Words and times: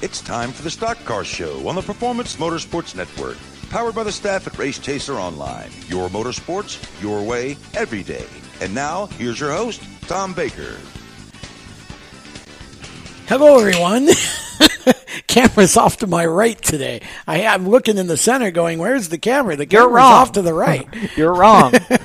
It's 0.00 0.20
time 0.20 0.52
for 0.52 0.62
the 0.62 0.70
Stock 0.70 0.96
Car 1.04 1.24
Show 1.24 1.66
on 1.66 1.74
the 1.74 1.82
Performance 1.82 2.36
Motorsports 2.36 2.94
Network. 2.94 3.36
Powered 3.68 3.96
by 3.96 4.04
the 4.04 4.12
staff 4.12 4.46
at 4.46 4.56
Race 4.56 4.78
Chaser 4.78 5.14
Online. 5.14 5.72
Your 5.88 6.08
motorsports, 6.08 6.78
your 7.02 7.20
way, 7.20 7.56
every 7.74 8.04
day. 8.04 8.26
And 8.60 8.72
now, 8.72 9.06
here's 9.06 9.40
your 9.40 9.50
host, 9.50 9.82
Tom 10.02 10.34
Baker. 10.34 10.76
Hello, 13.26 13.58
everyone. 13.58 14.08
Camera's 15.26 15.76
off 15.76 15.96
to 15.98 16.06
my 16.06 16.24
right 16.24 16.60
today. 16.62 17.02
I, 17.26 17.40
am 17.40 17.68
looking 17.68 17.98
in 17.98 18.06
the 18.06 18.16
center, 18.16 18.50
going, 18.50 18.78
"Where's 18.78 19.08
the 19.08 19.18
camera?" 19.18 19.56
The 19.56 19.66
camera's 19.66 19.84
You're 19.84 19.96
wrong. 19.96 20.12
off 20.12 20.32
to 20.32 20.42
the 20.42 20.54
right. 20.54 20.88
You're 21.16 21.34
wrong. 21.34 21.72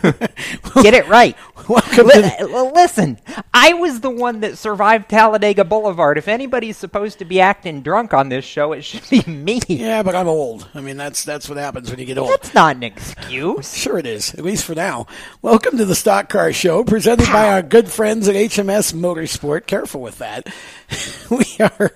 Get 0.82 0.94
it 0.94 1.08
right. 1.08 1.38
Welcome 1.70 2.08
Li- 2.08 2.14
to 2.14 2.54
uh, 2.54 2.72
listen, 2.74 3.20
I 3.54 3.74
was 3.74 4.02
the 4.02 4.10
one 4.10 4.42
that 4.42 4.58
survived 4.58 5.08
Talladega 5.10 5.64
Boulevard. 5.64 6.18
If 6.18 6.28
anybody's 6.28 6.76
supposed 6.76 7.20
to 7.20 7.26
be 7.26 7.40
acting 7.40 7.82
drunk 7.82 8.14
on 8.14 8.28
this 8.28 8.44
show, 8.44 8.74
it 8.74 8.82
should 8.84 9.10
be 9.10 9.22
me. 9.32 9.62
yeah, 9.70 10.04
but 10.04 10.14
I'm 10.14 10.28
old. 10.28 10.68
I 10.74 10.82
mean, 10.82 10.98
that's 10.98 11.24
that's 11.24 11.48
what 11.48 11.58
happens 11.58 11.90
when 11.90 12.00
you 12.00 12.06
get 12.06 12.18
old. 12.18 12.32
That's 12.32 12.54
not 12.54 12.76
an 12.76 12.84
excuse. 12.84 13.78
Sure, 13.78 13.98
it 13.98 14.06
is. 14.06 14.34
At 14.34 14.44
least 14.44 14.66
for 14.66 14.76
now. 14.76 15.08
Welcome 15.42 15.78
to 15.78 15.86
the 15.86 15.96
Stock 15.96 16.28
Car 16.28 16.52
Show, 16.52 16.84
presented 16.84 17.28
by 17.28 17.50
our 17.54 17.62
good 17.62 17.90
friends 17.90 18.28
at 18.28 18.36
HMS 18.36 18.94
Motorsport. 18.94 19.66
Careful 19.66 20.02
with 20.02 20.18
that. 20.18 20.54
we 21.30 21.46
are. 21.62 21.92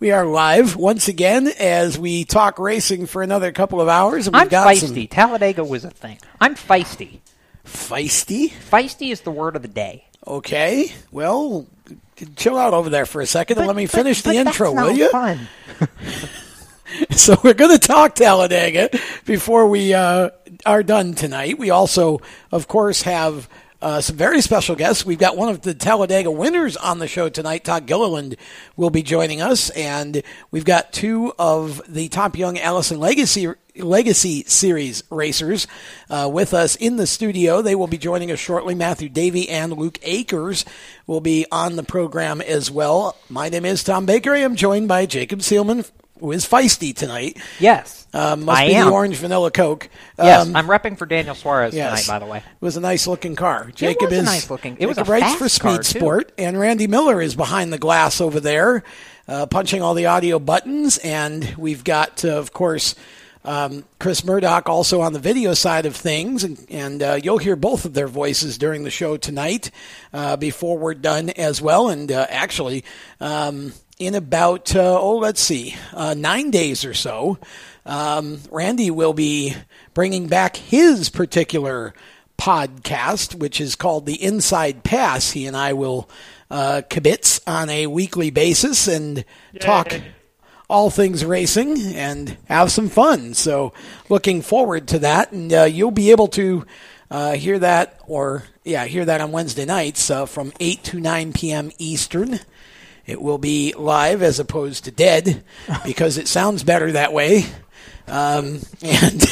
We 0.00 0.10
are 0.10 0.26
live 0.26 0.74
once 0.74 1.06
again 1.06 1.48
as 1.58 1.96
we 1.96 2.24
talk 2.24 2.58
racing 2.58 3.06
for 3.06 3.22
another 3.22 3.52
couple 3.52 3.80
of 3.80 3.88
hours. 3.88 4.26
And 4.26 4.34
we've 4.34 4.42
I'm 4.42 4.48
got 4.48 4.66
feisty. 4.66 5.08
Talladega 5.08 5.62
was 5.62 5.84
a 5.84 5.90
thing. 5.90 6.18
I'm 6.40 6.56
feisty. 6.56 7.20
Feisty. 7.64 8.50
Feisty 8.70 9.10
is 9.10 9.22
the 9.22 9.30
word 9.30 9.56
of 9.56 9.62
the 9.62 9.68
day. 9.68 10.06
Okay. 10.26 10.92
Well, 11.10 11.66
chill 12.36 12.56
out 12.58 12.72
over 12.74 12.88
there 12.90 13.06
for 13.06 13.20
a 13.20 13.26
second 13.26 13.58
and 13.58 13.66
let 13.66 13.76
me 13.76 13.86
But- 13.86 13.92
finish 13.92 14.22
but 14.22 14.30
the 14.32 14.36
intro, 14.38 14.72
will 14.72 14.92
you? 14.92 15.10
Fun. 15.10 15.48
So 17.10 17.36
we're 17.42 17.54
going 17.54 17.72
to 17.76 17.84
talk 17.84 18.14
Talladega 18.14 18.90
before 19.24 19.66
we 19.66 19.94
uh, 19.94 20.30
are 20.64 20.82
done 20.84 21.14
tonight. 21.14 21.58
We 21.58 21.70
also, 21.70 22.20
of 22.52 22.68
course, 22.68 23.02
have 23.02 23.48
uh, 23.82 24.00
some 24.00 24.16
very 24.16 24.40
special 24.42 24.76
guests. 24.76 25.04
We've 25.04 25.18
got 25.18 25.36
one 25.36 25.48
of 25.48 25.62
the 25.62 25.74
Talladega 25.74 26.30
winners 26.30 26.76
on 26.76 27.00
the 27.00 27.08
show 27.08 27.28
tonight. 27.28 27.64
Todd 27.64 27.86
Gilliland 27.86 28.36
will 28.76 28.90
be 28.90 29.02
joining 29.02 29.40
us, 29.40 29.70
and 29.70 30.22
we've 30.52 30.64
got 30.64 30.92
two 30.92 31.32
of 31.38 31.82
the 31.88 32.08
Top 32.08 32.36
Young 32.36 32.58
Allison 32.60 33.00
Legacy 33.00 33.48
Legacy 33.76 34.44
Series 34.46 35.02
racers 35.10 35.66
uh, 36.08 36.28
with 36.32 36.54
us 36.54 36.76
in 36.76 36.96
the 36.96 37.06
studio. 37.06 37.60
They 37.60 37.74
will 37.74 37.86
be 37.88 37.98
joining 37.98 38.30
us 38.30 38.38
shortly. 38.38 38.74
Matthew 38.74 39.08
Davey 39.08 39.48
and 39.48 39.72
Luke 39.76 39.98
Akers 40.02 40.64
will 41.06 41.20
be 41.20 41.46
on 41.50 41.76
the 41.76 41.82
program 41.82 42.40
as 42.40 42.70
well. 42.70 43.16
My 43.28 43.48
name 43.48 43.64
is 43.64 43.82
Tom 43.82 44.06
Baker. 44.06 44.32
I 44.32 44.38
am 44.38 44.54
joined 44.54 44.86
by 44.86 45.06
Jacob 45.06 45.40
Seelman, 45.40 45.90
who 46.20 46.30
is 46.30 46.46
feisty 46.48 46.94
tonight. 46.94 47.36
Yes. 47.58 48.06
Uh, 48.14 48.36
must 48.36 48.60
I 48.60 48.66
be 48.68 48.74
am. 48.76 48.86
the 48.86 48.92
orange 48.92 49.16
vanilla 49.16 49.50
Coke. 49.50 49.88
Yes, 50.18 50.46
Um, 50.46 50.54
I'm 50.54 50.68
repping 50.68 50.96
for 50.96 51.04
Daniel 51.04 51.34
Suarez 51.34 51.74
yes. 51.74 52.04
tonight, 52.04 52.14
by 52.20 52.24
the 52.24 52.30
way. 52.30 52.38
It 52.38 52.44
was 52.64 52.76
a 52.76 52.80
nice 52.80 53.08
looking 53.08 53.34
car. 53.34 53.72
Jacob 53.74 54.10
was 54.10 54.12
a 54.12 54.20
is 54.20 54.24
nice 54.24 54.50
looking- 54.50 54.76
it 54.78 54.86
was 54.86 54.98
Jacob 54.98 55.14
a 55.14 55.20
fast 55.20 55.38
for 55.38 55.48
Speed 55.48 55.62
car, 55.62 55.78
too. 55.78 55.98
Sport, 55.98 56.32
and 56.38 56.56
Randy 56.60 56.86
Miller 56.86 57.20
is 57.20 57.34
behind 57.34 57.72
the 57.72 57.78
glass 57.78 58.20
over 58.20 58.38
there, 58.38 58.84
uh, 59.26 59.46
punching 59.46 59.82
all 59.82 59.94
the 59.94 60.06
audio 60.06 60.38
buttons. 60.38 60.98
And 60.98 61.56
we've 61.58 61.82
got, 61.82 62.24
uh, 62.24 62.28
of 62.36 62.52
course, 62.52 62.94
um, 63.44 63.84
Chris 63.98 64.24
Murdoch 64.24 64.68
also 64.68 65.00
on 65.00 65.12
the 65.12 65.18
video 65.18 65.54
side 65.54 65.86
of 65.86 65.94
things, 65.94 66.44
and, 66.44 66.64
and 66.70 67.02
uh, 67.02 67.18
you'll 67.22 67.38
hear 67.38 67.56
both 67.56 67.84
of 67.84 67.94
their 67.94 68.08
voices 68.08 68.56
during 68.58 68.84
the 68.84 68.90
show 68.90 69.16
tonight 69.16 69.70
uh, 70.12 70.36
before 70.36 70.78
we're 70.78 70.94
done 70.94 71.30
as 71.30 71.60
well. 71.60 71.88
And 71.90 72.10
uh, 72.10 72.26
actually, 72.30 72.84
um, 73.20 73.72
in 73.98 74.14
about 74.14 74.74
uh, 74.74 74.98
oh, 74.98 75.18
let's 75.18 75.40
see, 75.40 75.76
uh, 75.92 76.14
nine 76.14 76.50
days 76.50 76.84
or 76.84 76.94
so, 76.94 77.38
um, 77.86 78.40
Randy 78.50 78.90
will 78.90 79.12
be 79.12 79.54
bringing 79.92 80.26
back 80.26 80.56
his 80.56 81.10
particular 81.10 81.94
podcast, 82.38 83.34
which 83.34 83.60
is 83.60 83.76
called 83.76 84.06
the 84.06 84.20
Inside 84.22 84.84
Pass. 84.84 85.30
He 85.30 85.46
and 85.46 85.56
I 85.56 85.74
will 85.74 86.08
uh, 86.50 86.82
kibitz 86.88 87.40
on 87.46 87.68
a 87.68 87.86
weekly 87.86 88.30
basis 88.30 88.88
and 88.88 89.24
talk 89.60 89.92
all 90.68 90.90
things 90.90 91.24
racing 91.24 91.94
and 91.94 92.36
have 92.48 92.72
some 92.72 92.88
fun. 92.88 93.34
So, 93.34 93.72
looking 94.08 94.42
forward 94.42 94.88
to 94.88 94.98
that, 95.00 95.32
and 95.32 95.52
uh, 95.52 95.64
you'll 95.64 95.90
be 95.90 96.10
able 96.10 96.28
to 96.28 96.64
uh, 97.10 97.32
hear 97.32 97.58
that, 97.58 98.00
or 98.06 98.44
yeah, 98.64 98.84
hear 98.84 99.04
that 99.04 99.20
on 99.20 99.32
Wednesday 99.32 99.64
nights 99.64 100.10
uh, 100.10 100.26
from 100.26 100.52
eight 100.60 100.82
to 100.84 101.00
nine 101.00 101.32
p.m. 101.32 101.70
Eastern. 101.78 102.40
It 103.06 103.20
will 103.20 103.38
be 103.38 103.74
live 103.74 104.22
as 104.22 104.40
opposed 104.40 104.84
to 104.84 104.90
dead 104.90 105.44
because 105.84 106.16
it 106.16 106.26
sounds 106.26 106.64
better 106.64 106.92
that 106.92 107.12
way. 107.12 107.44
Um, 108.08 108.60
and 108.82 109.22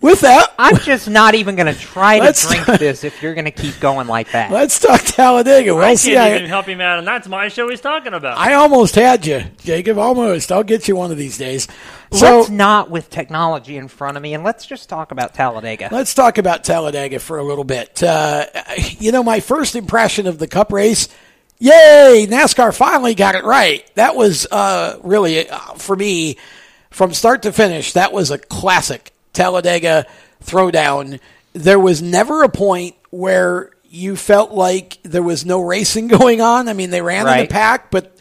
with 0.00 0.20
that, 0.20 0.54
I'm 0.58 0.76
just 0.78 1.08
not 1.08 1.34
even 1.34 1.56
going 1.56 1.72
to 1.72 1.78
try 1.78 2.18
to 2.18 2.24
Let's- 2.24 2.46
drink 2.46 2.66
this 2.78 3.04
if 3.04 3.22
you're 3.22 3.34
going 3.34 3.46
to 3.46 3.50
keep 3.50 3.78
going 3.80 4.06
like 4.06 4.32
that. 4.32 4.50
let's 4.50 4.78
talk 4.78 5.00
Talladega. 5.02 5.74
Well, 5.74 5.84
I 5.84 5.94
see, 5.94 6.12
can't 6.12 6.32
I, 6.32 6.36
even 6.36 6.48
help 6.48 6.66
him 6.66 6.80
out, 6.80 6.98
and 6.98 7.06
that's 7.06 7.28
my 7.28 7.48
show 7.48 7.68
he's 7.68 7.80
talking 7.80 8.14
about. 8.14 8.38
I 8.38 8.54
almost 8.54 8.94
had 8.94 9.26
you, 9.26 9.44
Jacob. 9.64 9.98
Almost. 9.98 10.52
I'll 10.52 10.62
get 10.62 10.86
you 10.88 10.96
one 10.96 11.10
of 11.10 11.16
these 11.18 11.38
days. 11.38 11.66
So 12.12 12.38
let's 12.38 12.50
not 12.50 12.90
with 12.90 13.10
technology 13.10 13.76
in 13.76 13.88
front 13.88 14.16
of 14.16 14.22
me, 14.22 14.34
and 14.34 14.44
let's 14.44 14.64
just 14.64 14.88
talk 14.88 15.10
about 15.10 15.34
Talladega. 15.34 15.88
Let's 15.90 16.14
talk 16.14 16.38
about 16.38 16.62
Talladega 16.62 17.18
for 17.18 17.38
a 17.38 17.42
little 17.42 17.64
bit. 17.64 18.02
Uh, 18.02 18.46
you 18.98 19.12
know, 19.12 19.22
my 19.22 19.40
first 19.40 19.74
impression 19.74 20.26
of 20.26 20.38
the 20.38 20.46
Cup 20.46 20.72
race, 20.72 21.08
yay! 21.58 22.26
NASCAR 22.28 22.74
finally 22.76 23.14
got 23.14 23.34
it 23.34 23.44
right. 23.44 23.90
That 23.96 24.14
was 24.14 24.46
uh, 24.50 24.98
really, 25.02 25.48
uh, 25.48 25.58
for 25.74 25.96
me, 25.96 26.36
from 26.90 27.12
start 27.12 27.42
to 27.42 27.52
finish, 27.52 27.94
that 27.94 28.12
was 28.12 28.30
a 28.30 28.38
classic 28.38 29.12
Talladega 29.36 30.06
throwdown. 30.44 31.20
There 31.52 31.78
was 31.78 32.02
never 32.02 32.42
a 32.42 32.48
point 32.48 32.96
where 33.10 33.70
you 33.88 34.16
felt 34.16 34.50
like 34.52 34.98
there 35.04 35.22
was 35.22 35.46
no 35.46 35.60
racing 35.60 36.08
going 36.18 36.40
on. 36.40 36.68
I 36.68 36.72
mean, 36.72 36.90
they 36.90 37.02
ran 37.02 37.22
in 37.22 37.26
a 37.26 37.30
Right. 37.30 37.50
pack, 37.50 37.90
but 37.90 38.16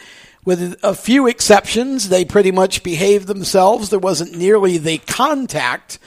with 0.46 0.78
a 0.84 0.94
few 0.94 1.28
exceptions, 1.28 2.10
they 2.10 2.24
pretty 2.24 2.52
much 2.52 2.84
behaved 2.84 3.28
themselves. 3.28 3.90
There 3.90 3.98
wasn't 4.00 4.38
nearly 4.38 4.78
the 4.78 5.00
contact 5.00 5.98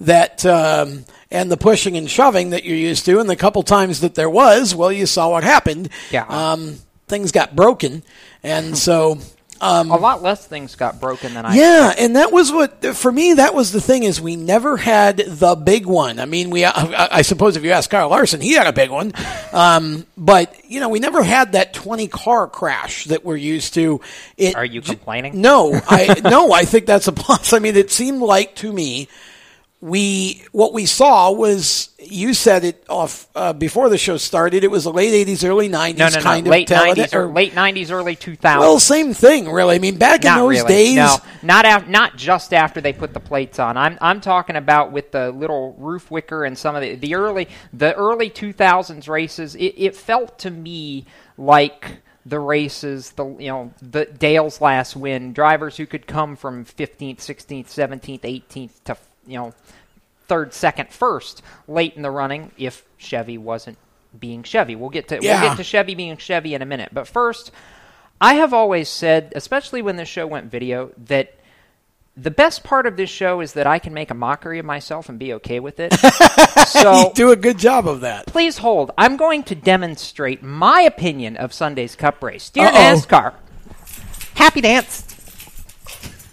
that 0.00 0.46
um, 0.46 1.04
and 1.30 1.50
the 1.50 1.56
pushing 1.56 1.96
and 1.96 2.08
shoving 2.08 2.50
that 2.50 2.64
you're 2.64 2.76
used 2.76 3.04
to. 3.06 3.18
And 3.18 3.28
the 3.28 3.36
couple 3.36 3.62
times 3.64 4.00
that 4.00 4.14
there 4.14 4.30
was, 4.30 4.74
well, 4.74 4.92
you 4.92 5.06
saw 5.06 5.30
what 5.30 5.42
happened. 5.44 5.88
Yeah. 6.10 6.24
Um, 6.28 6.76
things 7.08 7.32
got 7.32 7.56
broken, 7.56 8.02
and 8.42 8.78
so. 8.78 9.18
Um, 9.62 9.90
a 9.90 9.96
lot 9.96 10.22
less 10.22 10.46
things 10.46 10.74
got 10.74 11.00
broken 11.00 11.34
than 11.34 11.44
I. 11.44 11.54
yeah, 11.54 11.92
and 11.98 12.16
that 12.16 12.32
was 12.32 12.50
what 12.50 12.84
for 12.96 13.12
me. 13.12 13.34
That 13.34 13.54
was 13.54 13.72
the 13.72 13.80
thing 13.80 14.04
is 14.04 14.20
we 14.20 14.36
never 14.36 14.76
had 14.78 15.18
the 15.18 15.54
big 15.54 15.84
one. 15.84 16.18
I 16.18 16.24
mean, 16.24 16.48
we 16.48 16.64
I, 16.64 17.18
I 17.18 17.22
suppose 17.22 17.56
if 17.56 17.64
you 17.64 17.70
ask 17.72 17.90
Kyle 17.90 18.08
Larson, 18.08 18.40
he 18.40 18.54
had 18.54 18.66
a 18.66 18.72
big 18.72 18.90
one, 18.90 19.12
um, 19.52 20.06
but 20.16 20.54
you 20.64 20.80
know 20.80 20.88
we 20.88 20.98
never 20.98 21.22
had 21.22 21.52
that 21.52 21.74
twenty 21.74 22.08
car 22.08 22.48
crash 22.48 23.04
that 23.06 23.24
we're 23.24 23.36
used 23.36 23.74
to. 23.74 24.00
It, 24.38 24.54
Are 24.56 24.64
you 24.64 24.80
complaining? 24.80 25.40
No, 25.40 25.78
I 25.88 26.20
no, 26.24 26.52
I 26.52 26.64
think 26.64 26.86
that's 26.86 27.08
a 27.08 27.12
plus. 27.12 27.52
I 27.52 27.58
mean, 27.58 27.76
it 27.76 27.90
seemed 27.90 28.22
like 28.22 28.54
to 28.56 28.72
me 28.72 29.08
we 29.82 30.44
what 30.52 30.74
we 30.74 30.84
saw 30.84 31.30
was 31.32 31.88
you 31.98 32.34
said 32.34 32.64
it 32.64 32.84
off 32.88 33.28
uh, 33.34 33.54
before 33.54 33.88
the 33.88 33.96
show 33.96 34.18
started. 34.18 34.62
It 34.62 34.70
was 34.70 34.84
the 34.84 34.92
late 34.92 35.26
'80s, 35.26 35.42
early 35.48 35.70
'90s 35.70 35.96
No, 35.98 36.08
no, 36.08 36.14
no. 36.16 36.20
kind 36.20 36.46
late 36.46 36.70
of 36.70 36.76
Talladega- 36.76 37.08
'90s 37.08 37.14
or 37.14 37.26
late 37.32 37.54
'90s, 37.54 37.90
early 37.90 38.14
2000s. 38.14 38.58
Well, 38.60 38.78
same 38.78 39.14
thing, 39.14 39.50
really. 39.50 39.76
I 39.76 39.78
mean, 39.78 39.96
back 39.96 40.22
not 40.22 40.38
in 40.38 40.44
those 40.44 40.50
really. 40.62 40.68
days, 40.68 40.96
No, 40.96 41.16
not 41.42 41.64
af- 41.64 41.88
not 41.88 42.16
just 42.16 42.52
after 42.52 42.82
they 42.82 42.92
put 42.92 43.14
the 43.14 43.20
plates 43.20 43.58
on. 43.58 43.78
I'm 43.78 43.96
I'm 44.02 44.20
talking 44.20 44.56
about 44.56 44.92
with 44.92 45.12
the 45.12 45.30
little 45.30 45.74
roof 45.78 46.10
wicker 46.10 46.44
and 46.44 46.58
some 46.58 46.74
of 46.76 46.82
the 46.82 46.96
the 46.96 47.14
early 47.14 47.48
the 47.72 47.94
early 47.94 48.28
2000s 48.28 49.08
races. 49.08 49.54
It, 49.54 49.74
it 49.78 49.96
felt 49.96 50.38
to 50.40 50.50
me 50.50 51.06
like 51.38 52.02
the 52.26 52.38
races, 52.38 53.12
the 53.12 53.24
you 53.38 53.48
know 53.48 53.72
the 53.80 54.04
Dale's 54.04 54.60
last 54.60 54.94
win, 54.94 55.32
drivers 55.32 55.78
who 55.78 55.86
could 55.86 56.06
come 56.06 56.36
from 56.36 56.66
15th, 56.66 57.16
16th, 57.20 57.68
17th, 57.68 58.20
18th 58.20 58.72
to 58.84 58.96
you 59.30 59.38
know 59.38 59.54
third, 60.28 60.52
second, 60.54 60.90
first 60.90 61.42
late 61.66 61.94
in 61.96 62.02
the 62.02 62.10
running 62.10 62.52
if 62.56 62.84
Chevy 62.98 63.38
wasn't 63.38 63.78
being 64.18 64.42
Chevy. 64.42 64.76
We'll 64.76 64.90
get 64.90 65.08
to 65.08 65.18
Yeah. 65.20 65.40
we'll 65.40 65.50
get 65.50 65.56
to 65.56 65.64
Chevy 65.64 65.94
being 65.94 66.16
Chevy 66.18 66.54
in 66.54 66.62
a 66.62 66.66
minute. 66.66 66.90
But 66.92 67.08
first, 67.08 67.50
I 68.20 68.34
have 68.34 68.52
always 68.54 68.88
said, 68.88 69.32
especially 69.34 69.82
when 69.82 69.96
this 69.96 70.08
show 70.08 70.26
went 70.26 70.50
video, 70.50 70.90
that 71.06 71.34
the 72.16 72.30
best 72.30 72.64
part 72.64 72.86
of 72.86 72.96
this 72.96 73.08
show 73.08 73.40
is 73.40 73.54
that 73.54 73.66
I 73.66 73.78
can 73.78 73.94
make 73.94 74.10
a 74.10 74.14
mockery 74.14 74.58
of 74.58 74.66
myself 74.66 75.08
and 75.08 75.18
be 75.18 75.32
okay 75.34 75.58
with 75.58 75.80
it. 75.80 75.92
so 76.68 76.92
you 77.08 77.12
do 77.14 77.30
a 77.30 77.36
good 77.36 77.58
job 77.58 77.88
of 77.88 78.00
that. 78.02 78.26
please 78.26 78.58
hold. 78.58 78.90
I'm 78.98 79.16
going 79.16 79.42
to 79.44 79.54
demonstrate 79.54 80.42
my 80.42 80.82
opinion 80.82 81.36
of 81.36 81.52
Sunday's 81.52 81.96
Cup 81.96 82.22
race. 82.22 82.50
Dear 82.50 82.66
Uh-oh. 82.66 82.74
NASCAR, 82.74 83.34
happy 84.34 84.60
dance. 84.60 85.06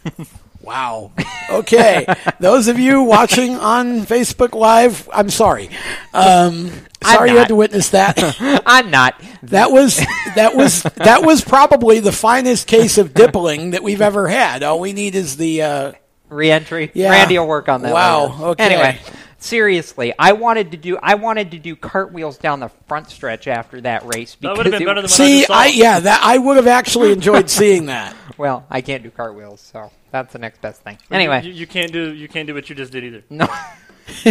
Wow. 0.67 1.11
Okay. 1.49 2.05
Those 2.41 2.67
of 2.67 2.77
you 2.77 3.03
watching 3.03 3.55
on 3.55 4.01
Facebook 4.01 4.53
Live, 4.53 5.07
I'm 5.13 5.29
sorry. 5.29 5.69
Um, 6.13 6.71
Sorry 7.01 7.31
you 7.31 7.37
had 7.37 7.47
to 7.47 7.55
witness 7.55 7.89
that. 7.91 8.15
I'm 8.65 8.91
not. 8.91 9.21
that 9.43 9.71
was 9.71 9.95
that 10.35 10.55
was 10.55 10.83
that 10.83 11.23
was 11.23 11.41
probably 11.41 12.01
the 12.01 12.11
finest 12.11 12.67
case 12.67 12.97
of 12.97 13.13
dippling 13.13 13.71
that 13.71 13.81
we've 13.81 14.01
ever 14.01 14.27
had. 14.27 14.61
All 14.61 14.79
we 14.81 14.91
need 14.91 15.15
is 15.15 15.37
the 15.37 15.61
uh, 15.61 15.91
Reentry. 16.27 16.91
Yeah. 16.93 17.11
Randy 17.11 17.39
will 17.39 17.47
work 17.47 17.69
on 17.69 17.83
that. 17.83 17.93
Wow, 17.93 18.25
later. 18.25 18.43
okay. 18.47 18.63
Anyway, 18.65 18.99
seriously, 19.37 20.13
I 20.19 20.33
wanted 20.33 20.71
to 20.71 20.77
do 20.77 20.97
I 21.01 21.15
wanted 21.15 21.51
to 21.51 21.59
do 21.59 21.75
cartwheels 21.77 22.37
down 22.37 22.59
the 22.59 22.69
front 22.89 23.09
stretch 23.09 23.47
after 23.47 23.79
that 23.81 24.03
race 24.13 24.35
That 24.35 24.41
because 24.41 24.57
would 24.57 24.65
have 24.65 24.79
been 24.79 24.85
better 24.87 25.01
than 25.01 25.03
what 25.03 25.21
I 25.21 25.25
see. 25.25 25.37
just 25.37 25.47
saw. 25.47 25.53
I 25.53 25.65
yeah, 25.67 25.99
that 26.01 26.21
I 26.23 26.37
would 26.37 26.57
have 26.57 26.67
actually 26.67 27.13
enjoyed 27.13 27.49
seeing 27.49 27.85
that. 27.85 28.13
Well, 28.37 28.65
I 28.69 28.81
can't 28.81 29.03
do 29.03 29.09
cartwheels, 29.11 29.61
so 29.61 29.91
that's 30.11 30.33
the 30.33 30.39
next 30.39 30.61
best 30.61 30.81
thing. 30.83 30.97
You- 31.09 31.15
Anyway, 31.15 31.43
you, 31.43 31.51
you 31.51 31.67
can't 31.67 31.91
do 31.91 32.13
you 32.13 32.27
can't 32.27 32.47
do 32.47 32.53
what 32.53 32.69
you 32.69 32.75
just 32.75 32.91
did 32.91 33.03
either. 33.03 33.23
no. 33.29 33.47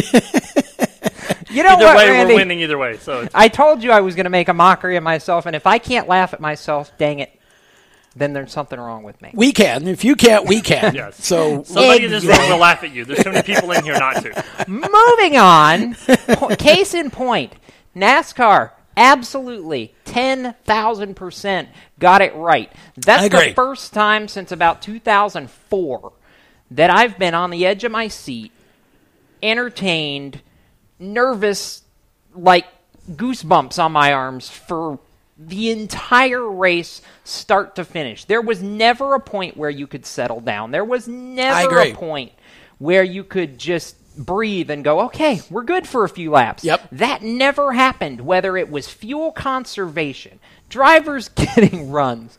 you 1.51 1.63
know 1.63 1.71
Either 1.75 1.85
what, 1.85 1.97
way, 1.97 2.11
Randy? 2.11 2.33
we're 2.35 2.41
winning 2.41 2.61
either 2.61 2.79
way. 2.79 2.97
So 2.97 3.21
it's, 3.23 3.35
I 3.35 3.49
told 3.49 3.83
you 3.83 3.91
I 3.93 4.01
was 4.01 4.15
going 4.15 4.25
to 4.25 4.31
make 4.31 4.49
a 4.49 4.55
mockery 4.55 4.97
of 4.97 5.03
myself, 5.03 5.47
and 5.47 5.55
if 5.57 5.67
I 5.67 5.79
can't 5.79 6.09
laugh 6.09 6.33
at 6.33 6.41
myself, 6.41 6.91
dang 6.99 7.19
it, 7.21 7.39
then 8.15 8.33
there's 8.33 8.53
something 8.53 8.79
wrong 8.81 9.03
with 9.03 9.21
me. 9.21 9.31
We 9.35 9.53
can. 9.53 9.87
If 9.87 10.03
you 10.05 10.17
can't, 10.17 10.47
we 10.49 10.61
can. 10.63 10.95
Yes. 10.95 11.23
So 11.25 11.63
somebody 11.65 12.07
in 12.07 12.11
this 12.11 12.25
room 12.25 12.39
will 12.49 12.57
laugh 12.59 12.83
at 12.83 12.91
you. 12.93 13.05
There's 13.05 13.23
too 13.23 13.31
many 13.33 13.43
people 13.43 13.71
in 13.73 13.85
here 13.85 13.99
not 13.99 14.23
to. 14.23 14.45
Moving 14.69 15.37
on. 15.37 15.95
Po- 16.39 16.57
case 16.57 16.95
in 16.95 17.11
point, 17.11 17.53
NASCAR 17.95 18.71
absolutely 18.97 19.95
10,000% 20.07 21.69
got 21.99 22.23
it 22.23 22.35
right. 22.35 22.73
That's 22.97 23.29
the 23.29 23.53
first 23.55 23.93
time 23.93 24.29
since 24.29 24.53
about 24.53 24.83
2004 24.83 26.13
that 26.73 26.91
I've 26.91 27.19
been 27.19 27.35
on 27.35 27.51
the 27.51 27.67
edge 27.67 27.85
of 27.85 27.93
my 27.93 28.09
seat, 28.09 28.53
entertained, 29.43 30.41
nervous, 30.99 31.83
like 32.35 32.67
goosebumps 33.11 33.83
on 33.83 33.93
my 33.93 34.13
arms 34.13 34.49
for 34.49 34.99
the 35.39 35.71
entire 35.71 36.49
race 36.49 37.03
start 37.25 37.77
to 37.77 37.85
finish. 37.85 38.25
There 38.25 38.41
was 38.41 38.63
never 38.63 39.15
a 39.15 39.21
point 39.21 39.57
where 39.57 39.71
you 39.71 39.87
could 39.87 40.07
settle 40.07 40.41
down. 40.41 40.71
There 40.71 40.85
was 40.85 41.07
never 41.07 41.79
a 41.81 41.93
point 41.93 42.33
where 42.79 43.03
you 43.03 43.23
could 43.23 43.59
just 43.59 43.97
breathe 44.17 44.71
and 44.71 44.85
go, 44.85 45.01
okay, 45.03 45.41
we're 45.51 45.65
good 45.65 45.87
for 45.87 46.05
a 46.05 46.09
few 46.09 46.31
laps. 46.31 46.65
Yep. 46.65 46.89
That 46.93 47.23
never 47.23 47.73
happened, 47.73 48.21
whether 48.23 48.57
it 48.57 48.71
was 48.71 48.89
fuel 48.89 49.33
conservation, 49.33 50.41
drivers 50.69 51.29
getting 51.35 51.91
runs, 51.91 52.39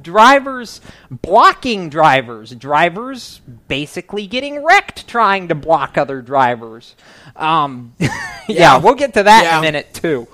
drivers 0.00 0.80
blocking 1.10 1.88
drivers, 1.88 2.52
drivers 2.54 3.40
basically 3.68 4.26
getting 4.26 4.64
wrecked 4.64 5.08
trying 5.08 5.48
to 5.48 5.54
block 5.54 5.98
other 5.98 6.22
drivers. 6.22 6.94
Um, 7.36 7.94
yeah. 7.98 8.08
Yeah. 8.48 8.78
we'll 8.78 8.94
get 8.94 9.14
to 9.14 9.22
that 9.24 9.52
in 9.52 9.58
a 9.58 9.60
minute 9.60 9.94
too. 9.94 10.28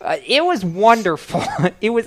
Uh, 0.00 0.16
it 0.26 0.44
was 0.44 0.64
wonderful. 0.64 1.42
it 1.80 1.90
was. 1.90 2.06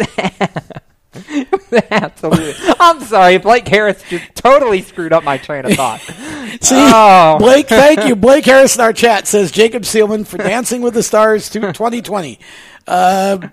Absolutely. 1.92 2.54
I'm 2.80 3.02
sorry, 3.02 3.38
Blake 3.38 3.68
Harris 3.68 4.02
just 4.10 4.36
totally 4.36 4.82
screwed 4.82 5.12
up 5.14 5.24
my 5.24 5.38
train 5.38 5.66
of 5.66 5.74
thought. 5.74 6.00
See, 6.62 6.76
Oh. 6.76 7.38
Blake, 7.40 7.68
thank 7.68 8.06
you. 8.08 8.16
Blake 8.18 8.46
Harris 8.46 8.76
in 8.76 8.82
our 8.82 8.94
chat 8.94 9.28
says 9.28 9.52
Jacob 9.52 9.84
Seelman 9.84 10.26
for 10.26 10.38
Dancing 10.38 10.82
with 10.82 10.94
the 10.94 11.04
Stars 11.04 11.50
to 11.50 11.60
2020. 11.60 12.40
Uh, 12.88 13.50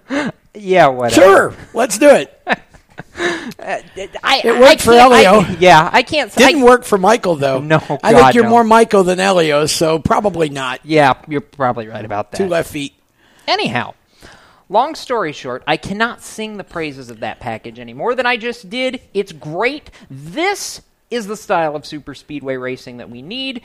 yeah, 0.55 0.89
whatever. 0.89 1.15
Sure, 1.23 1.55
let's 1.75 1.99
do 1.99 2.09
it. 2.11 2.41
Uh, 2.47 2.55
I, 4.23 4.43
It 4.45 4.61
worked 4.61 4.83
for 4.83 4.93
can't- 4.93 5.13
I- 5.13 5.23
Helio. 5.23 5.57
yeah, 5.59 5.89
I 5.93 6.03
can't. 6.03 6.35
Didn't 6.35 6.61
I, 6.63 6.65
work 6.65 6.85
for 6.85 6.99
Michael 6.99 7.37
though. 7.37 7.61
No, 7.61 7.77
I 8.03 8.13
think 8.15 8.35
you're 8.35 8.45
no. 8.45 8.51
more 8.51 8.65
Michael 8.65 9.05
than 9.05 9.19
Helio, 9.19 9.67
so 9.67 9.99
probably 9.99 10.49
not. 10.51 10.81
Yeah, 10.85 11.15
you're 11.27 11.41
probably 11.41 11.89
right 11.89 12.05
about 12.05 12.31
that. 12.33 12.37
Two 12.37 12.49
left 12.49 12.71
feet. 12.71 12.93
Anyhow, 13.49 13.95
long 14.69 14.95
story 14.95 15.33
short, 15.33 15.63
I 15.67 15.77
cannot 15.77 16.23
sing 16.23 16.57
the 16.57 16.65
praises 16.65 17.11
of 17.11 17.21
that 17.21 17.41
package 17.41 17.79
any 17.79 17.95
more 17.95 18.15
than 18.15 18.27
I 18.27 18.37
just 18.37 18.69
did. 18.71 19.01
It's 19.15 19.33
great. 19.33 19.91
This 20.11 20.83
is 21.11 21.27
the 21.27 21.37
style 21.37 21.77
of 21.77 21.87
super 21.87 22.15
speedway 22.15 22.57
racing 22.57 22.97
that 22.97 23.11
we 23.11 23.23
need. 23.23 23.63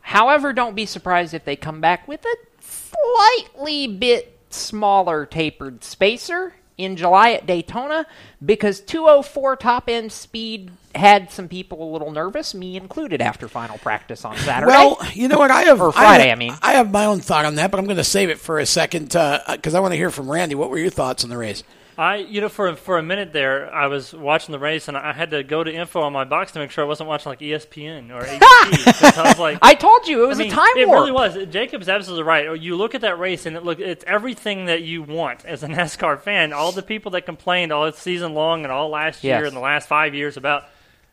However, 0.00 0.52
don't 0.52 0.76
be 0.76 0.86
surprised 0.86 1.34
if 1.34 1.44
they 1.44 1.56
come 1.56 1.80
back 1.80 2.08
with 2.08 2.24
a 2.24 2.36
slightly 2.60 3.86
bit 3.86 4.38
smaller 4.50 5.26
tapered 5.26 5.84
spacer 5.84 6.54
in 6.78 6.96
July 6.96 7.32
at 7.32 7.44
Daytona 7.46 8.06
because 8.44 8.80
204 8.80 9.56
top 9.56 9.88
end 9.88 10.10
speed 10.12 10.70
had 10.94 11.30
some 11.30 11.48
people 11.48 11.82
a 11.82 11.90
little 11.92 12.10
nervous, 12.10 12.54
me 12.54 12.76
included, 12.76 13.20
after 13.20 13.46
final 13.48 13.76
practice 13.78 14.24
on 14.24 14.36
Saturday. 14.38 14.70
Well, 14.70 14.96
you 15.12 15.28
know 15.28 15.38
what? 15.38 15.50
I 15.50 15.62
have 15.64 15.80
Or 15.80 15.90
I 15.90 15.92
Friday, 15.92 16.28
have- 16.28 16.36
I 16.36 16.38
mean. 16.38 16.54
I 16.62 16.72
have 16.72 16.90
my 16.90 17.04
own 17.04 17.20
thought 17.20 17.44
on 17.44 17.56
that, 17.56 17.70
but 17.70 17.78
I'm 17.78 17.84
going 17.84 17.98
to 17.98 18.04
save 18.04 18.30
it 18.30 18.38
for 18.38 18.58
a 18.58 18.66
second 18.66 19.14
uh, 19.14 19.40
because 19.50 19.74
I 19.74 19.80
want 19.80 19.92
to 19.92 19.96
hear 19.96 20.10
from 20.10 20.30
Randy. 20.30 20.54
What 20.54 20.70
were 20.70 20.78
your 20.78 20.90
thoughts 20.90 21.24
on 21.24 21.30
the 21.30 21.36
race? 21.36 21.62
I, 21.98 22.16
you 22.18 22.40
know, 22.40 22.48
for 22.48 22.76
for 22.76 22.96
a 22.96 23.02
minute 23.02 23.32
there, 23.32 23.74
I 23.74 23.88
was 23.88 24.14
watching 24.14 24.52
the 24.52 24.58
race 24.60 24.86
and 24.86 24.96
I 24.96 25.12
had 25.12 25.32
to 25.32 25.42
go 25.42 25.64
to 25.64 25.72
info 25.72 26.00
on 26.02 26.12
my 26.12 26.22
box 26.22 26.52
to 26.52 26.60
make 26.60 26.70
sure 26.70 26.84
I 26.84 26.86
wasn't 26.86 27.08
watching 27.08 27.30
like 27.30 27.40
ESPN 27.40 28.10
or 28.12 28.22
ABC. 28.22 29.18
I 29.18 29.28
was 29.28 29.38
like, 29.40 29.58
I 29.62 29.74
told 29.74 30.06
you 30.06 30.22
it 30.24 30.28
was 30.28 30.38
I 30.38 30.44
mean, 30.44 30.52
a 30.52 30.54
time 30.54 30.68
it 30.76 30.86
warp. 30.86 31.00
really 31.00 31.10
was. 31.10 31.36
Jacob's 31.52 31.88
absolutely 31.88 32.22
right. 32.22 32.60
You 32.60 32.76
look 32.76 32.94
at 32.94 33.00
that 33.00 33.18
race, 33.18 33.46
and 33.46 33.56
it 33.56 33.64
look 33.64 33.80
it's 33.80 34.04
everything 34.06 34.66
that 34.66 34.82
you 34.82 35.02
want 35.02 35.44
as 35.44 35.64
a 35.64 35.66
NASCAR 35.68 36.20
fan. 36.20 36.52
All 36.52 36.70
the 36.70 36.82
people 36.84 37.10
that 37.12 37.26
complained 37.26 37.72
all 37.72 37.90
season 37.90 38.32
long 38.32 38.62
and 38.62 38.70
all 38.72 38.88
last 38.90 39.24
year 39.24 39.40
Yes. 39.40 39.48
and 39.48 39.56
the 39.56 39.60
last 39.60 39.88
five 39.88 40.14
years 40.14 40.36
about 40.36 40.64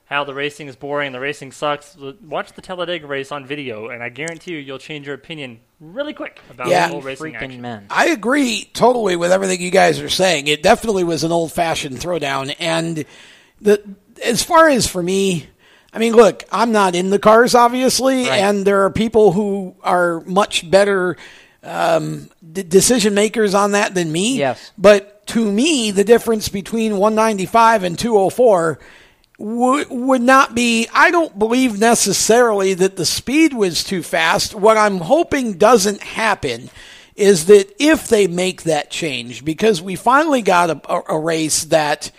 how 0.05 0.23
the 0.23 0.33
racing 0.33 0.67
is 0.67 0.75
boring 0.75 1.11
the 1.11 1.19
racing 1.19 1.51
sucks. 1.51 1.97
Watch 2.23 2.53
the 2.53 2.61
Talladega 2.61 3.07
race 3.07 3.31
on 3.31 3.45
video, 3.45 3.89
and 3.89 4.03
I 4.03 4.09
guarantee 4.09 4.51
you, 4.51 4.57
you'll 4.59 4.77
change 4.77 5.07
your 5.07 5.15
opinion 5.15 5.59
really 5.79 6.13
quick 6.13 6.39
about 6.49 6.67
Yeah. 6.67 6.91
old 6.91 7.03
racing 7.05 7.35
action. 7.35 7.61
men. 7.61 7.87
I 7.89 8.07
agree 8.07 8.69
totally 8.73 9.15
with 9.15 9.31
everything 9.31 9.61
you 9.61 9.71
guys 9.71 9.99
are 9.99 10.09
saying. 10.09 10.47
It 10.47 10.61
definitely 10.61 11.03
was 11.03 11.23
an 11.23 11.31
old 11.31 11.51
fashioned 11.51 11.97
throwdown. 11.97 12.55
And 12.59 13.05
the 13.61 13.81
as 14.23 14.43
far 14.43 14.69
as 14.69 14.87
for 14.87 15.01
me, 15.01 15.47
I 15.91 15.97
mean, 15.99 16.13
look, 16.13 16.43
I'm 16.51 16.71
not 16.71 16.93
in 16.95 17.09
the 17.09 17.19
cars, 17.19 17.55
obviously, 17.55 18.27
Right. 18.27 18.41
and 18.41 18.63
there 18.65 18.83
are 18.85 18.89
people 18.91 19.31
who 19.31 19.75
are 19.81 20.21
much 20.21 20.69
better 20.69 21.17
um, 21.63 22.29
d- 22.53 22.61
decision 22.61 23.15
makers 23.15 23.55
on 23.55 23.71
that 23.71 23.95
than 23.95 24.11
me. 24.11 24.37
Yes. 24.37 24.71
But 24.77 25.25
to 25.27 25.51
me, 25.51 25.89
the 25.89 26.03
difference 26.03 26.47
between 26.47 26.97
195 26.97 27.83
and 27.83 27.97
204 27.97 28.77
would 29.37 29.87
would 29.89 30.21
not 30.21 30.55
be. 30.55 30.87
I 30.93 31.11
don't 31.11 31.37
believe 31.37 31.79
necessarily 31.79 32.73
that 32.75 32.95
the 32.95 33.05
speed 33.05 33.53
was 33.53 33.83
too 33.83 34.01
fast. 34.01 34.55
What 34.55 34.77
I'm 34.77 34.97
hoping 34.99 35.57
doesn't 35.57 36.01
happen 36.01 36.69
is 37.15 37.45
that 37.45 37.73
if 37.79 38.07
they 38.07 38.27
make 38.27 38.63
that 38.63 38.91
change, 38.91 39.45
because 39.45 39.81
we 39.81 39.95
finally 39.95 40.41
got 40.41 40.69
a, 40.69 41.13
a, 41.13 41.19
race 41.19 41.63
that 41.65 42.11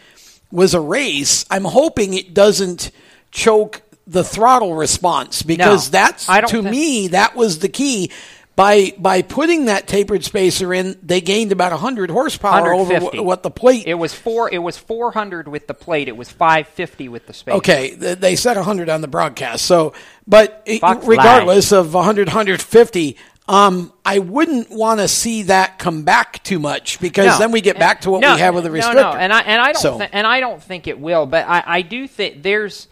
was 0.50 0.72
a 0.74 0.80
race, 0.80 1.44
I'm 1.50 1.64
hoping 1.64 2.14
it 2.14 2.32
doesn't 2.32 2.91
choke 3.31 3.82
the 4.06 4.24
throttle 4.24 4.74
response 4.74 5.43
because 5.43 5.88
No, 5.88 5.98
that's 5.98 6.26
to 6.26 6.62
think- 6.62 6.70
me 6.70 7.08
that 7.08 7.34
was 7.36 7.58
the 7.58 7.69
key. 7.69 8.10
By 8.56 8.94
by 8.96 9.20
putting 9.20 9.67
that 9.67 9.86
tapered 9.86 10.25
spacer 10.25 10.72
in, 10.72 10.96
they 11.03 11.20
gained 11.20 11.53
about 11.53 11.72
100 11.72 12.10
horsepower 12.10 12.72
over 12.72 12.84
150. 12.94 13.20
what 13.20 13.43
the 13.43 13.51
plate 13.51 13.86
It 13.86 13.94
was 13.94 14.15
four. 14.15 14.48
It 14.51 14.58
was 14.58 14.79
four 14.79 15.13
hundred 15.13 15.46
with 15.46 15.67
the 15.67 15.75
plate. 15.75 16.08
It 16.08 16.17
was 16.17 16.31
five 16.31 16.67
fifty 16.67 17.06
with 17.10 17.27
the 17.27 17.34
space. 17.34 17.55
Okay, 17.56 17.91
they 17.94 18.34
said 18.34 18.56
100 18.56 18.89
on 18.89 19.03
the 19.03 19.08
broadcast. 19.08 19.67
So, 19.67 19.93
but 20.27 20.67
Fox 20.81 21.06
regardless 21.06 21.70
of 21.70 21.93
100, 21.93 22.29
150, 22.29 23.19
um, 23.48 23.93
I 24.06 24.20
wouldn't 24.20 24.70
want 24.70 25.01
to 25.01 25.08
see 25.08 25.43
that 25.43 25.79
come 25.79 26.05
back 26.05 26.43
too 26.43 26.58
much 26.58 26.98
because 26.98 27.27
No. 27.27 27.39
then 27.39 27.53
we 27.53 27.60
get 27.60 27.79
back 27.79 28.01
to 28.01 28.10
what 28.10 28.22
No, 28.22 28.34
we 28.36 28.41
have 28.41 28.55
with 28.55 28.65
the 28.65 28.70
no, 28.70 28.77
restrictor. 28.81 28.94
No, 28.94 29.13
and 29.13 29.34
I 29.34 29.41
and 29.43 29.60
I 29.60 29.72
don't 29.72 29.82
So- 29.82 29.98
thi- 29.98 30.08
and 30.13 30.27
I 30.27 30.41
don't 30.41 30.63
think 30.63 30.86
it 30.86 30.98
will, 30.98 31.27
but 31.27 31.46
I, 31.46 31.63
I 31.67 31.82
do 31.82 32.08
think 32.08 32.43
there's 32.43 32.89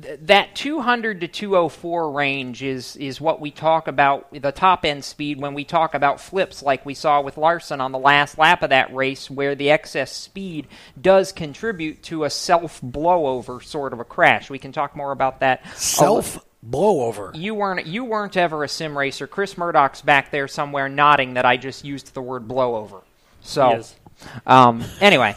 th- 0.00 0.20
that 0.22 0.54
200 0.54 1.20
to 1.20 1.28
204 1.28 2.10
range 2.10 2.62
is 2.62 2.96
is 2.96 3.20
what 3.20 3.40
we 3.40 3.50
talk 3.50 3.88
about 3.88 4.28
the 4.32 4.52
top 4.52 4.84
end 4.84 5.04
speed 5.04 5.40
when 5.40 5.54
we 5.54 5.64
talk 5.64 5.94
about 5.94 6.20
flips 6.20 6.62
like 6.62 6.86
we 6.86 6.94
saw 6.94 7.20
with 7.20 7.36
Larson 7.36 7.80
on 7.80 7.92
the 7.92 7.98
last 7.98 8.38
lap 8.38 8.62
of 8.62 8.70
that 8.70 8.94
race 8.94 9.30
where 9.30 9.54
the 9.54 9.70
excess 9.70 10.12
speed 10.12 10.66
does 11.00 11.32
contribute 11.32 12.02
to 12.04 12.24
a 12.24 12.30
self 12.30 12.80
blowover 12.80 13.62
sort 13.62 13.92
of 13.92 14.00
a 14.00 14.04
crash. 14.04 14.50
We 14.50 14.58
can 14.58 14.72
talk 14.72 14.96
more 14.96 15.12
about 15.12 15.40
that. 15.40 15.66
Self 15.76 16.44
blowover. 16.66 17.34
You 17.34 17.54
weren't 17.54 17.86
you 17.86 18.04
weren't 18.04 18.36
ever 18.36 18.64
a 18.64 18.68
sim 18.68 18.96
racer. 18.96 19.26
Chris 19.26 19.58
Murdoch's 19.58 20.02
back 20.02 20.30
there 20.30 20.48
somewhere 20.48 20.88
nodding 20.88 21.34
that 21.34 21.44
I 21.44 21.56
just 21.56 21.84
used 21.84 22.14
the 22.14 22.22
word 22.22 22.46
blowover. 22.46 23.02
So 23.40 23.68
He 23.70 23.76
um, 24.46 24.84
anyway, 25.00 25.36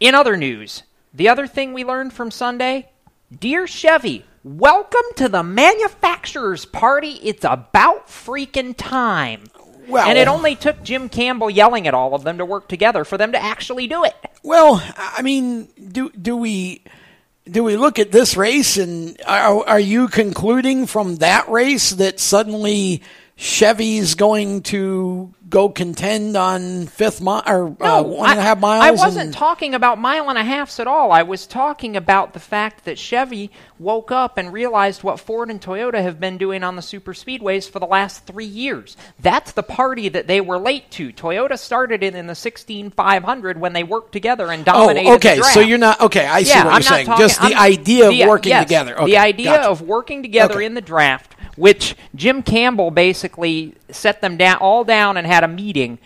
in 0.00 0.14
other 0.14 0.36
news, 0.36 0.82
the 1.14 1.28
other 1.28 1.46
thing 1.46 1.72
we 1.72 1.84
learned 1.84 2.12
from 2.12 2.30
Sunday, 2.30 2.88
dear 3.36 3.66
Chevy, 3.66 4.24
welcome 4.42 5.04
to 5.16 5.28
the 5.28 5.42
manufacturers 5.42 6.64
party. 6.64 7.20
It's 7.22 7.44
about 7.44 8.08
freaking 8.08 8.74
time. 8.76 9.44
Well- 9.86 10.08
and 10.08 10.18
it 10.18 10.28
only 10.28 10.54
took 10.54 10.82
Jim 10.82 11.08
Campbell 11.08 11.50
yelling 11.50 11.86
at 11.86 11.94
all 11.94 12.14
of 12.14 12.24
them 12.24 12.38
to 12.38 12.44
work 12.44 12.68
together 12.68 13.04
for 13.04 13.16
them 13.16 13.32
to 13.32 13.42
actually 13.42 13.86
do 13.86 14.04
it. 14.04 14.14
Well, 14.42 14.82
I 14.96 15.22
mean, 15.22 15.68
do 15.92 16.10
do 16.10 16.36
we 16.36 16.82
do 17.50 17.64
we 17.64 17.76
look 17.76 17.98
at 17.98 18.12
this 18.12 18.36
race 18.36 18.76
and 18.76 19.18
are, 19.26 19.66
are 19.66 19.80
you 19.80 20.08
concluding 20.08 20.86
from 20.86 21.16
that 21.16 21.48
race 21.48 21.90
that 21.92 22.20
suddenly 22.20 23.02
Chevy's 23.36 24.14
going 24.14 24.62
to 24.64 25.32
go 25.48 25.68
contend 25.68 26.36
on 26.36 26.86
fifth 26.86 27.20
mile 27.20 27.42
or 27.46 27.68
uh, 27.80 28.00
No, 28.00 28.02
one 28.02 28.30
and 28.30 28.38
a 28.38 28.42
I- 28.42 28.44
half 28.44 28.58
miles. 28.60 28.84
I 28.84 28.90
wasn't 28.90 29.26
and- 29.26 29.34
talking 29.34 29.74
about 29.74 29.98
mile 29.98 30.28
and 30.28 30.38
a 30.38 30.44
halfs 30.44 30.78
at 30.78 30.86
all. 30.86 31.10
I 31.12 31.22
was 31.22 31.46
talking 31.46 31.96
about 31.96 32.32
the 32.34 32.40
fact 32.40 32.84
that 32.84 32.98
Chevy 32.98 33.50
woke 33.78 34.10
up 34.12 34.36
and 34.36 34.52
realized 34.52 35.02
what 35.02 35.20
Ford 35.20 35.48
and 35.50 35.60
Toyota 35.60 36.02
have 36.02 36.18
been 36.20 36.36
doing 36.38 36.62
on 36.62 36.76
the 36.76 36.82
super 36.82 37.14
speedways 37.14 37.70
for 37.70 37.78
the 37.78 37.86
last 37.86 38.26
three 38.26 38.44
years. 38.44 38.96
That's 39.20 39.52
the 39.52 39.62
party 39.62 40.08
that 40.10 40.26
they 40.26 40.40
were 40.40 40.58
late 40.58 40.90
to. 40.92 41.12
Toyota 41.12 41.58
started 41.58 42.02
it 42.02 42.14
in 42.14 42.26
the 42.26 42.34
16500 42.34 43.58
when 43.60 43.72
they 43.72 43.84
worked 43.84 44.12
together 44.12 44.50
and 44.50 44.64
dominated 44.64 45.08
Oh, 45.08 45.14
okay. 45.14 45.40
So 45.40 45.60
you're 45.60 45.78
not 45.78 46.00
okay. 46.00 46.26
I 46.26 46.42
see 46.42 46.50
yeah, 46.50 46.64
what 46.64 46.74
I'm 46.74 46.80
you're 46.80 46.82
saying. 46.82 47.06
talking- 47.06 47.24
Just 47.26 47.40
the 47.40 47.54
I'm- 47.54 47.58
idea 47.72 48.06
of 48.08 48.10
the- 48.12 48.26
working 48.26 48.50
yes, 48.50 48.64
together. 48.64 48.98
Okay, 49.00 49.10
the 49.12 49.16
idea 49.18 49.46
gotcha. 49.46 49.68
of 49.70 49.82
working 49.82 50.22
together 50.22 50.54
Okay. 50.56 50.64
in 50.66 50.74
the 50.74 50.80
draft, 50.80 51.34
which 51.58 51.96
Jim 52.14 52.42
Campbell 52.42 52.90
basically 52.90 53.74
set 53.90 54.20
them 54.20 54.36
down 54.36 54.56
all 54.58 54.84
down 54.84 55.16
and 55.16 55.26
had 55.26 55.44
a 55.44 55.48
meeting 55.48 55.98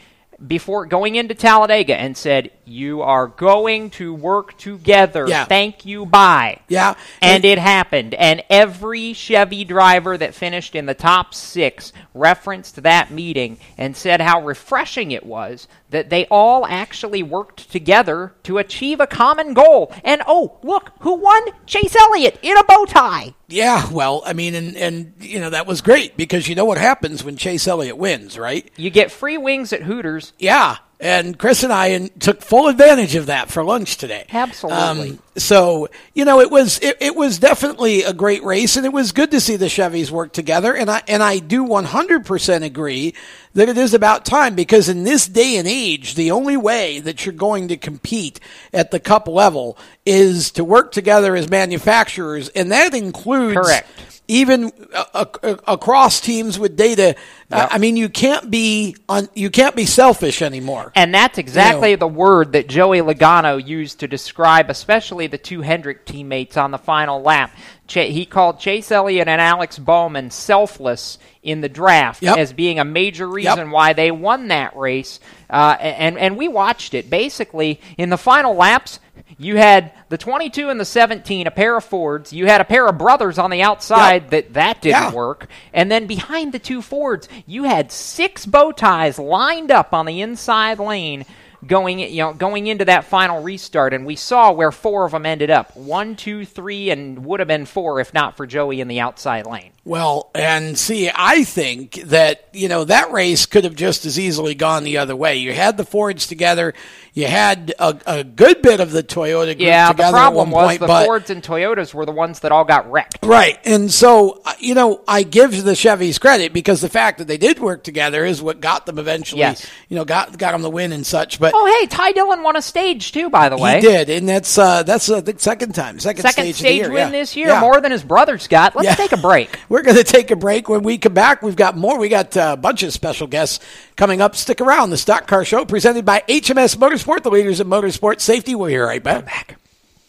before 0.44 0.86
going 0.86 1.14
into 1.14 1.34
Talladega 1.34 1.94
and 1.96 2.16
said, 2.16 2.50
"You 2.64 3.02
are 3.02 3.28
going 3.28 3.90
to 3.90 4.12
work 4.12 4.58
together. 4.58 5.26
Yeah. 5.28 5.44
Thank 5.44 5.84
you. 5.86 6.04
Bye." 6.06 6.58
Yeah, 6.68 6.94
And 7.20 7.44
it 7.44 7.58
happened. 7.58 8.14
And 8.14 8.42
every 8.50 9.12
Chevy 9.12 9.64
driver 9.64 10.18
that 10.18 10.34
finished 10.34 10.74
in 10.74 10.86
the 10.86 10.94
top 10.94 11.34
six 11.34 11.92
referenced 12.14 12.82
that 12.82 13.10
meeting 13.10 13.58
and 13.78 13.96
said 13.96 14.20
how 14.20 14.42
refreshing 14.42 15.12
it 15.12 15.24
was 15.24 15.68
that 15.92 16.10
they 16.10 16.26
all 16.26 16.66
actually 16.66 17.22
worked 17.22 17.70
together 17.70 18.34
to 18.42 18.58
achieve 18.58 19.00
a 19.00 19.06
common 19.06 19.54
goal. 19.54 19.92
And 20.04 20.22
oh, 20.26 20.58
look, 20.62 20.90
who 21.00 21.14
won? 21.14 21.42
Chase 21.66 21.94
Elliott 21.94 22.38
in 22.42 22.56
a 22.56 22.64
bow 22.64 22.84
tie. 22.84 23.34
Yeah, 23.48 23.90
well, 23.92 24.22
I 24.26 24.32
mean, 24.32 24.54
and 24.54 24.76
and 24.76 25.14
you 25.20 25.38
know 25.38 25.50
that 25.50 25.66
was 25.66 25.80
great 25.80 26.16
because 26.16 26.48
you 26.48 26.54
know 26.54 26.64
what 26.64 26.78
happens 26.78 27.22
when 27.22 27.36
Chase 27.36 27.68
Elliott 27.68 27.98
wins, 27.98 28.38
right? 28.38 28.68
You 28.76 28.90
get 28.90 29.12
free 29.12 29.38
wings 29.38 29.72
at 29.72 29.82
Hooters. 29.82 30.32
Yeah, 30.38 30.78
and 31.02 31.36
Chris 31.36 31.64
and 31.64 31.72
I 31.72 31.88
and 31.88 32.20
took 32.20 32.42
full 32.42 32.68
advantage 32.68 33.16
of 33.16 33.26
that 33.26 33.50
for 33.50 33.64
lunch 33.64 33.96
today. 33.96 34.24
Um, 34.30 34.48
Absolutely. 34.48 35.18
so 35.36 35.88
you 36.14 36.24
know, 36.24 36.40
it 36.40 36.50
was 36.50 36.78
it, 36.78 36.96
it 37.00 37.16
was 37.16 37.38
definitely 37.38 38.04
a 38.04 38.12
great 38.12 38.44
race, 38.44 38.76
and 38.76 38.86
it 38.86 38.92
was 38.92 39.10
good 39.12 39.32
to 39.32 39.40
see 39.40 39.56
the 39.56 39.66
Chevys 39.66 40.10
work 40.10 40.32
together. 40.32 40.74
And 40.74 40.88
I 40.88 41.02
and 41.08 41.22
I 41.22 41.40
do 41.40 41.64
one 41.64 41.84
hundred 41.84 42.24
percent 42.24 42.62
agree 42.64 43.14
that 43.54 43.68
it 43.68 43.76
is 43.76 43.94
about 43.94 44.24
time 44.24 44.54
because 44.54 44.88
in 44.88 45.04
this 45.04 45.26
day 45.26 45.56
and 45.56 45.66
age, 45.68 46.14
the 46.14 46.30
only 46.30 46.56
way 46.56 47.00
that 47.00 47.26
you're 47.26 47.34
going 47.34 47.68
to 47.68 47.76
compete 47.76 48.38
at 48.72 48.92
the 48.92 49.00
Cup 49.00 49.26
level 49.26 49.76
is 50.06 50.52
to 50.52 50.64
work 50.64 50.92
together 50.92 51.34
as 51.34 51.50
manufacturers, 51.50 52.48
and 52.50 52.70
that 52.70 52.94
includes 52.94 53.56
Correct. 53.56 53.88
Even 54.28 54.72
uh, 54.94 55.04
uh, 55.42 55.56
across 55.66 56.20
teams 56.20 56.58
with 56.58 56.76
data. 56.76 57.14
I- 57.50 57.56
Yep. 57.62 57.68
I 57.72 57.76
mean, 57.78 57.96
you 57.98 58.08
can't 58.08 58.50
be 58.50 58.96
on, 59.10 59.28
you 59.34 59.50
can't 59.50 59.76
be 59.76 59.84
selfish 59.84 60.40
anymore. 60.40 60.90
And 60.94 61.12
that's 61.14 61.36
exactly 61.36 61.90
You 61.90 61.96
know. 61.96 62.00
the 62.00 62.08
word 62.08 62.52
that 62.54 62.66
Joey 62.66 63.00
Logano 63.00 63.62
used 63.62 64.00
to 64.00 64.08
describe, 64.08 64.70
especially 64.70 65.26
the 65.26 65.36
two 65.36 65.60
Hendrick 65.60 66.06
teammates 66.06 66.56
on 66.56 66.70
the 66.70 66.78
final 66.78 67.20
lap. 67.20 67.54
He 67.86 68.24
called 68.24 68.58
Chase 68.58 68.90
Elliott 68.90 69.28
and 69.28 69.38
Alex 69.38 69.78
Bowman 69.78 70.30
selfless 70.30 71.18
in 71.42 71.60
the 71.60 71.68
draft 71.68 72.22
Yep. 72.22 72.38
as 72.38 72.54
being 72.54 72.78
a 72.78 72.86
major 72.86 73.28
reason 73.28 73.70
why 73.70 73.92
they 73.92 74.10
won 74.10 74.48
that 74.48 74.74
race. 74.74 75.20
Uh, 75.50 75.76
and 75.78 76.16
and 76.16 76.38
we 76.38 76.48
watched 76.48 76.94
it 76.94 77.10
basically 77.10 77.80
in 77.98 78.08
the 78.08 78.16
final 78.16 78.54
laps. 78.54 78.98
You 79.42 79.56
had 79.56 79.92
the 80.08 80.18
22 80.18 80.68
and 80.68 80.78
the 80.78 80.84
17, 80.84 81.46
a 81.46 81.50
pair 81.50 81.76
of 81.76 81.84
Fords. 81.84 82.32
You 82.32 82.46
had 82.46 82.60
a 82.60 82.64
pair 82.64 82.86
of 82.86 82.96
brothers 82.98 83.38
on 83.38 83.50
the 83.50 83.62
outside 83.62 84.22
Yep. 84.24 84.30
that 84.30 84.52
that 84.54 84.80
didn't 84.82 85.02
Yeah. 85.02 85.12
work. 85.12 85.48
And 85.72 85.90
then 85.90 86.06
behind 86.06 86.52
the 86.52 86.58
two 86.58 86.80
Fords, 86.82 87.28
you 87.46 87.64
had 87.64 87.90
six 87.90 88.46
bow 88.46 88.72
ties 88.72 89.18
lined 89.18 89.70
up 89.70 89.92
on 89.92 90.06
the 90.06 90.20
inside 90.20 90.78
lane 90.78 91.24
going 91.66 92.00
you 92.00 92.22
know 92.22 92.32
going 92.32 92.66
into 92.66 92.84
that 92.84 93.04
final 93.04 93.40
restart 93.42 93.94
and 93.94 94.04
we 94.04 94.16
saw 94.16 94.50
where 94.50 94.72
four 94.72 95.04
of 95.04 95.12
them 95.12 95.24
ended 95.24 95.50
up 95.50 95.76
one 95.76 96.16
two 96.16 96.44
three 96.44 96.90
and 96.90 97.24
would 97.24 97.38
have 97.40 97.46
been 97.48 97.64
four 97.66 98.00
if 98.00 98.12
not 98.12 98.36
for 98.36 98.46
joey 98.46 98.80
in 98.80 98.88
the 98.88 98.98
outside 98.98 99.46
lane 99.46 99.70
Well, 99.84 100.30
and 100.34 100.78
see, 100.78 101.10
I 101.12 101.42
think 101.44 101.94
that, 102.06 102.48
you 102.52 102.68
know, 102.68 102.84
that 102.84 103.10
race 103.10 103.46
could 103.46 103.64
have 103.64 103.74
just 103.74 104.06
as 104.06 104.16
easily 104.18 104.54
gone 104.54 104.84
the 104.84 104.98
other 104.98 105.16
way. 105.16 105.36
You 105.38 105.52
had 105.52 105.76
the 105.76 105.84
Fords 105.84 106.28
together. 106.28 106.72
You 107.14 107.26
had 107.26 107.74
a, 107.80 107.98
a 108.06 108.24
good 108.24 108.62
bit 108.62 108.78
of 108.78 108.92
the 108.92 109.02
Toyota 109.02 109.46
group 109.46 109.58
yeah 109.60 109.92
the 109.92 110.02
problem 110.04 110.16
at 110.16 110.34
one 110.34 110.50
was 110.50 110.68
point, 110.68 110.80
the 110.80 110.86
but 110.86 111.04
fords 111.04 111.30
and 111.30 111.42
toyotas 111.42 111.92
were 111.92 112.06
the 112.06 112.12
ones 112.12 112.40
that 112.40 112.52
all 112.52 112.64
got 112.64 112.90
wrecked 112.90 113.18
Right. 113.22 113.58
And 113.64 113.90
so, 113.90 114.40
uh, 114.44 114.52
you 114.60 114.74
know, 114.74 115.02
I 115.06 115.22
give 115.24 115.62
the 115.64 115.72
Chevys 115.72 116.18
credit 116.20 116.52
because 116.52 116.80
the 116.80 116.88
fact 116.88 117.18
that 117.18 117.26
they 117.26 117.36
did 117.36 117.58
work 117.58 117.82
together 117.84 118.24
is 118.24 118.40
what 118.40 118.60
got 118.60 118.86
them 118.86 118.98
eventually, 118.98 119.40
Yes. 119.40 119.66
you 119.88 119.96
know, 119.96 120.04
got 120.04 120.38
got 120.38 120.52
them 120.52 120.62
the 120.62 120.70
win 120.70 120.92
and 120.92 121.04
such. 121.04 121.38
But 121.40 121.51
oh 121.52 121.78
hey 121.80 121.86
ty 121.86 122.12
dillon 122.12 122.42
won 122.42 122.56
a 122.56 122.62
stage 122.62 123.12
too 123.12 123.30
by 123.30 123.48
the 123.48 123.56
way 123.56 123.76
he 123.76 123.80
did, 123.80 124.10
and 124.10 124.28
that's 124.28 124.56
uh, 124.58 124.82
that's 124.82 125.08
uh, 125.08 125.20
the 125.20 125.34
second 125.38 125.74
time, 125.74 125.98
second, 126.00 126.22
second 126.22 126.44
stage, 126.44 126.56
stage, 126.56 126.80
of 126.80 126.86
the 126.86 126.92
year. 126.92 127.04
win 127.04 127.12
yeah. 127.12 127.20
this 127.20 127.36
year 127.36 127.48
Yeah. 127.48 127.60
more 127.60 127.80
than 127.80 127.92
his 127.92 128.02
brothers 128.02 128.48
got 128.48 128.74
let's 128.76 128.86
Yeah. 128.88 128.94
take 128.94 129.12
a 129.12 129.16
break 129.16 129.58
We're 129.68 129.82
going 129.82 129.96
to 129.96 130.04
take 130.04 130.30
a 130.30 130.36
break. 130.36 130.68
When 130.68 130.82
we 130.82 130.98
come 130.98 131.14
back, 131.14 131.42
we've 131.42 131.56
got 131.56 131.76
more. 131.76 131.98
We 131.98 132.08
got 132.08 132.36
uh, 132.36 132.50
a 132.52 132.56
bunch 132.56 132.82
of 132.82 132.92
special 132.92 133.26
guests 133.26 133.64
coming 133.96 134.20
up. 134.20 134.36
Stick 134.36 134.60
around. 134.60 134.90
The 134.90 134.96
Stock 134.96 135.26
Car 135.26 135.44
Show 135.44 135.64
presented 135.64 136.04
by 136.04 136.22
HMS 136.28 136.76
Motorsport, 136.76 137.22
the 137.22 137.30
leaders 137.30 137.60
in 137.60 137.68
motorsport 137.68 138.20
safety. 138.20 138.54
We'll 138.54 138.68
be 138.68 138.76
right 138.76 139.02
back. 139.02 139.56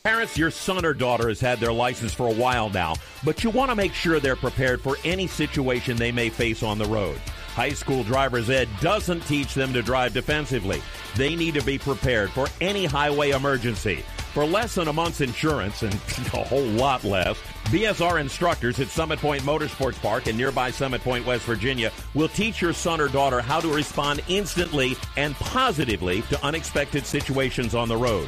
Parents, 0.03 0.38
your 0.38 0.51
son 0.51 0.83
or 0.83 0.93
daughter 0.93 1.29
has 1.29 1.39
had 1.39 1.59
their 1.59 1.71
license 1.71 2.13
for 2.13 2.27
a 2.27 2.33
while 2.33 2.69
now, 2.69 2.95
but 3.23 3.43
you 3.43 3.50
want 3.50 3.69
to 3.71 3.75
make 3.75 3.93
sure 3.93 4.19
they're 4.19 4.35
prepared 4.35 4.81
for 4.81 4.97
any 5.05 5.27
situation 5.27 5.95
they 5.95 6.12
may 6.12 6.29
face 6.29 6.62
on 6.62 6.77
the 6.77 6.85
road. 6.85 7.17
High 7.53 7.74
school 7.74 8.03
driver's 8.03 8.50
ed 8.50 8.67
doesn't 8.81 9.22
teach 9.27 9.53
them 9.53 9.74
to 9.74 9.83
drive 9.83 10.13
defensively. 10.13 10.81
They 11.15 11.36
need 11.36 11.53
to 11.53 11.63
be 11.63 11.77
prepared 11.77 12.31
for 12.31 12.48
any 12.60 12.86
highway 12.86 13.29
emergency. 13.29 14.03
For 14.33 14.43
less 14.43 14.74
than 14.74 14.88
a 14.88 14.93
month's 14.93 15.22
insurance, 15.22 15.83
and 15.83 15.93
a 16.33 16.43
whole 16.43 16.63
lot 16.63 17.03
less, 17.03 17.38
BSR 17.65 18.19
instructors 18.19 18.79
at 18.79 18.88
Summit 18.88 19.19
Point 19.19 19.43
Motorsports 19.43 20.01
Park 20.01 20.25
in 20.25 20.36
nearby 20.36 20.72
Summit 20.72 21.01
Point, 21.01 21.27
West 21.27 21.45
Virginia, 21.45 21.91
will 22.15 22.27
teach 22.27 22.60
your 22.60 22.74
son 22.74 23.00
or 23.00 23.07
daughter 23.07 23.39
how 23.39 23.60
to 23.60 23.72
respond 23.72 24.22
instantly 24.27 24.98
and 25.15 25.36
positively 25.36 26.24
to 26.24 26.43
unexpected 26.43 27.05
situations 27.05 27.75
on 27.75 27.88
the 27.88 27.95
road. 27.95 28.27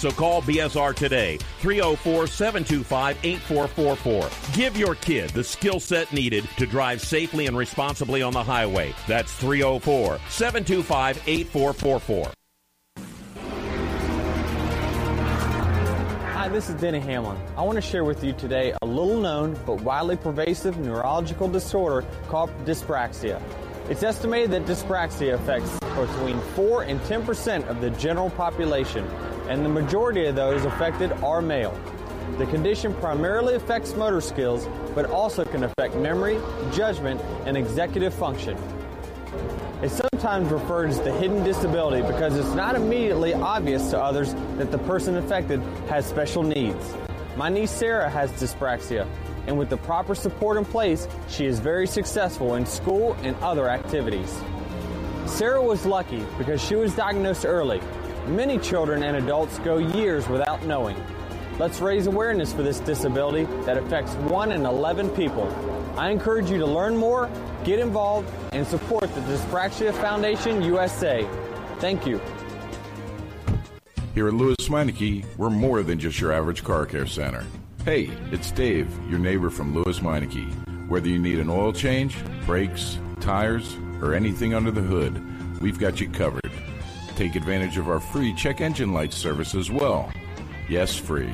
So 0.00 0.10
call 0.10 0.40
BSR 0.40 0.94
today, 0.94 1.36
304 1.60 2.26
725 2.26 3.18
8444. 3.22 4.54
Give 4.54 4.74
your 4.74 4.94
kid 4.94 5.28
the 5.30 5.44
skill 5.44 5.78
set 5.78 6.10
needed 6.10 6.48
to 6.56 6.64
drive 6.64 7.02
safely 7.02 7.46
and 7.46 7.54
responsibly 7.54 8.22
on 8.22 8.32
the 8.32 8.42
highway. 8.42 8.94
That's 9.06 9.30
304 9.34 10.18
725 10.30 11.22
8444. 11.26 12.32
Hi, 16.32 16.48
this 16.48 16.70
is 16.70 16.80
Denny 16.80 17.00
Hamlin. 17.00 17.36
I 17.54 17.60
want 17.60 17.76
to 17.76 17.82
share 17.82 18.04
with 18.04 18.24
you 18.24 18.32
today 18.32 18.72
a 18.80 18.86
little 18.86 19.20
known 19.20 19.54
but 19.66 19.82
widely 19.82 20.16
pervasive 20.16 20.78
neurological 20.78 21.46
disorder 21.46 22.08
called 22.28 22.48
dyspraxia. 22.64 23.38
It's 23.90 24.02
estimated 24.02 24.52
that 24.52 24.64
dyspraxia 24.64 25.34
affects 25.34 25.78
between 25.80 26.40
4 26.54 26.84
and 26.84 26.98
10% 27.00 27.68
of 27.68 27.82
the 27.82 27.90
general 27.90 28.30
population, 28.30 29.04
and 29.50 29.64
the 29.64 29.68
majority 29.68 30.26
of 30.26 30.36
those 30.36 30.64
affected 30.64 31.10
are 31.24 31.42
male. 31.42 31.76
The 32.38 32.46
condition 32.46 32.94
primarily 32.94 33.56
affects 33.56 33.96
motor 33.96 34.20
skills, 34.20 34.68
but 34.94 35.10
also 35.10 35.44
can 35.44 35.64
affect 35.64 35.96
memory, 35.96 36.38
judgment, 36.72 37.20
and 37.46 37.56
executive 37.56 38.14
function. 38.14 38.56
It's 39.82 40.00
sometimes 40.12 40.52
referred 40.52 40.90
as 40.90 41.00
the 41.00 41.12
hidden 41.12 41.42
disability 41.42 42.06
because 42.06 42.36
it's 42.36 42.54
not 42.54 42.76
immediately 42.76 43.34
obvious 43.34 43.90
to 43.90 44.00
others 44.00 44.34
that 44.56 44.70
the 44.70 44.78
person 44.78 45.16
affected 45.16 45.60
has 45.88 46.06
special 46.06 46.44
needs. 46.44 46.94
My 47.36 47.48
niece 47.48 47.72
Sarah 47.72 48.08
has 48.08 48.30
dyspraxia, 48.32 49.04
and 49.48 49.58
with 49.58 49.68
the 49.68 49.78
proper 49.78 50.14
support 50.14 50.58
in 50.58 50.64
place, 50.64 51.08
she 51.28 51.46
is 51.46 51.58
very 51.58 51.88
successful 51.88 52.54
in 52.54 52.64
school 52.64 53.16
and 53.22 53.34
other 53.42 53.68
activities. 53.68 54.40
Sarah 55.26 55.62
was 55.62 55.84
lucky 55.84 56.24
because 56.38 56.64
she 56.64 56.76
was 56.76 56.94
diagnosed 56.94 57.44
early. 57.44 57.80
Many 58.30 58.58
children 58.58 59.02
and 59.02 59.16
adults 59.16 59.58
go 59.58 59.78
years 59.78 60.28
without 60.28 60.64
knowing. 60.64 60.96
Let's 61.58 61.80
raise 61.80 62.06
awareness 62.06 62.52
for 62.52 62.62
this 62.62 62.78
disability 62.78 63.44
that 63.64 63.76
affects 63.76 64.14
1 64.14 64.52
in 64.52 64.64
11 64.64 65.10
people. 65.10 65.52
I 65.98 66.10
encourage 66.10 66.48
you 66.48 66.56
to 66.58 66.64
learn 66.64 66.96
more, 66.96 67.28
get 67.64 67.80
involved, 67.80 68.32
and 68.52 68.64
support 68.64 69.12
the 69.16 69.20
Dyspraxia 69.22 69.92
Foundation 69.94 70.62
USA. 70.62 71.28
Thank 71.80 72.06
you. 72.06 72.20
Here 74.14 74.28
at 74.28 74.34
Lewes 74.34 74.56
Meineke, 74.68 75.24
we're 75.36 75.50
more 75.50 75.82
than 75.82 75.98
just 75.98 76.20
your 76.20 76.32
average 76.32 76.62
car 76.62 76.86
care 76.86 77.06
center. 77.06 77.44
Hey, 77.84 78.10
it's 78.30 78.52
Dave, 78.52 78.88
your 79.10 79.18
neighbor 79.18 79.50
from 79.50 79.74
Lewes 79.74 79.98
Meineke. 79.98 80.88
Whether 80.88 81.08
you 81.08 81.18
need 81.18 81.40
an 81.40 81.50
oil 81.50 81.72
change, 81.72 82.16
brakes, 82.46 82.96
tires, 83.18 83.76
or 84.00 84.14
anything 84.14 84.54
under 84.54 84.70
the 84.70 84.82
hood, 84.82 85.60
we've 85.60 85.80
got 85.80 86.00
you 86.00 86.08
covered. 86.08 86.39
Take 87.20 87.36
advantage 87.36 87.76
of 87.76 87.90
our 87.90 88.00
free 88.00 88.32
check 88.32 88.62
engine 88.62 88.94
light 88.94 89.12
service 89.12 89.54
as 89.54 89.70
well. 89.70 90.10
Yes, 90.70 90.96
free. 90.96 91.30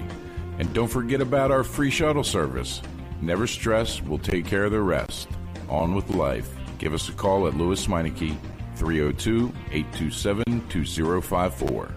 And 0.58 0.74
don't 0.74 0.88
forget 0.88 1.20
about 1.20 1.52
our 1.52 1.62
free 1.62 1.90
shuttle 1.90 2.24
service. 2.24 2.82
Never 3.20 3.46
stress, 3.46 4.02
we'll 4.02 4.18
take 4.18 4.46
care 4.46 4.64
of 4.64 4.72
the 4.72 4.80
rest. 4.80 5.28
On 5.68 5.94
with 5.94 6.10
life. 6.10 6.50
Give 6.78 6.92
us 6.92 7.08
a 7.08 7.12
call 7.12 7.46
at 7.46 7.54
Lewes 7.54 7.86
Meineke, 7.86 8.36
302 8.74 9.52
827 9.70 10.68
2054. 10.68 11.94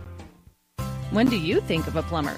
When 1.09 1.27
do 1.27 1.39
you 1.39 1.59
think 1.59 1.87
of 1.87 1.95
a 1.95 2.03
plumber? 2.03 2.37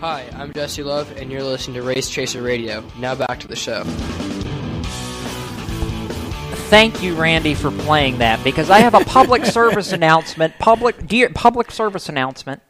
Hi, 0.00 0.30
I'm 0.36 0.52
Jesse 0.52 0.84
Love, 0.84 1.10
and 1.16 1.28
you're 1.28 1.42
listening 1.42 1.74
to 1.74 1.82
Race 1.82 2.08
Chaser 2.08 2.40
Radio. 2.40 2.84
Now 3.00 3.16
back 3.16 3.40
to 3.40 3.48
the 3.48 3.56
show. 3.56 3.82
Thank 6.70 7.02
you, 7.02 7.16
Randy, 7.16 7.54
for 7.56 7.72
playing 7.72 8.18
that 8.18 8.44
because 8.44 8.70
I 8.70 8.78
have 8.78 8.94
a 8.94 9.04
public 9.04 9.44
service 9.46 9.90
announcement. 9.90 10.56
Public, 10.60 11.04
dear, 11.08 11.30
public 11.30 11.72
service 11.72 12.08
announcement. 12.08 12.62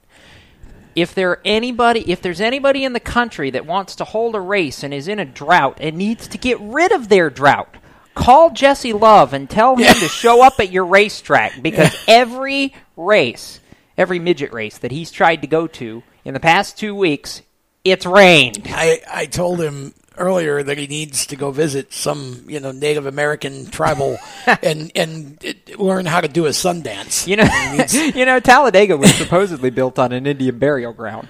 If 0.95 1.15
there 1.15 1.43
anybody, 1.45 2.11
if 2.11 2.23
there's 2.23 2.41
anybody 2.41 2.83
in 2.83 2.95
the 2.95 3.01
country 3.01 3.51
that 3.51 3.67
wants 3.67 3.95
to 3.97 4.05
hold 4.05 4.35
a 4.35 4.41
race 4.41 4.83
and 4.83 4.95
is 4.95 5.07
in 5.07 5.19
a 5.19 5.27
drought 5.27 5.77
and 5.83 5.99
needs 5.99 6.29
to 6.29 6.39
get 6.39 6.59
rid 6.61 6.93
of 6.93 7.11
their 7.11 7.29
drought, 7.29 7.77
call 8.15 8.49
Jesse 8.53 8.95
Love 8.95 9.35
and 9.35 9.51
tell 9.51 9.77
him 9.77 9.93
to 9.93 10.09
show 10.09 10.43
up 10.43 10.59
at 10.61 10.73
your 10.73 10.87
racetrack 10.87 11.61
because 11.61 11.95
every 12.09 12.73
race, 12.97 13.61
every 13.99 14.19
midget 14.19 14.53
race 14.53 14.79
that 14.79 14.93
he's 14.93 15.11
tried 15.11 15.43
to 15.43 15.47
go 15.49 15.67
to 15.67 16.03
in 16.25 16.33
the 16.33 16.41
past 16.41 16.79
two 16.79 16.95
weeks, 16.95 17.43
it's 17.85 18.07
rained. 18.07 18.63
I, 18.69 19.03
I 19.11 19.27
told 19.27 19.61
him 19.61 19.93
earlier 20.17 20.63
that 20.63 20.79
he 20.79 20.87
needs 20.87 21.27
to 21.27 21.37
go 21.37 21.51
visit 21.51 21.93
some 21.93 22.45
you 22.49 22.59
know 22.59 22.73
Native 22.73 23.07
American 23.07 23.67
tribal 23.67 24.19
and 24.63 24.91
and 24.95 25.55
learn 25.77 26.07
how 26.07 26.21
to 26.21 26.29
do 26.29 26.47
a 26.47 26.53
sun 26.53 26.83
dance. 26.83 27.27
You 27.27 27.37
know, 27.37 27.49
you 28.15 28.25
know, 28.25 28.41
Talladega 28.41 28.97
was 28.97 29.15
supposedly 29.15 29.71
built 29.71 29.99
on 29.99 30.13
an 30.13 30.27
Indian 30.27 30.59
burial 30.59 30.93
ground. 30.93 31.29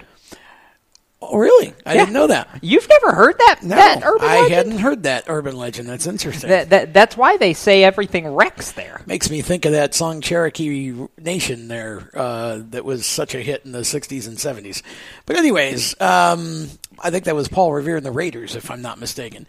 Oh, 1.21 1.37
really? 1.37 1.75
I 1.85 1.95
Yeah. 1.95 2.01
didn't 2.03 2.13
know 2.15 2.29
that. 2.29 2.49
You've 2.63 2.89
never 2.89 3.13
heard 3.13 3.37
that? 3.39 3.59
No, 3.63 3.75
that 3.75 4.03
urban 4.05 4.29
I 4.29 4.35
legend? 4.43 4.53
hadn't 4.55 4.79
heard 4.79 5.03
that 5.03 5.25
urban 5.27 5.57
legend. 5.57 5.89
That's 5.89 6.07
interesting. 6.07 6.49
That, 6.49 6.71
that, 6.71 6.95
that's 6.95 7.17
why 7.17 7.37
they 7.37 7.55
say 7.55 7.83
everything 7.83 8.29
wrecks 8.29 8.71
there. 8.73 9.01
Makes 9.05 9.29
me 9.29 9.43
think 9.43 9.65
of 9.65 9.73
that 9.73 9.95
song 9.97 10.21
Cherokee 10.21 10.95
Nation 11.21 11.67
there 11.67 12.09
uh, 12.15 12.61
that 12.71 12.85
was 12.85 13.05
such 13.05 13.35
a 13.35 13.41
hit 13.41 13.65
in 13.65 13.73
the 13.73 13.81
60s 13.81 14.29
and 14.29 14.37
70s. 14.37 14.83
But, 15.27 15.37
anyways, 15.37 16.01
um, 16.01 16.69
I 17.01 17.11
think 17.11 17.25
that 17.25 17.35
was 17.35 17.49
Paul 17.49 17.73
Revere 17.73 17.97
and 17.97 18.07
the 18.07 18.13
Raiders, 18.13 18.55
if 18.55 18.71
I'm 18.71 18.81
not 18.83 19.01
mistaken. 19.01 19.47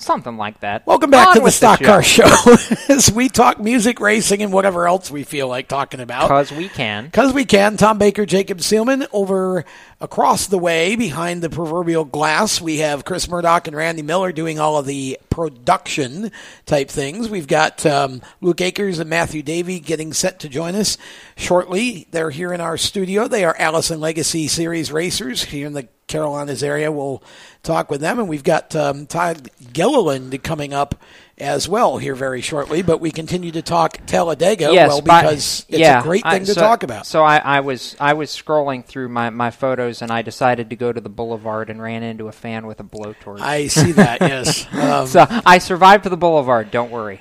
Something 0.00 0.36
like 0.36 0.60
that. 0.60 0.86
Welcome 0.86 1.10
back 1.10 1.26
On 1.30 1.34
to 1.34 1.40
the 1.40 1.50
Stock 1.50 1.80
Car 1.80 2.04
Show 2.04 2.22
as 2.88 3.10
we 3.10 3.28
talk 3.28 3.58
music, 3.58 3.98
racing, 3.98 4.44
and 4.44 4.52
whatever 4.52 4.86
else 4.86 5.10
we 5.10 5.24
feel 5.24 5.48
like 5.48 5.66
talking 5.66 5.98
about. 5.98 6.28
Because 6.28 6.52
we 6.52 6.68
can. 6.68 7.06
Because 7.06 7.32
we 7.32 7.44
can. 7.44 7.76
Tom 7.76 7.98
Baker, 7.98 8.24
Jacob 8.24 8.58
Seelman 8.58 9.08
over 9.12 9.64
across 10.00 10.46
the 10.46 10.58
way 10.58 10.94
behind 10.94 11.42
the 11.42 11.50
proverbial 11.50 12.04
glass. 12.04 12.60
We 12.60 12.78
have 12.78 13.04
Chris 13.04 13.28
Murdoch 13.28 13.66
and 13.66 13.76
Randy 13.76 14.02
Miller 14.02 14.30
doing 14.30 14.60
all 14.60 14.78
of 14.78 14.86
the 14.86 15.18
production 15.30 16.30
type 16.66 16.88
things. 16.88 17.28
We've 17.28 17.48
got 17.48 17.84
um, 17.84 18.22
Luke 18.40 18.60
Akers 18.60 19.00
and 19.00 19.10
Matthew 19.10 19.42
Davey 19.42 19.80
getting 19.80 20.12
set 20.12 20.40
to 20.40 20.48
join 20.48 20.76
us 20.76 20.98
shortly. 21.36 22.06
They're 22.12 22.30
here 22.30 22.52
in 22.52 22.60
our 22.60 22.76
studio. 22.76 23.26
They 23.26 23.44
are 23.44 23.56
Allison 23.58 24.00
Legacy 24.00 24.46
Series 24.46 24.92
racers 24.92 25.44
here 25.44 25.66
in 25.66 25.72
the 25.72 25.88
Carolinas 26.06 26.62
area. 26.62 26.92
We'll 26.92 27.22
talk 27.62 27.90
with 27.90 28.00
them. 28.00 28.18
And 28.18 28.28
we've 28.28 28.44
got 28.44 28.74
um, 28.76 29.06
Todd 29.06 29.50
Gilliland 29.72 30.42
coming 30.42 30.72
up 30.72 30.94
as 31.40 31.68
well 31.68 31.98
here 31.98 32.14
very 32.14 32.40
shortly. 32.40 32.82
But 32.82 33.00
we 33.00 33.10
continue 33.10 33.50
to 33.52 33.62
talk 33.62 33.98
Talladega, 34.06 34.70
Yes, 34.72 34.88
well, 34.88 35.00
because 35.02 35.64
it's 35.68 35.78
yeah, 35.78 36.00
a 36.00 36.02
great 36.02 36.24
I- 36.26 36.36
thing 36.38 36.46
to 36.46 36.54
talk 36.54 36.82
about. 36.82 37.06
So 37.06 37.22
I, 37.22 37.38
I 37.38 37.60
was 37.60 37.96
I 38.00 38.14
was 38.14 38.30
scrolling 38.30 38.84
through 38.84 39.08
my, 39.08 39.30
my 39.30 39.50
photos 39.50 40.02
and 40.02 40.10
I 40.10 40.22
decided 40.22 40.70
to 40.70 40.76
go 40.76 40.92
to 40.92 41.00
the 41.00 41.08
boulevard 41.08 41.70
and 41.70 41.80
ran 41.80 42.02
into 42.02 42.28
a 42.28 42.32
fan 42.32 42.66
with 42.66 42.80
a 42.80 42.84
blowtorch. 42.84 43.40
I 43.40 43.66
see 43.68 43.92
that, 43.92 44.20
yes. 44.22 44.66
Um, 44.74 45.06
so 45.06 45.26
I 45.46 45.58
survived 45.58 46.04
the 46.04 46.16
boulevard. 46.16 46.70
Don't 46.70 46.90
worry. 46.90 47.20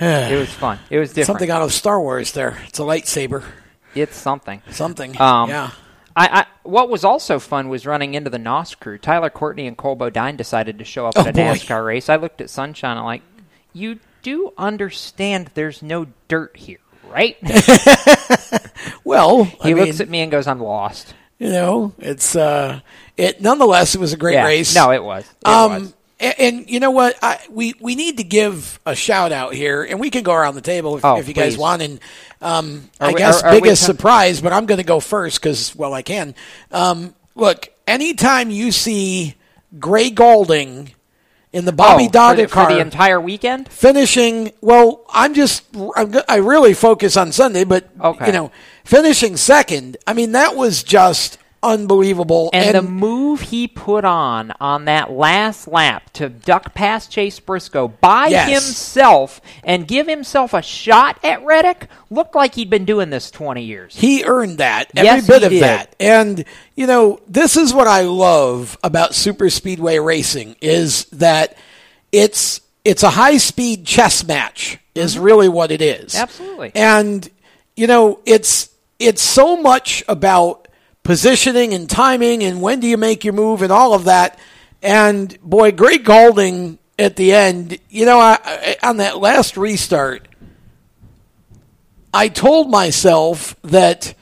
it 0.00 0.38
was 0.38 0.50
fun. 0.52 0.78
It 0.90 0.98
was 0.98 1.10
different. 1.10 1.26
Something 1.26 1.50
out 1.50 1.62
of 1.62 1.72
Star 1.72 2.00
Wars 2.00 2.32
there. 2.32 2.58
It's 2.66 2.78
a 2.78 2.82
lightsaber. 2.82 3.44
It's 3.94 4.16
something. 4.16 4.60
Something. 4.70 5.20
Um, 5.20 5.48
yeah. 5.50 5.70
I, 6.16 6.40
I 6.40 6.46
what 6.64 6.88
was 6.88 7.04
also 7.04 7.38
fun 7.38 7.68
was 7.68 7.86
running 7.86 8.14
into 8.14 8.30
the 8.30 8.38
NOS 8.38 8.74
crew. 8.74 8.98
Tyler 8.98 9.30
Courtney 9.30 9.66
and 9.68 9.76
Cole 9.76 9.94
Bodine 9.96 10.36
decided 10.36 10.78
to 10.78 10.84
show 10.84 11.06
up 11.06 11.14
Oh, 11.16 11.20
at 11.20 11.28
a 11.28 11.32
boy. 11.32 11.40
NASCAR 11.40 11.84
race. 11.84 12.08
I 12.08 12.16
looked 12.16 12.40
at 12.40 12.50
Sunshine. 12.50 12.96
I'm 12.98 13.04
like, 13.04 13.22
you 13.74 13.98
do 14.22 14.52
understand 14.56 15.50
there's 15.54 15.82
no 15.82 16.06
dirt 16.28 16.56
here, 16.56 16.78
right? 17.10 17.36
Well, 19.04 19.44
he 19.44 19.70
I 19.72 19.74
looks 19.74 19.92
mean, 19.98 20.02
at 20.02 20.08
me 20.08 20.20
and 20.20 20.30
goes, 20.32 20.46
"I'm 20.46 20.60
lost." 20.60 21.12
You 21.38 21.50
know, 21.50 21.92
it's 21.98 22.34
uh, 22.34 22.80
it. 23.16 23.40
Nonetheless, 23.40 23.94
it 23.94 24.00
was 24.00 24.12
a 24.12 24.16
great 24.16 24.34
Yeah. 24.34 24.46
race. 24.46 24.74
No, 24.74 24.92
it 24.92 25.02
was. 25.04 25.24
It 25.24 25.46
um, 25.48 25.72
was. 25.72 25.94
a- 26.20 26.40
And, 26.40 26.70
you 26.70 26.80
know 26.80 26.90
what? 26.90 27.16
I, 27.22 27.38
we 27.50 27.74
we 27.80 27.96
need 27.96 28.16
to 28.18 28.24
give 28.24 28.80
a 28.86 28.94
shout 28.94 29.30
out 29.32 29.52
here, 29.52 29.82
and 29.84 30.00
we 30.00 30.08
can 30.10 30.22
go 30.22 30.32
around 30.32 30.54
the 30.54 30.60
table 30.62 30.96
if, 30.96 31.04
Oh, 31.04 31.18
if 31.18 31.28
you 31.28 31.34
guys 31.34 31.58
want. 31.58 31.82
And 31.82 32.00
um, 32.40 32.88
I 32.98 33.08
we- 33.12 33.18
guess 33.18 33.42
are- 33.42 33.48
are 33.48 33.52
biggest 33.52 33.84
surprise, 33.84 34.40
but 34.40 34.52
I'm 34.54 34.64
going 34.66 34.78
to 34.78 34.84
go 34.84 35.00
first 35.00 35.38
because 35.40 35.74
well, 35.76 35.92
I 35.92 36.02
can. 36.02 36.34
Um, 36.72 37.14
look, 37.34 37.68
anytime 37.86 38.50
you 38.50 38.72
see 38.72 39.34
Gray 39.78 40.08
Gaulding 40.10 40.92
in 41.54 41.64
the 41.64 41.72
Bobby 41.72 42.04
Oh, 42.12 42.34
the, 42.34 42.46
car 42.48 42.66
for 42.68 42.74
the 42.74 42.80
entire 42.80 43.20
weekend. 43.20 43.68
finishing 43.68 44.52
well 44.60 45.04
i'm 45.10 45.32
just 45.34 45.62
I'm, 45.96 46.12
i 46.28 46.36
really 46.36 46.74
focus 46.74 47.16
on 47.16 47.32
sunday 47.32 47.64
but 47.64 47.88
Okay. 48.00 48.26
you 48.26 48.32
know 48.32 48.50
finishing 48.84 49.36
second 49.36 49.96
i 50.06 50.12
mean 50.12 50.32
that 50.32 50.56
was 50.56 50.82
just 50.82 51.38
unbelievable 51.64 52.50
And, 52.52 52.76
the 52.76 52.82
move 52.82 53.40
he 53.40 53.66
put 53.66 54.04
on 54.04 54.52
on 54.60 54.84
that 54.84 55.10
last 55.10 55.66
lap 55.66 56.12
to 56.14 56.28
duck 56.28 56.74
past 56.74 57.10
Chase 57.10 57.40
Briscoe 57.40 57.88
by 57.88 58.26
Yes. 58.28 58.48
himself 58.50 59.40
and 59.64 59.88
give 59.88 60.06
himself 60.06 60.52
a 60.54 60.62
shot 60.62 61.18
at 61.24 61.42
Reddick 61.44 61.88
looked 62.10 62.34
like 62.34 62.54
he'd 62.54 62.70
been 62.70 62.84
doing 62.84 63.10
this 63.10 63.30
20 63.30 63.62
years. 63.64 63.96
he 63.96 64.24
earned 64.24 64.58
that 64.58 64.90
every 64.94 65.06
Yes, 65.06 65.26
bit 65.26 65.42
of 65.42 65.50
did. 65.50 65.62
that 65.62 65.96
and 65.98 66.44
you 66.76 66.86
know 66.86 67.18
this 67.26 67.56
is 67.56 67.72
what 67.74 67.86
i 67.88 68.02
love 68.02 68.76
about 68.84 69.14
super 69.14 69.48
speedway 69.50 69.98
racing 69.98 70.54
is 70.60 71.06
that 71.06 71.56
it's 72.12 72.60
it's 72.84 73.02
a 73.02 73.10
high 73.10 73.38
speed 73.38 73.84
chess 73.86 74.24
match 74.26 74.78
is 74.94 75.18
really 75.18 75.48
what 75.48 75.70
it 75.72 75.80
is 75.82 76.12
Mm-hmm. 76.12 76.22
Absolutely. 76.22 76.72
and 76.74 77.28
you 77.76 77.86
know 77.86 78.20
it's 78.26 78.70
it's 79.00 79.22
so 79.22 79.56
much 79.60 80.04
about 80.08 80.63
positioning 81.04 81.74
and 81.74 81.88
timing 81.88 82.42
and 82.42 82.60
when 82.60 82.80
do 82.80 82.88
you 82.88 82.96
make 82.96 83.24
your 83.24 83.34
move 83.34 83.62
and 83.62 83.70
all 83.70 83.94
of 83.94 84.04
that. 84.04 84.38
And 84.82 85.38
boy 85.40 85.70
Gray 85.70 85.98
Gaulding 85.98 86.78
at 86.98 87.16
the 87.16 87.32
end. 87.32 87.78
You 87.88 88.06
know 88.06 88.18
I, 88.18 88.38
I, 88.42 88.76
on 88.82 88.96
that 88.96 89.18
last 89.18 89.56
restart 89.56 90.26
I 92.12 92.28
told 92.28 92.70
myself 92.70 93.54
that 93.62 94.14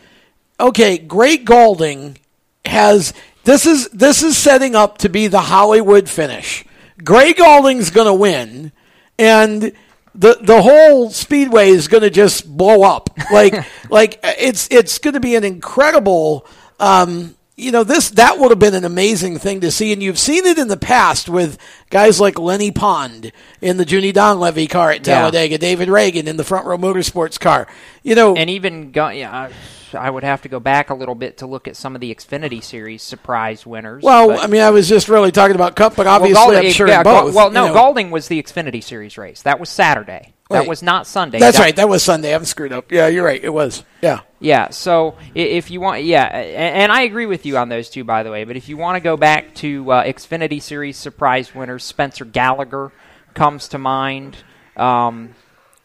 okay 0.59 0.99
Gray 0.99 1.39
Gaulding 1.39 2.19
has 2.65 3.15
this 3.45 3.65
is 3.67 3.89
this 3.89 4.23
is 4.23 4.37
setting 4.37 4.75
up 4.75 4.99
to 4.99 5.09
be 5.09 5.29
the 5.29 5.41
Hollywood 5.41 6.09
finish. 6.09 6.65
Gray 7.03 7.33
Gaulding's 7.33 7.91
going 7.91 8.07
to 8.07 8.15
win 8.15 8.73
and 9.19 9.73
the 10.15 10.39
the 10.41 10.63
whole 10.63 11.11
speedway 11.11 11.69
is 11.69 11.89
going 11.89 12.03
to 12.03 12.11
just 12.11 12.57
blow 12.57 12.83
up. 12.83 13.11
Like 13.31 13.55
like 13.91 14.21
it's 14.23 14.69
it's 14.71 14.99
going 14.99 15.15
to 15.15 15.21
be 15.21 15.37
an 15.37 15.45
incredible 15.45 16.47
um, 16.83 17.35
you 17.57 17.71
know, 17.71 17.85
this 17.85 18.11
that 18.11 18.39
would 18.39 18.51
have 18.51 18.59
been 18.59 18.75
an 18.75 18.85
amazing 18.85 19.39
thing 19.39 19.61
to 19.61 19.71
see, 19.71 19.93
and 19.93 20.03
you've 20.03 20.19
seen 20.19 20.47
it 20.47 20.59
in 20.59 20.69
the 20.69 20.77
past 20.77 21.29
with 21.29 21.59
guys 21.91 22.19
like 22.19 22.39
Lennie 22.39 22.71
Pond 22.73 23.31
in 23.61 23.77
the 23.77 23.85
Junie 23.85 24.13
Donlavey 24.13 24.69
car 24.69 24.91
at 24.91 25.07
Yeah. 25.07 25.19
Talladega, 25.21 25.59
David 25.59 25.89
Ragan 25.89 26.27
in 26.27 26.37
the 26.37 26.45
Front 26.45 26.67
Row 26.67 26.79
Motorsports 26.79 27.39
car. 27.39 27.69
You 28.03 28.15
know, 28.15 28.35
and 28.35 28.51
even 28.51 28.91
go, 28.91 29.09
yeah, 29.11 29.31
I, 29.31 29.53
I 29.97 30.11
would 30.11 30.25
have 30.25 30.43
to 30.43 30.49
go 30.49 30.59
back 30.59 30.89
a 30.91 30.95
little 30.95 31.15
bit 31.15 31.37
to 31.39 31.47
look 31.47 31.69
at 31.69 31.77
some 31.77 31.95
of 31.95 32.01
the 32.01 32.13
Xfinity 32.13 32.65
Series 32.65 33.03
surprise 33.03 33.67
winners. 33.67 34.03
well, 34.03 34.29
but- 34.29 34.41
I 34.43 34.47
mean, 34.47 34.63
I 34.63 34.71
was 34.71 34.89
just 34.89 35.09
really 35.11 35.31
talking 35.31 35.55
about 35.55 35.77
Cup, 35.77 35.95
but 35.95 36.07
obviously, 36.07 36.35
well, 36.55 36.57
I'm 36.65 36.71
sure 36.73 36.89
yeah, 36.89 37.03
both. 37.03 37.35
well, 37.35 37.49
you 37.49 37.55
no, 37.55 37.67
know. 37.69 37.75
Gaulding 37.75 38.11
was 38.11 38.29
the 38.29 38.43
Xfinity 38.43 38.83
Series 38.83 39.17
race. 39.19 39.43
That 39.43 39.61
was 39.61 39.69
Saturday. 39.69 40.32
That 40.53 40.61
Right. 40.61 40.69
was 40.69 40.83
not 40.83 41.07
Sunday. 41.07 41.39
That's 41.39 41.57
That- 41.57 41.63
right. 41.65 41.77
That 41.77 41.89
was 41.89 42.03
Sunday. 42.03 42.35
I'm 42.35 42.45
screwed 42.45 42.73
up. 42.73 42.91
Yeah, 42.93 43.09
you're 43.09 43.25
right. 43.25 43.43
It 43.43 43.53
was. 43.53 43.85
Yeah. 44.01 44.21
Yeah, 44.41 44.71
so 44.71 45.15
if 45.35 45.71
you 45.71 45.81
want, 45.81 46.03
yeah, 46.03 46.25
and 46.25 46.91
I 46.91 47.03
agree 47.03 47.27
with 47.27 47.47
you 47.47 47.57
on 47.59 47.69
those 47.69 47.89
two, 47.89 48.03
by 48.05 48.23
the 48.25 48.31
way. 48.31 48.43
But 48.45 48.57
if 48.57 48.69
you 48.69 48.77
want 48.77 48.97
to 48.97 49.01
go 49.01 49.17
back 49.17 49.55
to 49.57 49.91
uh, 49.93 50.05
Xfinity 50.05 50.61
Series 50.61 50.97
surprise 50.97 51.55
winners, 51.55 51.85
Spencer 51.85 52.25
Gallagher 52.25 52.91
comes 53.35 53.69
to 53.69 53.79
mind. 53.79 54.39
Um, 54.77 55.35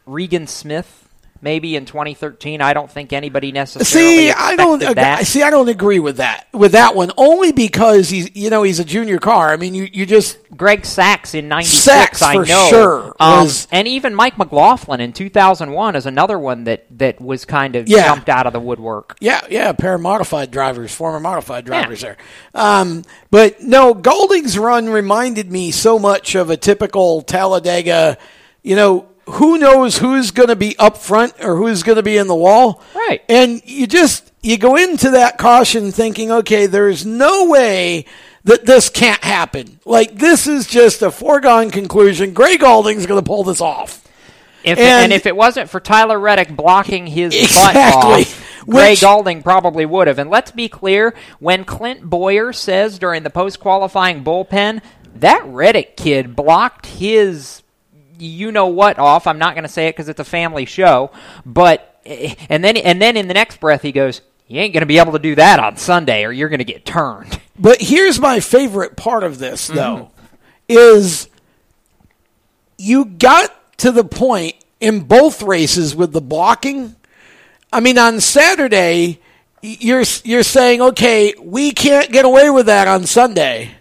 Regan 0.08 0.48
Smith, 0.48 1.07
maybe 1.42 1.76
in 1.76 1.86
2013. 1.86 2.62
I 2.62 2.74
don't 2.74 2.90
think 2.92 3.14
anybody 3.14 3.52
necessarily 3.52 4.18
See, 4.28 4.32
I 4.32 4.56
don't. 4.56 4.80
that. 4.96 5.26
See, 5.28 5.44
I 5.44 5.50
don't 5.50 5.70
agree 5.70 6.00
with 6.00 6.18
that. 6.18 6.48
With 6.54 6.74
that 6.74 6.96
one, 6.96 7.12
only 7.18 7.52
because 7.52 8.10
he's, 8.10 8.36
you 8.36 8.50
know, 8.50 8.64
he's 8.64 8.80
a 8.80 8.86
junior 8.86 9.20
car. 9.20 9.50
I 9.52 9.58
mean, 9.58 9.74
you, 9.76 9.88
you 9.92 10.06
just 10.06 10.38
Greg 10.56 10.86
Sacks 10.86 11.34
in 11.36 11.48
'96, 11.48 11.84
Sacks, 11.84 12.22
I 12.22 12.34
for 12.36 12.46
know, 12.46 12.68
sure, 12.70 13.16
um, 13.20 13.44
was- 13.46 13.68
and 13.72 13.88
even 13.88 14.16
Mike 14.16 14.38
McLaughlin 14.38 15.00
in 15.02 15.14
2001 15.14 15.96
is 15.96 16.06
another 16.06 16.40
one 16.40 16.64
that 16.66 16.86
that 16.98 17.22
was 17.22 17.46
kind 17.46 17.76
of 17.76 17.88
Yeah. 17.88 18.06
jumped 18.08 18.30
out 18.30 18.48
of 18.48 18.54
the 18.54 18.60
woodwork. 18.60 19.18
Yeah, 19.20 19.42
yeah, 19.50 19.70
a 19.70 19.74
pair 19.74 19.94
of 19.96 20.02
modified 20.02 20.52
drivers, 20.52 20.94
former 20.94 21.20
modified 21.20 21.66
drivers 21.66 22.02
there. 22.02 22.18
Um, 22.56 23.04
but 23.30 23.62
no, 23.62 23.94
Gaulding's 23.94 24.58
run 24.58 24.90
reminded 24.90 25.52
me 25.52 25.72
so 25.72 26.00
much 26.00 26.36
of 26.36 26.50
a 26.50 26.58
typical 26.58 27.22
Talladega. 27.22 28.18
You 28.64 28.76
know, 28.76 29.06
who 29.28 29.58
knows 29.58 29.98
who's 29.98 30.32
going 30.32 30.50
to 30.50 30.56
be 30.56 30.78
up 30.78 30.98
front 30.98 31.34
or 31.44 31.56
who's 31.56 31.84
going 31.84 31.98
to 31.98 32.04
be 32.04 32.18
in 32.18 32.28
the 32.28 32.36
wall? 32.36 32.82
Right. 32.96 33.22
And 33.30 33.62
you 33.66 33.88
just 33.88 34.32
you 34.42 34.58
go 34.58 34.76
into 34.76 35.12
that 35.12 35.38
caution 35.38 35.92
thinking, 35.92 36.32
okay, 36.32 36.66
there's 36.66 37.06
no 37.06 37.46
way 37.46 38.06
that 38.46 38.66
this 38.66 38.90
can't 38.90 39.24
happen. 39.24 39.80
Like 39.86 40.16
this 40.16 40.48
is 40.48 40.68
just 40.68 41.02
a 41.02 41.12
foregone 41.12 41.70
conclusion. 41.72 42.34
Gray 42.34 42.58
Gaulding's 42.58 43.06
going 43.06 43.22
to 43.22 43.28
pull 43.28 43.44
this 43.44 43.62
off. 43.62 44.04
If 44.64 44.78
And- 44.80 44.88
and, 45.06 45.14
if 45.14 45.26
it 45.26 45.36
wasn't 45.36 45.70
for 45.70 45.80
Tyler 45.80 46.20
Reddick 46.20 46.56
blocking 46.56 47.08
his 47.08 47.34
Exactly. 47.36 47.74
butt 47.74 47.96
off, 48.28 48.44
Gray 48.70 48.92
Which- 48.92 49.02
Gaulding 49.02 49.44
probably 49.44 49.86
would 49.86 50.08
have. 50.08 50.20
And 50.20 50.30
let's 50.30 50.52
be 50.52 50.68
clear: 50.68 51.14
when 51.40 51.64
Clint 51.64 52.04
Bowyer 52.04 52.52
says 52.54 52.98
during 53.00 53.24
the 53.24 53.30
post-qualifying 53.30 54.24
bullpen 54.24 54.82
that 55.16 55.44
Reddick 55.46 55.96
kid 55.98 56.36
blocked 56.36 56.86
his, 56.86 57.62
you 58.20 58.52
know 58.52 58.68
what, 58.68 59.00
off. 59.00 59.28
I'm 59.28 59.38
not 59.40 59.54
going 59.56 59.64
to 59.64 59.70
say 59.70 59.88
it 59.88 59.92
because 59.96 60.10
it's 60.10 60.20
a 60.20 60.24
family 60.26 60.66
show, 60.66 61.12
but 61.46 62.00
and 62.06 62.64
then 62.64 62.78
and 62.78 63.02
then 63.02 63.18
in 63.18 63.28
the 63.28 63.34
next 63.34 63.60
breath 63.60 63.82
he 63.82 63.92
goes, 63.92 64.22
"You 64.48 64.60
ain't 64.62 64.74
going 64.74 64.82
to 64.82 64.88
be 64.88 64.98
able 65.00 65.14
to 65.14 65.20
do 65.20 65.36
that 65.36 65.60
on 65.60 65.78
Sunday, 65.78 66.24
or 66.26 66.32
you're 66.32 66.50
going 66.50 66.60
to 66.60 66.66
get 66.66 66.86
turned." 66.86 67.40
But 67.60 67.82
here's 67.82 68.20
my 68.20 68.40
favorite 68.40 68.96
part 68.96 69.24
of 69.24 69.40
this, 69.40 69.68
Mm-hmm. 69.68 69.78
though, 69.78 70.12
is 70.70 71.28
you 72.78 73.06
got 73.06 73.52
to 73.80 73.92
the 73.92 74.04
point 74.04 74.54
in 74.80 75.00
both 75.02 75.42
races 75.42 75.96
with 75.96 76.12
the 76.14 76.22
blocking. 76.22 76.96
I 77.74 77.80
mean, 77.80 77.98
on 77.98 78.20
Saturday, 78.22 79.20
you're 79.64 80.04
you're 80.24 80.44
saying, 80.44 80.82
okay, 80.82 81.34
we 81.42 81.72
can't 81.72 82.12
get 82.12 82.26
away 82.26 82.50
with 82.52 82.68
that 82.68 82.88
on 82.88 83.06
Sunday. 83.08 83.72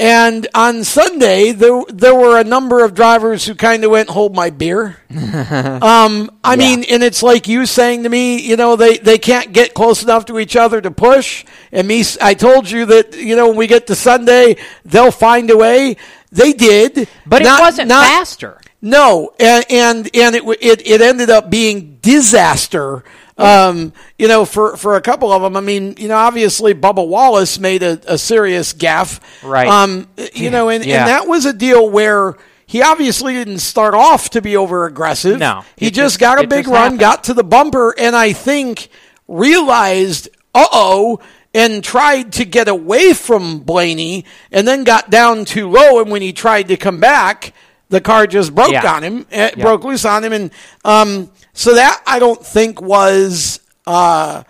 And 0.00 0.46
on 0.54 0.84
Sunday, 0.84 1.50
there 1.50 1.82
there 1.88 2.14
were 2.14 2.38
a 2.38 2.44
number 2.44 2.84
of 2.84 2.94
drivers 2.94 3.44
who 3.46 3.56
kind 3.56 3.82
of 3.82 3.90
went, 3.90 4.08
"Hold 4.10 4.32
my 4.34 4.50
beer." 4.50 4.96
um, 5.10 6.30
I 6.44 6.54
mean, 6.56 6.84
and 6.84 7.02
it's 7.02 7.20
like 7.22 7.48
you 7.48 7.66
saying 7.66 8.04
to 8.04 8.08
me, 8.08 8.40
you 8.40 8.56
know, 8.56 8.76
they 8.76 8.98
they 8.98 9.18
can't 9.18 9.52
get 9.52 9.74
close 9.74 10.04
enough 10.04 10.26
to 10.26 10.38
each 10.38 10.54
other 10.54 10.80
to 10.80 10.92
push. 10.92 11.44
And 11.72 11.88
me, 11.88 12.04
I 12.20 12.34
told 12.34 12.70
you 12.70 12.86
that, 12.86 13.16
you 13.16 13.34
know, 13.34 13.48
when 13.48 13.56
we 13.56 13.66
get 13.66 13.88
to 13.88 13.96
Sunday, 13.96 14.56
they'll 14.84 15.10
find 15.10 15.50
a 15.50 15.56
way. 15.56 15.96
They 16.30 16.52
did, 16.52 17.08
But 17.26 17.42
Not- 17.42 17.58
it 17.58 17.62
wasn't 17.62 17.88
not- 17.88 18.04
faster. 18.06 18.60
no, 18.80 19.32
and 19.40 19.64
and 19.68 20.10
and 20.14 20.36
it 20.36 20.44
it 20.60 20.86
it 20.86 21.00
ended 21.00 21.30
up 21.30 21.50
being 21.50 21.98
disaster. 22.02 23.02
Um, 23.38 23.92
you 24.18 24.26
know, 24.26 24.44
for 24.44 24.76
for 24.76 24.96
a 24.96 25.00
couple 25.00 25.30
of 25.32 25.42
them. 25.42 25.56
I 25.56 25.60
mean, 25.60 25.94
you 25.96 26.08
know, 26.08 26.16
obviously 26.16 26.74
Bubba 26.74 27.06
Wallace 27.06 27.58
made 27.60 27.82
a, 27.84 28.00
a 28.06 28.18
serious 28.18 28.72
gaffe. 28.74 29.20
Right. 29.44 29.68
Um, 29.68 30.08
you 30.34 30.50
know, 30.50 30.68
and, 30.68 30.84
Yeah. 30.84 30.98
and 31.00 31.08
that 31.08 31.28
was 31.28 31.46
a 31.46 31.52
deal 31.52 31.88
where 31.88 32.34
he 32.66 32.82
obviously 32.82 33.34
didn't 33.34 33.60
start 33.60 33.94
off 33.94 34.30
to 34.30 34.42
be 34.42 34.56
over 34.56 34.86
aggressive. 34.86 35.38
No, 35.38 35.64
he 35.76 35.86
just 35.86 35.96
just- 35.96 36.18
got 36.18 36.42
a 36.42 36.46
big 36.48 36.66
run, 36.66 36.76
happened. 36.82 36.98
got 37.00 37.24
to 37.24 37.34
the 37.34 37.44
bumper, 37.44 37.94
and 37.96 38.16
I 38.16 38.32
think 38.32 38.88
realized, 39.28 40.28
uh 40.54 40.66
oh. 40.72 41.20
And 41.54 41.82
tried 41.82 42.34
to 42.34 42.44
get 42.44 42.68
away 42.68 43.14
from 43.14 43.60
Blaney, 43.60 44.26
and 44.52 44.68
then 44.68 44.84
got 44.84 45.08
down 45.10 45.46
too 45.46 45.70
low. 45.70 45.98
And 46.00 46.10
when 46.10 46.20
he 46.20 46.32
tried 46.34 46.68
to 46.68 46.76
come 46.76 47.00
back, 47.00 47.54
the 47.88 48.00
car 48.00 48.26
just 48.26 48.54
broke 48.54 48.70
Yeah. 48.72 48.92
on 48.92 49.02
him, 49.02 49.26
it 49.30 49.58
broke 49.58 49.84
loose 49.84 50.04
on 50.04 50.24
him, 50.24 50.32
and 50.32 50.50
um, 50.84 51.30
so 51.52 51.74
that 51.74 52.02
I 52.06 52.18
don't 52.18 52.44
think 52.44 52.80
was, 52.80 53.60
uh, 53.86 54.42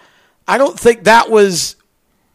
I 0.46 0.58
don't 0.58 0.78
think 0.78 1.04
that 1.04 1.30
was 1.30 1.76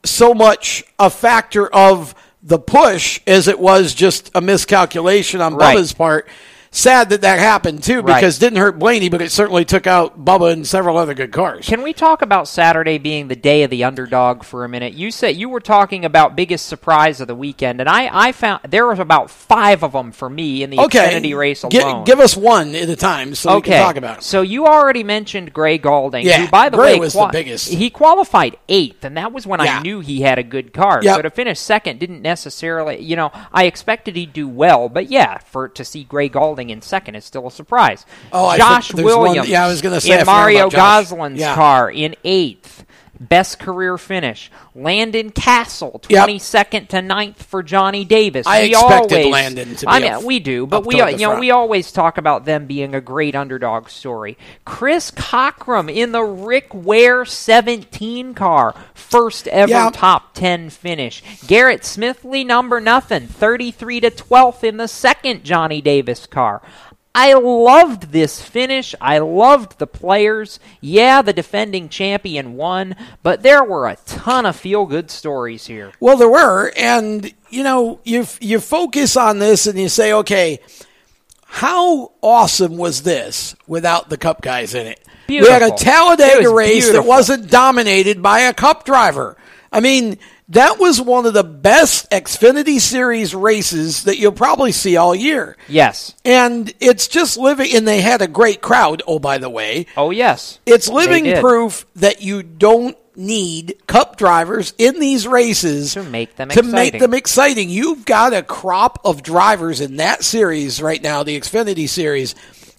so 0.06 0.34
much 0.34 0.84
a 1.00 1.10
factor 1.10 1.68
of 1.74 2.14
the 2.42 2.60
push 2.60 3.22
as 3.26 3.48
it 3.48 3.58
was 3.60 3.94
just 3.94 4.30
a 4.36 4.42
miscalculation 4.42 5.40
on 5.42 5.56
Right. 5.56 5.78
Bubba's 5.78 5.94
part. 5.94 6.28
Sad 6.76 7.10
that 7.12 7.22
that 7.22 7.38
happened 7.38 7.84
too, 7.84 8.02
Right. 8.02 8.16
because 8.16 8.38
it 8.38 8.40
didn't 8.40 8.58
hurt 8.58 8.80
Blaney, 8.80 9.08
but 9.08 9.22
it 9.22 9.32
certainly 9.32 9.64
took 9.64 9.86
out 9.86 10.26
Bubba 10.26 10.52
and 10.52 10.66
several 10.66 10.98
other 10.98 11.14
good 11.14 11.32
cars. 11.32 11.68
Can 11.68 11.84
we 11.84 11.94
talk 11.94 12.24
about 12.24 12.48
Saturday 12.48 12.98
being 12.98 13.28
the 13.28 13.36
day 13.36 13.62
of 13.62 13.70
the 13.70 13.84
underdog 13.84 14.44
for 14.44 14.66
a 14.66 14.70
minute? 14.70 14.94
You 14.94 15.12
said 15.12 15.36
you 15.36 15.50
were 15.50 15.60
talking 15.60 16.04
about 16.04 16.36
biggest 16.36 16.66
surprise 16.66 17.22
of 17.22 17.28
the 17.28 17.36
weekend, 17.36 17.80
and 17.80 17.88
I, 17.88 18.10
I 18.12 18.32
found 18.32 18.62
there 18.68 18.88
was 18.88 18.98
about 18.98 19.30
five 19.30 19.84
of 19.84 19.92
them 19.92 20.12
for 20.12 20.32
me 20.32 20.64
in 20.64 20.72
the 20.72 20.80
Okay, 20.80 21.14
Xfinity 21.14 21.38
race 21.38 21.62
alone. 21.62 22.06
give 22.06 22.20
us 22.20 22.36
one 22.36 22.74
at 22.74 22.90
a 22.90 22.96
time 22.96 23.36
so 23.36 23.56
we 23.58 23.62
can 23.62 23.80
talk 23.84 23.96
about 23.96 24.18
it. 24.18 24.24
so 24.24 24.42
you 24.42 24.66
already 24.66 25.04
mentioned 25.04 25.54
Gray 25.54 25.78
Gaulding. 25.78 26.26
Yeah, 26.26 26.46
who, 26.46 26.48
by 26.50 26.70
the 26.70 26.78
Gray 26.78 26.94
way, 26.96 27.00
was 27.02 27.14
the 27.14 27.30
biggest. 27.32 27.70
He 27.72 27.92
qualified 27.92 28.58
eighth, 28.68 29.06
and 29.06 29.16
that 29.18 29.32
was 29.32 29.46
when 29.46 29.60
Yeah. 29.60 29.78
I 29.78 29.82
knew 29.84 30.00
he 30.00 30.22
had 30.22 30.40
a 30.40 30.44
good 30.44 30.74
car. 30.74 31.02
Yep. 31.04 31.16
So 31.18 31.22
to 31.22 31.30
finish 31.30 31.60
second 31.60 32.00
didn't 32.00 32.24
necessarily, 32.24 33.00
you 33.00 33.16
know, 33.16 33.32
I 33.54 33.66
expected 33.66 34.16
he'd 34.16 34.34
do 34.34 34.48
well, 34.48 34.90
but 34.90 35.12
yeah, 35.12 35.38
for 35.38 35.68
to 35.70 35.86
see 35.86 36.04
Gray 36.04 36.30
Gaulding 36.64 36.70
in 36.78 36.82
second 36.82 37.16
is 37.16 37.26
still 37.26 37.48
a 37.48 37.52
surprise. 37.52 38.06
Oh, 38.32 38.56
Josh 38.58 38.90
there's 38.90 39.06
one- 39.06 39.24
Williams, 39.24 39.50
yeah, 39.50 39.66
I 39.66 39.68
was 39.68 39.82
gonna 39.82 40.00
say, 40.00 40.18
in 40.20 40.26
Mario. 40.26 40.70
Gosselin's 40.70 41.40
Yeah. 41.40 41.56
car 41.56 41.92
in 41.92 42.16
eighth. 42.24 42.86
Best 43.20 43.60
career 43.60 43.98
finish. 44.00 44.50
Landon 44.74 45.30
Cassill, 45.32 45.94
Yep. 46.10 46.24
twenty 46.24 46.40
second 46.40 46.90
to 46.90 46.98
9th 46.98 47.38
for 47.44 47.62
Johnny 47.62 48.06
Davis. 48.06 48.48
I 48.48 48.62
we 48.64 48.70
expected 48.72 49.14
always, 49.18 49.32
Landon 49.32 49.76
to 49.76 49.90
I 49.90 50.00
be 50.00 50.04
mean, 50.06 50.14
up- 50.14 50.24
we 50.24 50.40
do, 50.40 50.66
but 50.66 50.84
we 50.86 50.96
you 50.96 51.18
know 51.18 51.40
we 51.40 51.52
always 51.52 51.92
talk 51.92 52.18
about 52.18 52.46
them 52.46 52.66
being 52.66 52.96
a 52.96 53.02
great 53.02 53.36
underdog 53.36 53.90
story. 53.90 54.36
Chris 54.66 55.12
Cockrum 55.12 55.94
in 55.94 56.12
the 56.12 56.24
Rick 56.24 56.70
Ware 56.74 57.24
17 57.24 58.34
car, 58.34 58.74
first 58.96 59.48
ever 59.50 59.70
Yeah. 59.72 59.90
top 59.94 60.34
10 60.34 60.72
finish. 60.72 61.22
Garrett 61.46 61.82
Smithley 61.84 62.44
number 62.46 62.80
nothing, 62.80 63.28
33 63.28 64.00
to 64.02 64.10
12th 64.10 64.64
in 64.64 64.78
the 64.78 64.88
second 64.88 65.44
Johnny 65.44 65.82
Davis 65.82 66.26
car. 66.26 66.62
I 67.16 67.34
loved 67.34 68.12
this 68.12 68.42
finish. 68.42 68.96
I 69.00 69.20
loved 69.20 69.78
the 69.78 69.86
players. 69.86 70.60
Yeah, 70.82 71.22
the 71.22 71.34
defending 71.34 71.90
champion 71.90 72.56
won, 72.56 72.96
but 73.22 73.44
there 73.44 73.64
were 73.64 73.88
a 73.88 73.98
ton 74.08 74.48
of 74.48 74.56
feel 74.56 74.88
good 74.88 75.12
stories 75.12 75.68
here. 75.68 75.92
Well, 76.00 76.18
there 76.18 76.30
were, 76.30 76.72
and 76.76 77.32
you 77.50 77.64
know, 77.64 78.00
you 78.04 78.26
you 78.42 78.60
focus 78.60 79.16
on 79.16 79.38
this 79.38 79.68
and 79.68 79.78
you 79.78 79.90
say, 79.90 80.14
okay, 80.14 80.60
how 81.46 82.14
awesome 82.22 82.78
was 82.78 83.04
this 83.04 83.56
without 83.68 84.10
the 84.10 84.18
Cup 84.18 84.42
guys 84.42 84.74
in 84.74 84.88
it? 84.88 85.00
We 85.30 85.48
had 85.48 85.62
a 85.62 85.72
Talladega 85.72 86.50
race 86.50 86.92
that 86.92 87.06
wasn't 87.06 87.50
dominated 87.50 88.24
by 88.24 88.42
a 88.42 88.54
Cup 88.56 88.86
driver. 88.86 89.38
I 89.72 89.80
mean, 89.80 90.18
that 90.50 90.80
was 90.80 91.02
one 91.02 91.26
of 91.26 91.34
the 91.34 91.44
best 91.44 92.10
Xfinity 92.12 92.80
Series 92.80 93.34
races 93.34 94.04
that 94.04 94.18
you'll 94.18 94.32
probably 94.34 94.72
see 94.72 94.98
all 94.98 95.16
year. 95.16 95.56
Yes. 95.68 96.14
And 96.26 96.72
it's 96.80 97.08
just 97.08 97.38
living, 97.38 97.76
and 97.76 97.88
they 97.88 98.02
had 98.02 98.22
a 98.22 98.28
great 98.28 98.62
crowd. 98.62 99.02
Oh, 99.08 99.20
by 99.20 99.38
the 99.38 99.50
way, 99.50 99.88
Oh, 99.96 100.12
yes. 100.12 100.60
it's 100.66 100.88
living 100.90 101.40
proof 101.40 101.86
that 101.96 102.22
you 102.22 102.44
don't 102.44 102.98
need 103.16 103.76
cup 103.88 104.18
drivers 104.18 104.74
in 104.80 105.00
these 105.00 105.28
races 105.28 105.94
To 105.94 106.02
make 106.04 106.36
them 106.36 106.50
to 106.50 106.64
make 106.64 106.96
exciting. 106.96 107.00
them 107.02 107.14
exciting. 107.14 107.70
You've 107.70 108.06
got 108.06 108.34
a 108.34 108.42
crop 108.42 109.00
of 109.06 109.22
drivers 109.22 109.82
in 109.82 109.98
that 109.98 110.24
series 110.24 110.82
right 110.82 111.02
now, 111.02 111.22
the 111.24 111.40
Xfinity 111.40 111.88
series, 111.88 112.34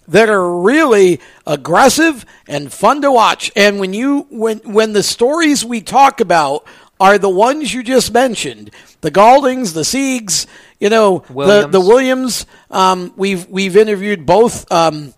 that 0.09 0.29
are 0.29 0.59
really 0.61 1.21
aggressive 1.47 2.27
and 2.49 2.73
fun 2.73 3.03
to 3.03 3.13
watch. 3.13 3.53
And 3.57 3.79
when 3.79 3.95
you 3.95 4.27
when 4.29 4.59
when 4.65 4.93
the 4.93 5.03
stories 5.05 5.65
we 5.65 5.81
talk 5.81 6.21
about 6.21 6.67
are 7.05 7.19
the 7.19 7.29
ones 7.47 7.73
you 7.75 7.83
just 7.83 8.13
mentioned: 8.13 8.71
the 9.01 9.11
Gauldings, 9.11 9.73
the 9.73 9.83
Siegs, 9.83 10.47
you 10.81 10.89
know, 10.91 11.23
Williams. 11.31 11.65
the 11.65 11.79
the 11.79 11.81
Williams. 11.81 12.47
Um, 12.71 13.13
we've 13.17 13.47
we've 13.49 13.77
interviewed 13.77 14.25
both 14.27 14.71
um, 14.73 15.15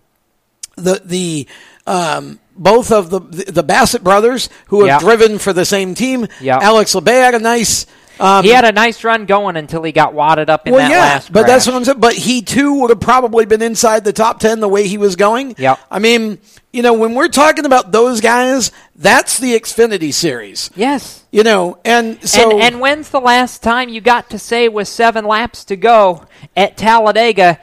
the 0.75 1.01
the 1.05 1.47
um, 1.85 2.39
both 2.55 2.91
of 2.91 3.09
the 3.09 3.19
the 3.19 3.63
Bassett 3.63 4.03
brothers 4.03 4.49
who 4.67 4.79
have 4.85 4.87
Yeah. 4.87 4.99
driven 4.99 5.39
for 5.39 5.53
the 5.53 5.65
same 5.65 5.95
team. 5.95 6.27
Yeah. 6.41 6.59
Alex 6.61 6.93
Labbé 6.95 7.21
had 7.25 7.35
a 7.35 7.39
nice. 7.39 7.85
Um, 8.19 8.43
he 8.43 8.51
had 8.51 8.65
a 8.65 8.71
nice 8.71 9.03
run 9.03 9.25
going 9.25 9.57
until 9.57 9.83
he 9.83 9.91
got 9.91 10.13
wadded 10.13 10.49
up 10.49 10.67
in 10.67 10.73
well, 10.73 10.81
that 10.81 10.91
yeah, 10.91 10.99
last 10.99 11.31
but 11.31 11.47
that's 11.47 11.67
what 11.67 11.75
I'm 11.75 11.85
saying. 11.85 11.99
But 11.99 12.13
he 12.13 12.41
too 12.41 12.81
would 12.81 12.89
have 12.89 12.99
probably 12.99 13.45
been 13.45 13.61
inside 13.61 14.03
the 14.03 14.13
top 14.13 14.39
ten 14.39 14.59
the 14.59 14.67
way 14.67 14.87
he 14.87 14.97
was 14.97 15.15
going. 15.15 15.55
Yeah. 15.57 15.77
I 15.89 15.99
mean, 15.99 16.39
you 16.73 16.81
know, 16.81 16.93
when 16.93 17.15
we're 17.15 17.27
talking 17.27 17.65
about 17.65 17.91
those 17.91 18.21
guys, 18.21 18.71
that's 18.95 19.39
the 19.39 19.53
Xfinity 19.59 20.13
series. 20.13 20.69
Yes. 20.75 21.23
You 21.31 21.43
know, 21.43 21.79
and 21.85 22.21
so 22.27 22.51
and, 22.51 22.61
and 22.61 22.81
when's 22.81 23.09
the 23.09 23.21
last 23.21 23.63
time 23.63 23.89
you 23.89 24.01
got 24.01 24.31
to 24.31 24.39
say 24.39 24.69
with 24.69 24.87
seven 24.87 25.25
laps 25.25 25.65
to 25.65 25.75
go 25.75 26.25
at 26.55 26.77
Talladega, 26.77 27.59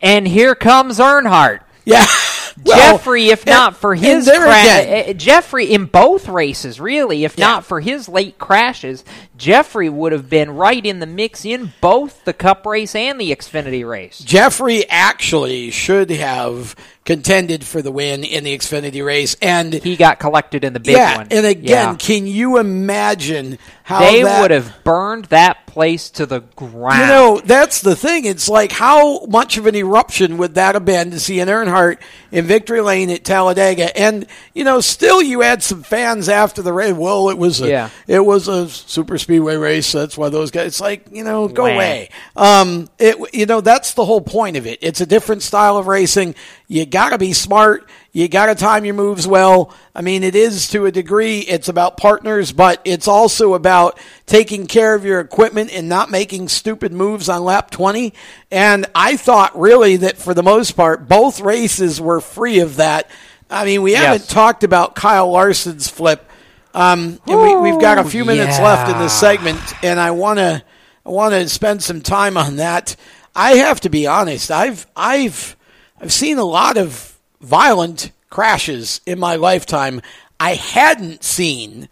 and 0.00 0.26
here 0.26 0.54
comes 0.54 0.98
Earnhardt? 0.98 1.60
yeah, 1.86 2.04
Well, 2.64 2.96
Jeffrey, 2.96 3.28
if 3.28 3.40
and- 3.42 3.50
not 3.54 3.76
for 3.76 3.94
his 3.94 4.24
there 4.26 4.40
crash, 4.40 4.64
again- 4.64 4.88
eh, 4.88 5.02
eh, 5.08 5.12
Jeffrey 5.12 5.66
in 5.72 5.84
both 5.84 6.26
races, 6.28 6.80
really, 6.80 7.24
if 7.24 7.34
Yeah. 7.38 7.46
not 7.46 7.64
for 7.66 7.80
his 7.80 8.08
late 8.08 8.38
crashes, 8.38 9.04
Jeffrey 9.36 9.88
would 9.88 10.12
have 10.12 10.30
been 10.30 10.50
right 10.52 10.84
in 10.84 11.00
the 11.00 11.06
mix 11.06 11.44
in 11.44 11.72
both 11.80 12.24
the 12.24 12.32
Cup 12.32 12.64
race 12.64 12.94
and 12.94 13.20
the 13.20 13.30
Xfinity 13.34 13.86
race. 13.86 14.18
Jeffrey 14.18 14.88
actually 14.88 15.70
should 15.70 16.10
have 16.10 16.74
contended 17.06 17.64
for 17.64 17.80
the 17.80 17.90
win 17.90 18.22
in 18.24 18.44
the 18.44 18.56
Xfinity 18.58 19.02
race, 19.04 19.36
and 19.40 19.72
He 19.72 19.96
got 19.96 20.18
collected 20.18 20.62
in 20.64 20.74
the 20.74 20.80
big 20.80 20.96
yeah, 20.96 21.16
one. 21.18 21.28
and 21.30 21.46
again, 21.46 21.62
Yeah. 21.64 21.94
can 21.98 22.26
you 22.26 22.58
imagine 22.58 23.58
how 23.84 24.00
they 24.00 24.22
that, 24.24 24.40
would 24.42 24.50
have 24.50 24.72
burned 24.84 25.26
that 25.26 25.64
place 25.66 26.10
to 26.10 26.26
the 26.26 26.40
ground. 26.56 27.00
You 27.02 27.06
know, 27.06 27.40
that's 27.44 27.80
the 27.82 27.94
thing. 27.94 28.24
It's 28.24 28.48
like 28.48 28.72
how 28.72 29.24
much 29.26 29.58
of 29.58 29.66
an 29.66 29.76
eruption 29.76 30.38
would 30.38 30.56
that 30.56 30.74
have 30.74 30.84
been 30.84 31.12
to 31.12 31.20
see 31.20 31.38
an 31.38 31.46
Earnhardt 31.48 31.98
in 32.32 32.46
victory 32.46 32.80
lane 32.80 33.10
at 33.10 33.22
Talladega? 33.24 33.96
And 33.96 34.26
you 34.54 34.64
know, 34.64 34.80
still 34.80 35.22
you 35.22 35.42
had 35.42 35.62
some 35.62 35.84
fans 35.84 36.28
after 36.28 36.62
the 36.62 36.72
race. 36.72 36.94
Well, 36.94 37.28
it 37.28 37.38
was 37.38 37.60
a 37.60 37.68
Yeah. 37.68 37.90
it 38.08 38.24
was 38.24 38.48
a 38.48 38.68
super 38.68 39.18
speedway 39.18 39.54
race. 39.56 39.92
That's 39.92 40.18
why 40.18 40.30
those 40.30 40.50
guys. 40.50 40.66
It's 40.66 40.80
like 40.80 41.06
you 41.12 41.22
know, 41.22 41.46
go 41.46 41.66
away. 41.66 42.08
Um, 42.34 42.88
it 42.98 43.16
you 43.32 43.46
know 43.46 43.60
that's 43.60 43.94
the 43.94 44.04
whole 44.04 44.20
point 44.22 44.56
of 44.56 44.66
it. 44.66 44.80
It's 44.82 45.00
a 45.00 45.06
different 45.06 45.42
style 45.42 45.76
of 45.76 45.86
racing. 45.86 46.34
You 46.68 46.84
got 46.84 47.10
to 47.10 47.18
be 47.18 47.32
smart. 47.32 47.88
You 48.12 48.28
got 48.28 48.46
to 48.46 48.54
time 48.54 48.84
your 48.84 48.94
moves 48.94 49.26
well. 49.26 49.74
I 49.94 50.00
mean, 50.00 50.24
it 50.24 50.34
is 50.34 50.68
to 50.68 50.86
a 50.86 50.90
degree. 50.90 51.40
It's 51.40 51.68
about 51.68 51.96
partners, 51.96 52.50
but 52.50 52.80
it's 52.84 53.06
also 53.06 53.54
about 53.54 53.98
taking 54.26 54.66
care 54.66 54.94
of 54.94 55.04
your 55.04 55.20
equipment 55.20 55.70
and 55.72 55.88
not 55.88 56.10
making 56.10 56.48
stupid 56.48 56.92
moves 56.92 57.28
on 57.28 57.44
lap 57.44 57.70
20. 57.70 58.12
And 58.50 58.86
I 58.94 59.16
thought 59.16 59.58
really 59.58 59.96
that 59.98 60.16
for 60.16 60.34
the 60.34 60.42
most 60.42 60.72
part, 60.72 61.08
both 61.08 61.40
races 61.40 62.00
were 62.00 62.20
free 62.20 62.60
of 62.60 62.76
that. 62.76 63.10
I 63.48 63.64
mean, 63.64 63.82
we 63.82 63.92
haven't 63.92 64.28
talked 64.28 64.64
about 64.64 64.96
Kyle 64.96 65.30
Larson's 65.30 65.88
flip. 65.88 66.28
Um, 66.74 67.20
and 67.26 67.40
we, 67.40 67.56
we've 67.56 67.80
got 67.80 67.98
a 67.98 68.04
few 68.04 68.24
minutes 68.24 68.58
left 68.58 68.90
in 68.90 68.98
this 68.98 69.12
segment, 69.12 69.60
and 69.82 69.98
I 69.98 70.10
want 70.10 70.38
to 70.38 70.62
I 71.06 71.10
want 71.10 71.32
to 71.32 71.48
spend 71.48 71.82
some 71.82 72.02
time 72.02 72.36
on 72.36 72.56
that. 72.56 72.96
I 73.34 73.52
have 73.58 73.80
to 73.82 73.88
be 73.88 74.06
honest. 74.06 74.50
I've 74.50 74.86
I've 74.94 75.55
I've 76.00 76.12
seen 76.12 76.38
a 76.38 76.44
lot 76.44 76.76
of 76.76 77.16
violent 77.40 78.10
crashes 78.30 79.00
in 79.06 79.18
my 79.18 79.36
lifetime. 79.36 80.02
I 80.38 80.54
hadn't 80.54 81.24
seen 81.24 81.88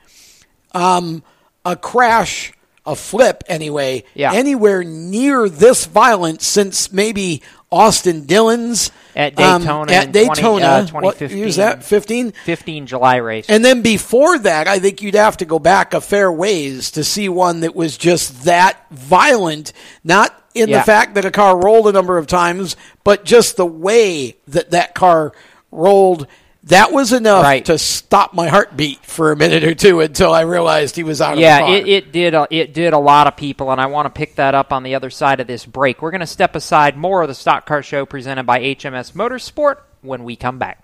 um, 0.72 1.22
a 1.64 1.76
crash, 1.76 2.52
a 2.84 2.94
flip 2.96 3.42
anyway, 3.48 4.04
Yeah. 4.14 4.32
anywhere 4.32 4.84
near 4.84 5.48
this 5.48 5.86
violent 5.86 6.42
since 6.42 6.92
maybe 6.92 7.42
Austin 7.72 8.26
Dillon's 8.26 8.90
At 9.16 9.38
um, 9.40 9.62
Daytona 9.62 9.92
at 9.92 10.06
in 10.06 10.12
20 10.12 10.28
Daytona, 10.28 10.64
uh, 10.66 10.86
what 11.00 11.20
year 11.20 11.28
2015. 11.28 11.56
that? 11.56 11.82
Fifteen. 11.84 12.32
15 12.44 12.86
July 12.86 13.16
race. 13.16 13.46
And 13.48 13.64
then 13.64 13.82
before 13.82 14.38
that, 14.40 14.68
I 14.68 14.78
think 14.78 15.02
you'd 15.02 15.14
have 15.14 15.38
to 15.38 15.44
go 15.44 15.58
back 15.58 15.94
a 15.94 16.00
fair 16.00 16.30
ways 16.30 16.92
to 16.92 17.02
see 17.02 17.28
one 17.28 17.60
that 17.60 17.74
was 17.74 17.96
just 17.96 18.44
that 18.44 18.78
violent, 18.90 19.72
not 20.04 20.43
in 20.54 20.68
Yeah. 20.68 20.78
the 20.78 20.84
fact 20.84 21.14
that 21.14 21.24
a 21.24 21.30
car 21.30 21.56
rolled 21.58 21.88
a 21.88 21.92
number 21.92 22.16
of 22.18 22.26
times, 22.26 22.76
but 23.02 23.24
just 23.24 23.56
the 23.56 23.66
way 23.66 24.36
that 24.48 24.70
that 24.70 24.94
car 24.94 25.32
rolled. 25.70 26.26
That 26.68 26.92
was 26.92 27.12
enough 27.12 27.42
Right. 27.44 27.62
to 27.66 27.76
stop 27.76 28.32
my 28.32 28.48
heartbeat 28.48 29.04
for 29.04 29.30
a 29.32 29.36
minute 29.36 29.64
or 29.64 29.74
two 29.74 30.00
until 30.00 30.32
I 30.32 30.40
realized 30.42 30.96
he 30.96 31.02
was 31.02 31.20
out 31.20 31.32
of 31.32 31.36
the 31.36 31.42
yeah, 31.42 31.66
it, 31.68 31.86
it 31.86 32.10
did. 32.12 32.32
A, 32.32 32.46
it 32.50 32.72
did 32.72 32.94
a 32.94 32.98
lot 32.98 33.26
of 33.26 33.36
people, 33.36 33.70
and 33.70 33.78
I 33.78 33.84
want 33.84 34.06
to 34.06 34.10
pick 34.10 34.36
that 34.36 34.54
up 34.54 34.72
on 34.72 34.82
the 34.82 34.94
other 34.94 35.10
side 35.10 35.40
of 35.40 35.46
this 35.46 35.66
break. 35.66 36.00
We're 36.00 36.10
going 36.10 36.22
to 36.22 36.26
step 36.26 36.56
aside 36.56 36.96
more 36.96 37.20
of 37.20 37.28
the 37.28 37.34
Stock 37.34 37.66
Car 37.66 37.82
Show 37.82 38.06
presented 38.06 38.44
by 38.44 38.60
HMS 38.60 39.12
Motorsport 39.12 39.76
when 40.00 40.24
we 40.24 40.36
come 40.36 40.58
back. 40.58 40.83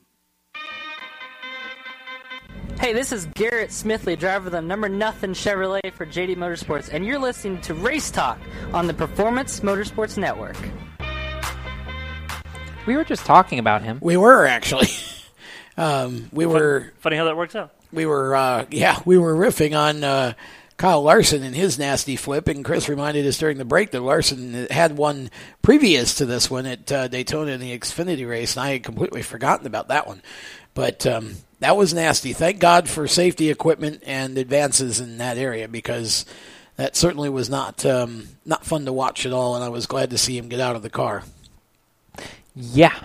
Hey, 2.81 2.93
this 2.93 3.11
is 3.11 3.27
Garrett 3.35 3.69
Smithley, 3.69 4.17
driver 4.17 4.47
of 4.47 4.53
the 4.53 4.59
number 4.59 4.89
nothing 4.89 5.33
Chevrolet 5.33 5.93
for 5.93 6.03
JD 6.03 6.35
Motorsports, 6.35 6.91
and 6.91 7.05
you're 7.05 7.19
listening 7.19 7.61
to 7.61 7.75
Race 7.75 8.09
Talk 8.09 8.39
on 8.73 8.87
the 8.87 8.93
Performance 8.95 9.59
Motorsports 9.59 10.17
Network. 10.17 10.57
We 12.87 12.97
were 12.97 13.03
just 13.03 13.23
talking 13.23 13.59
about 13.59 13.83
him. 13.83 13.99
We 14.01 14.17
were 14.17 14.47
actually. 14.47 14.87
Um, 15.77 16.29
we 16.33 16.45
were 16.45 16.91
Funny 16.99 17.15
how 17.15 17.23
that 17.25 17.37
works 17.37 17.55
out. 17.55 17.71
we 17.93 18.05
were 18.05 18.35
uh, 18.35 18.65
yeah 18.71 18.99
we 19.05 19.17
were 19.17 19.33
riffing 19.33 19.75
on 19.75 20.03
uh, 20.03 20.33
Kyle 20.75 21.01
Larson 21.01 21.43
and 21.43 21.55
his 21.55 21.79
nasty 21.79 22.17
flip, 22.17 22.49
and 22.49 22.63
Chris 22.65 22.89
reminded 22.89 23.25
us 23.25 23.37
during 23.37 23.57
the 23.57 23.65
break 23.65 23.91
that 23.91 24.01
Larson 24.01 24.67
had 24.69 24.97
one 24.97 25.31
previous 25.61 26.15
to 26.15 26.25
this 26.25 26.51
one 26.51 26.65
at 26.65 26.91
uh, 26.91 27.07
Daytona 27.07 27.53
in 27.53 27.61
the 27.61 27.75
Xfinity 27.75 28.27
race, 28.27 28.57
and 28.57 28.65
I 28.65 28.71
had 28.73 28.83
completely 28.83 29.21
forgotten 29.21 29.65
about 29.65 29.87
that 29.87 30.07
one. 30.07 30.21
But 30.73 31.07
um, 31.07 31.35
that 31.61 31.77
was 31.77 31.93
nasty. 31.93 32.33
Thank 32.33 32.59
God 32.59 32.89
for 32.89 33.07
safety 33.07 33.49
equipment 33.49 34.03
and 34.05 34.37
advances 34.37 34.99
in 34.99 35.19
that 35.19 35.37
area 35.37 35.67
because 35.67 36.25
that 36.75 36.95
certainly 36.95 37.29
was 37.29 37.49
not 37.49 37.85
um, 37.85 38.27
not 38.45 38.65
fun 38.65 38.85
to 38.85 38.93
watch 38.93 39.25
at 39.25 39.31
all, 39.31 39.55
and 39.55 39.63
I 39.63 39.69
was 39.69 39.85
glad 39.85 40.09
to 40.09 40.17
see 40.17 40.37
him 40.37 40.49
get 40.49 40.59
out 40.59 40.75
of 40.75 40.81
the 40.81 40.89
car. 40.89 41.23
Yeah, 42.55 42.99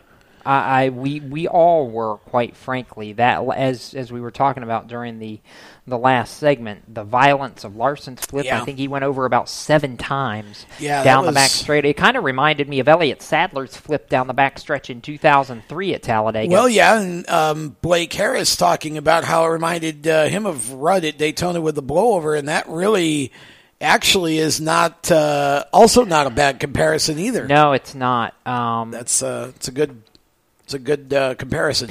I, 0.46 0.84
I 0.84 0.88
we 0.90 1.20
we 1.20 1.48
all 1.48 1.90
were 1.90 2.18
quite 2.18 2.56
frankly 2.56 3.14
that 3.14 3.46
as 3.56 3.94
as 3.94 4.12
we 4.12 4.20
were 4.20 4.30
talking 4.30 4.62
about 4.62 4.86
during 4.86 5.18
the 5.18 5.40
the 5.86 5.98
last 5.98 6.38
segment, 6.38 6.92
the 6.92 7.04
violence 7.04 7.64
of 7.64 7.76
Larson's 7.76 8.24
flip. 8.24 8.44
Yeah. 8.44 8.60
I 8.60 8.64
think 8.64 8.78
he 8.78 8.88
went 8.88 9.04
over 9.04 9.24
about 9.24 9.48
seven 9.48 9.96
times 9.96 10.66
Yeah, 10.80 11.04
down 11.04 11.26
the 11.26 11.32
back 11.32 11.50
straight. 11.50 11.84
It 11.84 11.96
kind 11.96 12.16
of 12.16 12.24
reminded 12.24 12.68
me 12.68 12.80
of 12.80 12.88
Elliott 12.88 13.22
Sadler's 13.22 13.76
flip 13.76 14.08
down 14.08 14.26
the 14.26 14.34
back 14.34 14.58
stretch 14.58 14.90
in 14.90 15.00
2003 15.00 15.94
at 15.94 16.02
Talladega. 16.02 16.52
Well, 16.52 16.68
yeah, 16.68 17.00
and 17.00 17.28
um, 17.28 17.76
Blake 17.82 18.12
Harris 18.12 18.56
talking 18.56 18.98
about 18.98 19.24
how 19.24 19.44
it 19.44 19.48
reminded 19.48 20.08
uh, 20.08 20.26
him 20.26 20.46
of 20.46 20.72
Rudd 20.72 21.04
at 21.04 21.18
Daytona 21.18 21.60
with 21.60 21.76
the 21.76 21.82
blowover, 21.82 22.36
and 22.36 22.48
that 22.48 22.68
really 22.68 23.32
actually 23.80 24.38
is 24.38 24.60
not 24.60 25.10
uh, 25.10 25.64
also 25.72 26.04
not 26.04 26.26
a 26.26 26.30
bad 26.30 26.60
comparison 26.60 27.18
either. 27.18 27.46
No, 27.46 27.72
it's 27.72 27.94
not. 27.94 28.34
Um, 28.46 28.90
That's 28.90 29.22
uh, 29.22 29.52
it's 29.54 29.68
a 29.68 29.72
good 29.72 30.02
it's 30.66 30.74
a 30.74 30.80
good 30.80 31.14
uh, 31.14 31.36
comparison. 31.36 31.90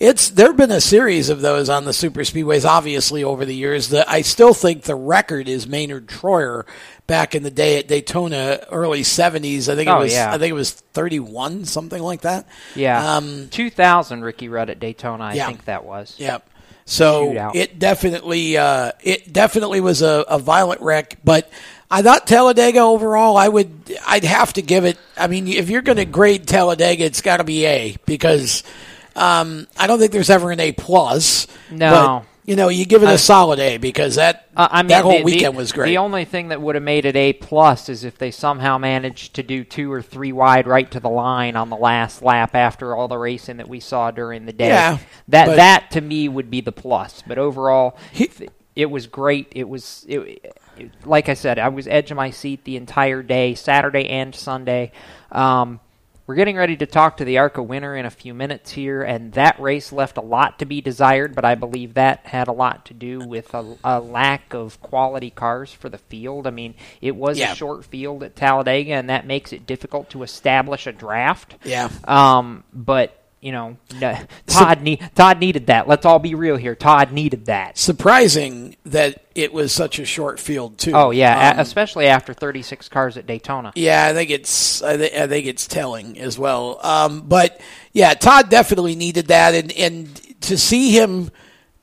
It's 0.00 0.30
there 0.30 0.48
have 0.48 0.56
been 0.56 0.72
a 0.72 0.80
series 0.80 1.28
of 1.30 1.40
those 1.40 1.68
on 1.70 1.84
the 1.84 1.92
super 1.92 2.20
speedways, 2.22 2.64
obviously 2.66 3.22
over 3.22 3.44
the 3.46 3.54
years. 3.54 3.90
That 3.90 4.10
I 4.10 4.22
still 4.22 4.52
think 4.52 4.82
the 4.82 4.96
record 4.96 5.48
is 5.48 5.68
Maynard 5.68 6.08
Troyer 6.08 6.64
back 7.06 7.36
in 7.36 7.44
the 7.44 7.52
day 7.52 7.78
at 7.78 7.86
Daytona, 7.86 8.66
early 8.72 9.04
seventies. 9.04 9.68
I 9.68 9.76
think 9.76 9.88
it 9.88 9.92
Oh, 9.92 10.00
was 10.00 10.12
yeah. 10.12 10.34
I 10.34 10.38
think 10.38 10.50
it 10.50 10.54
was 10.54 10.72
thirty 10.72 11.20
one, 11.20 11.64
something 11.64 12.02
like 12.02 12.22
that. 12.22 12.46
yeah, 12.74 13.14
Um, 13.16 13.48
2000 13.50 14.22
Ricky 14.22 14.48
Rudd 14.48 14.68
at 14.70 14.80
Daytona. 14.80 15.22
I 15.24 15.34
Yeah. 15.34 15.46
think 15.46 15.64
that 15.66 15.84
was. 15.84 16.16
Yep. 16.18 16.46
So 16.84 17.28
Shootout. 17.32 17.54
it 17.54 17.78
definitely 17.78 18.58
uh, 18.58 18.92
it 19.02 19.32
definitely 19.32 19.80
was 19.80 20.02
a, 20.02 20.24
a 20.28 20.38
violent 20.38 20.80
wreck, 20.82 21.16
but 21.24 21.48
I 21.90 22.02
thought 22.02 22.26
Talladega 22.26 22.80
overall 22.80 23.36
I 23.36 23.48
would 23.48 23.70
I'd 24.06 24.24
have 24.24 24.52
to 24.54 24.62
give 24.62 24.84
it. 24.84 24.98
I 25.16 25.26
mean, 25.28 25.46
if 25.48 25.70
you're 25.70 25.82
going 25.82 25.98
to 25.98 26.04
grade 26.04 26.46
Talladega, 26.48 27.04
it's 27.04 27.22
got 27.22 27.36
to 27.38 27.44
be 27.44 27.64
A 27.66 27.96
because 28.06 28.62
um, 29.14 29.66
I 29.78 29.86
don't 29.86 29.98
think 29.98 30.12
there's 30.12 30.30
ever 30.30 30.50
an 30.50 30.60
A 30.60 30.72
plus. 30.72 31.46
No. 31.70 31.90
but, 32.22 32.26
you 32.48 32.54
know 32.54 32.68
you 32.68 32.84
give 32.86 33.02
it 33.02 33.06
a 33.08 33.12
I- 33.12 33.16
solid 33.16 33.58
A 33.58 33.76
because 33.78 34.14
that 34.16 34.48
Uh, 34.56 34.68
I 34.70 34.82
mean, 34.82 34.88
that 34.88 35.02
whole 35.02 35.12
the, 35.12 35.18
the- 35.18 35.24
weekend 35.24 35.56
was 35.56 35.72
great. 35.72 35.90
The 35.90 35.98
only 35.98 36.24
thing 36.24 36.48
that 36.48 36.60
would 36.60 36.74
have 36.76 36.84
made 36.84 37.04
it 37.04 37.16
A 37.16 37.32
plus 37.32 37.88
is 37.88 38.04
if 38.04 38.18
they 38.18 38.30
somehow 38.30 38.78
managed 38.78 39.34
to 39.34 39.42
do 39.42 39.64
two 39.64 39.92
or 39.92 40.00
three 40.02 40.32
wide 40.32 40.66
right 40.68 40.88
to 40.92 41.00
the 41.00 41.08
line 41.08 41.56
on 41.56 41.70
the 41.70 41.76
last 41.76 42.22
lap 42.22 42.54
after 42.54 42.94
all 42.94 43.08
the 43.08 43.18
racing 43.18 43.56
that 43.56 43.68
we 43.68 43.80
saw 43.80 44.10
during 44.12 44.46
the 44.46 44.52
day. 44.52 44.68
Yeah, 44.68 44.98
that 45.28 45.46
but- 45.46 45.56
that 45.56 45.90
to 45.92 46.00
me 46.00 46.28
would 46.28 46.50
be 46.50 46.60
the 46.60 46.72
plus. 46.72 47.22
But 47.26 47.38
overall, 47.38 47.96
th- 48.14 48.50
it 48.76 48.90
was 48.90 49.06
great. 49.08 49.48
It 49.50 49.68
was 49.68 50.04
it- 50.08 50.56
like 51.04 51.28
I 51.28 51.34
said, 51.34 51.58
I 51.58 51.68
was 51.68 51.86
edge 51.86 52.10
of 52.10 52.16
my 52.16 52.30
seat 52.30 52.64
the 52.64 52.76
entire 52.76 53.22
day, 53.22 53.54
Saturday 53.54 54.08
and 54.08 54.34
Sunday. 54.34 54.92
Um, 55.32 55.80
we're 56.26 56.34
getting 56.34 56.56
ready 56.56 56.76
to 56.78 56.86
talk 56.86 57.18
to 57.18 57.24
the 57.24 57.38
ARCA 57.38 57.62
winner 57.62 57.94
in 57.94 58.04
a 58.04 58.10
few 58.10 58.34
minutes 58.34 58.72
here, 58.72 59.00
and 59.02 59.32
that 59.34 59.60
race 59.60 59.92
left 59.92 60.16
a 60.16 60.20
lot 60.22 60.58
to 60.58 60.64
be 60.66 60.80
desired, 60.80 61.36
but 61.36 61.44
I 61.44 61.54
believe 61.54 61.94
that 61.94 62.26
had 62.26 62.48
a 62.48 62.52
lot 62.52 62.84
to 62.86 62.94
do 62.94 63.20
with 63.20 63.54
a, 63.54 63.76
a 63.84 64.00
lack 64.00 64.52
of 64.52 64.80
quality 64.82 65.30
cars 65.30 65.72
for 65.72 65.88
the 65.88 65.98
field. 65.98 66.48
I 66.48 66.50
mean, 66.50 66.74
it 67.00 67.14
was 67.14 67.38
Yeah. 67.38 67.52
a 67.52 67.54
short 67.54 67.84
field 67.84 68.24
at 68.24 68.34
Talladega, 68.34 68.94
and 68.94 69.08
that 69.08 69.24
makes 69.24 69.52
it 69.52 69.66
difficult 69.66 70.10
to 70.10 70.24
establish 70.24 70.88
a 70.88 70.92
draft. 70.92 71.54
Yeah. 71.62 71.90
Um, 72.08 72.64
but 72.72 73.16
you 73.40 73.52
know, 73.52 73.76
no, 74.00 74.18
Todd 74.46 74.82
need, 74.82 75.08
Todd 75.14 75.38
needed 75.38 75.66
that. 75.66 75.86
Let's 75.86 76.04
all 76.06 76.18
be 76.18 76.34
real 76.34 76.56
here. 76.56 76.74
Todd 76.74 77.12
needed 77.12 77.46
that. 77.46 77.78
Surprising 77.78 78.76
that 78.86 79.24
it 79.34 79.52
was 79.52 79.72
such 79.72 79.98
a 79.98 80.04
short 80.04 80.40
field 80.40 80.78
too. 80.78 80.92
Oh 80.94 81.10
yeah, 81.10 81.50
Um, 81.50 81.60
especially 81.60 82.06
after 82.06 82.32
36 82.32 82.88
cars 82.88 83.16
at 83.16 83.26
Daytona. 83.26 83.72
Yeah, 83.74 84.06
I 84.06 84.14
think 84.14 84.30
it's 84.30 84.82
I, 84.82 84.96
th- 84.96 85.12
I 85.14 85.26
think 85.26 85.46
it's 85.46 85.66
telling 85.66 86.18
as 86.18 86.38
well. 86.38 86.78
Um, 86.82 87.22
but 87.22 87.60
yeah, 87.92 88.14
Todd 88.14 88.48
definitely 88.50 88.96
needed 88.96 89.28
that, 89.28 89.54
and 89.54 89.72
and 89.72 90.40
to 90.42 90.56
see 90.58 90.90
him 90.92 91.30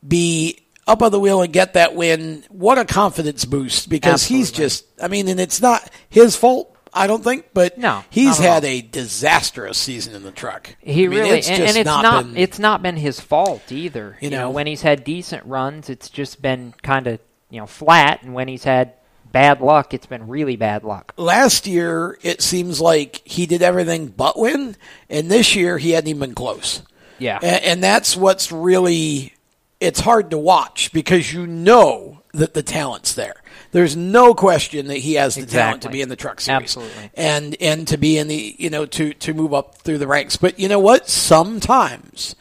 be 0.05 0.59
up 0.85 1.01
on 1.01 1.11
the 1.11 1.19
wheel 1.19 1.41
and 1.41 1.53
get 1.53 1.73
that 1.75 1.95
win, 1.95 2.43
what 2.49 2.77
a 2.77 2.83
confidence 2.85 3.45
boost 3.45 3.89
because 3.89 4.25
he's 4.25 4.51
just 4.51 4.85
I 5.01 5.07
mean, 5.07 5.27
and 5.27 5.39
it's 5.39 5.61
not 5.61 5.89
his 6.09 6.35
fault. 6.35 6.72
I 6.93 7.07
don't 7.07 7.23
think, 7.23 7.47
but 7.53 7.77
No, 7.77 8.03
he's 8.09 8.37
had 8.37 8.63
all. 8.63 8.69
a 8.69 8.81
disastrous 8.81 9.77
season 9.77 10.15
in 10.15 10.23
the 10.23 10.31
truck. 10.31 10.75
He 10.79 11.05
I 11.05 11.07
mean, 11.07 11.19
really 11.19 11.29
it's 11.39 11.49
and, 11.49 11.63
and 11.63 11.77
it's 11.77 11.85
not, 11.85 12.23
been- 12.25 12.37
it's 12.37 12.59
not 12.59 12.81
been 12.83 12.97
his 12.97 13.19
fault 13.19 13.71
either. 13.71 14.17
You 14.21 14.29
You, 14.29 14.35
know, 14.35 14.41
know. 14.43 14.51
when 14.51 14.67
he's 14.67 14.81
had 14.81 15.03
decent 15.03 15.45
runs, 15.45 15.89
it's 15.89 16.09
just 16.09 16.41
been 16.41 16.73
kind 16.83 17.07
of 17.07 17.19
you 17.49 17.59
know 17.59 17.65
flat, 17.67 18.21
and 18.23 18.33
when 18.33 18.47
he's 18.47 18.63
had 18.63 18.93
bad 19.31 19.61
luck, 19.61 19.93
it's 19.93 20.05
been 20.05 20.27
really 20.27 20.55
bad 20.55 20.83
luck. 20.83 21.13
last 21.17 21.65
year 21.65 22.17
it 22.21 22.41
seems 22.41 22.79
like 22.79 23.21
he 23.25 23.45
did 23.47 23.61
everything 23.63 24.07
but 24.07 24.37
win, 24.37 24.75
and 25.09 25.31
this 25.31 25.55
year 25.55 25.77
he 25.79 25.91
hadn't 25.91 26.09
even 26.09 26.19
been 26.19 26.35
close. 26.35 26.81
Yeah. 27.19 27.39
and, 27.41 27.63
and 27.63 27.83
that's 27.83 28.15
what's 28.17 28.51
really 28.51 29.33
it's 29.79 29.99
hard 29.99 30.31
to 30.31 30.37
watch 30.37 30.91
because 30.93 31.33
you 31.33 31.45
know 31.47 32.21
that 32.33 32.53
the 32.53 32.63
talent's 32.63 33.13
there. 33.15 33.35
There's 33.73 33.97
no 33.97 34.33
question 34.33 34.87
that 34.87 34.97
he 34.99 35.15
has 35.15 35.35
the 35.35 35.45
talent 35.45 35.81
to 35.81 35.89
be 35.89 36.01
in 36.01 36.07
the 36.09 36.15
truck 36.15 36.39
series, 36.39 36.61
Absolutely. 36.61 37.11
and 37.15 37.55
and 37.59 37.87
to 37.89 37.97
be 37.97 38.17
in 38.17 38.27
the 38.29 38.55
you 38.57 38.69
know 38.69 38.85
to 38.85 39.13
to 39.15 39.33
move 39.33 39.53
up 39.53 39.75
through 39.79 39.97
the 39.97 40.07
ranks. 40.07 40.37
But 40.37 40.59
you 40.59 40.67
know 40.69 40.79
what? 40.79 41.09
Sometimes 41.09 42.35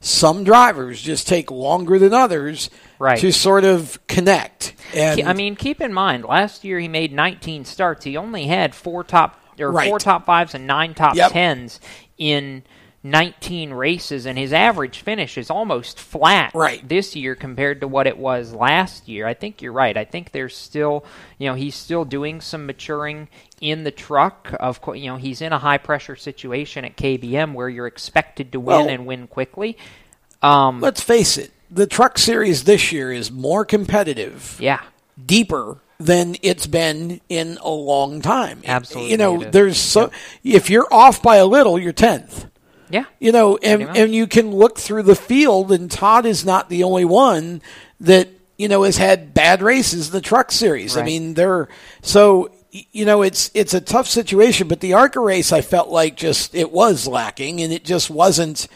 some 0.00 0.44
drivers 0.44 1.00
just 1.00 1.26
take 1.26 1.50
longer 1.50 1.98
than 1.98 2.12
others 2.12 2.68
Right. 2.98 3.18
to 3.20 3.32
sort 3.32 3.64
of 3.64 3.98
connect. 4.06 4.74
And 4.94 5.22
I 5.22 5.32
mean, 5.32 5.56
keep 5.56 5.80
in 5.80 5.92
mind, 5.92 6.24
last 6.24 6.62
year 6.64 6.78
he 6.78 6.88
made 6.88 7.12
19 7.12 7.64
starts. 7.64 8.04
He 8.04 8.16
only 8.16 8.46
had 8.46 8.74
four 8.74 9.02
top 9.02 9.40
or 9.58 9.70
Right. 9.72 9.88
four 9.88 9.98
top 9.98 10.26
fives 10.26 10.54
and 10.54 10.66
nine 10.66 10.94
top 10.94 11.16
Yep. 11.16 11.32
tens 11.32 11.80
in 12.18 12.62
19 13.04 13.72
races, 13.74 14.24
and 14.24 14.38
his 14.38 14.52
average 14.52 15.00
finish 15.00 15.36
is 15.36 15.50
almost 15.50 16.00
flat 16.00 16.52
Right. 16.54 16.86
this 16.88 17.14
year 17.14 17.34
compared 17.34 17.82
to 17.82 17.86
what 17.88 18.06
it 18.06 18.16
was 18.16 18.54
last 18.54 19.06
year. 19.06 19.26
I 19.26 19.34
think 19.34 19.60
you're 19.60 19.72
right. 19.72 19.94
I 19.96 20.04
think 20.04 20.32
there's 20.32 20.56
still, 20.56 21.04
you 21.38 21.46
know, 21.46 21.54
he's 21.54 21.74
still 21.74 22.06
doing 22.06 22.40
some 22.40 22.64
maturing 22.64 23.28
in 23.60 23.84
the 23.84 23.90
truck. 23.90 24.54
Of 24.58 24.80
course, 24.80 24.98
you 24.98 25.06
know, 25.08 25.16
he's 25.16 25.42
in 25.42 25.52
a 25.52 25.58
high 25.58 25.76
pressure 25.78 26.16
situation 26.16 26.84
at 26.86 26.96
KBM 26.96 27.52
where 27.52 27.68
you're 27.68 27.86
expected 27.86 28.50
to 28.52 28.58
win 28.60 28.76
Well- 28.78 28.88
and 28.88 29.04
win 29.06 29.26
quickly. 29.26 29.76
Um, 30.42 30.80
let's 30.80 31.02
face 31.02 31.36
it, 31.36 31.52
the 31.70 31.86
truck 31.86 32.16
series 32.18 32.64
this 32.64 32.90
year 32.90 33.12
is 33.12 33.30
more 33.30 33.64
competitive. 33.66 34.56
Yeah. 34.58 34.80
Deeper 35.24 35.78
than 36.00 36.36
it's 36.42 36.66
been 36.66 37.20
in 37.28 37.58
a 37.62 37.70
long 37.70 38.20
time. 38.20 38.62
Absolutely 38.66 39.10
You 39.12 39.16
know, 39.18 39.38
there's 39.44 39.76
so 39.78 40.10
if 40.42 40.68
you're 40.70 40.88
off 40.92 41.22
by 41.22 41.36
a 41.36 41.46
little, 41.46 41.78
you're 41.78 41.92
10th. 41.92 42.48
Yeah. 42.90 43.04
You 43.18 43.32
know, 43.32 43.56
and 43.58 43.82
and 43.96 44.14
you 44.14 44.26
can 44.26 44.50
look 44.50 44.78
through 44.78 45.04
the 45.04 45.16
field 45.16 45.72
and 45.72 45.90
Todd 45.90 46.26
is 46.26 46.44
not 46.44 46.68
the 46.68 46.84
only 46.84 47.04
one 47.04 47.62
that, 48.00 48.28
you 48.58 48.68
know, 48.68 48.82
has 48.82 48.96
had 48.96 49.34
bad 49.34 49.62
races 49.62 50.08
in 50.08 50.12
the 50.12 50.20
truck 50.20 50.52
series. 50.52 50.96
I 50.96 51.02
mean, 51.02 51.34
they're 51.34 51.68
so 52.02 52.50
you 52.70 53.04
know, 53.04 53.22
it's 53.22 53.50
it's 53.54 53.72
a 53.74 53.80
tough 53.80 54.08
situation, 54.08 54.66
but 54.68 54.80
the 54.80 54.94
ARCA 54.94 55.20
race, 55.20 55.52
I 55.52 55.60
felt 55.60 55.90
like 55.90 56.16
just 56.16 56.54
it 56.54 56.72
was 56.72 57.06
lacking, 57.06 57.60
and 57.60 57.72
it 57.72 57.84
just 57.84 58.10
wasn't. 58.10 58.66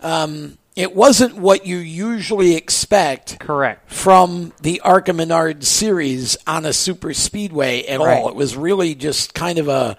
Um, 0.00 0.58
it 0.74 0.94
wasn't 0.94 1.36
what 1.36 1.64
you 1.64 1.78
usually 1.78 2.54
expect. 2.54 3.38
Correct. 3.38 3.90
From 3.90 4.52
the 4.60 4.80
ARCA 4.80 5.12
Menard 5.14 5.64
series 5.64 6.36
on 6.46 6.66
a 6.66 6.72
super 6.72 7.14
speedway 7.14 7.86
at 7.86 7.98
Right. 8.00 8.18
all. 8.18 8.28
It 8.28 8.34
was 8.34 8.56
really 8.56 8.94
just 8.94 9.32
kind 9.32 9.58
of 9.58 9.68
a 9.68 9.96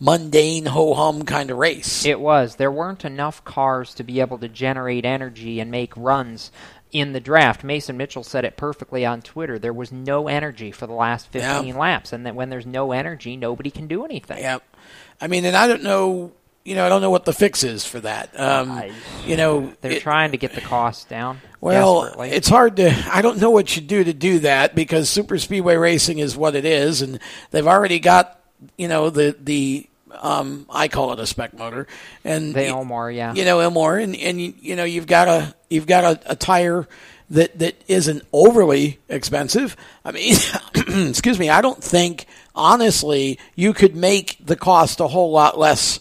mundane 0.00 0.66
ho 0.66 0.94
hum 0.94 1.24
kind 1.24 1.50
of 1.50 1.58
race. 1.58 2.04
It 2.04 2.18
was. 2.20 2.56
There 2.56 2.72
weren't 2.72 3.04
enough 3.04 3.44
cars 3.44 3.94
to 3.94 4.02
be 4.02 4.20
able 4.20 4.38
to 4.38 4.48
generate 4.48 5.04
energy 5.04 5.60
and 5.60 5.70
make 5.70 5.96
runs 5.96 6.50
in 6.90 7.12
the 7.12 7.20
draft. 7.20 7.62
Mason 7.62 7.96
Mitchell 7.96 8.24
said 8.24 8.44
it 8.44 8.56
perfectly 8.56 9.06
on 9.06 9.22
Twitter. 9.22 9.58
There 9.58 9.72
was 9.72 9.92
no 9.92 10.26
energy 10.26 10.72
for 10.72 10.86
the 10.88 10.92
last 10.94 11.28
15 11.28 11.66
Yeah. 11.68 11.76
laps, 11.78 12.12
and 12.12 12.26
that 12.26 12.34
when 12.34 12.50
there's 12.50 12.66
no 12.66 12.90
energy, 12.92 13.36
nobody 13.36 13.70
can 13.70 13.86
do 13.86 14.04
anything. 14.04 14.38
Yep. 14.38 14.62
I 15.20 15.26
mean, 15.28 15.44
and 15.44 15.56
I 15.56 15.68
don't 15.68 15.82
know. 15.84 16.32
You 16.64 16.74
know, 16.74 16.84
I 16.84 16.88
don't 16.90 17.00
know 17.00 17.10
what 17.10 17.24
the 17.24 17.32
fix 17.32 17.64
is 17.64 17.86
for 17.86 18.00
that. 18.00 18.38
Um, 18.38 18.82
you 19.26 19.36
know, 19.36 19.72
They're 19.80 19.92
it- 19.92 20.02
trying 20.02 20.32
to 20.32 20.36
get 20.36 20.54
the 20.54 20.60
cost 20.60 21.08
down. 21.08 21.40
Well, 21.60 22.14
it's 22.20 22.48
hard 22.48 22.76
to. 22.76 22.90
I 23.10 23.22
don't 23.22 23.38
know 23.38 23.50
what 23.50 23.76
you 23.76 23.82
do 23.82 24.02
to 24.04 24.12
do 24.12 24.40
that 24.40 24.74
because 24.74 25.08
super 25.08 25.38
speedway 25.38 25.76
racing 25.76 26.18
is 26.18 26.36
what 26.36 26.54
it 26.54 26.64
is, 26.66 27.00
and 27.02 27.18
they've 27.50 27.66
already 27.66 27.98
got 27.98 28.40
you 28.76 28.88
know 28.88 29.08
the 29.10 29.34
the 29.40 29.88
um, 30.20 30.66
I 30.70 30.88
call 30.88 31.12
it 31.12 31.20
a 31.20 31.26
spec 31.26 31.56
motor, 31.56 31.86
and 32.24 32.54
The 32.54 32.62
Ilmor, 32.62 33.14
yeah. 33.14 33.34
you 33.34 33.44
know 33.44 33.58
Ilmor, 33.58 34.02
and 34.02 34.16
and 34.16 34.40
you, 34.40 34.76
know 34.76 34.84
you've 34.84 35.06
got 35.06 35.28
a 35.28 35.54
you've 35.68 35.86
got 35.86 36.04
a, 36.04 36.32
a 36.32 36.36
tire 36.36 36.88
that 37.30 37.58
that 37.58 37.82
isn't 37.88 38.22
overly 38.32 38.98
expensive. 39.08 39.76
I 40.04 40.12
mean, 40.12 40.36
excuse 41.08 41.38
me, 41.38 41.50
I 41.50 41.60
don't 41.60 41.82
think 41.82 42.26
honestly 42.54 43.38
you 43.54 43.72
could 43.72 43.94
make 43.94 44.36
the 44.44 44.56
cost 44.56 45.00
a 45.00 45.06
whole 45.06 45.30
lot 45.30 45.58
less 45.58 46.00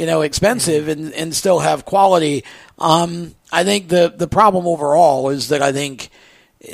you 0.00 0.06
know, 0.06 0.22
expensive 0.22 0.88
and, 0.88 1.12
and 1.12 1.34
still 1.34 1.58
have 1.58 1.84
quality. 1.84 2.42
Um, 2.78 3.34
I 3.52 3.64
think 3.64 3.88
the, 3.88 4.10
the 4.16 4.26
problem 4.26 4.66
overall 4.66 5.28
is 5.28 5.50
that 5.50 5.60
I 5.60 5.72
think 5.72 6.08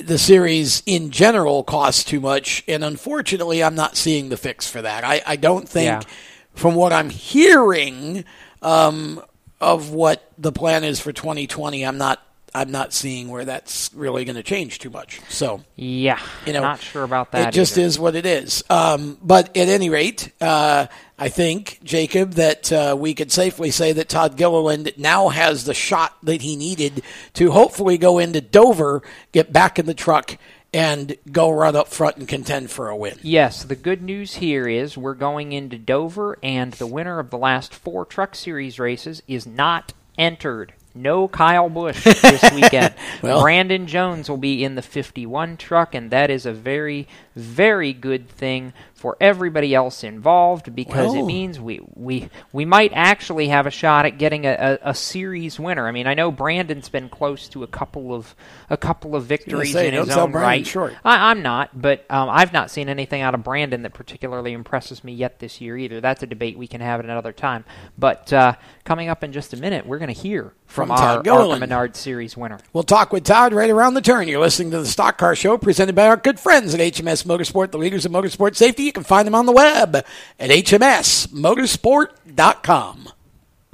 the 0.04 0.16
series 0.16 0.84
in 0.86 1.10
general 1.10 1.64
costs 1.64 2.04
too 2.04 2.20
much, 2.20 2.62
and 2.68 2.84
unfortunately, 2.84 3.64
I'm 3.64 3.74
not 3.74 3.96
seeing 3.96 4.28
the 4.28 4.36
fix 4.36 4.70
for 4.70 4.80
that. 4.80 5.02
I, 5.02 5.22
I 5.26 5.34
don't 5.34 5.68
think, 5.68 5.86
Yeah. 5.86 6.08
From 6.56 6.74
what 6.74 6.92
I'm 6.92 7.10
hearing 7.10 8.24
um, 8.62 9.22
of 9.60 9.90
what 9.90 10.30
the 10.38 10.52
plan 10.52 10.84
is 10.84 11.00
for 11.00 11.12
2020, 11.12 11.84
I'm 11.84 11.98
not 11.98 12.22
I'm 12.54 12.70
not 12.70 12.94
seeing 12.94 13.28
where 13.28 13.44
that's 13.44 13.90
really 13.92 14.24
going 14.24 14.36
to 14.36 14.42
change 14.42 14.78
too 14.78 14.88
much. 14.88 15.20
So 15.28 15.62
yeah, 15.76 16.18
you 16.46 16.54
know, 16.54 16.62
not 16.62 16.80
sure 16.80 17.04
about 17.04 17.32
that. 17.32 17.48
It 17.48 17.54
just 17.54 17.76
either. 17.76 17.86
is 17.86 17.98
what 17.98 18.14
it 18.14 18.24
is. 18.24 18.64
Um, 18.70 19.18
but 19.22 19.54
at 19.54 19.68
any 19.68 19.90
rate, 19.90 20.32
uh, 20.40 20.86
I 21.18 21.28
think 21.28 21.80
Jacob 21.84 22.32
that 22.34 22.72
uh, 22.72 22.96
we 22.98 23.12
could 23.12 23.30
safely 23.30 23.70
say 23.70 23.92
that 23.92 24.08
Todd 24.08 24.38
Gilliland 24.38 24.92
now 24.96 25.28
has 25.28 25.64
the 25.64 25.74
shot 25.74 26.16
that 26.22 26.40
he 26.40 26.56
needed 26.56 27.02
to 27.34 27.50
hopefully 27.50 27.98
go 27.98 28.18
into 28.18 28.40
Dover, 28.40 29.02
get 29.32 29.52
back 29.52 29.78
in 29.78 29.84
the 29.84 29.94
truck, 29.94 30.38
and 30.76 31.16
go 31.32 31.50
right 31.50 31.74
up 31.74 31.88
front 31.88 32.18
and 32.18 32.28
contend 32.28 32.70
for 32.70 32.90
a 32.90 32.96
win. 32.96 33.18
Yes, 33.22 33.64
the 33.64 33.74
good 33.74 34.02
news 34.02 34.34
here 34.34 34.68
is 34.68 34.98
we're 34.98 35.14
going 35.14 35.52
into 35.52 35.78
Dover, 35.78 36.38
and 36.42 36.74
the 36.74 36.86
winner 36.86 37.18
of 37.18 37.30
the 37.30 37.38
last 37.38 37.74
four 37.74 38.04
Truck 38.04 38.34
Series 38.34 38.78
races 38.78 39.22
is 39.26 39.46
not 39.46 39.94
entered. 40.18 40.74
No 40.94 41.28
Kyle 41.28 41.68
Busch 41.70 42.04
this 42.04 42.52
weekend. 42.54 42.94
Well- 43.22 43.40
Brandon 43.42 43.86
Jones 43.86 44.28
will 44.28 44.36
be 44.36 44.62
in 44.64 44.74
the 44.74 44.82
51 44.82 45.56
truck, 45.56 45.94
and 45.94 46.10
that 46.10 46.30
is 46.30 46.44
a 46.44 46.52
very, 46.52 47.08
very 47.34 47.92
good 47.94 48.28
thing 48.28 48.74
for 49.06 49.16
everybody 49.20 49.72
else 49.72 50.02
involved 50.02 50.74
because 50.74 51.14
it 51.14 51.22
means 51.22 51.60
we, 51.60 51.78
we 51.94 52.28
we 52.52 52.64
might 52.64 52.90
actually 52.92 53.46
have 53.46 53.64
a 53.64 53.70
shot 53.70 54.04
at 54.04 54.18
getting 54.18 54.44
a, 54.46 54.80
a, 54.82 54.90
a 54.90 54.94
series 54.96 55.60
winner. 55.60 55.86
I 55.86 55.92
mean, 55.92 56.08
I 56.08 56.14
know 56.14 56.32
Brandon's 56.32 56.88
been 56.88 57.08
close 57.08 57.46
to 57.50 57.62
a 57.62 57.68
couple 57.68 58.12
of 58.12 58.34
a 58.68 58.76
couple 58.76 59.14
of 59.14 59.22
victories 59.22 59.74
say, 59.74 59.86
in 59.86 59.94
his 59.94 60.10
own 60.10 60.32
Brandon 60.32 60.42
right. 60.42 60.66
short. 60.66 60.94
I, 61.04 61.30
I'm 61.30 61.40
not, 61.40 61.80
but 61.80 62.04
um, 62.10 62.28
I've 62.28 62.52
not 62.52 62.68
seen 62.68 62.88
anything 62.88 63.22
out 63.22 63.36
of 63.36 63.44
Brandon 63.44 63.82
that 63.82 63.94
particularly 63.94 64.52
impresses 64.52 65.04
me 65.04 65.12
yet 65.12 65.38
this 65.38 65.60
year 65.60 65.78
either. 65.78 66.00
That's 66.00 66.24
a 66.24 66.26
debate 66.26 66.58
we 66.58 66.66
can 66.66 66.80
have 66.80 66.98
at 66.98 67.04
another 67.04 67.32
time. 67.32 67.64
But 67.96 68.32
uh, 68.32 68.54
coming 68.82 69.08
up 69.08 69.22
in 69.22 69.30
just 69.30 69.52
a 69.52 69.56
minute, 69.56 69.86
we're 69.86 69.98
going 69.98 70.12
to 70.12 70.20
hear 70.20 70.52
from, 70.66 70.88
From 70.88 70.98
our 70.98 71.22
Todd 71.22 71.60
Menard 71.60 71.96
Series 71.96 72.36
winner. 72.36 72.58
We'll 72.72 72.82
talk 72.82 73.12
with 73.12 73.24
Todd 73.24 73.54
right 73.54 73.70
around 73.70 73.94
the 73.94 74.00
turn. 74.00 74.28
You're 74.28 74.40
listening 74.40 74.72
to 74.72 74.78
the 74.80 74.86
Stock 74.86 75.16
Car 75.16 75.36
Show 75.36 75.56
presented 75.58 75.94
by 75.94 76.08
our 76.08 76.16
good 76.16 76.40
friends 76.40 76.74
at 76.74 76.80
HMS 76.80 77.24
Motorsport, 77.24 77.70
the 77.70 77.78
leaders 77.78 78.04
of 78.04 78.12
motorsport 78.12 78.56
safety. 78.56 78.88
Can 78.96 79.04
find 79.04 79.26
them 79.26 79.34
on 79.34 79.44
the 79.44 79.52
web 79.52 79.94
at 79.94 80.06
hmsmotorsport.com. 80.48 83.08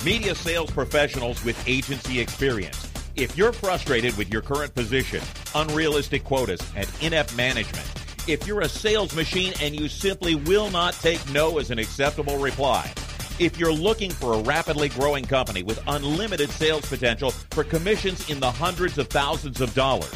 Media 0.05 0.35
sales 0.35 0.73
professionals 0.73 1.45
with 1.45 1.68
agency 1.68 2.18
experience. 2.18 2.91
If 3.14 3.39
you're 3.39 3.53
frustrated 3.53 4.16
with 4.16 4.33
your 4.33 4.43
current 4.43 4.75
position, 4.75 5.23
unrealistic 5.55 6.25
quotas, 6.25 6.59
and 6.75 6.91
inept 7.01 7.37
management, 7.37 7.87
if 8.27 8.49
you're 8.49 8.62
a 8.62 8.68
sales 8.68 9.14
machine 9.14 9.53
and 9.62 9.79
you 9.79 9.87
simply 9.87 10.35
will 10.35 10.73
not 10.73 10.95
take 10.95 11.25
no 11.31 11.59
as 11.59 11.70
an 11.70 11.79
acceptable 11.79 12.39
reply, 12.39 12.93
if 13.39 13.57
you're 13.57 13.73
looking 13.73 14.11
for 14.11 14.35
a 14.35 14.43
rapidly 14.43 14.89
growing 14.89 15.25
company 15.25 15.62
with 15.62 15.81
unlimited 15.87 16.51
sales 16.51 16.85
potential 16.87 17.31
for 17.53 17.62
commissions 17.62 18.29
in 18.29 18.41
the 18.41 18.51
hundreds 18.51 18.99
of 18.99 19.07
thousands 19.07 19.61
of 19.61 19.73
dollars, 19.73 20.12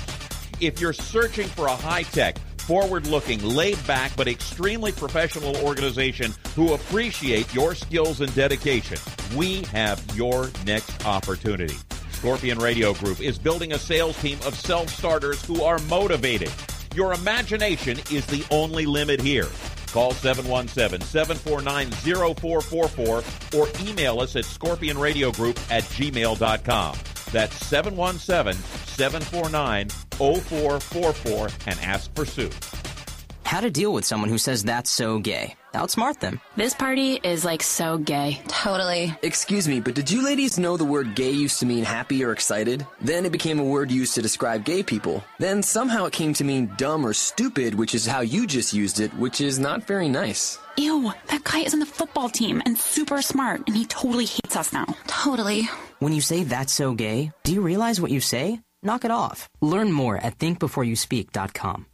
if 0.60 0.80
you're 0.80 0.92
searching 0.92 1.46
for 1.46 1.68
a 1.68 1.76
high 1.76 2.02
tech, 2.02 2.38
forward 2.66 3.06
looking, 3.06 3.42
laid 3.42 3.84
back, 3.86 4.10
but 4.16 4.26
extremely 4.26 4.90
professional 4.90 5.56
organization 5.58 6.34
who 6.56 6.74
appreciate 6.74 7.52
your 7.54 7.74
skills 7.74 8.20
and 8.20 8.34
dedication, 8.34 8.98
we 9.36 9.62
have 9.64 10.02
your 10.16 10.50
next 10.66 11.06
opportunity. 11.06 11.76
Scorpion 12.10 12.58
Radio 12.58 12.92
Group 12.94 13.20
is 13.20 13.38
building 13.38 13.72
a 13.72 13.78
sales 13.78 14.20
team 14.20 14.38
of 14.44 14.54
self 14.54 14.88
starters 14.88 15.44
who 15.44 15.62
are 15.62 15.78
motivated. 15.80 16.50
Your 16.94 17.12
imagination 17.12 17.98
is 18.10 18.26
the 18.26 18.44
only 18.50 18.84
limit 18.84 19.20
here. 19.20 19.48
Call 19.92 20.12
717 20.12 21.06
749 21.06 21.90
0444 22.34 23.58
or 23.58 23.68
email 23.88 24.20
us 24.20 24.34
at 24.34 24.44
scorpionradiogroup 24.44 25.56
at 25.70 25.84
gmail.com. 25.84 27.15
That's 27.32 27.56
717 27.66 28.54
749 28.86 29.88
0444 29.88 31.48
and 31.66 31.80
ask 31.80 32.14
for 32.14 32.24
Sue. 32.24 32.50
How 33.44 33.60
to 33.60 33.70
deal 33.70 33.92
with 33.92 34.04
someone 34.04 34.28
who 34.28 34.38
says 34.38 34.64
that's 34.64 34.90
so 34.90 35.20
gay. 35.20 35.54
Outsmart 35.72 36.18
them. 36.18 36.40
This 36.56 36.74
party 36.74 37.20
is 37.22 37.44
like 37.44 37.62
so 37.62 37.96
gay. 37.96 38.42
Totally. 38.48 39.14
Excuse 39.22 39.68
me, 39.68 39.78
but 39.78 39.94
did 39.94 40.10
you 40.10 40.24
ladies 40.24 40.58
know 40.58 40.76
the 40.76 40.84
word 40.84 41.14
gay 41.14 41.30
used 41.30 41.60
to 41.60 41.66
mean 41.66 41.84
happy 41.84 42.24
or 42.24 42.32
excited? 42.32 42.84
Then 43.00 43.24
it 43.24 43.30
became 43.30 43.60
a 43.60 43.64
word 43.64 43.92
used 43.92 44.16
to 44.16 44.22
describe 44.22 44.64
gay 44.64 44.82
people. 44.82 45.22
Then 45.38 45.62
somehow 45.62 46.06
it 46.06 46.12
came 46.12 46.34
to 46.34 46.42
mean 46.42 46.72
dumb 46.76 47.06
or 47.06 47.12
stupid, 47.12 47.76
which 47.76 47.94
is 47.94 48.04
how 48.04 48.20
you 48.20 48.48
just 48.48 48.74
used 48.74 48.98
it, 48.98 49.14
which 49.14 49.40
is 49.40 49.60
not 49.60 49.84
very 49.86 50.08
nice. 50.08 50.58
Ew, 50.76 51.12
that 51.28 51.44
guy 51.44 51.60
is 51.60 51.72
on 51.72 51.78
the 51.78 51.86
football 51.86 52.28
team 52.28 52.60
and 52.66 52.76
super 52.76 53.22
smart, 53.22 53.62
and 53.68 53.76
he 53.76 53.86
totally 53.86 54.26
hates 54.26 54.56
us 54.56 54.72
now. 54.72 54.86
Totally. 55.06 55.68
When 55.98 56.12
you 56.12 56.20
say 56.20 56.44
that's 56.44 56.72
so 56.72 56.92
gay, 56.92 57.32
do 57.44 57.52
you 57.52 57.62
realize 57.62 58.00
what 58.00 58.10
you 58.10 58.20
say? 58.20 58.60
Knock 58.82 59.04
it 59.04 59.10
off. 59.10 59.48
Learn 59.60 59.92
more 59.92 60.16
at 60.18 60.38
thinkbeforeyouspeak.com. 60.38 61.86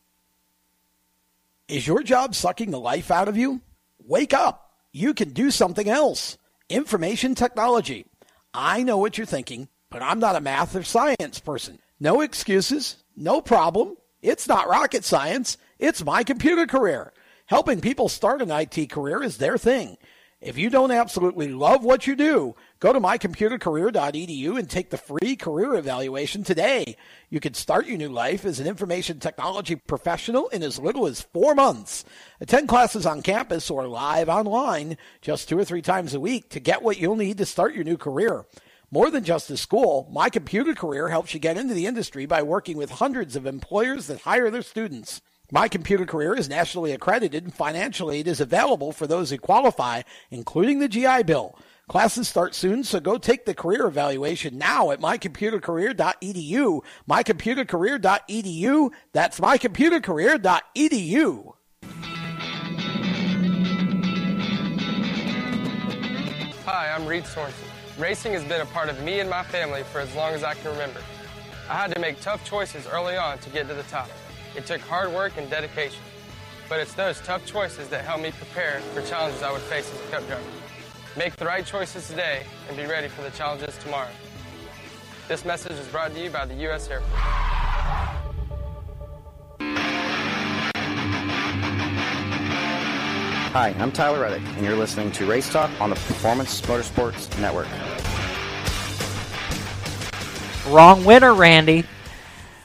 Is 1.69 1.87
your 1.87 2.03
job 2.03 2.35
sucking 2.35 2.71
the 2.71 2.81
life 2.81 3.11
out 3.11 3.29
of 3.29 3.37
you? 3.37 3.61
Wake 4.05 4.35
up. 4.35 4.71
You 4.93 5.15
can 5.15 5.31
do 5.31 5.51
something 5.51 5.89
else. 5.89 6.37
Information 6.69 7.35
technology. 7.35 8.05
I 8.53 8.83
know 8.83 8.99
what 8.99 9.17
you're 9.17 9.27
thinking, 9.27 9.69
but 9.89 10.03
I'm 10.03 10.19
not 10.19 10.37
a 10.37 10.41
math 10.41 10.75
or 10.77 10.83
science 10.83 11.39
person. 11.39 11.79
No 12.01 12.21
excuses, 12.21 12.97
no 13.17 13.41
problem. 13.41 13.97
It's 14.21 14.49
not 14.49 14.69
rocket 14.69 15.05
science. 15.05 15.57
It's 15.79 16.05
my 16.05 16.25
computer 16.25 16.67
career. 16.67 17.13
Helping 17.47 17.81
people 17.81 18.09
start 18.09 18.43
an 18.43 18.51
IT 18.51 18.91
career 18.91 19.23
is 19.23 19.39
their 19.39 19.57
thing. 19.57 19.97
If 20.41 20.59
you 20.59 20.71
don't 20.71 20.91
absolutely 20.91 21.49
love 21.49 21.85
what 21.85 22.07
you 22.07 22.17
do, 22.17 22.57
go 22.83 22.93
to 22.93 23.01
mycomputercareer.edu 23.01 24.59
and 24.59 24.69
take 24.69 24.91
the 24.91 24.97
free 24.97 25.37
career 25.37 25.75
evaluation 25.75 26.43
today. 26.43 26.97
You 27.31 27.39
can 27.39 27.55
start 27.55 27.87
your 27.87 27.97
new 27.97 28.09
life 28.09 28.45
as 28.45 28.59
an 28.59 28.67
information 28.67 29.21
technology 29.21 29.77
professional 29.77 30.49
in 30.49 30.65
as 30.65 30.81
little 30.81 31.07
as 31.07 31.21
four 31.21 31.55
months. 31.55 32.05
Attend 32.41 32.67
classes 32.67 33.07
on 33.07 33.23
campus 33.23 33.71
or 33.71 33.87
live 33.87 34.29
online 34.29 34.97
just 35.21 35.49
two 35.49 35.57
or 35.57 35.65
three 35.65 35.81
times 35.81 36.13
a 36.13 36.19
week 36.19 36.49
to 36.49 36.59
get 36.59 36.83
what 36.83 36.99
you'll 36.99 37.15
need 37.15 37.39
to 37.39 37.47
start 37.47 37.73
your 37.73 37.85
new 37.85 37.97
career. 37.97 38.47
More 38.91 39.13
than 39.13 39.23
just 39.23 39.49
a 39.49 39.57
school, 39.57 40.09
My 40.11 40.29
Computer 40.29 40.75
Career 40.75 41.09
helps 41.09 41.33
you 41.35 41.39
get 41.39 41.57
into 41.57 41.75
the 41.75 41.87
industry 41.87 42.27
by 42.27 42.43
working 42.43 42.77
with 42.77 42.91
hundreds 42.91 43.37
of 43.37 43.47
employers 43.47 44.09
that 44.09 44.23
hire 44.23 44.51
their 44.51 44.61
students. 44.61 45.21
My 45.53 45.69
Computer 45.69 46.05
Career 46.05 46.35
is 46.35 46.49
nationally 46.49 46.91
accredited 46.91 47.45
and 47.45 47.55
financial 47.55 48.11
aid 48.11 48.27
is 48.27 48.41
available 48.41 48.91
for 48.91 49.07
those 49.07 49.31
who 49.31 49.39
qualify, 49.39 50.03
including 50.33 50.81
the 50.81 50.89
GI 50.89 51.23
Bill. 51.23 51.57
Classes 51.93 52.27
start 52.27 52.55
soon, 52.55 52.83
so 52.85 53.01
go 53.01 53.19
take 53.19 53.45
the 53.45 53.53
career 53.53 53.85
evaluation 53.85 54.57
now 54.57 54.93
at 54.93 55.01
mycomputercareer.edu. 55.03 56.81
Mycomputercareer.edu. 57.07 58.91
That's 59.13 59.39
mycomputercareer.edu. 59.39 61.53
Hi, 66.65 66.95
I'm 66.95 67.07
Reed 67.07 67.27
Sorenson. 67.27 67.69
Racing 67.99 68.33
has 68.33 68.45
been 68.45 68.63
a 68.63 68.67
part 68.67 68.89
of 68.89 68.99
me 69.03 69.21
and 69.21 69.29
my 69.29 69.43
family 69.43 69.83
for 69.83 70.01
as 70.01 70.15
long 70.15 70.33
as 70.33 70.43
I 70.43 70.55
can 70.55 70.71
remember. 70.71 71.03
I 71.69 71.75
had 71.75 71.95
to 71.95 72.01
make 72.01 72.23
tough 72.23 72.43
choices 72.43 72.87
early 72.87 73.19
on 73.19 73.37
to 73.41 73.51
get 73.51 73.69
to 73.69 73.75
the 73.75 73.83
top. 73.83 74.09
It 74.57 74.65
took 74.65 74.81
hard 74.81 75.13
work 75.13 75.37
and 75.37 75.51
dedication. 75.51 76.01
But 76.71 76.81
it's 76.81 76.95
those 76.95 77.21
tough 77.21 77.45
choices 77.45 77.89
that 77.89 78.07
helped 78.07 78.23
me 78.23 78.31
prepare 78.31 78.81
for 78.95 79.03
challenges 79.03 79.43
I 79.43 79.53
would 79.53 79.61
face 79.61 79.93
as 79.93 80.01
a 80.01 80.05
cup 80.11 80.27
driver. 80.27 80.43
Make 81.15 81.37
the 81.37 81.45
right 81.45 81.67
choices 81.67 82.09
today 82.09 82.43
and 82.69 82.77
be 82.77 82.87
ready 82.87 83.07
for 83.07 83.21
the 83.21 83.31
challenges 83.31 83.77
tomorrow. 83.77 84.09
This 85.29 85.45
message 85.45 85.73
is 85.73 85.87
brought 85.89 86.15
to 86.15 86.23
you 86.23 86.31
by 86.31 86.47
the 86.47 86.55
U.S. 86.55 86.89
Air 86.89 87.01
Force. 87.01 87.13
Hi, 93.53 93.75
I'm 93.79 93.93
Tyler 93.93 94.23
Reddick, 94.23 94.43
and 94.57 94.65
you're 94.65 94.75
listening 94.75 95.13
to 95.13 95.27
Race 95.27 95.53
Talk 95.53 95.71
on 95.83 95.91
the 95.91 95.97
Performance 95.97 96.59
Motorsports 96.63 97.39
Network. 97.39 97.69
Wrong 100.75 101.05
winner, 101.05 101.35
Randy. 101.35 101.85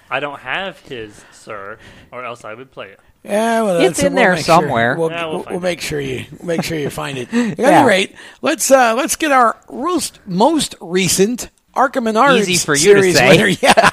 I 0.10 0.22
don't 0.22 0.40
have 0.40 0.80
his, 0.80 1.26
sir, 1.34 1.78
or 2.14 2.24
else 2.24 2.46
I 2.46 2.54
would 2.54 2.72
play 2.72 2.92
it. 2.92 3.02
Yeah, 3.24 3.62
well, 3.64 3.78
It's 3.78 3.98
that's- 3.98 4.04
in 4.08 4.14
we'll 4.14 4.24
there 4.24 4.32
make 4.36 4.46
sure- 4.46 4.46
somewhere. 4.46 4.96
We'll, 4.98 5.12
Yeah, 5.12 5.26
we'll 5.26 5.46
we'll, 5.50 5.60
make 5.60 5.82
sure 5.82 6.00
you 6.00 6.26
make 6.44 6.64
sure 6.64 6.78
you 6.78 6.90
find 6.90 7.18
it. 7.18 7.28
At 7.34 7.60
Yeah. 7.60 7.80
any 7.80 7.88
rate, 7.88 8.16
let's 8.42 8.72
uh, 8.72 8.94
let's 8.96 9.16
get 9.16 9.32
our 9.32 9.58
most 9.70 10.20
most 10.26 10.76
recent 10.80 11.50
ARCA 11.78 12.00
Menards 12.00 12.48
Easy 12.48 12.66
for 12.66 12.76
you 12.76 12.96
to 12.96 13.14
say. 13.14 13.30
winner, 13.30 13.48
yeah, 13.62 13.92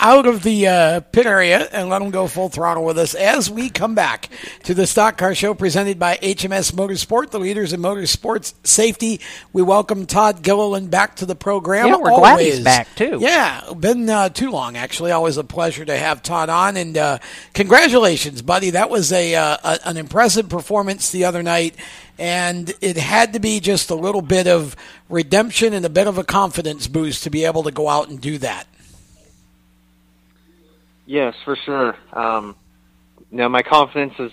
out 0.00 0.26
of 0.26 0.42
the 0.42 0.66
uh, 0.66 1.00
pit 1.00 1.26
area 1.26 1.68
and 1.72 1.88
let 1.88 1.98
them 2.00 2.10
go 2.10 2.26
full 2.26 2.48
throttle 2.48 2.84
with 2.84 2.98
us 2.98 3.14
as 3.14 3.50
we 3.50 3.70
come 3.70 3.94
back 3.94 4.28
to 4.64 4.74
the 4.74 4.86
Stock 4.86 5.18
Car 5.18 5.34
Show 5.34 5.54
presented 5.54 5.98
by 5.98 6.16
HMS 6.16 6.72
Motorsport, 6.72 7.30
the 7.30 7.38
leaders 7.38 7.72
in 7.72 7.80
motorsports 7.80 8.54
safety. 8.66 9.20
We 9.52 9.62
welcome 9.62 10.06
Todd 10.06 10.42
Gilliland 10.42 10.90
back 10.90 11.16
to 11.16 11.26
the 11.26 11.36
program. 11.36 11.88
Yeah, 11.88 11.96
we're 11.96 12.16
glad 12.16 12.40
he's 12.40 12.54
Always. 12.54 12.64
back, 12.64 12.88
too. 12.96 13.18
Yeah, 13.20 13.72
been 13.78 14.08
uh, 14.08 14.28
too 14.30 14.50
long 14.50 14.76
actually. 14.76 15.12
Always 15.12 15.36
a 15.36 15.44
pleasure 15.44 15.84
to 15.84 15.96
have 15.96 16.22
Todd 16.22 16.48
on, 16.48 16.76
and 16.76 16.96
uh, 16.96 17.18
congratulations, 17.54 18.42
buddy. 18.42 18.70
That 18.70 18.90
was 18.90 19.12
a, 19.12 19.34
uh, 19.34 19.56
a 19.62 19.78
an 19.84 19.96
impressive 19.96 20.48
performance 20.48 21.10
the 21.10 21.24
other 21.24 21.42
night, 21.42 21.74
and 22.18 22.72
it 22.80 22.96
had 22.96 23.32
to 23.32 23.40
be 23.40 23.60
just 23.60 23.90
a 23.90 23.94
little 23.94 24.22
bit 24.22 24.46
of 24.46 24.76
redemption 25.08 25.72
and 25.72 25.84
a 25.84 25.90
bit 25.90 26.06
of 26.06 26.18
a 26.18 26.24
confidence 26.24 26.86
boost 26.86 27.24
to 27.24 27.30
be 27.30 27.44
able 27.44 27.62
to 27.64 27.70
go 27.70 27.88
out 27.88 28.08
and 28.08 28.20
do 28.20 28.38
that. 28.38 28.66
Yes, 31.06 31.34
for 31.44 31.56
sure. 31.56 31.96
Um, 32.12 32.56
know, 33.32 33.48
my 33.48 33.62
confidence 33.62 34.14
has 34.18 34.30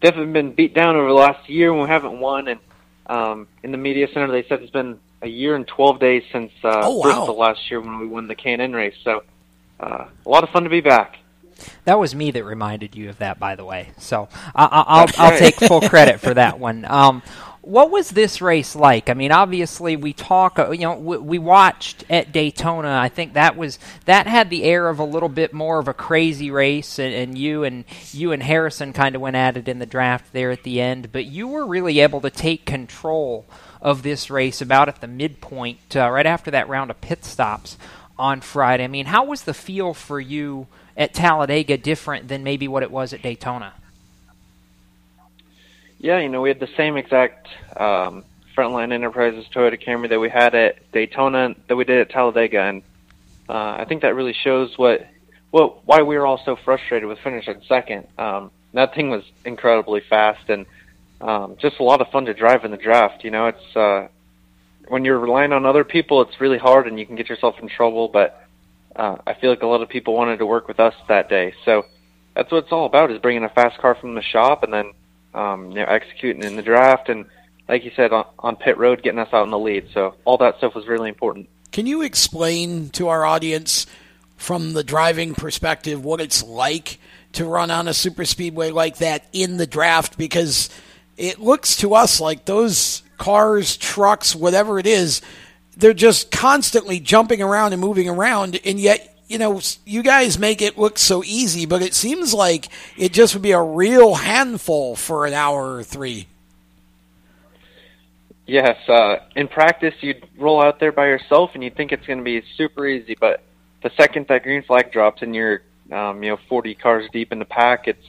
definitely 0.00 0.32
been 0.32 0.52
beat 0.52 0.74
down 0.74 0.96
over 0.96 1.08
the 1.08 1.14
last 1.14 1.48
year 1.48 1.72
when 1.72 1.84
we 1.84 1.88
haven't 1.88 2.18
won. 2.18 2.48
And 2.48 2.60
um, 3.06 3.48
in 3.62 3.72
the 3.72 3.78
media 3.78 4.08
center, 4.12 4.30
they 4.30 4.46
said 4.48 4.62
it's 4.62 4.70
been 4.70 4.98
a 5.22 5.28
year 5.28 5.54
and 5.54 5.66
12 5.66 6.00
days 6.00 6.22
since 6.32 6.52
uh, 6.64 6.80
Oh, 6.82 6.96
wow. 6.96 7.02
Bristol 7.02 7.38
last 7.38 7.70
year 7.70 7.80
when 7.80 7.98
we 7.98 8.06
won 8.06 8.26
the 8.26 8.34
K&N 8.34 8.72
race. 8.72 8.94
So 9.04 9.22
uh, 9.78 10.06
a 10.24 10.28
lot 10.28 10.44
of 10.44 10.50
fun 10.50 10.64
to 10.64 10.70
be 10.70 10.80
back. 10.80 11.16
That 11.84 11.98
was 11.98 12.14
me 12.14 12.30
that 12.32 12.44
reminded 12.44 12.94
you 12.94 13.08
of 13.10 13.18
that, 13.18 13.38
by 13.38 13.56
the 13.56 13.64
way. 13.64 13.90
So 13.98 14.28
I, 14.54 14.64
I, 14.64 14.84
I'll, 14.86 15.08
I'll 15.18 15.30
right. 15.30 15.38
take 15.38 15.56
full 15.56 15.80
credit 15.82 16.20
for 16.20 16.34
that 16.34 16.58
one. 16.60 16.84
Um, 16.84 17.22
what 17.62 17.90
was 17.90 18.10
this 18.10 18.40
race 18.40 18.74
like? 18.74 19.10
I 19.10 19.14
mean, 19.14 19.32
obviously 19.32 19.94
we 19.96 20.12
talk. 20.14 20.58
uh, 20.58 20.70
You 20.70 20.80
know, 20.80 20.94
we, 20.98 21.18
we 21.18 21.38
watched 21.38 22.04
at 22.08 22.32
Daytona. 22.32 22.98
I 22.98 23.08
think 23.10 23.34
that 23.34 23.56
was 23.56 23.78
that 24.06 24.26
had 24.26 24.48
the 24.48 24.64
air 24.64 24.88
of 24.88 24.98
a 24.98 25.04
little 25.04 25.28
bit 25.28 25.52
more 25.52 25.78
of 25.78 25.86
a 25.86 25.94
crazy 25.94 26.50
race, 26.50 26.98
and, 26.98 27.12
and 27.14 27.36
you 27.38 27.64
and 27.64 27.84
you 28.12 28.32
and 28.32 28.42
Harrison 28.42 28.92
kind 28.92 29.14
of 29.14 29.20
went 29.20 29.36
at 29.36 29.56
it 29.58 29.68
in 29.68 29.78
the 29.78 29.86
draft 29.86 30.32
there 30.32 30.50
at 30.50 30.62
the 30.62 30.80
end. 30.80 31.12
But 31.12 31.26
you 31.26 31.48
were 31.48 31.66
really 31.66 32.00
able 32.00 32.20
to 32.22 32.30
take 32.30 32.64
control 32.64 33.46
of 33.82 34.02
this 34.02 34.30
race 34.30 34.60
about 34.60 34.88
at 34.88 35.00
the 35.00 35.06
midpoint, 35.06 35.96
uh, 35.96 36.10
right 36.10 36.26
after 36.26 36.50
that 36.52 36.68
round 36.68 36.90
of 36.90 37.00
pit 37.00 37.24
stops 37.24 37.76
on 38.18 38.40
Friday. 38.40 38.84
I 38.84 38.88
mean, 38.88 39.06
how 39.06 39.24
was 39.24 39.42
the 39.42 39.54
feel 39.54 39.94
for 39.94 40.20
you 40.20 40.66
at 41.00 41.14
Talladega 41.14 41.78
different 41.78 42.28
than 42.28 42.44
maybe 42.44 42.68
what 42.68 42.82
it 42.82 42.90
was 42.90 43.14
at 43.14 43.22
Daytona? 43.22 43.72
Yeah, 45.98 46.18
you 46.18 46.28
know, 46.28 46.42
we 46.42 46.50
had 46.50 46.60
the 46.60 46.68
same 46.76 46.98
exact 46.98 47.48
um, 47.74 48.22
Frontline 48.54 48.92
Enterprises 48.92 49.46
Toyota 49.52 49.82
Camry 49.82 50.10
that 50.10 50.20
we 50.20 50.28
had 50.28 50.54
at 50.54 50.92
Daytona 50.92 51.54
that 51.68 51.76
we 51.76 51.84
did 51.84 52.00
at 52.00 52.10
Talladega, 52.10 52.60
and 52.60 52.82
uh, 53.48 53.76
I 53.78 53.86
think 53.88 54.02
that 54.02 54.14
really 54.14 54.34
shows 54.34 54.76
what, 54.76 55.06
what 55.50 55.86
why 55.86 56.02
we 56.02 56.18
were 56.18 56.26
all 56.26 56.40
so 56.44 56.54
frustrated 56.54 57.08
with 57.08 57.18
finishing 57.20 57.62
second. 57.66 58.06
Um, 58.18 58.50
that 58.74 58.94
thing 58.94 59.08
was 59.08 59.24
incredibly 59.44 60.00
fast 60.00 60.48
and 60.48 60.66
um, 61.20 61.56
just 61.58 61.80
a 61.80 61.82
lot 61.82 62.00
of 62.00 62.08
fun 62.10 62.26
to 62.26 62.34
drive 62.34 62.64
in 62.64 62.70
the 62.70 62.76
draft. 62.76 63.24
You 63.24 63.30
know, 63.30 63.46
it's 63.46 63.76
uh, 63.76 64.08
when 64.88 65.04
you're 65.04 65.18
relying 65.18 65.52
on 65.52 65.66
other 65.66 65.84
people, 65.84 66.22
it's 66.22 66.40
really 66.40 66.58
hard 66.58 66.86
and 66.86 66.98
you 66.98 67.06
can 67.06 67.16
get 67.16 67.28
yourself 67.28 67.58
in 67.60 67.68
trouble. 67.68 68.08
But 68.08 68.39
uh, 69.00 69.16
I 69.26 69.34
feel 69.34 69.50
like 69.50 69.62
a 69.62 69.66
lot 69.66 69.80
of 69.80 69.88
people 69.88 70.14
wanted 70.14 70.38
to 70.38 70.46
work 70.46 70.68
with 70.68 70.78
us 70.78 70.94
that 71.08 71.28
day, 71.28 71.54
so 71.64 71.86
that's 72.34 72.52
what 72.52 72.64
it's 72.64 72.72
all 72.72 72.86
about: 72.86 73.10
is 73.10 73.18
bringing 73.18 73.44
a 73.44 73.48
fast 73.48 73.78
car 73.78 73.94
from 73.94 74.14
the 74.14 74.22
shop 74.22 74.62
and 74.62 74.72
then 74.72 74.92
um, 75.34 75.70
you 75.70 75.76
know, 75.76 75.84
executing 75.84 76.42
in 76.44 76.56
the 76.56 76.62
draft, 76.62 77.08
and 77.08 77.26
like 77.68 77.84
you 77.84 77.92
said, 77.94 78.12
on, 78.12 78.26
on 78.38 78.56
pit 78.56 78.78
road, 78.78 79.02
getting 79.02 79.18
us 79.18 79.32
out 79.32 79.44
in 79.44 79.50
the 79.50 79.58
lead. 79.58 79.88
So 79.94 80.16
all 80.24 80.38
that 80.38 80.58
stuff 80.58 80.74
was 80.74 80.86
really 80.86 81.08
important. 81.08 81.48
Can 81.72 81.86
you 81.86 82.02
explain 82.02 82.90
to 82.90 83.08
our 83.08 83.24
audience 83.24 83.86
from 84.36 84.72
the 84.72 84.82
driving 84.82 85.34
perspective 85.34 86.04
what 86.04 86.20
it's 86.20 86.42
like 86.42 86.98
to 87.32 87.44
run 87.44 87.70
on 87.70 87.86
a 87.86 87.94
super 87.94 88.24
speedway 88.24 88.70
like 88.70 88.98
that 88.98 89.24
in 89.32 89.56
the 89.56 89.66
draft? 89.66 90.18
Because 90.18 90.68
it 91.16 91.38
looks 91.38 91.76
to 91.76 91.94
us 91.94 92.20
like 92.20 92.44
those 92.44 93.02
cars, 93.18 93.76
trucks, 93.76 94.34
whatever 94.34 94.78
it 94.78 94.86
is, 94.86 95.20
they're 95.80 95.94
just 95.94 96.30
constantly 96.30 97.00
jumping 97.00 97.42
around 97.42 97.72
and 97.72 97.80
moving 97.80 98.08
around, 98.08 98.58
and 98.64 98.78
yet. 98.78 99.06
You 99.28 99.38
know, 99.38 99.60
you 99.86 100.02
guys 100.02 100.40
make 100.40 100.60
it 100.60 100.76
look 100.76 100.98
so 100.98 101.22
easy, 101.22 101.64
but 101.64 101.82
it 101.82 101.94
seems 101.94 102.34
like 102.34 102.66
it 102.96 103.12
just 103.12 103.32
would 103.32 103.44
be 103.44 103.52
a 103.52 103.62
real 103.62 104.16
handful 104.16 104.96
for 104.96 105.24
an 105.24 105.34
hour 105.34 105.76
or 105.76 105.84
three. 105.84 106.26
Yes, 108.50 108.76
uh, 108.88 109.18
in 109.36 109.46
practice, 109.46 109.94
you'd 110.00 110.26
roll 110.36 110.60
out 110.60 110.80
there 110.80 110.90
by 110.90 111.06
yourself, 111.06 111.50
and 111.54 111.62
you'd 111.62 111.76
think 111.76 111.92
it's 111.92 112.04
going 112.04 112.18
to 112.18 112.24
be 112.24 112.42
super 112.56 112.84
easy. 112.84 113.14
But 113.14 113.44
the 113.84 113.92
second 113.96 114.26
that 114.26 114.42
green 114.42 114.64
flag 114.64 114.90
drops, 114.90 115.22
and 115.22 115.32
you're, 115.32 115.62
um, 115.92 116.24
you 116.24 116.30
know, 116.30 116.38
40 116.48 116.74
cars 116.74 117.08
deep 117.12 117.30
in 117.30 117.38
the 117.38 117.44
pack, 117.44 117.86
it's 117.86 118.04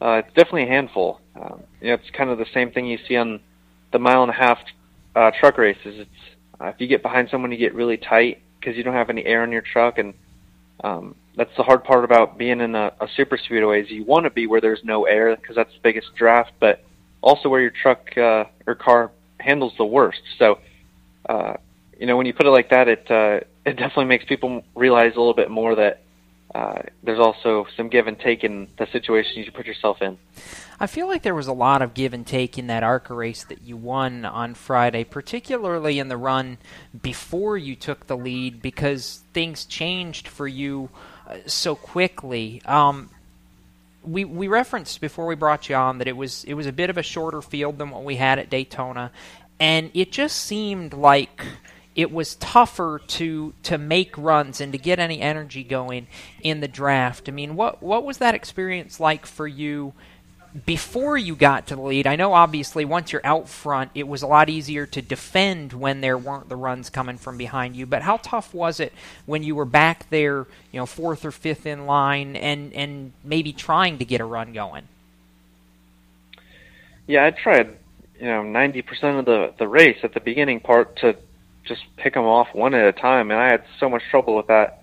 uh, 0.00 0.22
it's 0.24 0.28
definitely 0.28 0.62
a 0.62 0.68
handful. 0.68 1.20
Um, 1.34 1.62
you 1.82 1.88
know, 1.88 1.94
it's 1.94 2.08
kind 2.08 2.30
of 2.30 2.38
the 2.38 2.46
same 2.54 2.70
thing 2.70 2.86
you 2.86 2.98
see 3.06 3.16
on 3.16 3.40
the 3.92 3.98
mile 3.98 4.22
and 4.22 4.30
a 4.30 4.34
half 4.34 4.58
uh, 5.14 5.30
truck 5.38 5.58
races. 5.58 6.00
It's 6.00 6.35
uh, 6.60 6.66
if 6.66 6.80
you 6.80 6.86
get 6.86 7.02
behind 7.02 7.28
someone, 7.30 7.52
you 7.52 7.58
get 7.58 7.74
really 7.74 7.96
tight 7.96 8.42
because 8.58 8.76
you 8.76 8.82
don't 8.82 8.94
have 8.94 9.10
any 9.10 9.24
air 9.24 9.44
in 9.44 9.52
your 9.52 9.62
truck, 9.62 9.98
and 9.98 10.14
um, 10.82 11.14
that's 11.36 11.54
the 11.56 11.62
hard 11.62 11.84
part 11.84 12.04
about 12.04 12.38
being 12.38 12.60
in 12.60 12.74
a, 12.74 12.92
a 13.00 13.08
super 13.16 13.36
speedway. 13.36 13.82
Is 13.82 13.90
you 13.90 14.04
want 14.04 14.24
to 14.24 14.30
be 14.30 14.46
where 14.46 14.60
there's 14.60 14.82
no 14.84 15.04
air 15.04 15.36
because 15.36 15.56
that's 15.56 15.72
the 15.72 15.80
biggest 15.82 16.14
draft, 16.16 16.52
but 16.60 16.82
also 17.20 17.48
where 17.48 17.60
your 17.60 17.70
truck 17.70 18.16
uh, 18.16 18.44
or 18.66 18.74
car 18.74 19.10
handles 19.38 19.72
the 19.78 19.84
worst. 19.84 20.22
So, 20.38 20.58
uh, 21.28 21.54
you 21.98 22.06
know, 22.06 22.16
when 22.16 22.26
you 22.26 22.34
put 22.34 22.46
it 22.46 22.50
like 22.50 22.70
that, 22.70 22.88
it 22.88 23.10
uh, 23.10 23.40
it 23.64 23.76
definitely 23.76 24.06
makes 24.06 24.24
people 24.24 24.64
realize 24.74 25.12
a 25.14 25.18
little 25.18 25.34
bit 25.34 25.50
more 25.50 25.74
that 25.74 26.02
uh, 26.56 26.80
there's 27.02 27.18
also 27.18 27.66
some 27.76 27.90
give 27.90 28.06
and 28.06 28.18
take 28.18 28.42
in 28.42 28.66
the 28.78 28.86
situation 28.86 29.42
you 29.42 29.52
put 29.52 29.66
yourself 29.66 30.00
in. 30.00 30.16
I 30.80 30.86
feel 30.86 31.06
like 31.06 31.22
there 31.22 31.34
was 31.34 31.48
a 31.48 31.52
lot 31.52 31.82
of 31.82 31.92
give 31.92 32.14
and 32.14 32.26
take 32.26 32.56
in 32.56 32.66
that 32.68 32.82
ARCA 32.82 33.12
race 33.12 33.44
that 33.44 33.60
you 33.62 33.76
won 33.76 34.24
on 34.24 34.54
Friday, 34.54 35.04
particularly 35.04 35.98
in 35.98 36.08
the 36.08 36.16
run 36.16 36.56
before 37.02 37.58
you 37.58 37.76
took 37.76 38.06
the 38.06 38.16
lead 38.16 38.62
because 38.62 39.22
things 39.34 39.66
changed 39.66 40.28
for 40.28 40.48
you 40.48 40.88
uh, 41.28 41.36
so 41.44 41.74
quickly. 41.74 42.62
Um, 42.64 43.10
we 44.02 44.24
we 44.24 44.48
referenced 44.48 45.02
before 45.02 45.26
we 45.26 45.34
brought 45.34 45.68
you 45.68 45.74
on 45.74 45.98
that 45.98 46.08
it 46.08 46.16
was 46.16 46.42
it 46.44 46.54
was 46.54 46.66
a 46.66 46.72
bit 46.72 46.88
of 46.88 46.96
a 46.96 47.02
shorter 47.02 47.42
field 47.42 47.76
than 47.76 47.90
what 47.90 48.02
we 48.02 48.16
had 48.16 48.38
at 48.38 48.48
Daytona, 48.48 49.10
and 49.60 49.90
it 49.92 50.10
just 50.10 50.38
seemed 50.38 50.94
like 50.94 51.44
it 51.96 52.12
was 52.12 52.36
tougher 52.36 53.00
to 53.06 53.54
to 53.62 53.78
make 53.78 54.16
runs 54.16 54.60
and 54.60 54.70
to 54.72 54.78
get 54.78 54.98
any 54.98 55.20
energy 55.20 55.64
going 55.64 56.06
in 56.42 56.60
the 56.60 56.68
draft. 56.68 57.28
I 57.28 57.32
mean, 57.32 57.56
what 57.56 57.82
what 57.82 58.04
was 58.04 58.18
that 58.18 58.34
experience 58.34 59.00
like 59.00 59.24
for 59.24 59.48
you 59.48 59.94
before 60.66 61.16
you 61.16 61.34
got 61.34 61.66
to 61.68 61.74
the 61.74 61.80
lead? 61.80 62.06
I 62.06 62.16
know 62.16 62.34
obviously 62.34 62.84
once 62.84 63.12
you're 63.12 63.24
out 63.24 63.48
front, 63.48 63.90
it 63.94 64.06
was 64.06 64.20
a 64.22 64.26
lot 64.26 64.50
easier 64.50 64.84
to 64.86 65.00
defend 65.00 65.72
when 65.72 66.02
there 66.02 66.18
weren't 66.18 66.50
the 66.50 66.56
runs 66.56 66.90
coming 66.90 67.16
from 67.16 67.38
behind 67.38 67.74
you. 67.74 67.86
But 67.86 68.02
how 68.02 68.18
tough 68.18 68.52
was 68.52 68.78
it 68.78 68.92
when 69.24 69.42
you 69.42 69.54
were 69.54 69.64
back 69.64 70.08
there, 70.10 70.46
you 70.72 70.78
know, 70.78 70.86
fourth 70.86 71.24
or 71.24 71.32
fifth 71.32 71.64
in 71.64 71.86
line 71.86 72.36
and 72.36 72.74
and 72.74 73.12
maybe 73.24 73.54
trying 73.54 73.96
to 73.98 74.04
get 74.04 74.20
a 74.20 74.26
run 74.26 74.52
going? 74.52 74.84
Yeah, 77.06 77.24
I 77.24 77.30
tried, 77.30 77.76
you 78.20 78.26
know, 78.26 78.42
90% 78.42 79.18
of 79.18 79.24
the 79.24 79.54
the 79.58 79.66
race 79.66 79.98
at 80.02 80.12
the 80.12 80.20
beginning 80.20 80.60
part 80.60 80.96
to 80.96 81.16
just 81.66 81.84
pick 81.96 82.14
them 82.14 82.24
off 82.24 82.54
one 82.54 82.74
at 82.74 82.86
a 82.86 82.92
time, 82.92 83.30
and 83.30 83.40
I 83.40 83.48
had 83.48 83.64
so 83.78 83.88
much 83.88 84.02
trouble 84.10 84.36
with 84.36 84.46
that. 84.46 84.82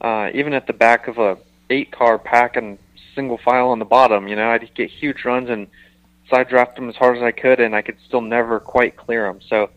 Uh, 0.00 0.30
even 0.34 0.52
at 0.52 0.66
the 0.66 0.72
back 0.72 1.08
of 1.08 1.18
a 1.18 1.38
eight 1.70 1.92
car 1.92 2.18
pack 2.18 2.56
and 2.56 2.78
single 3.14 3.38
file 3.38 3.68
on 3.68 3.78
the 3.78 3.84
bottom, 3.84 4.28
you 4.28 4.36
know, 4.36 4.50
I'd 4.50 4.74
get 4.74 4.90
huge 4.90 5.24
runs 5.24 5.48
and 5.48 5.68
side 6.28 6.48
draft 6.48 6.76
them 6.76 6.88
as 6.88 6.96
hard 6.96 7.16
as 7.16 7.22
I 7.22 7.30
could, 7.30 7.60
and 7.60 7.74
I 7.74 7.82
could 7.82 7.96
still 8.06 8.20
never 8.20 8.60
quite 8.60 8.96
clear 8.96 9.24
them. 9.24 9.40
So 9.48 9.70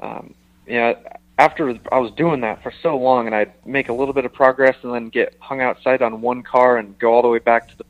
um, 0.00 0.34
you 0.66 0.74
know, 0.74 0.96
after 1.38 1.78
I 1.90 1.98
was 1.98 2.12
doing 2.12 2.40
that 2.42 2.62
for 2.62 2.72
so 2.82 2.96
long, 2.96 3.26
and 3.26 3.34
I'd 3.34 3.52
make 3.66 3.88
a 3.88 3.92
little 3.92 4.14
bit 4.14 4.24
of 4.24 4.32
progress, 4.32 4.76
and 4.82 4.92
then 4.92 5.08
get 5.08 5.36
hung 5.40 5.60
outside 5.60 6.02
on 6.02 6.20
one 6.20 6.42
car 6.42 6.76
and 6.76 6.98
go 6.98 7.12
all 7.12 7.22
the 7.22 7.28
way 7.28 7.38
back 7.38 7.68
to 7.68 7.78
the, 7.78 7.84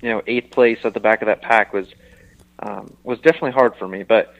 you 0.00 0.10
know, 0.10 0.22
eighth 0.26 0.50
place 0.50 0.78
at 0.84 0.94
the 0.94 1.00
back 1.00 1.22
of 1.22 1.26
that 1.26 1.42
pack 1.42 1.72
was 1.72 1.88
um, 2.60 2.96
was 3.04 3.18
definitely 3.20 3.52
hard 3.52 3.76
for 3.76 3.88
me. 3.88 4.02
But 4.02 4.34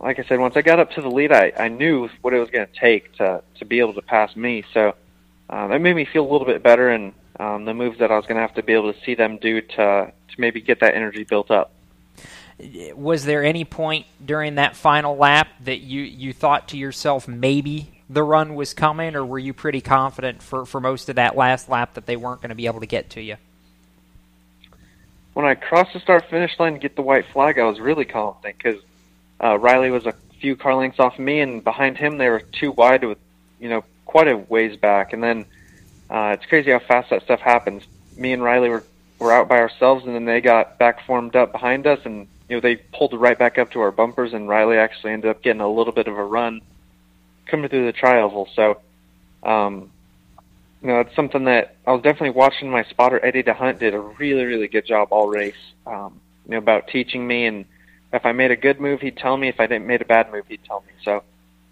like 0.00 0.18
I 0.18 0.24
said, 0.24 0.38
once 0.40 0.56
I 0.56 0.62
got 0.62 0.78
up 0.78 0.90
to 0.92 1.00
the 1.00 1.10
lead, 1.10 1.32
I, 1.32 1.52
I 1.58 1.68
knew 1.68 2.08
what 2.22 2.34
it 2.34 2.38
was 2.38 2.50
going 2.50 2.66
to 2.66 2.80
take 2.80 3.12
to 3.14 3.42
to 3.58 3.64
be 3.64 3.80
able 3.80 3.94
to 3.94 4.02
pass 4.02 4.34
me. 4.36 4.64
So 4.72 4.94
uh, 5.50 5.66
that 5.68 5.80
made 5.80 5.94
me 5.94 6.04
feel 6.04 6.28
a 6.28 6.30
little 6.30 6.46
bit 6.46 6.62
better, 6.62 6.88
and 6.90 7.12
um, 7.38 7.64
the 7.64 7.74
moves 7.74 7.98
that 7.98 8.10
I 8.10 8.16
was 8.16 8.26
going 8.26 8.36
to 8.36 8.42
have 8.42 8.54
to 8.54 8.62
be 8.62 8.72
able 8.72 8.92
to 8.92 9.00
see 9.00 9.14
them 9.14 9.38
do 9.38 9.60
to 9.60 10.12
to 10.28 10.40
maybe 10.40 10.60
get 10.60 10.80
that 10.80 10.94
energy 10.94 11.24
built 11.24 11.50
up 11.50 11.72
was 12.94 13.24
there 13.24 13.44
any 13.44 13.64
point 13.64 14.06
during 14.24 14.54
that 14.54 14.76
final 14.76 15.16
lap 15.16 15.48
that 15.64 15.80
you, 15.80 16.02
you 16.02 16.32
thought 16.32 16.68
to 16.68 16.76
yourself 16.76 17.28
maybe 17.28 18.02
the 18.08 18.22
run 18.22 18.54
was 18.54 18.72
coming, 18.72 19.16
or 19.16 19.24
were 19.24 19.38
you 19.38 19.52
pretty 19.52 19.80
confident 19.80 20.42
for, 20.42 20.64
for 20.64 20.80
most 20.80 21.08
of 21.08 21.16
that 21.16 21.36
last 21.36 21.68
lap 21.68 21.94
that 21.94 22.06
they 22.06 22.16
weren't 22.16 22.40
going 22.40 22.50
to 22.50 22.54
be 22.54 22.66
able 22.66 22.80
to 22.80 22.86
get 22.86 23.10
to 23.10 23.20
you? 23.20 23.36
When 25.34 25.44
I 25.44 25.54
crossed 25.54 25.92
the 25.92 26.00
start 26.00 26.24
finish 26.30 26.52
line 26.58 26.74
to 26.74 26.78
get 26.78 26.96
the 26.96 27.02
white 27.02 27.26
flag, 27.32 27.58
I 27.58 27.64
was 27.64 27.78
really 27.78 28.04
confident 28.04 28.56
because 28.56 28.80
uh, 29.42 29.58
Riley 29.58 29.90
was 29.90 30.06
a 30.06 30.14
few 30.40 30.56
car 30.56 30.74
lengths 30.74 30.98
off 30.98 31.18
me, 31.18 31.40
and 31.40 31.62
behind 31.64 31.96
him 31.96 32.18
they 32.18 32.28
were 32.28 32.40
too 32.40 32.72
wide 32.72 33.04
with, 33.04 33.18
you 33.60 33.68
know, 33.68 33.84
quite 34.04 34.28
a 34.28 34.36
ways 34.36 34.76
back. 34.76 35.12
And 35.12 35.22
then 35.22 35.44
uh, 36.10 36.36
it's 36.38 36.46
crazy 36.46 36.70
how 36.70 36.78
fast 36.78 37.10
that 37.10 37.22
stuff 37.22 37.40
happens. 37.40 37.82
Me 38.16 38.32
and 38.32 38.42
Riley 38.42 38.68
were 38.68 38.84
were 39.18 39.32
out 39.32 39.48
by 39.48 39.58
ourselves, 39.58 40.04
and 40.04 40.14
then 40.14 40.24
they 40.26 40.40
got 40.40 40.78
back 40.78 41.04
formed 41.06 41.36
up 41.36 41.52
behind 41.52 41.86
us, 41.86 42.00
and 42.04 42.28
you 42.48 42.56
know, 42.56 42.60
they 42.60 42.76
pulled 42.76 43.12
right 43.14 43.38
back 43.38 43.58
up 43.58 43.72
to 43.72 43.80
our 43.80 43.90
bumpers, 43.90 44.32
and 44.32 44.48
Riley 44.48 44.76
actually 44.76 45.12
ended 45.12 45.30
up 45.30 45.42
getting 45.42 45.62
a 45.62 45.68
little 45.68 45.92
bit 45.92 46.06
of 46.06 46.16
a 46.16 46.24
run 46.24 46.60
coming 47.46 47.68
through 47.68 47.86
the 47.86 47.92
tri-oval. 47.92 48.48
So, 48.54 48.80
um, 49.42 49.90
you 50.82 50.88
know, 50.88 51.00
it's 51.00 51.14
something 51.16 51.44
that 51.44 51.76
I 51.86 51.92
was 51.92 52.02
definitely 52.02 52.30
watching. 52.30 52.70
My 52.70 52.84
spotter 52.84 53.24
Eddie 53.24 53.42
D'Hondt 53.42 53.78
did 53.78 53.94
a 53.94 54.00
really, 54.00 54.44
really 54.44 54.68
good 54.68 54.86
job 54.86 55.08
all 55.10 55.28
race. 55.28 55.54
Um, 55.86 56.20
you 56.44 56.52
know, 56.52 56.58
about 56.58 56.88
teaching 56.88 57.26
me, 57.26 57.46
and 57.46 57.64
if 58.16 58.26
I 58.26 58.32
made 58.32 58.50
a 58.50 58.56
good 58.56 58.80
move, 58.80 59.00
he'd 59.00 59.16
tell 59.16 59.36
me. 59.36 59.48
If 59.48 59.60
I 59.60 59.66
didn't 59.66 59.86
made 59.86 60.02
a 60.02 60.06
bad 60.06 60.32
move, 60.32 60.46
he'd 60.48 60.64
tell 60.64 60.80
me. 60.80 60.92
So 61.04 61.22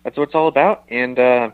that's 0.03 0.17
what 0.17 0.25
it's 0.29 0.35
all 0.35 0.49
about. 0.49 0.85
And 0.89 1.19
uh, 1.19 1.51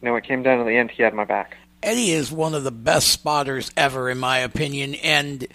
you 0.00 0.08
know, 0.08 0.16
it 0.16 0.24
came 0.24 0.42
down 0.42 0.58
to 0.58 0.64
the 0.64 0.76
end. 0.76 0.90
He 0.90 1.02
had 1.02 1.14
my 1.14 1.24
back. 1.24 1.56
Eddie 1.82 2.10
is 2.10 2.32
one 2.32 2.54
of 2.54 2.64
the 2.64 2.72
best 2.72 3.08
spotters 3.08 3.70
ever, 3.76 4.10
in 4.10 4.18
my 4.18 4.38
opinion, 4.38 4.94
and 4.96 5.46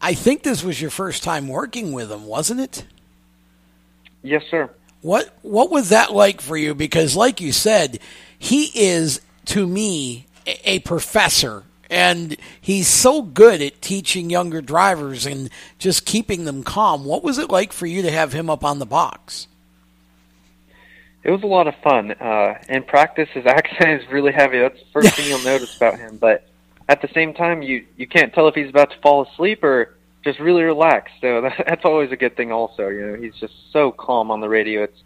I 0.00 0.14
think 0.14 0.42
this 0.42 0.62
was 0.62 0.80
your 0.80 0.90
first 0.90 1.22
time 1.22 1.48
working 1.48 1.92
with 1.92 2.10
him, 2.10 2.26
wasn't 2.26 2.60
it? 2.60 2.84
Yes, 4.22 4.42
sir. 4.50 4.70
What 5.02 5.34
What 5.42 5.70
was 5.70 5.90
that 5.90 6.12
like 6.12 6.40
for 6.40 6.56
you? 6.56 6.74
Because, 6.74 7.16
like 7.16 7.40
you 7.40 7.52
said, 7.52 7.98
he 8.38 8.70
is 8.74 9.20
to 9.46 9.66
me 9.66 10.26
a, 10.46 10.72
a 10.72 10.78
professor, 10.80 11.64
and 11.90 12.36
he's 12.60 12.88
so 12.88 13.20
good 13.20 13.60
at 13.60 13.82
teaching 13.82 14.30
younger 14.30 14.60
drivers 14.60 15.26
and 15.26 15.50
just 15.78 16.06
keeping 16.06 16.44
them 16.44 16.62
calm. 16.62 17.04
What 17.04 17.24
was 17.24 17.38
it 17.38 17.50
like 17.50 17.72
for 17.72 17.86
you 17.86 18.02
to 18.02 18.10
have 18.10 18.32
him 18.32 18.48
up 18.48 18.64
on 18.64 18.78
the 18.78 18.86
box? 18.86 19.48
It 21.22 21.30
was 21.30 21.42
a 21.42 21.46
lot 21.46 21.66
of 21.66 21.74
fun. 21.82 22.12
Uh, 22.12 22.54
in 22.68 22.84
practice, 22.84 23.28
his 23.34 23.44
accent 23.46 24.02
is 24.02 24.08
really 24.10 24.32
heavy. 24.32 24.58
That's 24.58 24.78
the 24.78 24.86
first 24.92 25.14
thing 25.14 25.28
you'll 25.28 25.38
notice 25.44 25.76
about 25.76 25.98
him. 25.98 26.16
But 26.16 26.46
at 26.88 27.02
the 27.02 27.08
same 27.08 27.34
time, 27.34 27.62
you 27.62 27.84
you 27.96 28.06
can't 28.06 28.32
tell 28.32 28.48
if 28.48 28.54
he's 28.54 28.70
about 28.70 28.90
to 28.92 28.98
fall 28.98 29.26
asleep 29.26 29.62
or 29.62 29.94
just 30.24 30.38
really 30.38 30.62
relaxed. 30.62 31.14
So 31.20 31.40
that, 31.42 31.64
that's 31.66 31.84
always 31.84 32.12
a 32.12 32.16
good 32.16 32.36
thing. 32.36 32.52
Also, 32.52 32.88
you 32.88 33.06
know, 33.06 33.14
he's 33.14 33.34
just 33.34 33.54
so 33.72 33.92
calm 33.92 34.30
on 34.30 34.40
the 34.40 34.48
radio. 34.48 34.84
It's 34.84 35.02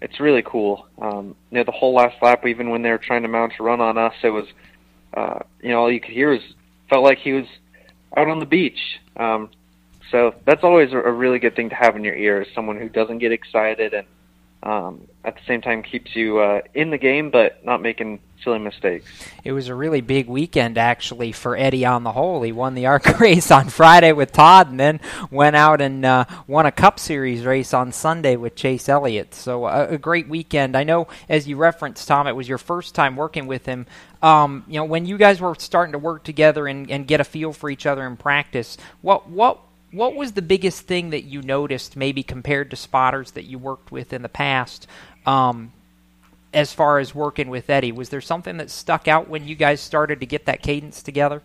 it's 0.00 0.18
really 0.18 0.42
cool. 0.42 0.86
Um, 0.98 1.34
you 1.50 1.58
know, 1.58 1.64
the 1.64 1.72
whole 1.72 1.94
last 1.94 2.22
lap, 2.22 2.46
even 2.46 2.70
when 2.70 2.82
they 2.82 2.90
were 2.90 2.98
trying 2.98 3.22
to 3.22 3.28
mount 3.28 3.52
a 3.58 3.62
run 3.62 3.80
on 3.80 3.98
us, 3.98 4.14
it 4.22 4.30
was, 4.30 4.46
uh, 5.14 5.40
you 5.62 5.70
know, 5.70 5.80
all 5.80 5.92
you 5.92 6.00
could 6.00 6.12
hear 6.12 6.30
was 6.30 6.40
felt 6.88 7.04
like 7.04 7.18
he 7.18 7.32
was 7.32 7.46
out 8.16 8.28
on 8.28 8.38
the 8.38 8.46
beach. 8.46 9.00
Um, 9.16 9.50
so 10.10 10.34
that's 10.44 10.64
always 10.64 10.92
a, 10.92 10.98
a 10.98 11.12
really 11.12 11.38
good 11.38 11.54
thing 11.54 11.68
to 11.70 11.74
have 11.74 11.96
in 11.96 12.04
your 12.04 12.16
ear, 12.16 12.42
is 12.42 12.48
someone 12.54 12.78
who 12.78 12.88
doesn't 12.88 13.18
get 13.18 13.32
excited 13.32 13.94
and 13.94 14.06
um, 14.62 15.06
at 15.24 15.36
the 15.36 15.42
same 15.46 15.60
time 15.60 15.82
keeps 15.82 16.14
you 16.14 16.38
uh, 16.38 16.60
in 16.74 16.90
the 16.90 16.98
game, 16.98 17.30
but 17.30 17.64
not 17.64 17.80
making 17.80 18.20
silly 18.42 18.58
mistakes. 18.58 19.06
It 19.44 19.52
was 19.52 19.68
a 19.68 19.74
really 19.74 20.00
big 20.00 20.28
weekend, 20.28 20.78
actually, 20.78 21.32
for 21.32 21.56
Eddie 21.56 21.84
on 21.84 22.04
the 22.04 22.12
whole. 22.12 22.42
He 22.42 22.52
won 22.52 22.74
the 22.74 22.86
ARCA 22.86 23.16
race 23.20 23.50
on 23.50 23.68
Friday 23.68 24.12
with 24.12 24.32
Todd, 24.32 24.70
and 24.70 24.78
then 24.78 25.00
went 25.30 25.56
out 25.56 25.80
and 25.80 26.04
uh, 26.04 26.24
won 26.46 26.66
a 26.66 26.72
Cup 26.72 26.98
Series 26.98 27.44
race 27.44 27.72
on 27.72 27.92
Sunday 27.92 28.36
with 28.36 28.54
Chase 28.54 28.88
Elliott. 28.88 29.34
So 29.34 29.64
uh, 29.64 29.88
a 29.90 29.98
great 29.98 30.28
weekend. 30.28 30.76
I 30.76 30.84
know, 30.84 31.08
as 31.28 31.48
you 31.48 31.56
referenced, 31.56 32.06
Tom, 32.06 32.26
it 32.26 32.36
was 32.36 32.48
your 32.48 32.58
first 32.58 32.94
time 32.94 33.16
working 33.16 33.46
with 33.46 33.66
him. 33.66 33.86
Um, 34.22 34.64
you 34.68 34.74
know, 34.74 34.84
when 34.84 35.06
you 35.06 35.16
guys 35.16 35.40
were 35.40 35.54
starting 35.58 35.92
to 35.92 35.98
work 35.98 36.24
together 36.24 36.66
and, 36.66 36.90
and 36.90 37.06
get 37.06 37.20
a 37.20 37.24
feel 37.24 37.52
for 37.52 37.70
each 37.70 37.86
other 37.86 38.06
in 38.06 38.16
practice, 38.16 38.76
what 39.00 39.28
what 39.28 39.60
what 39.92 40.14
was 40.14 40.32
the 40.32 40.42
biggest 40.42 40.82
thing 40.82 41.10
that 41.10 41.24
you 41.24 41.42
noticed, 41.42 41.96
maybe 41.96 42.22
compared 42.22 42.70
to 42.70 42.76
spotters 42.76 43.32
that 43.32 43.44
you 43.44 43.58
worked 43.58 43.90
with 43.90 44.12
in 44.12 44.22
the 44.22 44.28
past, 44.28 44.86
um, 45.26 45.72
as 46.52 46.72
far 46.72 46.98
as 46.98 47.14
working 47.14 47.50
with 47.50 47.68
Eddie? 47.68 47.92
Was 47.92 48.08
there 48.08 48.20
something 48.20 48.56
that 48.58 48.70
stuck 48.70 49.08
out 49.08 49.28
when 49.28 49.46
you 49.46 49.54
guys 49.54 49.80
started 49.80 50.20
to 50.20 50.26
get 50.26 50.46
that 50.46 50.62
cadence 50.62 51.02
together? 51.02 51.42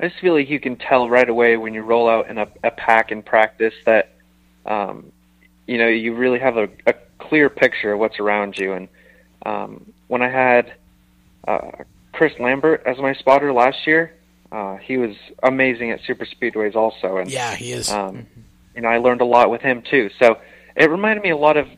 I 0.00 0.08
just 0.08 0.20
feel 0.20 0.34
like 0.34 0.48
you 0.48 0.58
can 0.60 0.76
tell 0.76 1.08
right 1.08 1.28
away 1.28 1.56
when 1.56 1.74
you 1.74 1.82
roll 1.82 2.08
out 2.08 2.28
in 2.28 2.38
a, 2.38 2.48
a 2.64 2.70
pack 2.70 3.12
in 3.12 3.22
practice 3.22 3.74
that, 3.84 4.12
um, 4.64 5.12
you 5.66 5.78
know, 5.78 5.88
you 5.88 6.14
really 6.14 6.38
have 6.38 6.56
a, 6.56 6.68
a 6.86 6.94
clear 7.18 7.50
picture 7.50 7.92
of 7.92 8.00
what's 8.00 8.18
around 8.18 8.56
you. 8.56 8.72
And 8.72 8.88
um, 9.44 9.92
when 10.08 10.22
I 10.22 10.28
had 10.28 10.72
uh, 11.46 11.70
Chris 12.12 12.32
Lambert 12.40 12.82
as 12.86 12.96
my 12.98 13.12
spotter 13.14 13.52
last 13.52 13.86
year, 13.86 14.14
uh, 14.52 14.76
he 14.76 14.96
was 14.96 15.16
amazing 15.42 15.90
at 15.90 16.00
super 16.06 16.26
speedways 16.26 16.74
also, 16.74 17.18
and 17.18 17.30
yeah, 17.30 17.54
he 17.54 17.72
is. 17.72 17.90
Um, 17.90 18.26
you 18.74 18.82
know, 18.82 18.88
I 18.88 18.98
learned 18.98 19.20
a 19.20 19.26
lot 19.26 19.50
with 19.50 19.62
him 19.62 19.82
too. 19.82 20.10
So 20.18 20.38
it 20.76 20.90
reminded 20.90 21.22
me 21.22 21.30
a 21.30 21.36
lot 21.36 21.56
of 21.56 21.68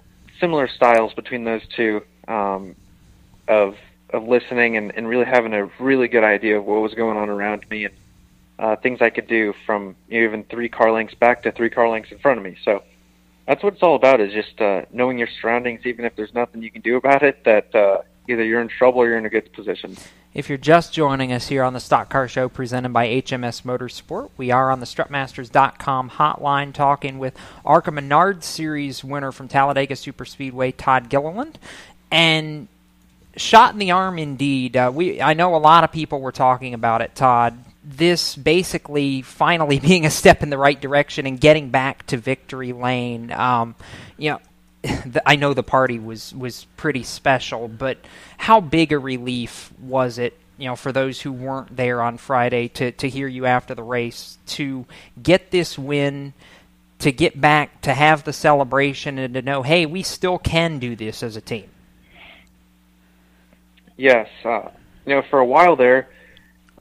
similar 0.40 0.68
styles 0.68 1.12
between 1.14 1.44
those 1.44 1.62
two 1.76 2.02
um, 2.28 2.74
of 3.48 3.76
of 4.10 4.28
listening 4.28 4.76
and, 4.76 4.92
and 4.94 5.08
really 5.08 5.24
having 5.24 5.54
a 5.54 5.64
really 5.80 6.06
good 6.06 6.24
idea 6.24 6.58
of 6.58 6.64
what 6.64 6.82
was 6.82 6.92
going 6.94 7.16
on 7.16 7.30
around 7.30 7.64
me 7.70 7.86
and 7.86 7.94
uh, 8.58 8.76
things 8.76 9.00
I 9.00 9.08
could 9.08 9.26
do 9.26 9.54
from 9.64 9.96
you 10.08 10.20
know, 10.20 10.26
even 10.26 10.44
three 10.44 10.68
car 10.68 10.92
lengths 10.92 11.14
back 11.14 11.42
to 11.44 11.52
three 11.52 11.70
car 11.70 11.88
lengths 11.88 12.12
in 12.12 12.18
front 12.18 12.38
of 12.38 12.44
me. 12.44 12.56
So 12.62 12.82
that's 13.46 13.62
what 13.62 13.74
it's 13.74 13.82
all 13.82 13.96
about 13.96 14.20
is 14.20 14.32
just 14.32 14.60
uh, 14.60 14.82
knowing 14.92 15.18
your 15.18 15.28
surroundings, 15.40 15.80
even 15.84 16.04
if 16.04 16.14
there's 16.14 16.34
nothing 16.34 16.62
you 16.62 16.70
can 16.70 16.82
do 16.82 16.96
about 16.96 17.22
it. 17.22 17.44
That 17.44 17.74
uh, 17.74 18.02
either 18.32 18.44
you're 18.44 18.60
in 18.60 18.68
trouble 18.68 19.00
or 19.02 19.08
you're 19.08 19.18
in 19.18 19.26
a 19.26 19.30
good 19.30 19.52
position. 19.52 19.96
If 20.34 20.48
you're 20.48 20.58
just 20.58 20.94
joining 20.94 21.30
us 21.32 21.48
here 21.48 21.62
on 21.62 21.74
the 21.74 21.80
Stock 21.80 22.08
Car 22.08 22.26
Show 22.26 22.48
presented 22.48 22.92
by 22.92 23.06
HMS 23.06 23.62
Motorsport, 23.62 24.30
we 24.38 24.50
are 24.50 24.70
on 24.70 24.80
the 24.80 24.86
StrutMasters.com 24.86 26.10
hotline 26.10 26.72
talking 26.72 27.18
with 27.18 27.36
ARCA 27.66 27.90
Menard 27.90 28.42
Series 28.42 29.04
winner 29.04 29.30
from 29.30 29.48
Talladega 29.48 29.94
Superspeedway, 29.94 30.74
Todd 30.76 31.10
Gilliland. 31.10 31.58
And 32.10 32.68
shot 33.36 33.72
in 33.72 33.78
the 33.78 33.90
arm 33.90 34.18
indeed. 34.18 34.76
Uh, 34.76 34.90
we 34.94 35.20
I 35.20 35.34
know 35.34 35.54
a 35.54 35.58
lot 35.58 35.84
of 35.84 35.92
people 35.92 36.20
were 36.20 36.32
talking 36.32 36.74
about 36.74 37.02
it, 37.02 37.14
Todd. 37.14 37.58
This 37.84 38.36
basically 38.36 39.22
finally 39.22 39.78
being 39.80 40.06
a 40.06 40.10
step 40.10 40.42
in 40.42 40.50
the 40.50 40.58
right 40.58 40.80
direction 40.80 41.26
and 41.26 41.40
getting 41.40 41.70
back 41.70 42.06
to 42.08 42.16
victory 42.16 42.72
lane. 42.72 43.32
Um, 43.32 43.74
you 44.16 44.30
know, 44.30 44.40
I 45.26 45.36
know 45.36 45.54
the 45.54 45.62
party 45.62 45.98
was 45.98 46.34
was 46.34 46.66
pretty 46.76 47.02
special, 47.02 47.68
but 47.68 47.98
how 48.36 48.60
big 48.60 48.92
a 48.92 48.98
relief 48.98 49.72
was 49.80 50.18
it, 50.18 50.36
you 50.58 50.66
know, 50.66 50.76
for 50.76 50.92
those 50.92 51.20
who 51.20 51.32
weren't 51.32 51.76
there 51.76 52.02
on 52.02 52.18
Friday 52.18 52.68
to 52.68 52.92
to 52.92 53.08
hear 53.08 53.28
you 53.28 53.46
after 53.46 53.74
the 53.74 53.82
race 53.82 54.38
to 54.46 54.86
get 55.22 55.50
this 55.50 55.78
win, 55.78 56.32
to 56.98 57.12
get 57.12 57.40
back 57.40 57.80
to 57.82 57.94
have 57.94 58.24
the 58.24 58.32
celebration 58.32 59.18
and 59.18 59.34
to 59.34 59.42
know, 59.42 59.62
hey, 59.62 59.86
we 59.86 60.02
still 60.02 60.38
can 60.38 60.78
do 60.78 60.96
this 60.96 61.22
as 61.22 61.36
a 61.36 61.40
team. 61.40 61.68
Yes, 63.96 64.28
uh, 64.44 64.68
you 65.06 65.14
know, 65.14 65.22
for 65.30 65.38
a 65.38 65.46
while 65.46 65.76
there, 65.76 66.08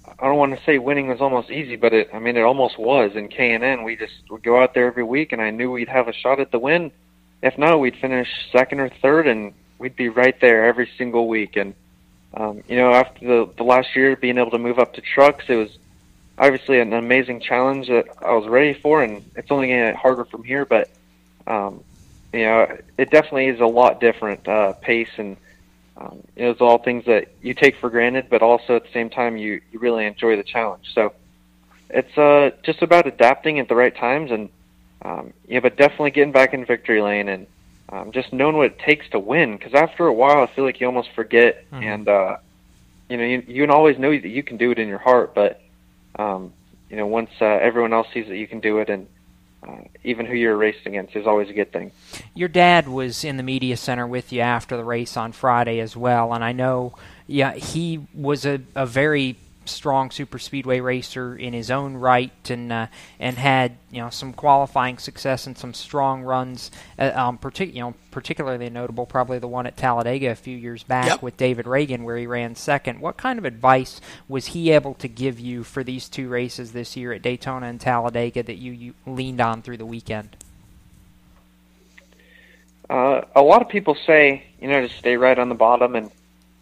I 0.08 0.26
don't 0.26 0.38
want 0.38 0.58
to 0.58 0.64
say 0.64 0.80
winning 0.80 1.08
was 1.08 1.22
almost 1.22 1.52
easy, 1.52 1.76
but 1.76 1.94
it 1.94 2.10
I 2.14 2.20
mean 2.20 2.36
it 2.36 2.42
almost 2.42 2.80
was 2.80 3.12
in 3.16 3.28
K 3.28 3.54
and 3.54 3.64
N. 3.64 3.84
We 3.84 3.96
just 3.96 4.14
would 4.32 4.42
go 4.42 4.60
out 4.60 4.74
there 4.74 4.88
every 4.88 5.04
week, 5.04 5.34
and 5.34 5.42
I 5.42 5.52
knew 5.52 5.70
we'd 5.72 5.90
have 5.90 6.08
a 6.08 6.14
shot 6.14 6.40
at 6.40 6.52
the 6.52 6.58
win 6.58 6.92
if 7.42 7.58
not, 7.58 7.80
we'd 7.80 7.98
finish 7.98 8.28
second 8.52 8.80
or 8.80 8.90
third, 9.02 9.28
and 9.28 9.54
we'd 9.80 9.96
be 9.96 10.10
right 10.10 10.40
there 10.40 10.66
every 10.66 10.90
single 10.98 11.28
week. 11.28 11.56
And 11.56 11.74
um, 12.34 12.64
you 12.68 12.78
know, 12.78 12.94
after 12.94 13.26
the 13.26 13.54
the 13.58 13.64
last 13.64 13.96
year, 13.96 14.16
being 14.16 14.38
able 14.38 14.52
to 14.52 14.58
move 14.58 14.80
up 14.80 14.94
to 14.94 15.02
trucks, 15.02 15.46
it 15.48 15.56
was 15.56 15.78
obviously 16.38 16.80
an 16.80 16.94
amazing 16.94 17.42
challenge 17.42 17.88
that 17.88 18.06
I 18.24 18.34
was 18.34 18.48
ready 18.48 18.74
for, 18.74 19.04
and 19.04 19.24
it's 19.36 19.52
only 19.52 19.68
going 19.68 19.80
to 19.80 19.92
get 19.92 19.96
harder 19.96 20.26
from 20.26 20.44
here. 20.44 20.66
But 20.66 20.90
um, 21.48 21.84
you 22.32 22.42
know, 22.42 22.78
it 22.98 23.12
definitely 23.12 23.48
is 23.48 23.60
a 23.60 23.66
lot 23.66 24.00
different 24.00 24.48
uh, 24.48 24.74
pace, 24.74 25.10
and 25.18 25.36
um, 25.98 26.24
you 26.36 26.44
know, 26.44 26.52
it's 26.52 26.62
all 26.62 26.78
things 26.78 27.06
that 27.06 27.30
you 27.42 27.54
take 27.54 27.78
for 27.78 27.90
granted, 27.90 28.28
but 28.30 28.42
also 28.42 28.76
at 28.76 28.84
the 28.84 28.92
same 28.94 29.10
time, 29.10 29.38
you 29.38 29.62
you 29.72 29.80
really 29.80 30.06
enjoy 30.06 30.36
the 30.36 30.44
challenge. 30.44 30.94
So 30.94 31.14
it's 31.90 32.18
uh, 32.18 32.52
just 32.64 32.82
about 32.82 33.08
adapting 33.08 33.60
at 33.60 33.68
the 33.68 33.76
right 33.76 33.96
times 33.96 34.32
and 34.32 34.50
um, 35.04 35.34
yeah, 35.48 35.60
but 35.60 35.78
definitely 35.78 36.12
getting 36.12 36.32
back 36.32 36.54
in 36.54 36.66
victory 36.66 37.02
lane 37.02 37.28
and 37.28 37.48
um, 37.90 38.12
just 38.12 38.32
knowing 38.32 38.56
what 38.56 38.68
it 38.68 38.80
takes 38.80 39.10
to 39.10 39.20
win. 39.20 39.58
Because 39.58 39.74
after 39.74 40.08
a 40.08 40.14
while, 40.14 40.42
I 40.44 40.48
feel 40.48 40.64
like 40.64 40.80
you 40.80 40.88
almost 40.88 41.10
forget, 41.16 41.66
Mhm. 41.72 41.84
and 41.84 42.08
uh, 42.08 42.38
you 43.10 43.18
know, 43.18 43.24
you, 43.24 43.44
you 43.48 43.64
can 43.64 43.72
always 43.72 43.98
know 43.98 44.12
that 44.12 44.28
you 44.28 44.44
can 44.44 44.58
do 44.58 44.72
it 44.72 44.80
in 44.80 44.88
your 44.88 45.00
heart, 45.00 45.34
but 45.36 45.62
um, 46.18 46.54
you 46.90 46.98
know, 46.98 47.08
once 47.08 47.30
uh, 47.42 47.46
everyone 47.46 47.94
else 47.94 48.08
sees 48.14 48.28
that 48.28 48.38
you 48.38 48.48
can 48.48 48.60
do 48.60 48.80
it, 48.80 48.90
and 48.90 49.08
uh, 49.68 49.78
even 50.04 50.26
who 50.26 50.34
you're 50.34 50.58
racing 50.58 50.88
against 50.96 51.16
is 51.16 51.28
always 51.28 51.50
a 51.50 51.54
good 51.54 51.72
thing. 51.72 51.92
Your 52.34 52.48
dad 52.50 52.88
was 52.88 53.24
in 53.24 53.38
the 53.38 53.44
media 53.44 53.78
center 53.78 54.08
with 54.08 54.32
you 54.32 54.42
after 54.42 54.76
the 54.78 54.84
race 54.84 55.18
on 55.18 55.32
Friday 55.32 55.80
as 55.80 55.96
well, 55.98 56.34
and 56.34 56.44
I 56.44 56.52
know, 56.52 56.94
yeah, 57.28 57.54
he 57.54 58.00
was 58.14 58.46
a, 58.46 58.62
a 58.76 58.86
very 58.86 59.36
strong 59.66 60.10
super 60.12 60.40
speedway 60.40 60.80
racer 60.80 61.36
in 61.36 61.54
his 61.54 61.70
own 61.70 61.96
right, 61.96 62.50
and 62.50 62.72
uh, 62.72 62.88
and 63.20 63.38
had 63.38 63.78
you 63.92 64.02
know 64.02 64.10
some 64.10 64.34
qualifying 64.34 64.98
success 64.98 65.46
and 65.48 65.58
some 65.58 65.74
strong 65.74 66.24
runs. 66.24 66.72
Uh, 66.98 67.12
um, 67.14 67.38
partic- 67.38 67.74
you 67.74 67.82
know, 67.82 67.94
particularly 68.12 68.70
notable, 68.70 69.06
probably 69.06 69.40
the 69.40 69.48
one 69.48 69.68
at 69.68 69.78
Talladega 69.78 70.32
a 70.32 70.36
few 70.36 70.58
years 70.58 70.84
back 70.84 71.08
Yep. 71.08 71.22
with 71.22 71.38
David 71.38 71.66
Ragan, 71.66 72.04
where 72.04 72.18
he 72.18 72.28
ran 72.28 72.56
second. 72.56 73.00
What 73.00 73.18
kind 73.18 73.38
of 73.40 73.46
advice 73.46 74.02
was 74.28 74.48
he 74.48 74.72
able 74.72 74.94
to 74.96 75.08
give 75.08 75.40
you 75.40 75.64
for 75.64 75.84
these 75.84 76.10
two 76.10 76.28
races 76.28 76.72
this 76.72 76.98
year 76.98 77.14
at 77.14 77.22
Daytona 77.22 77.68
and 77.68 77.80
Talladega 77.80 78.44
that 78.44 78.58
you, 78.58 78.72
you 78.72 78.94
leaned 79.06 79.42
on 79.42 79.62
through 79.62 79.78
the 79.78 79.86
weekend? 79.86 80.36
Uh, 82.90 83.22
a 83.36 83.42
lot 83.42 83.62
of 83.62 83.70
people 83.70 83.96
say, 84.06 84.44
you 84.60 84.68
know, 84.68 84.82
to 84.82 84.90
stay 84.90 85.16
right 85.16 85.38
on 85.40 85.48
the 85.50 85.56
bottom, 85.56 85.96
and 85.96 86.12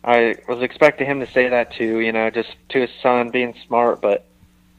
I 0.03 0.35
was 0.47 0.61
expecting 0.61 1.07
him 1.07 1.19
to 1.19 1.27
say 1.27 1.49
that 1.49 1.73
too, 1.73 1.99
you 1.99 2.11
know, 2.11 2.29
just 2.29 2.55
to 2.69 2.81
his 2.81 2.89
son 3.01 3.29
being 3.29 3.53
smart, 3.67 4.01
but 4.01 4.25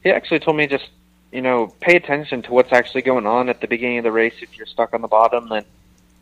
he 0.03 0.09
actually 0.09 0.39
told 0.39 0.57
me 0.57 0.67
just, 0.67 0.89
you 1.31 1.41
know, 1.41 1.67
pay 1.79 1.95
attention 1.95 2.41
to 2.43 2.51
what's 2.51 2.73
actually 2.73 3.03
going 3.03 3.27
on 3.27 3.47
at 3.47 3.61
the 3.61 3.67
beginning 3.67 3.99
of 3.99 4.03
the 4.03 4.11
race. 4.11 4.33
If 4.41 4.57
you're 4.57 4.65
stuck 4.65 4.93
on 4.93 5.01
the 5.01 5.07
bottom, 5.07 5.49
then, 5.49 5.65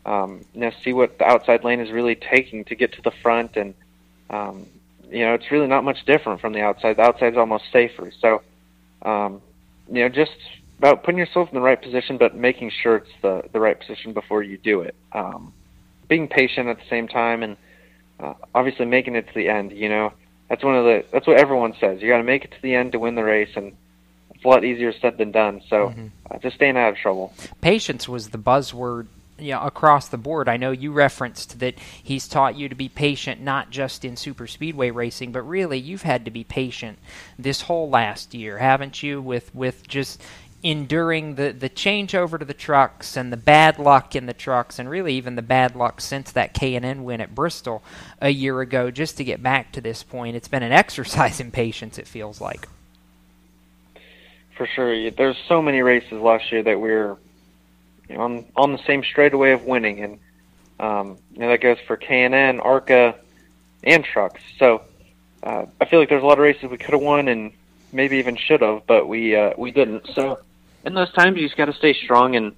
um, 0.04 0.44
you 0.54 0.60
know, 0.60 0.70
see 0.84 0.92
what 0.92 1.18
the 1.18 1.24
outside 1.24 1.64
lane 1.64 1.80
is 1.80 1.90
really 1.90 2.14
taking 2.14 2.64
to 2.66 2.74
get 2.74 2.92
to 2.92 3.02
the 3.02 3.10
front, 3.10 3.56
and, 3.56 3.74
um, 4.28 4.66
you 5.10 5.20
know, 5.20 5.34
it's 5.34 5.50
really 5.50 5.66
not 5.66 5.82
much 5.82 6.04
different 6.04 6.40
from 6.40 6.52
the 6.52 6.60
outside. 6.60 6.96
The 6.96 7.02
outside's 7.02 7.36
almost 7.36 7.64
safer. 7.72 8.12
So, 8.20 8.42
um, 9.02 9.40
you 9.88 10.02
know, 10.02 10.08
just 10.08 10.36
about 10.78 11.02
putting 11.02 11.18
yourself 11.18 11.48
in 11.48 11.54
the 11.54 11.60
right 11.60 11.80
position, 11.80 12.16
but 12.16 12.34
making 12.34 12.70
sure 12.70 12.96
it's 12.96 13.10
the 13.22 13.42
the 13.52 13.60
right 13.60 13.78
position 13.78 14.12
before 14.12 14.42
you 14.42 14.56
do 14.58 14.82
it. 14.82 14.94
Um, 15.12 15.52
being 16.08 16.28
patient 16.28 16.68
at 16.68 16.78
the 16.78 16.86
same 16.88 17.08
time, 17.08 17.42
and 17.42 17.56
uh, 18.20 18.34
obviously 18.54 18.86
making 18.86 19.16
it 19.16 19.26
to 19.28 19.34
the 19.34 19.48
end. 19.48 19.72
You 19.72 19.88
know, 19.88 20.12
that's 20.48 20.62
one 20.62 20.76
of 20.76 20.84
the 20.84 21.04
that's 21.12 21.26
what 21.26 21.38
everyone 21.38 21.74
says. 21.80 22.00
You 22.02 22.08
got 22.08 22.18
to 22.18 22.24
make 22.24 22.44
it 22.44 22.52
to 22.52 22.62
the 22.62 22.74
end 22.74 22.92
to 22.92 22.98
win 22.98 23.14
the 23.14 23.24
race, 23.24 23.50
and 23.56 23.72
it's 24.34 24.44
a 24.44 24.48
lot 24.48 24.64
easier 24.64 24.92
said 24.92 25.18
than 25.18 25.32
done. 25.32 25.62
So, 25.68 25.94
uh, 26.30 26.38
just 26.38 26.56
staying 26.56 26.76
out 26.76 26.90
of 26.90 26.96
trouble. 26.96 27.32
patience 27.60 28.08
was 28.08 28.30
the 28.30 28.38
buzzword 28.38 29.06
you 29.40 29.52
know, 29.52 29.60
across 29.62 30.08
the 30.08 30.18
board. 30.18 30.48
I 30.48 30.56
know 30.56 30.70
you 30.70 30.92
referenced 30.92 31.60
that 31.60 31.78
he's 31.78 32.28
taught 32.28 32.56
you 32.56 32.68
to 32.68 32.74
be 32.74 32.88
patient 32.88 33.40
not 33.40 33.70
just 33.70 34.04
in 34.04 34.16
super 34.16 34.46
speedway 34.46 34.90
racing, 34.90 35.32
but 35.32 35.42
really 35.42 35.78
you've 35.78 36.02
had 36.02 36.24
to 36.26 36.30
be 36.30 36.44
patient 36.44 36.98
this 37.38 37.62
whole 37.62 37.88
last 37.88 38.34
year, 38.34 38.58
haven't 38.58 39.02
you? 39.02 39.20
With 39.20 39.54
with 39.54 39.86
just 39.88 40.22
enduring 40.62 41.36
the 41.36 41.52
the 41.52 41.70
changeover 41.70 42.38
to 42.38 42.44
the 42.44 42.54
trucks 42.54 43.16
and 43.16 43.32
the 43.32 43.36
bad 43.36 43.78
luck 43.78 44.14
in 44.14 44.26
the 44.26 44.34
trucks 44.34 44.78
and 44.78 44.90
really 44.90 45.14
even 45.14 45.34
the 45.34 45.42
bad 45.42 45.74
luck 45.74 46.00
since 46.00 46.32
that 46.32 46.52
K&N 46.52 47.02
win 47.02 47.20
at 47.20 47.34
Bristol 47.34 47.82
a 48.20 48.28
year 48.28 48.60
ago 48.60 48.90
just 48.90 49.16
to 49.16 49.24
get 49.24 49.42
back 49.42 49.72
to 49.72 49.80
this 49.80 50.02
point. 50.02 50.36
It's 50.36 50.48
been 50.48 50.62
an 50.62 50.72
exercise 50.84 51.40
in 51.40 51.50
patience 51.50 51.98
it 51.98 52.06
feels 52.06 52.40
like. 52.40 52.68
For 54.56 54.66
sure, 54.66 55.10
there's 55.10 55.38
so 55.48 55.62
many 55.62 55.80
races 55.80 56.12
last 56.12 56.52
year 56.52 56.62
that 56.62 56.78
we 56.78 56.90
are 56.90 57.16
you 58.08 58.16
know, 58.16 58.22
on 58.22 58.44
on 58.56 58.72
the 58.72 58.82
same 58.86 59.02
straightaway 59.02 59.52
of 59.52 59.64
winning, 59.64 60.00
and 60.00 60.18
um, 60.78 61.18
you 61.32 61.40
know 61.40 61.48
that 61.48 61.62
goes 61.62 61.78
for 61.86 61.96
K 61.96 62.24
and 62.24 62.34
N, 62.34 62.60
Arca, 62.60 63.14
and 63.82 64.04
trucks. 64.04 64.42
So 64.58 64.82
uh, 65.42 65.64
I 65.80 65.84
feel 65.86 65.98
like 65.98 66.10
there's 66.10 66.22
a 66.22 66.26
lot 66.26 66.38
of 66.38 66.42
races 66.42 66.64
we 66.64 66.76
could 66.76 66.92
have 66.92 67.00
won 67.00 67.28
and 67.28 67.52
maybe 67.92 68.18
even 68.18 68.36
should 68.36 68.60
have, 68.60 68.86
but 68.86 69.08
we 69.08 69.34
uh, 69.34 69.54
we 69.56 69.70
didn't. 69.70 70.06
So 70.14 70.40
in 70.84 70.94
those 70.94 71.12
times, 71.12 71.36
you 71.36 71.44
just 71.46 71.56
got 71.56 71.66
to 71.66 71.72
stay 71.74 71.94
strong, 71.94 72.36
and 72.36 72.52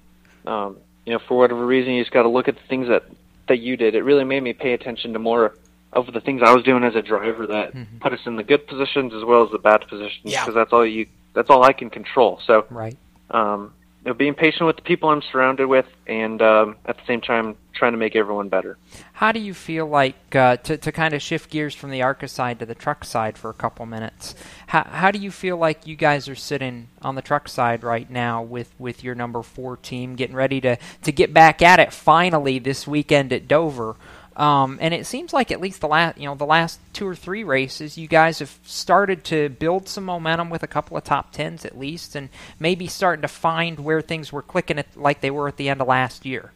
um, 0.45 0.77
you 1.05 1.13
know 1.13 1.19
for 1.27 1.37
whatever 1.37 1.65
reason, 1.65 1.93
you 1.93 2.01
just 2.03 2.13
got 2.13 2.23
to 2.23 2.29
look 2.29 2.47
at 2.47 2.55
the 2.55 2.61
things 2.69 2.87
that 2.87 3.03
that 3.47 3.59
you 3.59 3.75
did. 3.77 3.95
It 3.95 4.03
really 4.03 4.23
made 4.23 4.41
me 4.41 4.53
pay 4.53 4.73
attention 4.73 5.13
to 5.13 5.19
more 5.19 5.55
of 5.91 6.11
the 6.11 6.21
things 6.21 6.41
I 6.43 6.53
was 6.53 6.63
doing 6.63 6.83
as 6.83 6.95
a 6.95 7.01
driver 7.01 7.45
that 7.47 7.73
put 7.99 8.13
us 8.13 8.19
in 8.25 8.35
the 8.35 8.43
good 8.43 8.65
positions 8.67 9.13
as 9.13 9.23
well 9.23 9.43
as 9.45 9.51
the 9.51 9.59
bad 9.59 9.87
positions 9.87 10.21
Yeah. 10.23 10.43
because 10.43 10.55
that's 10.55 10.73
all 10.73 10.85
you 10.85 11.05
that's 11.33 11.49
all 11.49 11.63
I 11.63 11.73
can 11.73 11.89
control. 11.89 12.39
So 12.47 12.65
Right. 12.69 12.97
um, 13.31 13.73
you 14.03 14.11
know, 14.11 14.13
being 14.13 14.33
patient 14.33 14.67
with 14.67 14.75
the 14.75 14.81
people 14.81 15.07
I'm 15.09 15.21
surrounded 15.21 15.67
with, 15.67 15.85
and 16.07 16.41
um, 16.41 16.75
at 16.85 16.97
the 16.97 17.03
same 17.07 17.21
time 17.21 17.55
trying 17.73 17.93
to 17.93 17.97
make 17.97 18.15
everyone 18.15 18.49
better. 18.49 18.77
How 19.13 19.31
do 19.31 19.39
you 19.39 19.53
feel 19.53 19.87
like 19.87 20.35
uh, 20.35 20.57
to 20.57 20.77
to 20.77 20.91
kind 20.91 21.13
of 21.13 21.21
shift 21.21 21.49
gears 21.49 21.73
from 21.73 21.89
the 21.89 22.01
ARCA 22.01 22.27
side 22.27 22.59
to 22.59 22.65
the 22.65 22.75
truck 22.75 23.05
side 23.05 23.37
for 23.37 23.49
a 23.49 23.53
couple 23.53 23.85
minutes? 23.85 24.35
How 24.67 24.83
how 24.83 25.09
do 25.11 25.19
you 25.19 25.31
feel 25.31 25.55
like 25.55 25.87
you 25.87 25.95
guys 25.95 26.27
are 26.27 26.35
sitting 26.35 26.89
on 27.01 27.15
the 27.15 27.21
truck 27.21 27.47
side 27.47 27.81
right 27.81 28.09
now 28.09 28.43
with, 28.43 28.73
with 28.77 29.03
your 29.05 29.15
number 29.15 29.41
four 29.41 29.77
team 29.77 30.15
getting 30.15 30.35
ready 30.35 30.59
to, 30.61 30.77
to 31.03 31.11
get 31.11 31.33
back 31.33 31.61
at 31.61 31.79
it 31.79 31.93
finally 31.93 32.59
this 32.59 32.85
weekend 32.85 33.31
at 33.31 33.47
Dover? 33.47 33.95
Um, 34.35 34.79
and 34.81 34.93
it 34.93 35.05
seems 35.05 35.31
like 35.31 35.51
at 35.51 35.61
least 35.61 35.81
the 35.81 35.87
last 35.87 36.17
you 36.17 36.25
know 36.25 36.33
the 36.33 36.45
last 36.45 36.79
two 36.91 37.07
or 37.07 37.15
three 37.15 37.43
races, 37.43 37.97
you 37.97 38.07
guys 38.07 38.39
have 38.39 38.57
started 38.63 39.23
to 39.25 39.49
build 39.49 39.87
some 39.87 40.05
momentum 40.05 40.49
with 40.49 40.63
a 40.63 40.67
couple 40.67 40.97
of 40.97 41.03
top 41.03 41.31
tens 41.31 41.65
at 41.65 41.77
least, 41.77 42.15
and 42.15 42.29
maybe 42.59 42.87
starting 42.87 43.21
to 43.21 43.27
find 43.27 43.79
where 43.79 44.01
things 44.01 44.33
were 44.33 44.41
clicking 44.41 44.79
at, 44.79 44.87
like 44.97 45.21
they 45.21 45.29
were 45.29 45.47
at 45.47 45.57
the 45.57 45.69
end 45.69 45.81
of 45.81 45.87
last 45.87 46.25
year. 46.25 46.51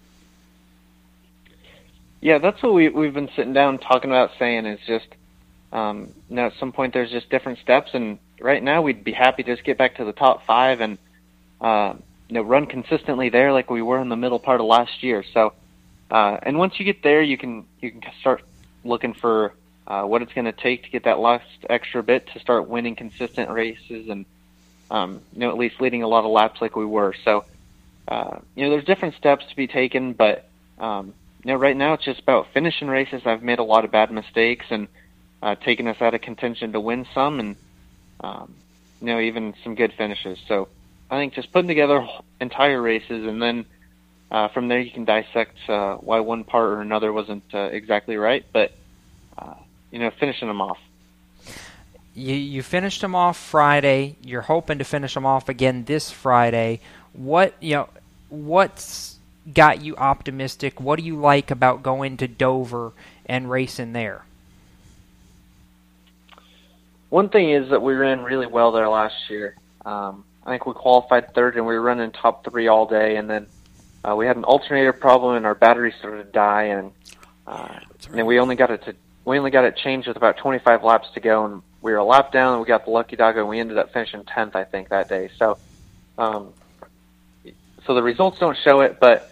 Yeah, 2.19 2.39
that's 2.39 2.61
what 2.63 2.73
we 2.73 2.89
we've 2.89 3.13
been 3.13 3.29
sitting 3.35 3.53
down 3.53 3.77
talking 3.77 4.09
about 4.09 4.31
saying 4.39 4.65
is 4.65 4.79
just 4.87 5.07
um, 5.71 6.13
you 6.29 6.35
know, 6.35 6.47
at 6.47 6.53
some 6.59 6.71
point 6.71 6.93
there's 6.93 7.11
just 7.11 7.29
different 7.29 7.59
steps, 7.59 7.91
and 7.93 8.19
right 8.39 8.63
now 8.63 8.81
we'd 8.81 9.03
be 9.03 9.11
happy 9.11 9.43
to 9.43 9.55
just 9.55 9.65
get 9.65 9.77
back 9.77 9.97
to 9.97 10.05
the 10.05 10.13
top 10.13 10.45
five 10.45 10.81
and 10.81 10.97
uh, 11.59 11.93
you 12.29 12.35
know 12.35 12.41
run 12.41 12.65
consistently 12.65 13.29
there 13.29 13.51
like 13.51 13.69
we 13.69 13.81
were 13.81 13.99
in 13.99 14.09
the 14.09 14.15
middle 14.15 14.39
part 14.39 14.61
of 14.61 14.67
last 14.67 15.03
year. 15.03 15.23
So, 15.33 15.53
uh, 16.09 16.37
and 16.43 16.57
once 16.57 16.79
you 16.79 16.85
get 16.85 17.03
there, 17.03 17.21
you 17.21 17.37
can 17.37 17.65
you 17.81 17.91
can 17.91 18.01
start 18.19 18.43
looking 18.83 19.13
for 19.13 19.53
uh, 19.87 20.03
what 20.03 20.21
it's 20.21 20.33
going 20.33 20.45
to 20.45 20.51
take 20.51 20.83
to 20.83 20.89
get 20.89 21.03
that 21.03 21.19
last 21.19 21.45
extra 21.69 22.03
bit 22.03 22.27
to 22.33 22.39
start 22.39 22.67
winning 22.67 22.95
consistent 22.95 23.49
races 23.49 24.09
and 24.09 24.25
um, 24.89 25.21
you 25.33 25.39
know 25.39 25.49
at 25.49 25.57
least 25.57 25.81
leading 25.81 26.03
a 26.03 26.07
lot 26.07 26.23
of 26.23 26.31
laps 26.31 26.61
like 26.61 26.75
we 26.75 26.85
were. 26.85 27.13
So, 27.25 27.43
uh, 28.07 28.39
you 28.55 28.63
know, 28.63 28.71
there's 28.71 28.85
different 28.85 29.15
steps 29.15 29.45
to 29.49 29.55
be 29.55 29.67
taken, 29.67 30.13
but 30.13 30.47
um, 30.79 31.13
you 31.43 31.51
know, 31.51 31.59
right 31.59 31.75
now 31.75 31.93
it's 31.93 32.05
just 32.05 32.19
about 32.19 32.47
finishing 32.53 32.87
races. 32.87 33.21
I've 33.25 33.43
made 33.43 33.59
a 33.59 33.63
lot 33.63 33.85
of 33.85 33.91
bad 33.91 34.11
mistakes 34.11 34.65
and 34.69 34.87
uh, 35.41 35.55
taken 35.55 35.87
us 35.87 36.01
out 36.01 36.13
of 36.13 36.21
contention 36.21 36.71
to 36.71 36.79
win 36.79 37.05
some, 37.13 37.39
and 37.39 37.55
um, 38.21 38.53
you 39.01 39.07
know, 39.07 39.19
even 39.19 39.53
some 39.63 39.75
good 39.75 39.93
finishes. 39.97 40.39
So 40.47 40.69
I 41.09 41.17
think 41.17 41.33
just 41.33 41.51
putting 41.51 41.67
together 41.67 42.07
entire 42.39 42.81
races, 42.81 43.25
and 43.25 43.41
then 43.41 43.65
uh, 44.29 44.49
from 44.49 44.67
there 44.67 44.79
you 44.79 44.91
can 44.91 45.05
dissect 45.05 45.57
uh, 45.69 45.95
why 45.95 46.19
one 46.19 46.43
part 46.43 46.69
or 46.69 46.81
another 46.81 47.13
wasn't 47.13 47.43
uh, 47.53 47.59
exactly 47.59 48.17
right, 48.17 48.45
but 48.51 48.71
uh, 49.37 49.55
you 49.91 49.99
know, 49.99 50.11
finishing 50.19 50.47
them 50.47 50.61
off. 50.61 50.79
you 52.13 52.35
you 52.35 52.63
finished 52.63 53.01
them 53.01 53.15
off 53.15 53.37
Friday. 53.37 54.15
You're 54.23 54.41
hoping 54.41 54.79
to 54.79 54.83
finish 54.83 55.13
them 55.13 55.25
off 55.25 55.47
again 55.47 55.85
this 55.85 56.11
Friday. 56.11 56.81
What 57.13 57.53
you 57.61 57.75
know? 57.75 57.89
What's 58.29 59.15
got 59.53 59.81
you 59.81 59.95
optimistic? 59.95 60.81
What 60.81 60.99
do 60.99 61.05
you 61.05 61.15
like 61.15 61.51
about 61.51 61.81
going 61.81 62.17
to 62.17 62.27
Dover 62.27 62.91
and 63.25 63.49
racing 63.49 63.93
there? 63.93 64.25
One 67.09 67.29
thing 67.29 67.51
is 67.51 67.69
that 67.69 67.81
we 67.81 67.93
ran 67.93 68.21
really 68.21 68.47
well 68.47 68.73
there 68.73 68.89
last 68.89 69.15
year. 69.29 69.55
Um, 69.85 70.25
I 70.45 70.51
think 70.51 70.65
we 70.65 70.73
qualified 70.73 71.33
third, 71.33 71.55
and 71.55 71.65
we 71.65 71.73
were 71.73 71.81
running 71.81 72.11
top 72.11 72.43
three 72.43 72.67
all 72.67 72.85
day. 72.85 73.15
And 73.15 73.29
then 73.29 73.47
uh, 74.03 74.15
we 74.15 74.25
had 74.25 74.37
an 74.37 74.43
alternator 74.43 74.93
problem, 74.93 75.35
and 75.35 75.45
our 75.45 75.55
battery 75.55 75.93
started 75.97 76.25
to 76.25 76.31
die. 76.31 76.63
And 76.63 76.91
uh, 77.45 77.79
and 78.07 78.17
then 78.17 78.25
we 78.25 78.39
only 78.39 78.55
got 78.55 78.71
it 78.71 78.83
to 78.85 78.95
we 79.25 79.37
only 79.37 79.51
got 79.51 79.65
it 79.65 79.75
changed 79.75 80.07
with 80.07 80.15
about 80.15 80.37
25 80.37 80.83
laps 80.83 81.09
to 81.13 81.19
go, 81.19 81.45
and 81.45 81.61
we 81.81 81.91
were 81.91 81.97
a 81.97 82.03
lap 82.03 82.31
down. 82.31 82.53
And 82.53 82.61
we 82.61 82.67
got 82.67 82.85
the 82.85 82.91
lucky 82.91 83.17
dog, 83.17 83.35
and 83.35 83.47
we 83.49 83.59
ended 83.59 83.77
up 83.77 83.91
finishing 83.91 84.23
10th, 84.23 84.55
I 84.55 84.63
think, 84.63 84.87
that 84.89 85.09
day. 85.09 85.29
So, 85.37 85.57
um, 86.17 86.53
so 87.85 87.93
the 87.93 88.01
results 88.01 88.39
don't 88.39 88.57
show 88.57 88.79
it, 88.81 89.01
but 89.01 89.29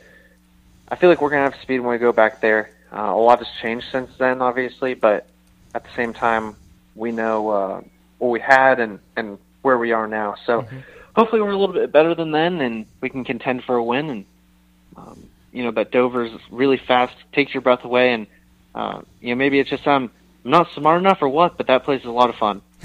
I 0.90 0.98
feel 0.98 1.10
like 1.10 1.22
we're 1.22 1.30
gonna 1.30 1.50
have 1.50 1.62
speed 1.62 1.80
when 1.80 1.92
we 1.92 1.98
go 1.98 2.12
back 2.12 2.42
there. 2.42 2.72
Uh, 2.92 3.14
a 3.14 3.18
lot 3.18 3.40
has 3.40 3.48
changed 3.62 3.88
since 3.90 4.12
then, 4.18 4.42
obviously, 4.42 4.96
but 4.96 5.28
at 5.74 5.84
the 5.86 5.92
same 5.96 6.14
time, 6.14 6.58
we 6.94 7.14
know 7.14 7.50
uh, 7.50 7.82
what 8.18 8.30
we 8.30 8.42
had 8.42 8.82
and 8.82 9.00
and 9.16 9.38
where 9.62 9.78
we 9.78 9.94
are 9.94 10.08
now. 10.08 10.36
So 10.46 10.68
hopefully, 11.16 11.42
we're 11.42 11.52
a 11.52 11.58
little 11.58 11.74
bit 11.74 11.92
better 11.92 12.14
than 12.14 12.32
then, 12.32 12.60
and 12.60 12.86
we 13.00 13.10
can 13.10 13.24
contend 13.24 13.64
for 13.64 13.76
a 13.76 13.84
win. 13.84 14.10
And 14.10 14.26
um, 14.98 15.24
you 15.52 15.64
know, 15.64 15.72
but 15.72 15.92
Dover's 15.92 16.32
really 16.52 16.78
fast, 16.78 17.16
takes 17.34 17.54
your 17.54 17.62
breath 17.62 17.84
away, 17.84 18.14
and 18.14 18.28
uh, 18.74 19.02
you 19.22 19.30
know 19.30 19.36
maybe 19.36 19.60
it's 19.60 19.70
just 19.70 19.88
I'm 19.88 20.12
not 20.44 20.68
smart 20.76 21.00
enough 21.00 21.22
or 21.22 21.30
what, 21.30 21.58
but 21.58 21.68
that 21.68 21.84
place 21.84 22.02
is 22.02 22.08
a 22.08 22.12
lot 22.12 22.30
of 22.30 22.36
fun. 22.36 22.62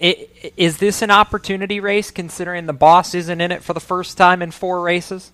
I- 0.00 0.28
Is 0.56 0.78
this 0.78 1.02
an 1.02 1.10
opportunity 1.10 1.80
race, 1.80 2.10
considering 2.10 2.66
the 2.66 2.72
boss 2.72 3.14
isn't 3.14 3.40
in 3.40 3.52
it 3.52 3.62
for 3.62 3.74
the 3.74 3.80
first 3.80 4.16
time 4.16 4.40
in 4.42 4.50
four 4.50 4.80
races? 4.80 5.30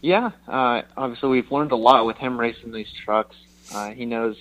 Yeah, 0.00 0.32
uh, 0.46 0.82
obviously 0.96 1.30
we've 1.30 1.50
learned 1.50 1.72
a 1.72 1.76
lot 1.76 2.04
with 2.04 2.18
him 2.18 2.38
racing 2.38 2.72
these 2.72 2.92
trucks. 3.04 3.36
Uh, 3.72 3.90
he 3.90 4.04
knows 4.04 4.36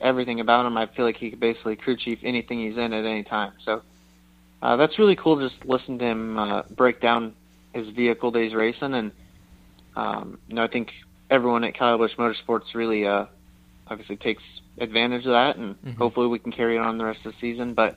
everything 0.00 0.38
about 0.38 0.62
them. 0.62 0.76
I 0.76 0.86
feel 0.86 1.04
like 1.04 1.16
he 1.16 1.30
could 1.30 1.40
basically 1.40 1.74
crew 1.74 1.96
chief 1.96 2.20
anything 2.22 2.60
he's 2.60 2.76
in 2.76 2.92
at 2.92 3.04
any 3.04 3.24
time. 3.24 3.52
So 3.64 3.82
uh, 4.62 4.76
that's 4.76 4.96
really 4.98 5.16
cool. 5.16 5.40
Just 5.40 5.64
listen 5.64 5.98
to 5.98 6.04
him 6.04 6.38
uh, 6.38 6.62
break 6.70 7.00
down 7.00 7.34
his 7.74 7.88
vehicle 7.90 8.30
that 8.30 8.42
he's 8.42 8.54
racing, 8.54 8.94
and 8.94 9.12
um, 9.96 10.38
you 10.48 10.54
know 10.54 10.62
I 10.64 10.68
think 10.68 10.90
everyone 11.30 11.64
at 11.64 11.76
Kyle 11.76 11.98
Busch 11.98 12.12
Motorsports 12.16 12.74
really 12.74 13.06
uh, 13.06 13.26
obviously 13.88 14.16
takes 14.16 14.42
advantage 14.78 15.26
of 15.26 15.32
that, 15.32 15.56
and 15.56 15.76
Mhm. 15.82 15.96
hopefully 15.96 16.28
we 16.28 16.38
can 16.38 16.52
carry 16.52 16.76
it 16.76 16.80
on 16.80 16.98
the 16.98 17.04
rest 17.04 17.24
of 17.26 17.32
the 17.32 17.38
season. 17.40 17.74
But 17.74 17.96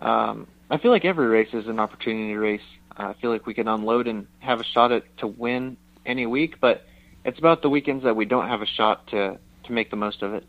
um, 0.00 0.46
I 0.70 0.78
feel 0.78 0.90
like 0.90 1.04
every 1.04 1.26
race 1.26 1.52
is 1.52 1.66
an 1.66 1.78
opportunity 1.78 2.32
to 2.32 2.38
race. 2.38 2.60
Uh, 2.98 3.08
I 3.08 3.12
feel 3.20 3.30
like 3.30 3.46
we 3.46 3.54
can 3.54 3.68
unload 3.68 4.06
and 4.06 4.26
have 4.40 4.60
a 4.60 4.64
shot 4.64 4.92
at 4.92 5.04
to 5.18 5.26
win 5.26 5.76
any 6.06 6.26
week, 6.26 6.60
but 6.60 6.84
it's 7.24 7.38
about 7.38 7.62
the 7.62 7.70
weekends 7.70 8.04
that 8.04 8.14
we 8.16 8.24
don't 8.24 8.48
have 8.48 8.62
a 8.62 8.66
shot 8.66 9.06
to 9.08 9.38
to 9.64 9.72
make 9.72 9.90
the 9.90 9.96
most 9.96 10.22
of 10.22 10.34
it. 10.34 10.44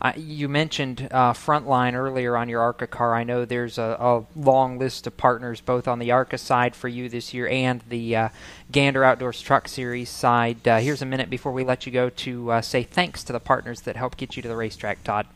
Uh, 0.00 0.12
you 0.16 0.48
mentioned 0.48 1.08
uh, 1.10 1.32
Frontline 1.32 1.94
earlier 1.94 2.36
on 2.36 2.48
your 2.48 2.60
ARCA 2.60 2.86
car. 2.86 3.14
I 3.14 3.24
know 3.24 3.44
there's 3.44 3.78
a, 3.78 3.96
a 3.98 4.24
long 4.38 4.78
list 4.78 5.06
of 5.06 5.16
partners 5.16 5.60
both 5.60 5.88
on 5.88 5.98
the 5.98 6.10
ARCA 6.10 6.38
side 6.38 6.76
for 6.76 6.88
you 6.88 7.08
this 7.08 7.34
year 7.34 7.48
and 7.48 7.82
the 7.88 8.16
uh, 8.16 8.28
Gander 8.70 9.04
Outdoors 9.04 9.40
Truck 9.40 9.68
Series 9.68 10.10
side. 10.10 10.66
Uh, 10.66 10.78
here's 10.78 11.02
a 11.02 11.06
minute 11.06 11.30
before 11.30 11.52
we 11.52 11.64
let 11.64 11.86
you 11.86 11.92
go 11.92 12.10
to 12.10 12.52
uh, 12.52 12.60
say 12.60 12.82
thanks 12.82 13.24
to 13.24 13.32
the 13.32 13.40
partners 13.40 13.82
that 13.82 13.96
helped 13.96 14.18
get 14.18 14.36
you 14.36 14.42
to 14.42 14.48
the 14.48 14.56
racetrack, 14.56 15.02
Todd. 15.04 15.26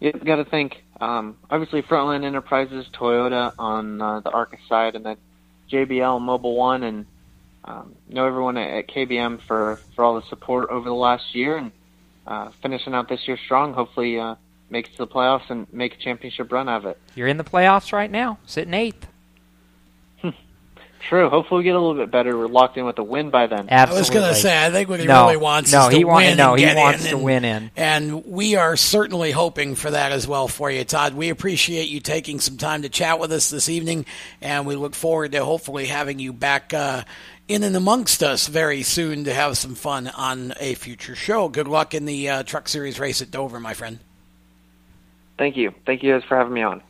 Yep, 0.00 0.24
got 0.24 0.36
to 0.36 0.44
think. 0.44 0.82
Um, 1.00 1.36
obviously, 1.50 1.82
Frontline 1.82 2.24
Enterprises, 2.24 2.86
Toyota 2.92 3.52
on 3.58 3.98
the 3.98 4.30
ARCA 4.30 4.56
side, 4.68 4.96
and 4.96 5.04
then 5.04 5.16
JBL, 5.70 6.20
Mobil 6.20 6.54
One, 6.54 6.82
and 6.82 7.06
um, 7.64 7.94
know 8.08 8.26
everyone 8.26 8.56
at, 8.56 8.70
at 8.70 8.88
KBM 8.88 9.40
for 9.40 9.76
for 9.94 10.04
all 10.04 10.20
the 10.20 10.26
support 10.26 10.70
over 10.70 10.88
the 10.88 10.94
last 10.94 11.34
year, 11.34 11.56
and 11.56 11.72
uh, 12.26 12.50
finishing 12.62 12.94
out 12.94 13.08
this 13.08 13.26
year 13.26 13.38
strong. 13.44 13.74
Hopefully, 13.74 14.18
uh, 14.18 14.36
make 14.70 14.88
it 14.88 14.92
to 14.92 14.98
the 14.98 15.06
playoffs 15.06 15.50
and 15.50 15.66
make 15.72 15.94
a 15.94 15.98
championship 15.98 16.50
run 16.50 16.68
of 16.68 16.86
it. 16.86 16.98
You're 17.14 17.28
in 17.28 17.36
the 17.36 17.44
playoffs 17.44 17.92
right 17.92 18.10
now, 18.10 18.38
sitting 18.46 18.74
eighth. 18.74 19.06
True. 21.08 21.28
Hopefully, 21.28 21.58
we 21.58 21.64
get 21.64 21.74
a 21.74 21.80
little 21.80 21.96
bit 22.00 22.10
better. 22.12 22.38
We're 22.38 22.46
locked 22.46 22.76
in 22.78 22.84
with 22.84 22.96
a 22.98 23.02
win 23.02 23.30
by 23.30 23.46
then. 23.48 23.68
I 23.70 23.92
was 23.92 24.08
going 24.08 24.26
to 24.28 24.34
say, 24.36 24.64
I 24.64 24.70
think 24.70 24.88
what 24.88 25.00
he 25.00 25.06
No. 25.06 25.24
really 25.24 25.36
wants 25.36 25.72
No, 25.72 25.82
is 25.82 25.88
to 25.90 25.96
he 25.96 26.04
wa- 26.04 26.16
win. 26.16 26.36
no, 26.36 26.52
and 26.52 26.60
he 26.60 26.64
get 26.66 26.76
wants 26.76 27.04
in, 27.04 27.10
to 27.10 27.16
and- 27.16 27.24
win 27.24 27.44
in. 27.44 27.70
and 27.76 28.24
we 28.24 28.54
are 28.56 28.76
certainly 28.76 29.32
hoping 29.32 29.74
for 29.74 29.90
that 29.90 30.12
as 30.12 30.28
well 30.28 30.46
for 30.48 30.70
you, 30.70 30.84
Todd. 30.84 31.14
We 31.14 31.28
appreciate 31.28 31.88
you 31.88 31.98
taking 32.00 32.38
some 32.40 32.56
time 32.56 32.82
to 32.82 32.88
chat 32.88 33.18
with 33.18 33.32
us 33.32 33.50
this 33.50 33.68
evening, 33.68 34.06
and 34.40 34.64
we 34.64 34.76
look 34.76 34.94
forward 34.94 35.32
to 35.32 35.44
hopefully 35.44 35.86
having 35.86 36.20
you 36.20 36.32
back 36.32 36.72
uh, 36.72 37.02
in 37.48 37.64
and 37.64 37.74
amongst 37.76 38.22
us 38.22 38.46
very 38.46 38.82
soon 38.84 39.24
to 39.24 39.34
have 39.34 39.58
some 39.58 39.74
fun 39.74 40.06
on 40.16 40.54
a 40.60 40.74
future 40.74 41.16
show. 41.16 41.48
Good 41.48 41.66
luck 41.68 41.94
in 41.94 42.04
the 42.06 42.28
uh, 42.28 42.42
Truck 42.44 42.68
Series 42.68 43.00
race 43.00 43.20
at 43.20 43.30
Dover, 43.32 43.58
my 43.58 43.74
friend. 43.74 43.98
Thank 45.36 45.56
you. 45.56 45.74
Thank 45.84 46.04
you 46.04 46.12
guys 46.12 46.22
for 46.28 46.36
having 46.36 46.52
me 46.54 46.62
on. 46.62 46.80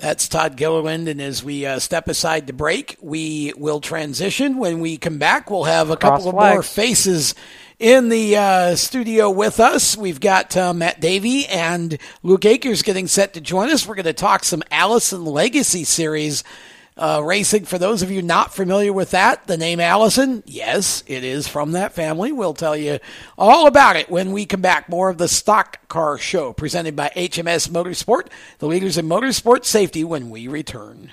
That's 0.00 0.28
Todd 0.28 0.56
Gilliland, 0.56 1.08
and 1.08 1.20
as 1.20 1.44
we 1.44 1.66
uh, 1.66 1.78
step 1.78 2.08
aside 2.08 2.46
to 2.46 2.54
break, 2.54 2.96
we 3.02 3.52
will 3.58 3.80
transition. 3.80 4.56
When 4.56 4.80
we 4.80 4.96
come 4.96 5.18
back, 5.18 5.50
we'll 5.50 5.64
have 5.64 5.90
a 5.90 5.96
Cross 5.96 6.24
couple 6.24 6.28
of 6.30 6.34
more 6.36 6.62
faces 6.62 7.34
in 7.78 8.08
the 8.08 8.36
uh, 8.36 8.76
studio 8.76 9.30
with 9.30 9.60
us. 9.60 9.98
We've 9.98 10.18
got 10.18 10.56
uh, 10.56 10.72
Matt 10.72 11.00
Davey 11.00 11.46
and 11.46 11.98
Luke 12.22 12.46
Akers 12.46 12.82
getting 12.82 13.08
set 13.08 13.34
to 13.34 13.42
join 13.42 13.68
us. 13.68 13.86
We're 13.86 13.94
going 13.94 14.04
to 14.06 14.14
talk 14.14 14.44
some 14.44 14.62
Allison 14.70 15.26
Legacy 15.26 15.84
Series 15.84 16.44
uh, 16.96 17.22
racing. 17.24 17.64
For 17.64 17.78
those 17.78 18.02
of 18.02 18.10
you 18.10 18.22
not 18.22 18.54
familiar 18.54 18.92
with 18.92 19.10
that, 19.12 19.46
the 19.46 19.56
name 19.56 19.80
Allison, 19.80 20.42
yes, 20.46 21.02
it 21.06 21.24
is 21.24 21.48
from 21.48 21.72
that 21.72 21.92
family. 21.92 22.32
We'll 22.32 22.54
tell 22.54 22.76
you 22.76 22.98
all 23.38 23.66
about 23.66 23.96
it 23.96 24.10
when 24.10 24.32
we 24.32 24.46
come 24.46 24.60
back. 24.60 24.88
More 24.88 25.10
of 25.10 25.18
the 25.18 25.28
Stock 25.28 25.88
Car 25.88 26.18
Show 26.18 26.52
presented 26.52 26.96
by 26.96 27.10
HMS 27.16 27.68
Motorsport, 27.68 28.28
the 28.58 28.66
leaders 28.66 28.98
in 28.98 29.06
motorsport 29.06 29.64
safety 29.64 30.04
when 30.04 30.30
we 30.30 30.48
return. 30.48 31.12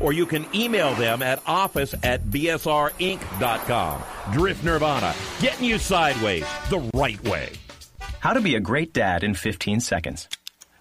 or 0.00 0.12
you 0.12 0.26
can 0.26 0.46
email 0.54 0.94
them 0.94 1.22
at 1.22 1.42
office 1.46 1.94
at 2.02 2.24
bsrinc.com. 2.24 4.02
Drift 4.32 4.64
Nirvana, 4.64 5.14
getting 5.40 5.64
you 5.64 5.78
sideways 5.78 6.46
the 6.70 6.78
right 6.94 7.22
way. 7.24 7.50
How 8.20 8.32
to 8.32 8.40
be 8.40 8.54
a 8.54 8.60
great 8.60 8.92
dad 8.92 9.24
in 9.24 9.34
15 9.34 9.80
seconds. 9.80 10.28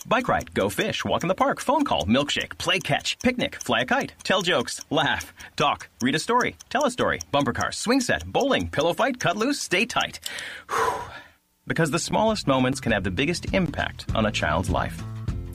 Bike 0.08 0.28
ride, 0.28 0.54
go 0.54 0.70
fish, 0.70 1.06
walk 1.06 1.24
in 1.24 1.28
the 1.28 1.36
park, 1.36 1.60
phone 1.60 1.84
call, 1.84 2.06
milkshake, 2.06 2.58
play 2.58 2.80
catch, 2.80 3.20
picnic, 3.20 3.62
fly 3.62 3.82
a 3.82 3.86
kite, 3.86 4.14
tell 4.24 4.42
jokes, 4.42 4.82
laugh, 4.90 5.34
talk, 5.56 5.90
read 6.02 6.16
a 6.16 6.20
story, 6.20 6.56
tell 6.70 6.86
a 6.86 6.92
story, 6.92 7.20
bumper 7.32 7.54
car, 7.54 7.72
swing 7.72 8.02
set, 8.02 8.26
bowling, 8.26 8.68
pillow 8.70 8.94
fight, 8.94 9.20
cut 9.20 9.38
loose, 9.38 9.60
stay 9.60 9.86
tight. 9.86 10.20
Whew. 10.70 11.02
Because 11.68 11.92
the 11.92 12.00
smallest 12.00 12.48
moments 12.48 12.80
can 12.80 12.92
have 12.92 13.04
the 13.04 13.12
biggest 13.12 13.54
impact 13.54 14.06
on 14.16 14.26
a 14.26 14.32
child's 14.32 14.70
life. 14.70 15.02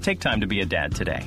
Take 0.00 0.20
time 0.20 0.40
to 0.40 0.46
be 0.46 0.60
a 0.60 0.66
dad 0.66 0.94
today. 0.94 1.26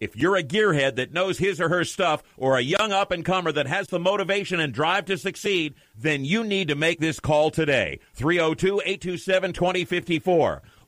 If 0.00 0.16
you're 0.16 0.36
a 0.36 0.42
gearhead 0.42 0.96
that 0.96 1.12
knows 1.12 1.36
his 1.36 1.60
or 1.60 1.68
her 1.68 1.84
stuff 1.84 2.22
or 2.38 2.56
a 2.56 2.62
young 2.62 2.90
up 2.90 3.10
and 3.10 3.22
comer 3.22 3.52
that 3.52 3.66
has 3.66 3.88
the 3.88 4.00
motivation 4.00 4.58
and 4.58 4.72
drive 4.72 5.04
to 5.04 5.18
succeed, 5.18 5.74
then 5.94 6.24
you 6.24 6.42
need 6.42 6.68
to 6.68 6.74
make 6.74 7.00
this 7.00 7.20
call 7.20 7.50
today. 7.50 8.00
302 8.14 8.80
827 8.86 9.52
2054. 9.52 10.62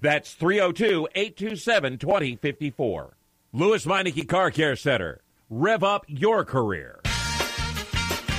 That's 0.00 0.32
302 0.34 1.08
827 1.14 1.98
2054. 1.98 3.16
Lewes 3.52 3.84
Meineke 3.84 4.28
Car 4.28 4.50
Care 4.50 4.76
Center. 4.76 5.20
Rev 5.48 5.82
up 5.82 6.04
your 6.08 6.44
career. 6.44 7.00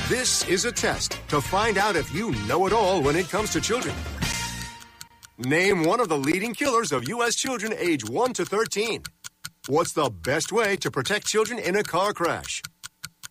This 0.09 0.47
is 0.47 0.65
a 0.65 0.71
test 0.71 1.19
to 1.29 1.41
find 1.41 1.77
out 1.77 1.95
if 1.95 2.13
you 2.13 2.31
know 2.47 2.67
it 2.67 2.73
all 2.73 3.01
when 3.01 3.15
it 3.15 3.29
comes 3.29 3.51
to 3.51 3.61
children. 3.61 3.95
Name 5.37 5.83
one 5.83 5.99
of 5.99 6.09
the 6.09 6.17
leading 6.17 6.53
killers 6.53 6.91
of 6.91 7.07
U.S. 7.09 7.35
children 7.35 7.73
age 7.77 8.07
1 8.09 8.33
to 8.33 8.45
13. 8.45 9.03
What's 9.67 9.91
the 9.91 10.09
best 10.09 10.51
way 10.51 10.77
to 10.77 10.89
protect 10.89 11.27
children 11.27 11.59
in 11.59 11.75
a 11.75 11.83
car 11.83 12.13
crash? 12.13 12.61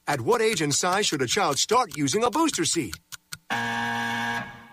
At 0.07 0.21
what 0.21 0.43
age 0.43 0.61
and 0.61 0.75
size 0.75 1.07
should 1.07 1.23
a 1.23 1.27
child 1.27 1.59
start 1.59 1.97
using 1.97 2.23
a 2.23 2.31
booster 2.31 2.65
seat? 2.65 2.95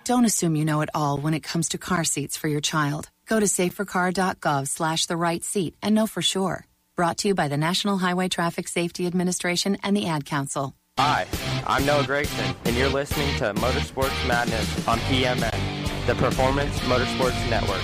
Don't 0.03 0.25
assume 0.25 0.55
you 0.55 0.65
know 0.65 0.81
it 0.81 0.89
all 0.93 1.17
when 1.17 1.33
it 1.33 1.41
comes 1.43 1.69
to 1.69 1.77
car 1.77 2.03
seats 2.03 2.35
for 2.35 2.49
your 2.49 2.59
child. 2.59 3.09
Go 3.27 3.39
to 3.39 3.45
safercar.gov 3.45 4.67
slash 4.67 5.05
the 5.05 5.17
right 5.17 5.43
seat 5.43 5.75
and 5.81 5.95
know 5.95 6.07
for 6.07 6.21
sure. 6.21 6.65
Brought 6.95 7.17
to 7.19 7.29
you 7.29 7.35
by 7.35 7.47
the 7.47 7.57
National 7.57 7.97
Highway 7.97 8.27
Traffic 8.27 8.67
Safety 8.67 9.07
Administration 9.07 9.77
and 9.83 9.97
the 9.97 10.07
Ad 10.07 10.25
Council. 10.25 10.75
Hi, 10.99 11.25
I'm 11.65 11.85
Noah 11.87 12.05
Gregson, 12.05 12.55
and 12.65 12.75
you're 12.75 12.89
listening 12.89 13.35
to 13.37 13.53
Motorsports 13.55 14.27
Madness 14.27 14.87
on 14.87 14.99
PMN, 14.99 16.05
the 16.05 16.13
Performance 16.15 16.77
Motorsports 16.81 17.49
Network. 17.49 17.81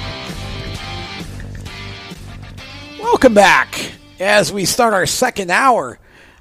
Welcome 3.00 3.34
back 3.34 3.94
as 4.20 4.54
we 4.54 4.66
start 4.66 4.94
our 4.94 5.08
second 5.08 5.50
hour 5.50 5.98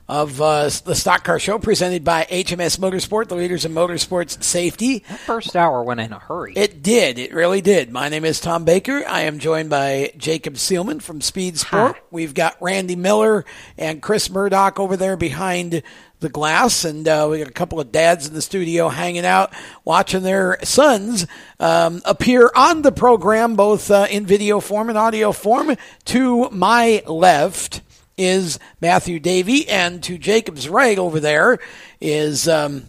of 0.09 0.41
uh, 0.41 0.71
the 0.85 0.95
Stock 0.95 1.23
Car 1.23 1.39
Show 1.39 1.59
presented 1.59 2.03
by 2.03 2.25
HMS 2.25 2.79
Motorsport, 2.79 3.29
the 3.29 3.35
leaders 3.35 3.67
in 3.67 3.73
motorsports 3.73 4.43
safety. 4.43 5.05
That 5.09 5.19
first 5.21 5.55
hour 5.55 5.83
went 5.83 6.01
in 6.01 6.13
a 6.13 6.19
hurry. 6.19 6.55
It 6.57 6.83
did. 6.83 7.19
It 7.19 7.35
really 7.35 7.61
did. 7.61 7.93
My 7.93 8.09
name 8.09 8.25
is 8.25 8.41
Tom 8.41 8.65
Baker. 8.65 9.05
I 9.07 9.23
am 9.23 9.39
joined 9.39 9.69
by 9.69 10.13
Jacob 10.17 10.55
Seelman 10.55 11.03
from 11.03 11.21
Speed 11.21 11.59
Sport. 11.59 11.97
Hi. 11.97 12.03
We've 12.11 12.33
got 12.33 12.57
Randy 12.63 12.97
Miller 12.97 13.45
and 13.77 14.01
Chris 14.01 14.31
Murdoch 14.31 14.81
over 14.81 14.97
there 14.97 15.19
behind 15.19 15.83
the 16.21 16.29
glass, 16.31 16.85
and 16.85 17.07
uh, 17.07 17.29
we 17.31 17.39
got 17.39 17.47
a 17.47 17.53
couple 17.53 17.79
of 17.79 17.93
dads 17.93 18.27
in 18.27 18.35
the 18.35 18.43
studio 18.43 18.89
hanging 18.89 19.27
out, 19.27 19.53
watching 19.85 20.23
their 20.23 20.59
sons 20.65 21.27
um, 21.61 22.01
appear 22.05 22.51
on 22.57 22.83
the 22.83 22.93
program, 22.93 23.57
both 23.57 23.91
uh, 23.91 24.07
in 24.11 24.27
video 24.27 24.59
form 24.59 24.89
and 24.89 24.99
audio 24.99 25.33
form. 25.33 25.77
To 26.07 26.49
my 26.51 27.03
left 27.07 27.83
is 28.19 28.59
Matthew 28.81 29.21
Davey, 29.21 29.69
and 29.69 30.03
to 30.03 30.19
Jacob's 30.19 30.69
right 30.69 30.99
over 30.99 31.21
there 31.21 31.59
is 32.01 32.49
um, 32.49 32.89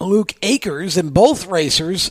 Luke 0.00 0.32
Akers, 0.42 0.96
and 0.96 1.12
both 1.12 1.46
racers 1.46 2.10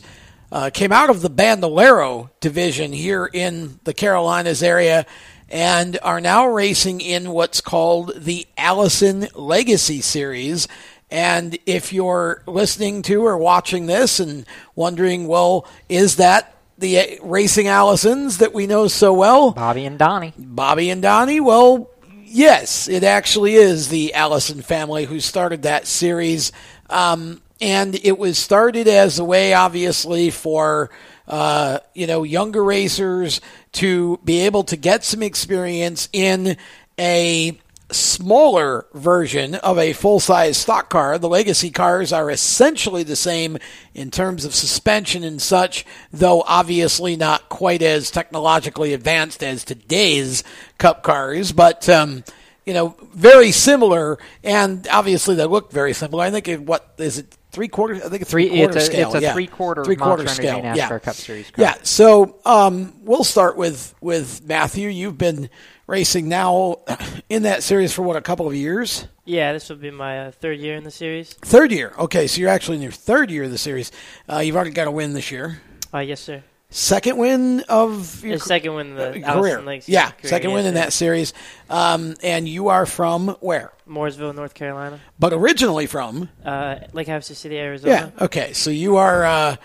uh, 0.52 0.70
came 0.72 0.92
out 0.92 1.10
of 1.10 1.22
the 1.22 1.30
Bandolero 1.30 2.30
division 2.40 2.92
here 2.92 3.26
in 3.26 3.80
the 3.84 3.94
Carolinas 3.94 4.62
area 4.62 5.06
and 5.48 5.98
are 6.02 6.20
now 6.20 6.46
racing 6.48 7.00
in 7.00 7.30
what's 7.30 7.60
called 7.60 8.12
the 8.16 8.46
Allison 8.56 9.28
Legacy 9.34 10.00
Series. 10.00 10.66
And 11.10 11.56
if 11.66 11.92
you're 11.92 12.42
listening 12.46 13.02
to 13.02 13.24
or 13.24 13.38
watching 13.38 13.86
this 13.86 14.18
and 14.18 14.44
wondering, 14.74 15.28
well, 15.28 15.66
is 15.88 16.16
that 16.16 16.56
the 16.78 17.20
Racing 17.22 17.66
Allisons 17.66 18.38
that 18.38 18.52
we 18.52 18.66
know 18.66 18.88
so 18.88 19.12
well? 19.12 19.52
Bobby 19.52 19.84
and 19.84 19.98
Donnie. 19.98 20.34
Bobby 20.36 20.90
and 20.90 21.00
Donnie, 21.00 21.40
well, 21.40 21.90
yes, 22.26 22.88
it 22.88 23.04
actually 23.04 23.54
is 23.54 23.88
the 23.88 24.14
Allison 24.14 24.62
family 24.62 25.04
who 25.04 25.20
started 25.20 25.62
that 25.62 25.86
series. 25.86 26.52
Um, 26.90 27.40
and 27.60 27.94
it 27.94 28.18
was 28.18 28.38
started 28.38 28.88
as 28.88 29.18
a 29.18 29.24
way, 29.24 29.54
obviously, 29.54 30.30
for 30.30 30.90
uh, 31.26 31.78
you 31.94 32.06
know 32.06 32.22
younger 32.22 32.62
racers 32.62 33.40
to 33.72 34.18
be 34.24 34.40
able 34.40 34.64
to 34.64 34.76
get 34.76 35.04
some 35.04 35.22
experience 35.22 36.08
in 36.12 36.56
a 36.98 37.58
smaller 37.90 38.86
version 38.94 39.54
of 39.56 39.78
a 39.78 39.92
full 39.92 40.18
size 40.20 40.56
stock 40.56 40.90
car. 40.90 41.18
The 41.18 41.28
legacy 41.28 41.70
cars 41.70 42.12
are 42.12 42.30
essentially 42.30 43.02
the 43.02 43.16
same 43.16 43.58
in 43.94 44.10
terms 44.10 44.44
of 44.44 44.54
suspension 44.54 45.22
and 45.22 45.40
such, 45.40 45.86
though 46.12 46.42
obviously 46.42 47.16
not 47.16 47.48
quite 47.48 47.82
as 47.82 48.10
technologically 48.10 48.92
advanced 48.92 49.42
as 49.42 49.64
today's 49.64 50.42
cup 50.78 51.02
cars, 51.02 51.52
but 51.52 51.88
um, 51.88 52.24
you 52.64 52.74
know, 52.74 52.96
very 53.14 53.52
similar, 53.52 54.18
and 54.42 54.86
obviously 54.88 55.36
they 55.36 55.44
look 55.44 55.70
very 55.70 55.92
similar. 55.92 56.24
I 56.24 56.30
think 56.32 56.48
it, 56.48 56.60
what 56.60 56.94
is 56.98 57.18
it? 57.18 57.36
Three 57.52 57.68
quarters. 57.68 58.02
I 58.02 58.10
think 58.10 58.20
it's 58.20 58.30
three 58.30 58.48
quarter 58.48 58.76
it's 58.76 58.88
a, 58.88 58.90
scale. 58.90 59.08
It's 59.08 59.16
a 59.16 59.20
yeah. 59.22 59.32
three-quarter 59.32 59.84
three-quarter 59.84 60.28
scale. 60.28 60.60
NASCAR 60.60 60.76
yeah. 60.76 60.98
Cup 60.98 61.14
Series. 61.14 61.50
car. 61.50 61.64
Yeah. 61.64 61.74
So 61.84 62.38
um, 62.44 62.92
we'll 63.00 63.24
start 63.24 63.56
with 63.56 63.94
with 64.02 64.44
Matthew. 64.44 64.90
You've 64.90 65.16
been 65.16 65.48
racing 65.86 66.28
now 66.28 66.78
in 67.28 67.42
that 67.44 67.62
series 67.62 67.92
for 67.92 68.02
what 68.02 68.16
a 68.16 68.20
couple 68.20 68.46
of 68.46 68.54
years. 68.54 69.06
Yeah, 69.24 69.52
this 69.52 69.68
will 69.68 69.76
be 69.76 69.90
my 69.90 70.26
uh, 70.26 70.30
third 70.30 70.58
year 70.58 70.76
in 70.76 70.84
the 70.84 70.90
series. 70.90 71.32
Third 71.34 71.72
year. 71.72 71.92
Okay, 71.98 72.26
so 72.26 72.40
you're 72.40 72.50
actually 72.50 72.76
in 72.76 72.82
your 72.82 72.92
third 72.92 73.30
year 73.30 73.44
of 73.44 73.50
the 73.50 73.58
series. 73.58 73.90
Uh, 74.30 74.38
you've 74.38 74.56
already 74.56 74.70
got 74.70 74.86
a 74.86 74.90
win 74.90 75.12
this 75.14 75.30
year. 75.30 75.60
Uh, 75.92 75.98
yes, 75.98 76.20
sir. 76.20 76.42
Second 76.68 77.16
win 77.16 77.60
of 77.68 78.24
your 78.24 78.38
The 78.38 78.44
second 78.44 78.74
win 78.74 78.88
in 78.88 78.94
the 78.96 79.24
uh, 79.24 79.34
career. 79.34 79.62
Legacy 79.62 79.92
yeah, 79.92 80.10
career, 80.10 80.28
second 80.28 80.50
win 80.52 80.64
yes, 80.64 80.68
in 80.68 80.74
that 80.74 80.92
series. 80.92 81.32
Um, 81.70 82.14
and 82.24 82.48
you 82.48 82.68
are 82.68 82.86
from 82.86 83.28
where? 83.40 83.72
Mooresville, 83.88 84.34
North 84.34 84.52
Carolina. 84.52 84.98
But 85.18 85.32
originally 85.32 85.86
from 85.86 86.28
Uh, 86.44 86.78
Lake 86.92 87.06
Havasu 87.06 87.36
City, 87.36 87.56
Arizona. 87.58 88.12
Yeah. 88.18 88.24
Okay. 88.24 88.52
So 88.52 88.70
you 88.70 88.96
are 88.96 89.24
uh, 89.24 89.56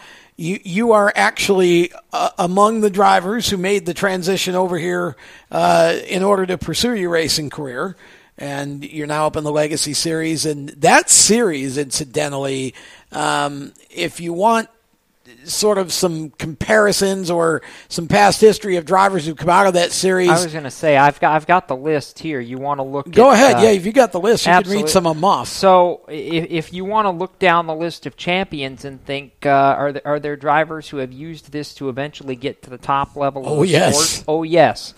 you 0.41 0.59
you 0.63 0.91
are 0.93 1.13
actually 1.15 1.91
uh, 2.11 2.31
among 2.39 2.81
the 2.81 2.89
drivers 2.89 3.49
who 3.49 3.57
made 3.57 3.85
the 3.85 3.93
transition 3.93 4.55
over 4.55 4.77
here 4.77 5.15
uh, 5.51 5.95
in 6.07 6.23
order 6.23 6.45
to 6.47 6.57
pursue 6.57 6.95
your 6.95 7.11
racing 7.11 7.51
career, 7.51 7.95
and 8.37 8.83
you're 8.83 9.07
now 9.07 9.27
up 9.27 9.35
in 9.35 9.43
the 9.43 9.51
Legacy 9.51 9.93
Series. 9.93 10.45
And 10.45 10.69
that 10.69 11.09
series, 11.09 11.77
incidentally, 11.77 12.73
um, 13.11 13.71
if 13.91 14.19
you 14.19 14.33
want 14.33 14.67
sort 15.43 15.77
of 15.77 15.91
some 15.91 16.29
comparisons 16.31 17.29
or 17.31 17.61
some 17.89 18.07
past 18.07 18.41
history 18.41 18.75
of 18.77 18.85
drivers 18.85 19.25
who 19.25 19.35
come 19.35 19.49
out 19.49 19.67
of 19.67 19.73
that 19.73 19.91
series. 19.91 20.29
I 20.29 20.33
was 20.43 20.51
going 20.51 20.63
to 20.63 20.71
say 20.71 20.97
I've 20.97 21.19
got 21.19 21.33
I've 21.35 21.47
got 21.47 21.67
the 21.67 21.75
list 21.75 22.19
here. 22.19 22.39
You 22.39 22.57
want 22.57 22.79
to 22.79 22.83
look? 22.83 23.09
Go 23.11 23.31
at, 23.31 23.35
ahead. 23.35 23.55
uh, 23.57 23.61
yeah, 23.61 23.69
if 23.69 23.85
you 23.85 23.91
got 23.91 24.11
the 24.11 24.19
list, 24.19 24.45
you 24.45 24.51
can 24.53 24.69
read 24.69 24.89
some 24.89 25.05
of 25.07 25.15
them 25.15 25.25
off. 25.25 25.47
So, 25.47 26.01
if, 26.07 26.49
if 26.49 26.73
you 26.73 26.85
want 26.85 27.05
to 27.05 27.09
look 27.11 27.39
down 27.39 27.67
the 27.67 27.75
list 27.75 28.05
of 28.05 28.15
champions 28.17 28.85
and 28.85 29.03
think, 29.05 29.45
uh, 29.45 29.49
are 29.49 29.91
there, 29.93 30.01
are 30.05 30.19
there 30.19 30.35
drivers 30.35 30.89
who 30.89 30.97
have 30.97 31.11
used 31.11 31.51
this 31.51 31.73
to 31.75 31.89
eventually 31.89 32.35
get 32.35 32.61
to 32.63 32.69
the 32.69 32.77
top 32.77 33.15
level 33.15 33.43
of 33.45 33.51
Oh, 33.51 33.61
the 33.61 33.67
yes. 33.69 33.99
sport? 33.99 34.25
Oh 34.27 34.43
yes. 34.43 34.93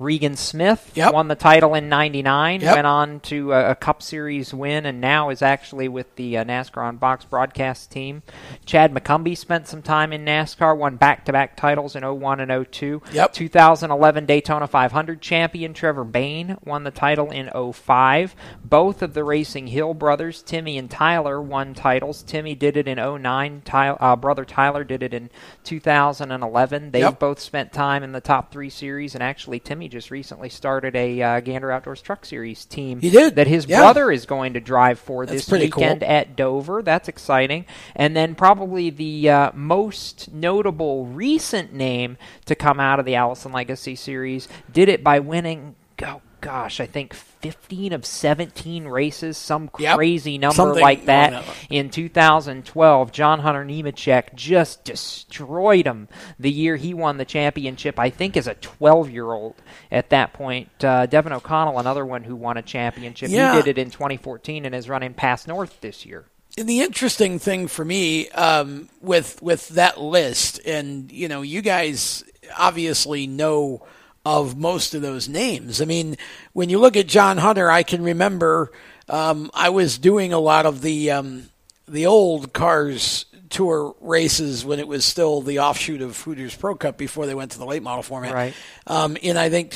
Regan 0.00 0.34
Smith 0.34 0.92
won 1.12 1.28
the 1.28 1.34
title 1.34 1.74
in 1.74 1.90
'99, 1.90 2.62
Yep. 2.62 2.74
went 2.74 2.86
on 2.86 3.20
to 3.20 3.52
a, 3.52 3.72
a 3.72 3.74
Cup 3.74 4.02
Series 4.02 4.54
win, 4.54 4.86
and 4.86 4.98
now 4.98 5.28
is 5.28 5.42
actually 5.42 5.88
with 5.88 6.16
the 6.16 6.38
uh, 6.38 6.44
NASCAR 6.44 6.78
on 6.82 6.98
Fox 6.98 7.26
broadcast 7.26 7.90
team. 7.90 8.22
Chad 8.64 8.94
McCumbee 8.94 9.36
spent 9.36 9.68
some 9.68 9.82
time 9.82 10.12
in 10.14 10.24
NASCAR, 10.24 10.74
won 10.74 10.96
back-to-back 10.96 11.54
titles 11.54 11.94
in 11.94 12.02
01 12.02 12.40
and 12.40 12.66
02. 12.72 13.02
Yep. 13.12 13.34
2011 13.34 14.24
Daytona 14.24 14.66
500 14.66 15.20
champion 15.20 15.74
Trevor 15.74 16.04
Bayne 16.04 16.56
won 16.64 16.84
the 16.84 16.90
title 16.90 17.30
in 17.30 17.50
05. 17.72 18.34
Both 18.64 19.02
of 19.02 19.12
the 19.12 19.22
Racing 19.22 19.66
Hill 19.66 19.92
brothers, 19.92 20.40
Timmy 20.42 20.78
and 20.78 20.90
Tyler, 20.90 21.42
won 21.42 21.74
titles. 21.74 22.22
Timmy 22.22 22.54
did 22.54 22.78
it 22.78 22.88
in 22.88 22.96
09. 22.98 23.60
Ty- 23.66 23.88
uh, 23.90 24.16
brother 24.16 24.46
Tyler 24.46 24.82
did 24.82 25.02
it 25.02 25.12
in 25.12 25.28
2011. 25.64 26.90
They've 26.90 27.00
Yep. 27.02 27.18
both 27.18 27.38
spent 27.40 27.72
time 27.74 28.02
in 28.02 28.12
the 28.12 28.20
top 28.22 28.50
three 28.50 28.70
series, 28.70 29.14
and 29.14 29.22
actually 29.22 29.60
Timmy 29.60 29.89
just 29.90 30.10
recently 30.10 30.48
started 30.48 30.96
a 30.96 31.20
uh, 31.22 31.40
Gander 31.40 31.70
Outdoors 31.70 32.00
Truck 32.00 32.24
Series 32.24 32.64
team. 32.64 33.00
He 33.00 33.10
did? 33.10 33.36
that 33.36 33.46
his 33.46 33.66
Yeah. 33.66 33.80
brother 33.80 34.10
is 34.10 34.24
going 34.26 34.54
to 34.54 34.60
drive 34.60 34.98
for 34.98 35.26
That's 35.26 35.40
this 35.40 35.48
pretty 35.48 35.68
cool. 35.68 35.82
weekend 35.82 36.02
at 36.02 36.36
Dover. 36.36 36.82
That's 36.82 37.08
exciting. 37.08 37.66
And 37.94 38.16
then 38.16 38.34
probably 38.34 38.90
the 38.90 39.28
uh, 39.28 39.50
most 39.54 40.32
notable 40.32 41.06
recent 41.06 41.72
name 41.74 42.16
to 42.46 42.54
come 42.54 42.80
out 42.80 42.98
of 42.98 43.04
the 43.06 43.16
Allison 43.16 43.52
Legacy 43.52 43.94
series 43.96 44.48
did 44.72 44.88
it 44.88 45.04
by 45.04 45.18
winning. 45.18 45.74
Oh 46.02 46.22
gosh, 46.40 46.80
I 46.80 46.86
think 46.86 47.14
15 47.40 47.92
of 47.92 48.04
17 48.04 48.86
races, 48.86 49.36
some 49.36 49.70
Yep. 49.78 49.96
crazy 49.96 50.38
number 50.38 50.54
Something 50.54 50.82
like 50.82 51.06
that 51.06 51.44
In 51.70 51.90
2012, 51.90 53.12
John 53.12 53.40
Hunter 53.40 53.64
Nemechek 53.64 54.34
just 54.34 54.84
destroyed 54.84 55.86
him 55.86 56.08
the 56.38 56.50
year 56.50 56.76
he 56.76 56.94
won 56.94 57.16
the 57.16 57.24
championship. 57.24 57.98
I 57.98 58.10
think 58.10 58.36
as 58.36 58.46
a 58.46 58.54
12 58.54 59.10
year 59.10 59.32
old 59.32 59.56
at 59.90 60.10
that 60.10 60.32
point. 60.32 60.68
Uh, 60.84 61.06
Devin 61.06 61.32
O'Connell, 61.32 61.78
another 61.78 62.04
one 62.04 62.24
who 62.24 62.36
won 62.36 62.56
a 62.56 62.62
championship. 62.62 63.30
Yeah. 63.30 63.56
He 63.56 63.62
did 63.62 63.78
it 63.78 63.80
in 63.80 63.90
2014 63.90 64.64
and 64.66 64.74
is 64.74 64.88
running 64.88 65.14
past 65.14 65.48
North 65.48 65.80
this 65.80 66.04
year. 66.04 66.26
And 66.58 66.68
the 66.68 66.80
interesting 66.80 67.38
thing 67.38 67.68
for 67.68 67.84
me 67.84 68.28
um, 68.30 68.88
with 69.00 69.40
with 69.40 69.68
that 69.70 70.00
list, 70.00 70.60
and 70.66 71.10
you 71.12 71.28
know, 71.28 71.42
you 71.42 71.62
guys 71.62 72.24
obviously 72.58 73.26
know 73.28 73.86
of 74.24 74.56
most 74.56 74.94
of 74.94 75.02
those 75.02 75.28
names. 75.28 75.80
I 75.80 75.84
mean, 75.84 76.16
when 76.52 76.68
you 76.68 76.78
look 76.78 76.96
at 76.96 77.06
John 77.06 77.38
Hunter, 77.38 77.70
I 77.70 77.82
can 77.82 78.02
remember 78.02 78.70
um, 79.08 79.50
I 79.54 79.70
was 79.70 79.98
doing 79.98 80.32
a 80.32 80.38
lot 80.38 80.66
of 80.66 80.82
the 80.82 81.10
um, 81.10 81.48
the 81.88 82.06
old 82.06 82.52
cars 82.52 83.26
tour 83.48 83.96
races 84.00 84.64
when 84.64 84.78
it 84.78 84.86
was 84.86 85.04
still 85.04 85.40
the 85.40 85.58
offshoot 85.58 86.00
of 86.00 86.20
Hooters 86.20 86.54
Pro 86.54 86.76
Cup 86.76 86.96
before 86.96 87.26
they 87.26 87.34
went 87.34 87.50
to 87.52 87.58
the 87.58 87.66
late 87.66 87.82
model 87.82 88.02
format. 88.02 88.32
Right. 88.32 88.54
Um, 88.86 89.16
in 89.16 89.36
I 89.36 89.50
think 89.50 89.72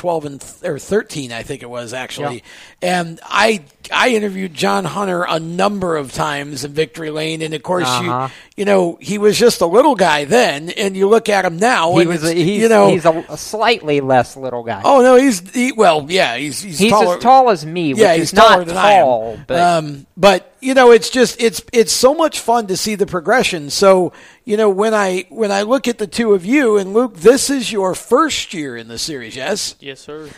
2012 0.00 0.24
and 0.24 0.40
th- 0.40 0.64
or 0.64 0.78
13, 0.78 1.30
I 1.32 1.42
think 1.42 1.62
it 1.62 1.68
was 1.70 1.92
actually. 1.92 2.36
Yeah. 2.82 3.00
And 3.02 3.20
I 3.24 3.62
I 3.92 4.10
interviewed 4.10 4.54
John 4.54 4.84
Hunter 4.84 5.24
a 5.28 5.38
number 5.38 5.96
of 5.96 6.12
times 6.12 6.64
in 6.64 6.72
Victory 6.72 7.10
Lane, 7.10 7.42
and 7.42 7.52
of 7.54 7.62
course 7.62 7.86
Uh-huh. 7.86 8.28
you 8.56 8.60
you 8.60 8.64
know 8.64 8.98
he 9.00 9.18
was 9.18 9.38
just 9.38 9.60
a 9.60 9.66
little 9.66 9.94
guy 9.94 10.24
then, 10.24 10.70
and 10.70 10.96
you 10.96 11.08
look 11.08 11.28
at 11.28 11.44
him 11.44 11.58
now, 11.58 11.94
he 11.96 12.00
and 12.02 12.08
was 12.08 12.24
a, 12.24 12.32
he's, 12.32 12.62
you 12.62 12.68
know 12.68 12.88
he's 12.90 13.04
a, 13.04 13.24
a 13.28 13.36
slightly 13.36 14.00
less 14.00 14.36
little 14.36 14.62
guy. 14.62 14.80
Oh 14.84 15.02
no, 15.02 15.16
he's 15.16 15.40
he, 15.52 15.72
well, 15.72 16.06
yeah, 16.08 16.36
he's 16.36 16.60
he's, 16.62 16.78
He's 16.78 16.90
taller. 16.90 17.16
as 17.16 17.22
tall 17.22 17.50
as 17.50 17.66
me, 17.66 17.92
yeah, 17.94 18.14
he's 18.14 18.24
is 18.28 18.32
not 18.34 18.48
taller 18.48 18.64
than 18.64 18.76
I 18.76 18.92
am. 18.92 19.04
tall, 19.04 19.38
but- 19.46 19.60
um, 19.60 20.06
but 20.16 20.49
you 20.60 20.74
know, 20.74 20.90
it's 20.90 21.10
just 21.10 21.40
it's 21.40 21.62
it's 21.72 21.92
so 21.92 22.14
much 22.14 22.40
fun 22.40 22.66
to 22.68 22.76
see 22.76 22.94
the 22.94 23.06
progression. 23.06 23.70
So, 23.70 24.12
you 24.44 24.56
know, 24.56 24.68
when 24.68 24.94
I 24.94 25.26
when 25.28 25.50
I 25.52 25.62
look 25.62 25.88
at 25.88 25.98
the 25.98 26.06
two 26.06 26.34
of 26.34 26.44
you 26.44 26.76
and 26.76 26.92
Luke, 26.92 27.16
this 27.16 27.50
is 27.50 27.72
your 27.72 27.94
first 27.94 28.54
year 28.54 28.76
in 28.76 28.88
the 28.88 28.98
series, 28.98 29.36
yes? 29.36 29.74
Yes, 29.80 30.00
sir. 30.00 30.28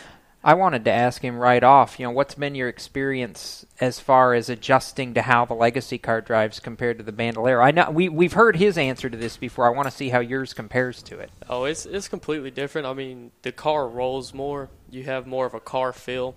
I 0.45 0.55
wanted 0.55 0.83
to 0.85 0.91
ask 0.91 1.21
him 1.21 1.37
right 1.37 1.63
off, 1.63 1.97
you 1.97 2.05
know, 2.05 2.11
what's 2.11 2.35
been 2.35 2.53
your 2.53 2.67
experience 2.67 3.65
as 3.79 4.01
far 4.01 4.33
as 4.33 4.49
adjusting 4.49 5.13
to 5.13 5.21
how 5.21 5.45
the 5.45 5.53
legacy 5.53 5.97
car 5.97 6.19
drives 6.19 6.59
compared 6.59 6.97
to 6.97 7.03
the 7.03 7.13
Bandolero? 7.13 7.63
I 7.63 7.71
know 7.71 7.89
we 7.89 8.09
we've 8.09 8.33
heard 8.33 8.57
his 8.57 8.77
answer 8.77 9.09
to 9.09 9.17
this 9.17 9.37
before. 9.37 9.65
I 9.65 9.69
want 9.69 9.87
to 9.87 9.95
see 9.95 10.09
how 10.09 10.19
yours 10.19 10.53
compares 10.53 11.01
to 11.03 11.19
it. 11.19 11.31
Oh, 11.49 11.63
it's 11.63 11.85
it's 11.85 12.09
completely 12.09 12.51
different. 12.51 12.87
I 12.87 12.93
mean, 12.93 13.31
the 13.41 13.53
car 13.53 13.87
rolls 13.87 14.33
more. 14.33 14.69
You 14.89 15.03
have 15.03 15.25
more 15.27 15.45
of 15.45 15.53
a 15.53 15.61
car 15.61 15.93
feel, 15.93 16.35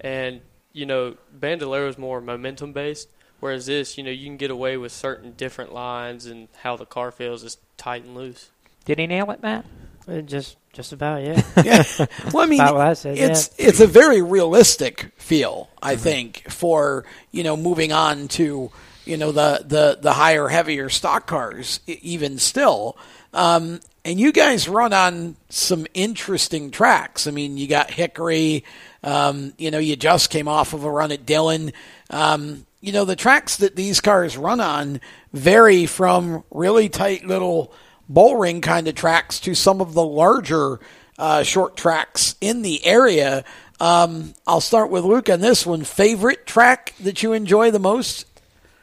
and 0.00 0.40
you 0.72 0.86
know, 0.86 1.16
Bandolero 1.32 1.88
is 1.88 1.98
more 1.98 2.20
momentum 2.20 2.72
based. 2.72 3.08
Whereas 3.44 3.66
this, 3.66 3.98
you 3.98 4.04
know, 4.04 4.10
you 4.10 4.24
can 4.24 4.38
get 4.38 4.50
away 4.50 4.78
with 4.78 4.90
certain 4.90 5.32
different 5.32 5.74
lines 5.74 6.24
and 6.24 6.48
how 6.62 6.76
the 6.78 6.86
car 6.86 7.10
feels 7.10 7.44
is 7.44 7.58
tight 7.76 8.02
and 8.02 8.14
loose. 8.14 8.48
Did 8.86 8.98
he 8.98 9.06
nail 9.06 9.30
it, 9.32 9.42
Matt? 9.42 9.66
Uh, 10.08 10.22
just 10.22 10.56
just 10.72 10.94
about, 10.94 11.22
yeah. 11.22 11.42
yeah. 11.62 11.84
Well, 12.32 12.42
I 12.42 12.46
mean, 12.46 12.62
About 12.62 12.76
what 12.76 12.86
I 12.86 12.94
said, 12.94 13.18
it's 13.18 13.50
yeah. 13.58 13.66
it's 13.68 13.80
a 13.80 13.86
very 13.86 14.22
realistic 14.22 15.12
feel, 15.18 15.68
I 15.82 15.96
think, 15.96 16.50
for 16.50 17.04
you 17.32 17.42
know 17.42 17.54
moving 17.54 17.92
on 17.92 18.28
to 18.28 18.70
you 19.04 19.16
know 19.18 19.30
the 19.30 19.62
the 19.62 19.98
the 20.00 20.14
higher, 20.14 20.48
heavier 20.48 20.88
stock 20.88 21.26
cars, 21.26 21.80
even 21.86 22.38
still. 22.38 22.96
Um, 23.34 23.80
and 24.06 24.18
you 24.18 24.32
guys 24.32 24.70
run 24.70 24.94
on 24.94 25.36
some 25.50 25.86
interesting 25.92 26.70
tracks. 26.70 27.26
I 27.26 27.30
mean, 27.30 27.58
you 27.58 27.66
got 27.68 27.90
Hickory. 27.90 28.64
Um, 29.02 29.52
you 29.58 29.70
know, 29.70 29.78
you 29.78 29.96
just 29.96 30.30
came 30.30 30.48
off 30.48 30.72
of 30.72 30.84
a 30.84 30.90
run 30.90 31.12
at 31.12 31.26
Dillon. 31.26 31.72
Um, 32.08 32.64
you 32.84 32.92
know, 32.92 33.06
the 33.06 33.16
tracks 33.16 33.56
that 33.56 33.76
these 33.76 34.02
cars 34.02 34.36
run 34.36 34.60
on 34.60 35.00
vary 35.32 35.86
from 35.86 36.44
really 36.50 36.90
tight 36.90 37.24
little 37.24 37.72
bull 38.10 38.36
ring 38.36 38.60
kind 38.60 38.86
of 38.86 38.94
tracks 38.94 39.40
to 39.40 39.54
some 39.54 39.80
of 39.80 39.94
the 39.94 40.04
larger 40.04 40.80
uh, 41.18 41.42
short 41.42 41.78
tracks 41.78 42.36
in 42.42 42.60
the 42.60 42.84
area. 42.84 43.42
Um, 43.80 44.34
I'll 44.46 44.60
start 44.60 44.90
with 44.90 45.02
Luke 45.02 45.30
on 45.30 45.40
this 45.40 45.64
one. 45.64 45.82
Favorite 45.82 46.46
track 46.46 46.92
that 47.00 47.22
you 47.22 47.32
enjoy 47.32 47.70
the 47.70 47.78
most? 47.78 48.26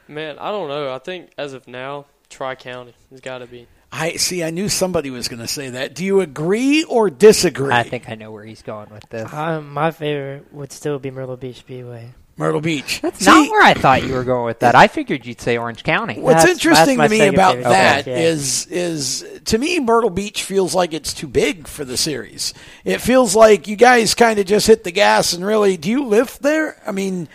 Man, 0.07 0.39
I 0.39 0.49
don't 0.49 0.67
know. 0.67 0.91
I 0.91 0.97
think 0.97 1.29
as 1.37 1.53
of 1.53 1.67
now, 1.67 2.05
Tri 2.27 2.55
County 2.55 2.95
has 3.11 3.21
got 3.21 3.37
to 3.37 3.45
be. 3.45 3.67
I 3.91 4.13
see. 4.13 4.43
I 4.43 4.49
knew 4.49 4.67
somebody 4.67 5.11
was 5.11 5.27
going 5.27 5.41
to 5.41 5.47
say 5.47 5.69
that. 5.69 5.93
Do 5.93 6.03
you 6.03 6.21
agree 6.21 6.85
or 6.85 7.11
disagree? 7.11 7.71
I 7.71 7.83
think 7.83 8.09
I 8.09 8.15
know 8.15 8.31
where 8.31 8.45
he's 8.45 8.63
going 8.63 8.89
with 8.89 9.07
this. 9.09 9.31
Um, 9.31 9.71
my 9.71 9.91
favorite 9.91 10.51
would 10.51 10.71
still 10.71 10.97
be 10.97 11.11
Myrtle 11.11 11.37
Beach 11.37 11.57
Speedway. 11.57 12.13
Myrtle 12.41 12.59
Beach. 12.61 12.99
That's 13.01 13.25
not 13.25 13.49
where 13.49 13.63
I 13.63 13.73
thought 13.73 14.03
you 14.03 14.13
were 14.13 14.23
going 14.23 14.45
with 14.45 14.59
that. 14.59 14.75
I 14.75 14.87
figured 14.87 15.25
you'd 15.25 15.39
say 15.39 15.57
Orange 15.57 15.83
County. 15.83 16.19
What's 16.19 16.41
That's- 16.43 16.51
interesting 16.57 16.97
that's 16.97 17.13
to 17.13 17.19
me 17.19 17.27
about 17.27 17.53
favorite 17.55 17.69
that 17.69 18.03
track, 18.03 18.17
is 18.17 18.65
is 18.67 19.25
to 19.45 19.57
me 19.57 19.79
Myrtle 19.79 20.09
Beach 20.09 20.43
feels 20.43 20.75
like 20.75 20.93
it's 20.93 21.13
too 21.13 21.27
big 21.27 21.67
for 21.67 21.85
the 21.85 21.95
series. 21.97 22.53
It 22.83 22.99
feels 22.99 23.35
like 23.35 23.67
you 23.67 23.75
guys 23.75 24.13
kind 24.15 24.39
of 24.39 24.45
just 24.45 24.67
hit 24.67 24.83
the 24.83 24.91
gas 24.91 25.33
and 25.33 25.45
really 25.45 25.77
do 25.77 25.89
you 25.89 26.03
lift 26.05 26.41
there? 26.41 26.81
I 26.85 26.91
mean, 26.91 27.27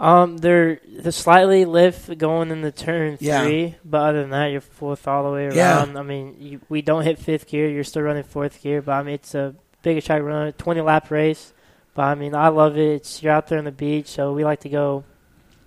Um, 0.00 0.36
they're 0.38 0.78
the 0.96 1.10
slightly 1.10 1.64
lift 1.64 2.16
going 2.18 2.52
into 2.52 2.70
turn 2.70 3.18
Yeah. 3.20 3.42
three, 3.42 3.74
but 3.84 4.00
other 4.10 4.20
than 4.20 4.30
that, 4.30 4.46
you're 4.52 4.60
fourth 4.60 5.08
all 5.08 5.24
the 5.24 5.30
way 5.30 5.50
Yeah. 5.52 5.78
around. 5.78 5.98
I 5.98 6.02
mean, 6.02 6.36
you, 6.38 6.60
we 6.68 6.82
don't 6.82 7.02
hit 7.02 7.18
fifth 7.18 7.48
gear. 7.48 7.68
You're 7.68 7.82
still 7.82 8.02
running 8.02 8.22
fourth 8.22 8.62
gear, 8.62 8.80
but 8.80 8.92
I 8.92 9.02
mean, 9.02 9.14
it's 9.14 9.34
a 9.34 9.56
big 9.82 10.00
track 10.04 10.22
run, 10.22 10.52
20 10.52 10.80
lap 10.82 11.10
race. 11.10 11.52
But 11.94 12.02
I 12.02 12.14
mean, 12.14 12.34
I 12.34 12.48
love 12.48 12.76
it. 12.76 12.94
It's 12.94 13.22
you're 13.22 13.32
out 13.32 13.48
there 13.48 13.58
on 13.58 13.64
the 13.64 13.72
beach, 13.72 14.06
so 14.06 14.32
we 14.32 14.44
like 14.44 14.60
to 14.60 14.68
go. 14.68 15.04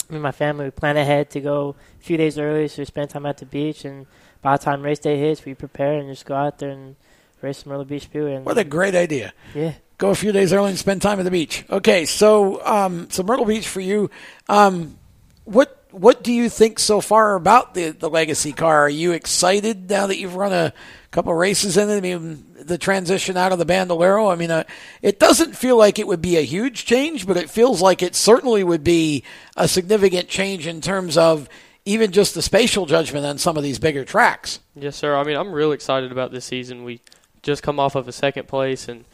Me 0.09 0.15
and 0.15 0.23
my 0.23 0.31
family 0.31 0.65
we 0.65 0.71
plan 0.71 0.97
ahead 0.97 1.29
to 1.31 1.39
go 1.39 1.75
a 1.99 2.03
few 2.03 2.17
days 2.17 2.37
early, 2.37 2.67
so 2.67 2.81
we 2.81 2.85
spend 2.85 3.09
time 3.09 3.25
at 3.25 3.37
the 3.37 3.45
beach. 3.45 3.85
And 3.85 4.05
by 4.41 4.57
the 4.57 4.63
time 4.63 4.81
race 4.81 4.99
day 4.99 5.17
hits, 5.17 5.45
we 5.45 5.53
prepare 5.53 5.93
and 5.97 6.09
just 6.09 6.25
go 6.25 6.35
out 6.35 6.59
there 6.59 6.69
and 6.69 6.95
race 7.41 7.59
some 7.59 7.69
Myrtle 7.69 7.85
Beach 7.85 8.03
Speedway. 8.03 8.35
And 8.35 8.45
what 8.45 8.57
a 8.57 8.63
great 8.63 8.95
idea. 8.95 9.33
Yeah. 9.53 9.73
Go 9.97 10.09
a 10.09 10.15
few 10.15 10.31
days 10.31 10.51
early 10.51 10.69
and 10.69 10.79
spend 10.79 11.01
time 11.01 11.19
at 11.19 11.23
the 11.23 11.31
beach. 11.31 11.63
Okay, 11.69 12.05
so 12.05 12.65
um, 12.65 13.09
so 13.09 13.23
Myrtle 13.23 13.45
Beach 13.45 13.67
for 13.67 13.81
you. 13.81 14.09
Um, 14.49 14.97
what 15.45 15.85
what 15.91 16.23
do 16.23 16.33
you 16.33 16.49
think 16.49 16.79
so 16.79 17.01
far 17.01 17.35
about 17.35 17.73
the 17.73 17.91
the 17.91 18.09
legacy 18.09 18.53
car? 18.53 18.79
Are 18.85 18.89
you 18.89 19.11
excited 19.11 19.89
now 19.89 20.07
that 20.07 20.17
you've 20.17 20.35
run 20.35 20.53
a 20.53 20.73
couple 21.11 21.33
races 21.33 21.77
in 21.77 21.89
it? 21.89 21.97
I 21.97 22.01
mean, 22.01 22.45
the 22.55 22.77
transition 22.77 23.37
out 23.37 23.51
of 23.51 23.59
the 23.59 23.65
Bandolero. 23.65 24.29
I 24.29 24.35
mean, 24.35 24.51
uh, 24.51 24.63
it 25.01 25.19
doesn't 25.19 25.55
feel 25.55 25.77
like 25.77 25.99
it 25.99 26.07
would 26.07 26.21
be 26.21 26.37
a 26.37 26.41
huge 26.41 26.85
change, 26.85 27.27
but 27.27 27.37
it 27.37 27.49
feels 27.49 27.81
like 27.81 28.01
it 28.01 28.15
certainly 28.15 28.63
would 28.63 28.83
be 28.83 29.23
a 29.55 29.67
significant 29.67 30.27
change 30.27 30.67
in 30.67 30.81
terms 30.81 31.17
of 31.17 31.49
even 31.85 32.11
just 32.11 32.35
the 32.35 32.41
spatial 32.41 32.85
judgment 32.85 33.25
on 33.25 33.37
some 33.37 33.57
of 33.57 33.63
these 33.63 33.79
bigger 33.79 34.05
tracks. 34.05 34.59
Yes, 34.75 34.95
sir. 34.95 35.15
I 35.15 35.23
mean, 35.23 35.35
I'm 35.35 35.51
real 35.51 35.71
excited 35.71 36.11
about 36.11 36.31
this 36.31 36.45
season. 36.45 36.83
We 36.83 37.01
just 37.41 37.63
come 37.63 37.79
off 37.79 37.95
of 37.95 38.07
a 38.07 38.11
second 38.11 38.47
place, 38.47 38.87
and 38.87 39.05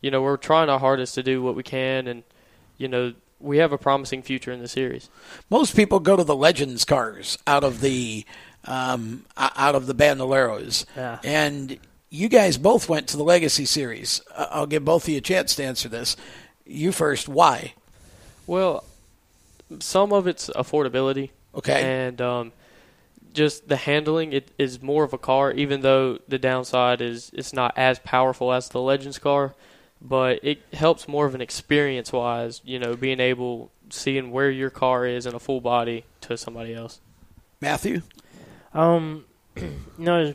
you 0.00 0.10
know 0.10 0.22
we're 0.22 0.36
trying 0.36 0.68
our 0.68 0.78
hardest 0.78 1.14
to 1.14 1.22
do 1.22 1.42
what 1.42 1.54
we 1.54 1.62
can, 1.62 2.06
and 2.06 2.22
you 2.76 2.88
know 2.88 3.14
we 3.40 3.56
have 3.56 3.72
a 3.72 3.78
promising 3.78 4.22
future 4.22 4.52
in 4.52 4.60
the 4.60 4.68
series. 4.68 5.08
Most 5.48 5.74
people 5.74 5.98
go 5.98 6.14
to 6.14 6.24
the 6.24 6.36
Legends 6.36 6.84
cars 6.84 7.38
out 7.46 7.64
of 7.64 7.80
the 7.80 8.24
um, 8.66 9.24
out 9.36 9.74
of 9.74 9.86
the 9.86 9.94
Bandoleros, 9.94 10.84
Yeah. 10.96 11.18
and 11.24 11.78
you 12.10 12.28
guys 12.28 12.56
both 12.58 12.88
went 12.88 13.06
to 13.08 13.16
the 13.16 13.22
Legacy 13.24 13.64
Series. 13.64 14.20
I'll 14.36 14.66
give 14.66 14.84
both 14.84 15.04
of 15.04 15.08
you 15.10 15.18
a 15.18 15.22
chance 15.22 15.54
to 15.56 15.64
answer 15.64 15.88
this. 15.88 16.16
You 16.66 16.92
first. 16.92 17.28
Why? 17.28 17.74
Well, 18.46 18.84
some 19.78 20.12
of 20.12 20.26
it's 20.26 20.48
affordability. 20.50 21.30
Okay. 21.54 21.82
And 21.82 22.20
um, 22.20 22.52
just 23.32 23.68
the 23.68 23.76
handling 23.76 24.32
it 24.32 24.50
is 24.58 24.82
more 24.82 25.04
of 25.04 25.12
a 25.12 25.18
car, 25.18 25.52
even 25.52 25.80
though 25.82 26.18
the 26.28 26.38
downside 26.38 27.00
is 27.00 27.30
it's 27.32 27.52
not 27.52 27.74
as 27.76 27.98
powerful 28.00 28.52
as 28.52 28.68
the 28.68 28.80
Legends 28.80 29.18
car, 29.18 29.54
but 30.02 30.40
it 30.42 30.60
helps 30.72 31.06
more 31.08 31.26
of 31.26 31.34
an 31.34 31.40
experience 31.40 32.12
wise. 32.12 32.60
You 32.64 32.78
know, 32.78 32.94
being 32.96 33.20
able 33.20 33.70
seeing 33.90 34.30
where 34.30 34.50
your 34.50 34.70
car 34.70 35.06
is 35.06 35.26
in 35.26 35.34
a 35.34 35.40
full 35.40 35.60
body 35.60 36.04
to 36.22 36.36
somebody 36.36 36.74
else. 36.74 37.00
Matthew. 37.60 38.02
Um, 38.72 39.24
you 39.56 39.74
know, 39.98 40.34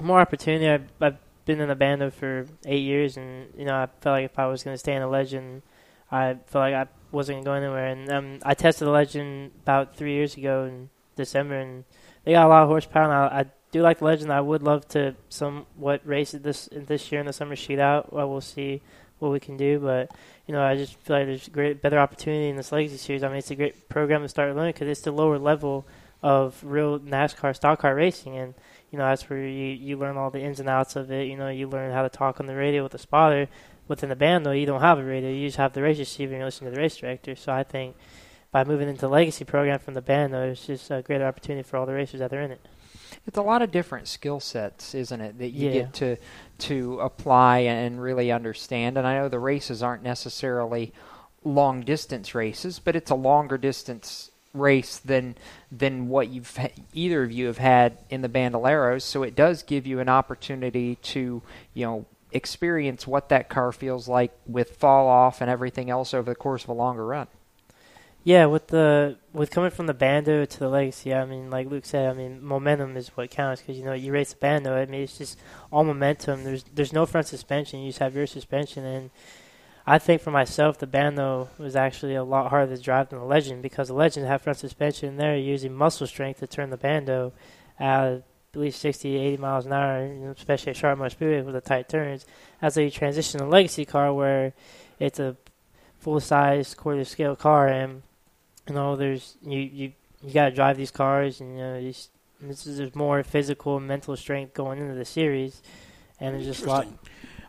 more 0.00 0.20
opportunity. 0.20 0.68
I've, 0.68 0.88
I've 1.00 1.18
been 1.44 1.60
in 1.60 1.68
the 1.68 1.74
band 1.74 2.12
for 2.14 2.46
eight 2.66 2.82
years, 2.82 3.16
and 3.16 3.48
you 3.56 3.64
know, 3.64 3.74
I 3.74 3.88
felt 4.00 4.14
like 4.14 4.24
if 4.24 4.38
I 4.38 4.46
was 4.46 4.62
going 4.62 4.74
to 4.74 4.78
stay 4.78 4.94
in 4.94 5.00
the 5.00 5.08
legend, 5.08 5.62
I 6.10 6.36
felt 6.46 6.62
like 6.62 6.74
I 6.74 6.86
wasn't 7.12 7.44
going 7.44 7.62
to 7.62 7.68
go 7.68 7.72
anywhere. 7.72 7.86
And 7.86 8.10
um, 8.10 8.38
I 8.44 8.54
tested 8.54 8.86
the 8.86 8.92
legend 8.92 9.52
about 9.62 9.96
three 9.96 10.14
years 10.14 10.36
ago 10.36 10.64
in 10.64 10.90
December, 11.16 11.56
and 11.56 11.84
they 12.24 12.32
got 12.32 12.46
a 12.46 12.48
lot 12.48 12.62
of 12.62 12.68
horsepower. 12.68 13.12
I, 13.12 13.40
I 13.40 13.44
do 13.72 13.82
like 13.82 13.98
the 13.98 14.04
legend. 14.04 14.32
I 14.32 14.40
would 14.40 14.62
love 14.62 14.86
to 14.88 15.14
somewhat 15.28 16.02
race 16.04 16.34
it 16.34 16.42
this 16.42 16.68
this 16.72 17.10
year 17.10 17.20
in 17.20 17.26
the 17.26 17.32
summer 17.32 17.56
shootout. 17.56 18.12
Well, 18.12 18.30
we'll 18.30 18.40
see 18.40 18.82
what 19.18 19.32
we 19.32 19.40
can 19.40 19.56
do, 19.56 19.78
but 19.78 20.10
you 20.46 20.54
know, 20.54 20.62
I 20.62 20.76
just 20.76 20.94
feel 20.96 21.16
like 21.16 21.26
there's 21.26 21.48
great 21.48 21.82
better 21.82 21.98
opportunity 21.98 22.48
in 22.48 22.56
this 22.56 22.72
legacy 22.72 22.96
series. 22.96 23.22
I 23.22 23.28
mean, 23.28 23.38
it's 23.38 23.50
a 23.50 23.56
great 23.56 23.88
program 23.88 24.22
to 24.22 24.28
start 24.28 24.54
learning 24.56 24.72
because 24.72 24.88
it's 24.88 25.02
the 25.02 25.12
lower 25.12 25.38
level 25.38 25.86
of 26.22 26.62
real 26.64 26.98
NASCAR 27.00 27.54
stock 27.56 27.80
car 27.80 27.94
racing, 27.94 28.36
and 28.36 28.54
you 28.90 28.98
know 28.98 29.04
that's 29.04 29.28
where 29.30 29.38
you 29.38 29.66
you 29.72 29.96
learn 29.96 30.16
all 30.16 30.30
the 30.30 30.40
ins 30.40 30.60
and 30.60 30.68
outs 30.68 30.96
of 30.96 31.10
it. 31.10 31.26
You 31.28 31.36
know, 31.36 31.48
you 31.48 31.68
learn 31.68 31.92
how 31.92 32.02
to 32.02 32.08
talk 32.08 32.40
on 32.40 32.46
the 32.46 32.54
radio 32.56 32.82
with 32.82 32.92
the 32.92 32.98
spotter. 32.98 33.48
Within 33.88 34.08
the 34.08 34.16
band, 34.16 34.46
though, 34.46 34.52
you 34.52 34.66
don't 34.66 34.82
have 34.82 34.98
a 34.98 35.04
radio. 35.04 35.30
You 35.30 35.48
just 35.48 35.56
have 35.56 35.72
the 35.72 35.82
race 35.82 35.98
receiver 35.98 36.32
and 36.32 36.40
you 36.40 36.44
listen 36.44 36.64
to 36.66 36.70
the 36.70 36.78
race 36.80 36.96
director. 36.96 37.34
So 37.34 37.52
I 37.52 37.64
think 37.64 37.96
by 38.52 38.62
moving 38.62 38.88
into 38.88 39.00
the 39.00 39.08
legacy 39.08 39.44
program 39.44 39.80
from 39.80 39.94
the 39.94 40.00
band, 40.02 40.32
though, 40.32 40.42
it's 40.44 40.64
just 40.66 40.90
a 40.92 41.02
greater 41.02 41.26
opportunity 41.26 41.64
for 41.68 41.76
all 41.76 41.86
the 41.86 41.94
racers 41.94 42.20
that 42.20 42.32
are 42.32 42.40
in 42.40 42.52
it. 42.52 42.60
It's 43.26 43.36
a 43.36 43.42
lot 43.42 43.62
of 43.62 43.72
different 43.72 44.06
skill 44.06 44.38
sets, 44.38 44.94
isn't 44.94 45.20
it, 45.20 45.38
that 45.38 45.50
you 45.50 45.66
Yeah. 45.68 45.72
get 45.72 45.92
to 45.94 46.16
to 46.68 47.00
apply 47.00 47.58
and 47.60 48.00
really 48.00 48.30
understand. 48.30 48.96
And 48.96 49.06
I 49.06 49.14
know 49.18 49.28
the 49.28 49.40
races 49.40 49.82
aren't 49.82 50.04
necessarily 50.04 50.92
long 51.42 51.80
distance 51.80 52.32
races, 52.34 52.78
but 52.78 52.94
it's 52.94 53.10
a 53.10 53.14
longer 53.16 53.58
distance 53.58 54.29
race 54.52 54.98
than 54.98 55.36
than 55.70 56.08
what 56.08 56.28
you've 56.28 56.58
either 56.92 57.22
of 57.22 57.32
you 57.32 57.46
have 57.46 57.58
had 57.58 57.98
in 58.08 58.22
the 58.22 58.28
Bandoleros. 58.28 59.02
So 59.02 59.22
it 59.22 59.34
does 59.34 59.62
give 59.62 59.86
you 59.86 60.00
an 60.00 60.08
opportunity 60.08 60.96
to 60.96 61.42
you 61.74 61.86
know 61.86 62.06
experience 62.32 63.06
what 63.06 63.28
that 63.28 63.48
car 63.48 63.72
feels 63.72 64.08
like 64.08 64.32
with 64.46 64.76
fall 64.76 65.08
off 65.08 65.40
and 65.40 65.50
everything 65.50 65.90
else 65.90 66.14
over 66.14 66.30
the 66.30 66.36
course 66.36 66.64
of 66.64 66.70
a 66.70 66.74
longer 66.74 67.04
run. 67.04 67.26
Yeah, 68.22 68.46
with 68.46 68.66
the 68.66 69.16
with 69.32 69.50
coming 69.50 69.70
from 69.70 69.86
the 69.86 69.94
bando 69.94 70.44
to 70.44 70.58
the 70.58 70.68
legacy, 70.68 71.14
I 71.14 71.24
mean, 71.24 71.48
like 71.48 71.70
Luke 71.70 71.86
said, 71.86 72.10
I 72.10 72.12
mean, 72.12 72.44
momentum 72.44 72.96
is 72.96 73.08
what 73.16 73.30
counts 73.30 73.62
because 73.62 73.78
you 73.78 73.84
know 73.84 73.94
you 73.94 74.12
race 74.12 74.32
the 74.32 74.38
bando. 74.38 74.76
I 74.76 74.84
mean, 74.84 75.02
it's 75.02 75.16
just 75.16 75.38
all 75.72 75.84
momentum. 75.84 76.44
There's 76.44 76.64
there's 76.74 76.92
no 76.92 77.06
front 77.06 77.28
suspension. 77.28 77.80
You 77.80 77.88
just 77.88 78.00
have 78.00 78.14
your 78.14 78.26
suspension, 78.26 78.84
and 78.84 79.10
I 79.90 79.98
think 79.98 80.22
for 80.22 80.30
myself, 80.30 80.78
the 80.78 80.86
bando 80.86 81.48
was 81.58 81.74
actually 81.74 82.14
a 82.14 82.22
lot 82.22 82.50
harder 82.50 82.76
to 82.76 82.80
drive 82.80 83.08
than 83.08 83.18
the 83.18 83.24
legend 83.24 83.60
because 83.60 83.88
the 83.88 83.94
legend 83.94 84.24
had 84.24 84.40
front 84.40 84.60
suspension. 84.60 85.16
They're 85.16 85.36
using 85.36 85.74
muscle 85.74 86.06
strength 86.06 86.38
to 86.38 86.46
turn 86.46 86.70
the 86.70 86.76
bando 86.76 87.32
at 87.76 88.12
at 88.12 88.22
least 88.54 88.80
60, 88.82 89.16
80 89.16 89.36
miles 89.38 89.66
an 89.66 89.72
hour, 89.72 89.98
especially 90.30 90.70
at 90.70 90.76
Charlotte 90.76 91.10
Speedway 91.10 91.42
with 91.42 91.54
the 91.54 91.60
tight 91.60 91.88
turns. 91.88 92.24
As 92.62 92.74
they 92.74 92.88
transition 92.88 93.40
to 93.40 93.46
legacy 93.46 93.84
car, 93.84 94.14
where 94.14 94.52
it's 95.00 95.18
a 95.18 95.36
full 95.98 96.20
size 96.20 96.72
quarter 96.74 97.04
scale 97.04 97.34
car 97.34 97.66
and 97.66 98.02
you 98.68 98.74
know 98.76 98.94
there's 98.94 99.34
you 99.42 99.58
you 99.58 99.92
you 100.22 100.32
got 100.32 100.50
to 100.50 100.54
drive 100.54 100.76
these 100.76 100.92
cars, 100.92 101.40
and 101.40 101.58
you 101.58 101.64
know, 101.64 101.82
this 101.82 102.64
is 102.64 102.78
there's 102.78 102.94
more 102.94 103.24
physical 103.24 103.78
and 103.78 103.88
mental 103.88 104.16
strength 104.16 104.54
going 104.54 104.78
into 104.78 104.94
the 104.94 105.04
series, 105.04 105.62
and 106.20 106.36
there's 106.36 106.46
just 106.46 106.62
a 106.62 106.68
lot 106.68 106.86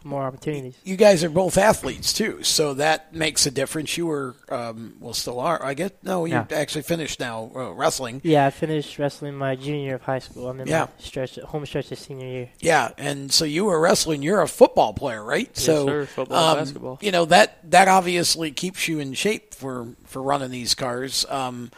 more 0.04 0.24
opportunities. 0.24 0.76
You 0.84 0.96
guys 0.96 1.24
are 1.24 1.30
both 1.30 1.58
athletes 1.58 2.14
too, 2.14 2.44
so 2.44 2.74
that 2.76 3.14
makes 3.14 3.46
a 3.46 3.52
difference. 3.52 3.96
You 3.98 4.08
were, 4.08 4.36
um, 4.50 4.96
well, 5.00 5.14
still 5.14 5.40
are. 5.40 5.64
I 5.64 5.74
guess 5.74 5.92
no, 6.04 6.26
you 6.26 6.34
Yeah. 6.34 6.46
actually 6.52 6.82
finished 6.84 7.20
now 7.20 7.52
uh, 7.56 7.72
wrestling. 7.72 8.22
Yeah, 8.24 8.46
I 8.46 8.50
finished 8.50 8.98
wrestling 9.00 9.36
my 9.36 9.56
junior 9.56 9.82
year 9.82 9.96
of 9.96 10.02
high 10.04 10.20
school. 10.20 10.50
I'm 10.50 10.60
in 10.60 10.68
Yeah. 10.68 10.82
my 10.86 10.88
stretch, 11.04 11.36
home 11.38 11.66
stretch 11.66 11.92
of 11.92 12.00
senior 12.00 12.28
year. 12.28 12.50
Yeah, 12.60 12.90
and 12.98 13.32
so 13.32 13.46
you 13.46 13.66
were 13.66 13.80
wrestling. 13.80 14.22
You're 14.24 14.42
a 14.42 14.48
football 14.48 14.94
player, 14.94 15.24
right? 15.24 15.50
Yes, 15.54 15.64
so, 15.66 15.86
sir, 15.86 16.06
football 16.06 16.38
um, 16.52 16.58
basketball. 16.58 16.98
You 17.02 17.12
know 17.12 17.26
that 17.26 17.60
that 17.72 17.88
obviously 17.88 18.52
keeps 18.52 18.88
you 18.88 19.00
in 19.00 19.14
shape 19.14 19.54
for 19.54 19.88
for 20.06 20.22
running 20.22 20.52
these 20.52 20.76
cars. 20.76 21.26
Um, 21.30 21.72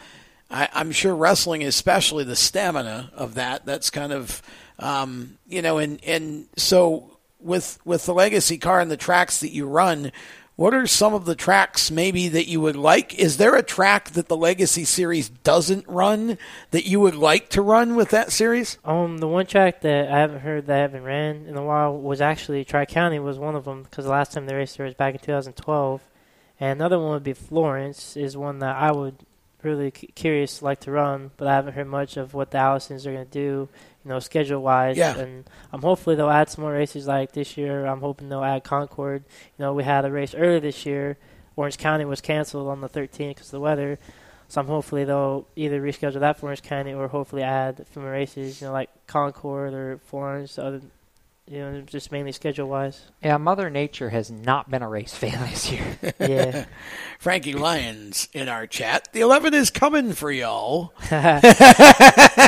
I, 0.50 0.68
I'm 0.72 0.92
sure 0.92 1.14
wrestling, 1.16 1.64
especially 1.64 2.22
the 2.24 2.36
stamina 2.36 3.10
of 3.14 3.34
that, 3.34 3.64
that's 3.66 3.90
kind 3.90 4.12
of 4.12 4.40
um, 4.78 5.38
you 5.48 5.62
know, 5.62 5.78
and 5.78 6.02
and 6.04 6.46
so 6.56 7.13
with 7.44 7.78
with 7.84 8.06
the 8.06 8.14
legacy 8.14 8.58
car 8.58 8.80
and 8.80 8.90
the 8.90 8.96
tracks 8.96 9.40
that 9.40 9.52
you 9.52 9.66
run. 9.66 10.12
What 10.56 10.72
are 10.72 10.86
some 10.86 11.14
of 11.14 11.24
the 11.24 11.34
tracks 11.34 11.90
maybe 11.90 12.28
that 12.28 12.46
you 12.46 12.60
would 12.60 12.76
like? 12.76 13.12
Is 13.18 13.38
there 13.38 13.56
a 13.56 13.62
track 13.62 14.10
that 14.10 14.28
the 14.28 14.36
Legacy 14.36 14.84
series 14.84 15.28
doesn't 15.28 15.84
run 15.88 16.38
that 16.70 16.86
you 16.86 17.00
would 17.00 17.16
like 17.16 17.48
to 17.50 17.62
run 17.62 17.96
with 17.96 18.10
that 18.10 18.30
series? 18.30 18.78
Um, 18.84 19.18
the 19.18 19.26
one 19.26 19.46
track 19.46 19.80
that 19.80 20.12
I 20.12 20.20
haven't 20.20 20.42
heard 20.42 20.66
that 20.66 20.76
I 20.76 20.82
haven't 20.82 21.02
ran 21.02 21.46
in 21.46 21.56
a 21.56 21.64
while 21.64 21.98
was 21.98 22.20
actually 22.20 22.64
Tri 22.64 22.84
County 22.84 23.18
was 23.18 23.36
one 23.36 23.56
of 23.56 23.64
them 23.64 23.82
because 23.82 24.04
the 24.04 24.12
last 24.12 24.30
time 24.32 24.46
they 24.46 24.54
raced 24.54 24.76
there 24.76 24.86
was 24.86 24.94
back 24.94 25.14
in 25.14 25.20
2012, 25.20 26.00
and 26.60 26.70
another 26.70 27.00
one 27.00 27.10
would 27.10 27.24
be 27.24 27.32
Florence 27.32 28.16
is 28.16 28.36
one 28.36 28.60
that 28.60 28.76
I 28.76 28.92
would 28.92 29.26
really 29.64 29.92
c- 29.96 30.10
curious 30.14 30.62
like 30.62 30.78
to 30.80 30.92
run, 30.92 31.32
but 31.36 31.48
I 31.48 31.54
haven't 31.54 31.74
heard 31.74 31.88
much 31.88 32.16
of 32.16 32.32
what 32.32 32.52
the 32.52 32.58
Allisons 32.58 33.06
are 33.06 33.12
going 33.12 33.24
to 33.24 33.30
do, 33.30 33.68
you 34.04 34.10
know, 34.10 34.18
schedule 34.18 34.60
wise. 34.62 34.96
Yeah. 34.96 35.16
And 35.16 35.48
I'm 35.72 35.82
hopefully 35.82 36.16
they'll 36.16 36.30
add 36.30 36.50
some 36.50 36.62
more 36.62 36.72
races 36.72 37.06
like 37.06 37.32
this 37.32 37.56
year. 37.56 37.86
I'm 37.86 38.00
hoping 38.00 38.28
they'll 38.28 38.44
add 38.44 38.64
Concord. 38.64 39.24
You 39.58 39.64
know, 39.64 39.72
we 39.72 39.84
had 39.84 40.04
a 40.04 40.10
race 40.10 40.34
earlier 40.34 40.60
this 40.60 40.84
year. 40.84 41.16
Orange 41.56 41.78
County 41.78 42.04
was 42.04 42.20
canceled 42.20 42.68
on 42.68 42.80
the 42.80 42.88
13th 42.88 43.28
because 43.28 43.46
of 43.46 43.52
the 43.52 43.60
weather. 43.60 43.98
So 44.48 44.60
I'm 44.60 44.66
hopefully 44.66 45.04
they'll 45.04 45.46
either 45.56 45.80
reschedule 45.80 46.20
that 46.20 46.38
for 46.38 46.46
Orange 46.46 46.62
County 46.62 46.92
or 46.92 47.08
hopefully 47.08 47.42
add 47.42 47.80
a 47.80 47.84
few 47.84 48.02
more 48.02 48.10
races, 48.10 48.60
you 48.60 48.66
know, 48.66 48.72
like 48.72 48.90
Concord 49.06 49.72
or 49.72 49.98
Florence, 50.04 50.58
other, 50.58 50.80
you 51.46 51.58
know, 51.58 51.80
just 51.82 52.10
mainly 52.10 52.32
schedule 52.32 52.68
wise. 52.68 53.02
Yeah, 53.22 53.36
Mother 53.36 53.68
Nature 53.68 54.08
has 54.10 54.30
not 54.30 54.70
been 54.70 54.82
a 54.82 54.88
race 54.88 55.14
fan 55.14 55.40
this 55.42 55.70
year. 55.70 55.84
Yeah. 56.18 56.64
Frankie 57.18 57.52
Lyons 57.52 58.28
in 58.32 58.48
our 58.48 58.66
chat. 58.66 59.08
The 59.12 59.20
11 59.20 59.52
is 59.52 59.70
coming 59.70 60.12
for 60.12 60.30
y'all. 60.30 60.92
we 61.02 61.08
Glad 61.10 61.50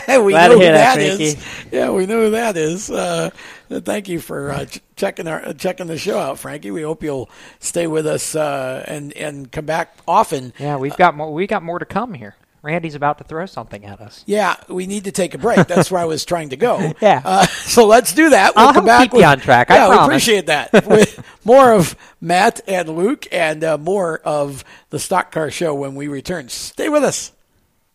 know 0.09 0.48
to 0.48 0.55
who 0.55 0.60
hear 0.60 0.73
that, 0.73 0.97
that 0.97 0.98
is. 0.98 1.35
Frankie. 1.35 1.77
Yeah, 1.77 1.90
we 1.90 2.06
know 2.06 2.20
who 2.24 2.31
that 2.31 2.56
is. 2.56 2.90
Uh, 2.90 3.31
thank 3.70 4.09
you 4.09 4.20
for 4.20 4.51
uh, 4.51 4.64
ch- 4.66 4.81
checking 4.97 5.27
our 5.28 5.44
uh, 5.44 5.52
checking 5.52 5.86
the 5.89 5.98
show 5.98 6.18
out, 6.18 6.39
Frankie. 6.39 6.70
We 6.70 6.82
hope 6.82 7.02
you'll 7.02 7.28
stay 7.59 7.86
with 7.86 8.06
us 8.06 8.35
uh, 8.35 8.85
and 8.86 9.12
and 9.14 9.51
come 9.51 9.66
back 9.66 9.97
often. 10.06 10.52
Yeah, 10.59 10.77
we've 10.77 10.97
got 10.97 11.16
more. 11.16 11.32
We 11.32 11.47
got 11.47 11.62
more 11.62 11.78
to 11.78 11.86
come 11.86 12.14
here. 12.14 12.36
Randy's 12.62 12.94
about 12.96 13.18
to 13.18 13.24
throw 13.24 13.46
something 13.46 13.84
at 13.84 14.00
us. 14.00 14.24
Yeah, 14.26 14.56
we 14.68 14.86
need 14.86 15.04
to 15.04 15.12
take 15.12 15.34
a 15.34 15.38
break. 15.38 15.66
That's 15.68 15.90
where 15.90 16.00
I 16.00 16.04
was 16.04 16.24
trying 16.24 16.48
to 16.50 16.56
go. 16.56 16.92
Yeah. 17.00 17.22
Uh, 17.24 17.46
so 17.46 17.86
let's 17.86 18.12
do 18.12 18.30
that. 18.30 18.56
We'll 18.56 18.66
I'll 18.68 18.72
come 18.74 18.84
back 18.86 19.10
keep 19.10 19.20
you 19.20 19.24
on 19.24 19.38
track, 19.38 19.70
I 19.70 19.76
Yeah, 19.76 19.88
we 19.90 19.94
promise. 19.96 20.06
appreciate 20.06 20.46
that. 20.46 20.72
with 20.86 21.22
more 21.44 21.72
of 21.72 21.94
Matt 22.20 22.60
and 22.66 22.88
Luke 22.88 23.26
and 23.30 23.62
uh, 23.62 23.78
more 23.78 24.18
of 24.18 24.64
the 24.90 24.98
Stock 24.98 25.30
Car 25.30 25.50
Show 25.50 25.74
when 25.74 25.94
we 25.94 26.08
return. 26.08 26.48
Stay 26.48 26.88
with 26.88 27.04
us. 27.04 27.32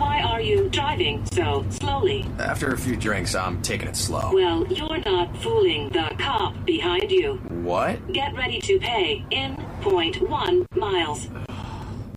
Why 0.00 0.20
are 0.22 0.40
you 0.40 0.68
driving 0.68 1.24
so 1.26 1.64
slowly? 1.70 2.26
After 2.40 2.72
a 2.72 2.76
few 2.76 2.96
drinks, 2.96 3.36
I'm 3.36 3.62
taking 3.62 3.86
it 3.86 3.94
slow. 3.94 4.32
Well, 4.34 4.66
you're 4.66 4.98
not 4.98 5.36
fooling 5.38 5.90
the 5.90 6.12
cop 6.18 6.64
behind 6.64 7.12
you. 7.12 7.34
What? 7.62 8.12
Get 8.12 8.34
ready 8.34 8.60
to 8.62 8.80
pay 8.80 9.24
in 9.30 9.54
point 9.82 10.20
one 10.28 10.66
miles. 10.74 11.28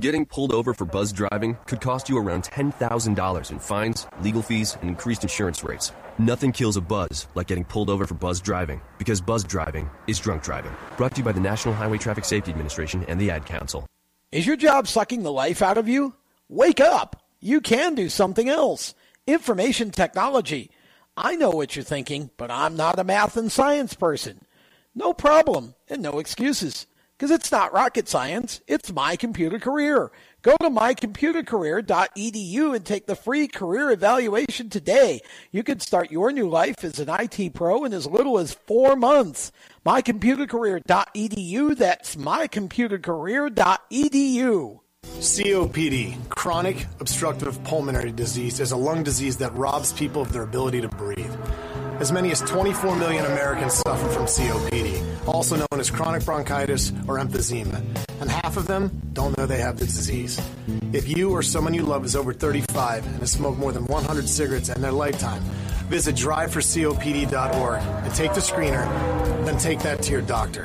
Getting 0.02 0.26
pulled 0.26 0.52
over 0.52 0.74
for 0.74 0.86
buzz 0.86 1.14
driving 1.14 1.60
could 1.68 1.80
cost 1.80 2.10
you 2.10 2.18
around 2.18 2.46
$10,000 2.46 3.52
in 3.52 3.60
fines, 3.60 4.08
legal 4.24 4.42
fees, 4.42 4.78
and 4.82 4.90
increased 4.90 5.22
insurance 5.22 5.64
rates. 5.64 5.92
Nothing 6.20 6.52
kills 6.52 6.76
a 6.76 6.82
buzz 6.82 7.28
like 7.34 7.48
getting 7.48 7.64
pulled 7.64 7.90
over 7.90 8.06
for 8.06 8.14
buzz 8.14 8.42
driving, 8.42 8.82
because 8.98 9.22
buzz 9.22 9.42
driving 9.42 9.90
is 10.06 10.20
drunk 10.20 10.44
driving. 10.44 10.74
Brought 10.98 11.16
to 11.16 11.20
you 11.20 11.24
by 11.24 11.32
the 11.32 11.40
National 11.40 11.74
Highway 11.74 11.98
Traffic 11.98 12.26
Safety 12.26 12.52
Administration 12.52 13.06
and 13.08 13.22
the 13.22 13.32
Ad 13.32 13.46
Council. 13.46 13.88
Is 14.30 14.46
your 14.46 14.58
job 14.58 14.90
sucking 14.90 15.24
the 15.24 15.32
life 15.32 15.62
out 15.62 15.78
of 15.78 15.88
you? 15.88 16.14
Wake 16.50 16.82
up! 16.82 17.24
You 17.40 17.62
can 17.62 17.96
do 17.96 18.10
something 18.10 18.50
else. 18.50 18.94
Information 19.28 19.92
technology. 19.92 20.72
I 21.16 21.38
know 21.38 21.52
what 21.52 21.78
you're 21.78 21.86
thinking, 21.86 22.32
but 22.36 22.52
I'm 22.52 22.76
not 22.76 23.00
a 23.00 23.06
math 23.06 23.38
and 23.38 23.50
science 23.50 23.94
person. 23.94 24.42
No 24.94 25.14
problem, 25.14 25.74
and 25.88 26.02
no 26.02 26.20
excuses. 26.20 26.86
Because 27.18 27.32
it's 27.32 27.50
not 27.50 27.72
rocket 27.72 28.10
science, 28.10 28.60
it's 28.68 28.92
my 28.92 29.16
computer 29.16 29.58
career. 29.58 30.12
Go 30.42 30.56
to 30.62 30.70
mycomputercareer.edu 30.70 32.74
and 32.74 32.86
take 32.86 33.08
the 33.08 33.16
free 33.16 33.46
career 33.48 33.92
evaluation 33.92 34.70
today. 34.70 35.20
You 35.52 35.64
can 35.64 35.82
start 35.82 36.12
your 36.12 36.32
new 36.32 36.48
life 36.48 36.86
as 36.86 36.98
an 37.00 37.10
IT 37.10 37.54
pro 37.54 37.84
in 37.84 37.92
as 37.92 38.08
little 38.08 38.40
as 38.40 38.54
four 38.54 38.96
months. 38.96 39.52
Mycomputercareer.edu, 39.86 41.78
that's 41.78 42.16
mycomputercareer.edu. 42.16 44.80
COPD, 45.04 46.30
chronic 46.30 46.88
obstructive 47.02 47.62
pulmonary 47.66 48.14
disease, 48.14 48.62
is 48.62 48.72
a 48.72 48.78
lung 48.78 49.04
disease 49.04 49.36
that 49.38 49.54
robs 49.56 49.92
people 49.92 50.22
of 50.22 50.32
their 50.32 50.44
ability 50.44 50.80
to 50.80 50.88
breathe. 50.88 51.36
As 52.00 52.14
many 52.14 52.32
as 52.32 52.40
24 52.42 52.96
million 52.96 53.26
Americans 53.26 53.74
suffer 53.74 54.08
from 54.08 54.24
COPD, 54.24 55.28
also 55.28 55.58
known 55.58 55.80
as 55.80 55.92
chronic 55.92 56.24
bronchitis 56.24 56.94
or 57.10 57.18
emphysema, 57.18 57.84
and 58.20 58.30
half 58.30 58.58
of 58.58 58.68
them 58.68 58.92
don't 59.14 59.38
know 59.38 59.46
they 59.46 59.60
have 59.60 59.78
the 59.78 59.86
disease. 59.86 60.40
If 60.94 61.08
you 61.08 61.32
or 61.32 61.42
someone 61.42 61.74
you 61.74 61.84
love 61.84 62.06
is 62.06 62.16
over 62.16 62.34
35 62.34 63.06
and 63.06 63.16
has 63.18 63.32
smoked 63.32 63.58
more 63.58 63.72
than 63.72 63.86
100 63.86 64.28
cigarettes 64.28 64.70
in 64.70 64.82
their 64.82 64.92
lifetime, 64.92 65.42
visit 65.88 66.16
driveforcopd.org 66.16 67.82
and 67.82 68.16
take 68.16 68.34
the 68.34 68.42
screener, 68.42 68.86
then 69.46 69.58
take 69.58 69.80
that 69.80 70.02
to 70.04 70.12
your 70.12 70.22
doctor. 70.22 70.64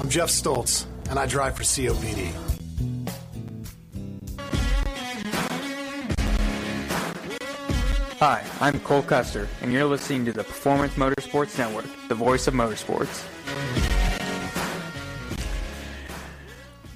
I'm 0.00 0.08
Jeff 0.08 0.28
Stoltz, 0.28 0.86
and 1.08 1.18
I 1.18 1.26
drive 1.26 1.56
for 1.56 1.62
COPD. 1.62 2.32
Hi, 8.18 8.44
I'm 8.60 8.78
Cole 8.80 9.02
Custer, 9.02 9.48
and 9.62 9.72
you're 9.72 9.84
listening 9.84 10.24
to 10.26 10.32
the 10.32 10.44
Performance 10.44 10.94
Motorsports 10.94 11.58
Network, 11.58 11.86
the 12.08 12.14
voice 12.14 12.46
of 12.46 12.54
motorsports. 12.54 13.91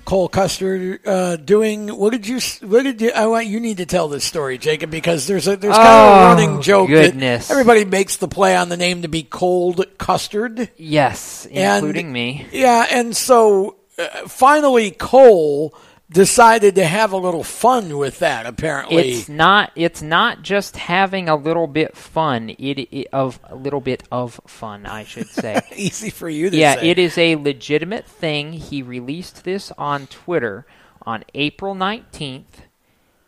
Cole 0.06 0.28
Custer 0.28 0.98
uh, 1.04 1.36
doing 1.36 1.88
what 1.88 2.12
did 2.12 2.26
you 2.26 2.38
what 2.66 2.84
did 2.84 3.00
you 3.02 3.10
I 3.12 3.26
want 3.26 3.46
you 3.48 3.60
need 3.60 3.76
to 3.78 3.86
tell 3.86 4.08
this 4.08 4.24
story 4.24 4.56
Jacob 4.56 4.90
because 4.90 5.26
there's 5.26 5.46
a 5.48 5.56
there's 5.56 5.76
kind 5.76 5.86
of 5.88 5.94
a 5.94 6.20
Oh, 6.20 6.24
running 6.28 6.62
joke 6.62 6.88
goodness. 6.88 7.48
that 7.48 7.52
everybody 7.52 7.84
makes 7.84 8.16
the 8.16 8.28
play 8.28 8.56
on 8.56 8.68
the 8.70 8.76
name 8.78 9.02
to 9.02 9.08
be 9.08 9.22
cold 9.24 9.84
custard 9.98 10.70
Yes, 10.76 11.46
And- 11.52 11.84
including 11.84 12.12
me. 12.12 12.46
yeah 12.52 12.86
and 12.90 13.14
so 13.16 13.76
uh, 13.98 14.28
finally 14.28 14.92
Cole 14.92 15.74
decided 16.10 16.74
to 16.76 16.84
have 16.84 17.12
a 17.12 17.16
little 17.16 17.42
fun 17.42 17.98
with 17.98 18.20
that 18.20 18.46
apparently 18.46 19.10
It's 19.10 19.28
not. 19.28 19.72
It's 19.74 20.02
not 20.02 20.42
just 20.42 20.76
having 20.76 21.28
a 21.28 21.36
little 21.36 21.66
bit 21.66 21.96
fun. 21.96 22.50
It, 22.50 22.78
it 22.92 23.08
of 23.12 23.40
a 23.44 23.54
little 23.54 23.80
bit 23.80 24.04
of 24.10 24.40
fun, 24.46 24.86
I 24.86 25.04
should 25.04 25.28
say. 25.28 25.60
easy 25.76 26.10
for 26.10 26.28
you 26.28 26.50
to 26.50 26.56
yeah, 26.56 26.76
say 26.76 26.90
it 26.90 26.98
is 26.98 27.18
a 27.18 27.36
legitimate 27.36 28.06
thing. 28.06 28.52
He 28.52 28.82
released 28.82 29.44
this 29.44 29.72
on 29.76 30.06
Twitter 30.06 30.66
on 31.02 31.24
April 31.34 31.74
nineteenth. 31.74 32.62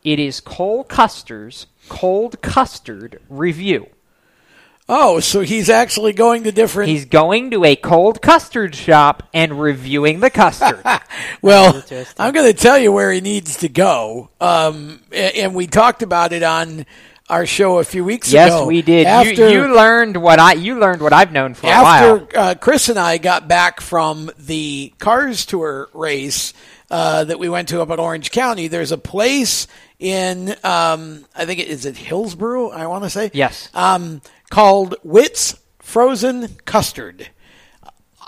It 0.05 0.19
is 0.19 0.41
Cole 0.41 0.85
Custer's 0.85 1.67
cold 1.89 2.41
custard 2.43 3.21
review. 3.29 3.89
Oh 4.89 5.21
so 5.21 5.41
he's 5.41 5.69
actually 5.69 6.13
going 6.13 6.45
to 6.45 6.53
different 6.53 6.89
He's 6.91 7.05
going 7.05 7.51
to 7.51 7.65
a 7.65 7.77
cold 7.77 8.23
custard 8.23 8.75
shop 8.75 9.23
and 9.35 9.61
reviewing 9.61 10.21
the 10.21 10.31
custard. 10.31 10.83
Well, 11.43 11.85
I'm 12.19 12.33
going 12.33 12.53
to 12.53 12.59
tell 12.59 12.79
you 12.79 12.91
where 12.93 13.13
he 13.13 13.21
needs 13.21 13.59
to 13.59 13.69
go. 13.69 14.31
Um, 14.41 15.01
and 15.13 15.55
we 15.55 15.67
talked 15.67 16.03
about 16.03 16.33
it 16.33 16.43
on 16.43 16.87
our 17.29 17.45
show 17.47 17.79
a 17.79 17.85
few 17.85 18.05
weeks 18.05 18.33
yes, 18.33 18.49
ago. 18.49 18.61
Yes, 18.61 18.69
we 18.69 18.83
did. 18.83 19.07
After, 19.07 19.51
you, 19.51 19.63
you 19.67 19.75
learned 19.75 20.17
what 20.17 20.39
I 20.39 20.55
you 20.55 20.79
learned 20.79 21.03
what 21.03 21.13
I've 21.13 21.33
known 21.33 21.55
for 21.55 21.67
a 21.67 21.71
after 21.71 22.17
while. 22.17 22.29
uh, 22.35 22.55
Chris 22.55 22.89
and 22.89 22.99
I 22.99 23.19
got 23.19 23.49
back 23.49 23.81
from 23.81 24.31
the 24.39 24.93
Cars 24.99 25.45
Tour 25.47 25.89
race 25.93 26.55
uh, 26.91 27.25
that 27.25 27.39
we 27.39 27.49
went 27.49 27.69
to 27.69 27.83
up 27.83 27.91
at 27.91 27.99
Orange 27.99 28.31
County, 28.31 28.69
there's 28.69 28.93
a 28.93 28.99
place 28.99 29.67
in 29.99 30.51
um, 30.65 31.25
I 31.35 31.45
think 31.45 31.61
it 31.61 31.69
is 31.69 31.85
it 31.85 31.97
Hillsborough. 31.97 32.71
I 32.71 32.87
want 32.87 33.05
to 33.05 33.11
say 33.11 33.31
Yes. 33.35 33.69
um, 33.75 34.23
called 34.51 34.95
Whit's 35.03 35.59
Frozen 35.79 36.57
Custard. 36.65 37.29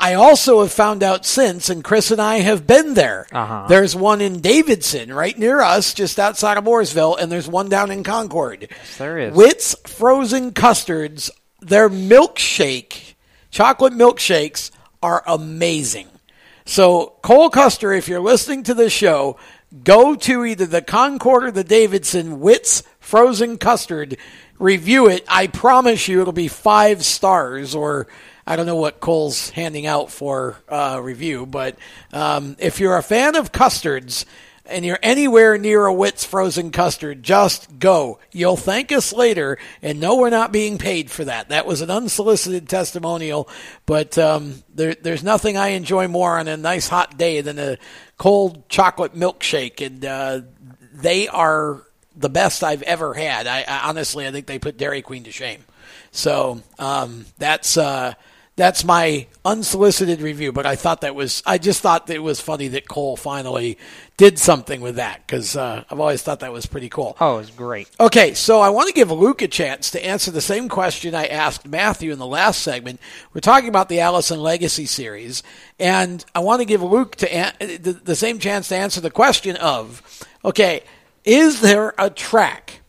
I 0.03 0.15
also 0.15 0.63
have 0.63 0.73
found 0.73 1.03
out 1.03 1.27
since, 1.27 1.69
and 1.69 1.85
Chris 1.85 2.11
and 2.11 2.23
I 2.23 2.39
have 2.39 2.67
been 2.67 2.95
there. 2.95 3.27
Uh-huh. 3.31 3.67
There's 3.69 3.95
one 3.95 4.23
in 4.23 4.41
Davidson, 4.41 5.13
right 5.13 5.39
near 5.39 5.61
us, 5.61 5.93
just 5.93 6.19
outside 6.19 6.57
of 6.57 6.65
Mooresville, 6.65 7.19
and 7.21 7.31
there's 7.31 7.47
one 7.47 7.69
down 7.69 7.91
in 7.91 8.03
Concord. 8.03 8.69
Yes, 8.71 8.97
there 8.97 9.19
is. 9.19 9.35
Whit's 9.35 9.77
Frozen 9.87 10.53
Custards, 10.53 11.31
their 11.61 11.91
milkshake, 11.91 13.15
chocolate 13.51 13.93
milkshakes 13.93 14.71
are 15.03 15.23
amazing. 15.27 16.09
So, 16.65 17.15
Cole 17.23 17.51
Custer, 17.51 17.93
if 17.93 18.09
you're 18.09 18.21
listening 18.21 18.63
to 18.65 18.75
this 18.75 18.95
show, 18.95 19.37
go 19.85 20.15
to 20.15 20.47
either 20.47 20.65
the 20.65 20.83
Concord 20.83 21.45
or 21.45 21.51
the 21.51 21.65
Davidson 21.65 22.41
Whit's 22.41 22.83
Frozen 23.01 23.59
Custard, 23.59 24.17
review 24.61 25.09
it. 25.09 25.25
I 25.27 25.49
promise 25.49 26.07
you 26.07 26.21
it'll 26.21 26.33
be 26.33 26.49
five 26.49 27.05
stars 27.05 27.75
or 27.75 28.07
I 28.47 28.57
don't 28.57 28.67
know 28.67 28.77
what 28.77 29.01
Cole's 29.01 29.51
handing 29.51 29.87
out 29.87 30.11
for 30.11 30.57
uh, 30.69 31.01
review, 31.03 31.47
but 31.47 31.77
um, 32.13 32.57
if 32.59 32.79
you're 32.79 32.97
a 32.97 33.03
fan 33.03 33.37
of 33.37 33.53
custards 33.53 34.27
and 34.67 34.85
you're 34.85 34.99
anywhere 35.03 35.57
near 35.59 35.87
a 35.87 35.93
Whit's 35.93 36.25
frozen 36.25 36.71
custard, 36.71 37.23
just 37.23 37.79
go. 37.79 38.19
You'll 38.33 38.57
thank 38.57 38.93
us 38.93 39.13
later, 39.13 39.59
and 39.83 40.01
no, 40.01 40.17
we're 40.17 40.31
not 40.31 40.53
being 40.53 40.79
paid 40.79 41.11
for 41.11 41.25
that. 41.25 41.49
That 41.49 41.67
was 41.67 41.81
an 41.81 41.91
unsolicited 41.91 42.69
testimonial, 42.69 43.49
but 43.87 44.17
um, 44.19 44.63
there, 44.75 44.95
there's 44.95 45.23
nothing 45.23 45.57
I 45.57 45.69
enjoy 45.69 46.09
more 46.09 46.39
on 46.39 46.49
a 46.49 46.57
nice 46.57 46.89
hot 46.89 47.17
day 47.17 47.41
than 47.41 47.59
a 47.59 47.79
cold 48.17 48.69
chocolate 48.69 49.15
milkshake, 49.15 49.85
and 49.85 50.05
uh, 50.05 50.41
they 50.93 51.29
are 51.29 51.83
the 52.21 52.29
best 52.29 52.63
I've 52.63 52.83
ever 52.83 53.15
had. 53.15 53.47
I, 53.47 53.65
I 53.67 53.89
honestly, 53.89 54.27
I 54.27 54.31
think 54.31 54.47
they 54.47 54.59
put 54.59 54.77
Dairy 54.77 55.03
Queen 55.03 55.25
to 55.25 55.33
shame. 55.33 55.65
So 56.13 56.63
um, 56.79 57.27
that's 57.39 57.77
uh, 57.77 58.15
that's 58.57 58.85
my 58.85 59.27
unsolicited 59.45 60.21
review. 60.21 60.53
But 60.53 60.67
I 60.67 60.77
thought 60.77 61.01
that 61.01 61.15
was 61.15 61.43
I 61.47 61.59
just 61.59 61.81
thought 61.81 62.07
that 62.09 62.17
it 62.17 62.23
was 62.23 62.41
funny 62.41 62.69
that 62.69 62.87
Cole 62.89 63.17
finally 63.17 63.79
did 64.17 64.39
something 64.39 64.83
with 64.83 64.97
that 64.97 65.27
because 65.27 65.57
uh, 65.57 65.83
I've 65.89 65.99
always 65.99 66.23
thought 66.23 66.41
that 66.41 66.53
was 66.53 66.67
pretty 66.67 66.91
cool. 66.91 67.17
Oh, 67.21 67.37
it 67.37 67.39
was 67.39 67.51
great. 67.51 67.89
Okay, 67.99 68.35
so 68.35 68.61
I 68.61 68.69
want 68.69 68.89
to 68.89 68.95
give 68.95 69.11
Luke 69.11 69.41
a 69.41 69.49
chance 69.49 69.91
to 69.93 70.05
answer 70.05 70.31
the 70.31 70.43
same 70.43 70.69
question 70.69 71.15
I 71.15 71.27
asked 71.27 71.67
Matthew 71.67 72.13
in 72.13 72.19
the 72.19 72.27
last 72.27 72.61
segment. 72.61 73.01
We're 73.33 73.41
talking 73.41 73.71
about 73.71 73.89
the 73.89 74.01
Allison 74.01 74.41
Legacy 74.41 74.85
series, 74.85 75.43
and 75.79 76.23
I 76.35 76.41
want 76.41 76.61
to 76.61 76.67
give 76.67 76.83
Luke 76.83 77.17
to 77.17 77.33
an- 77.33 77.55
the, 77.61 77.99
the 78.05 78.17
same 78.17 78.39
chance 78.39 78.69
to 78.69 78.77
answer 78.77 79.01
the 79.01 79.11
question 79.11 79.57
of, 79.57 80.03
okay, 80.45 80.83
is 81.25 81.61
there 81.61 81.95
a 81.99 82.11
track 82.11 82.81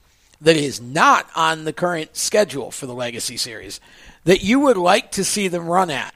that 0.41 0.55
is 0.55 0.81
not 0.81 1.27
on 1.35 1.65
the 1.65 1.73
current 1.73 2.15
schedule 2.15 2.71
for 2.71 2.85
the 2.85 2.93
Legacy 2.93 3.37
series 3.37 3.79
that 4.23 4.41
you 4.43 4.59
would 4.59 4.77
like 4.77 5.11
to 5.11 5.23
see 5.23 5.47
them 5.47 5.67
run 5.67 5.89
at? 5.89 6.13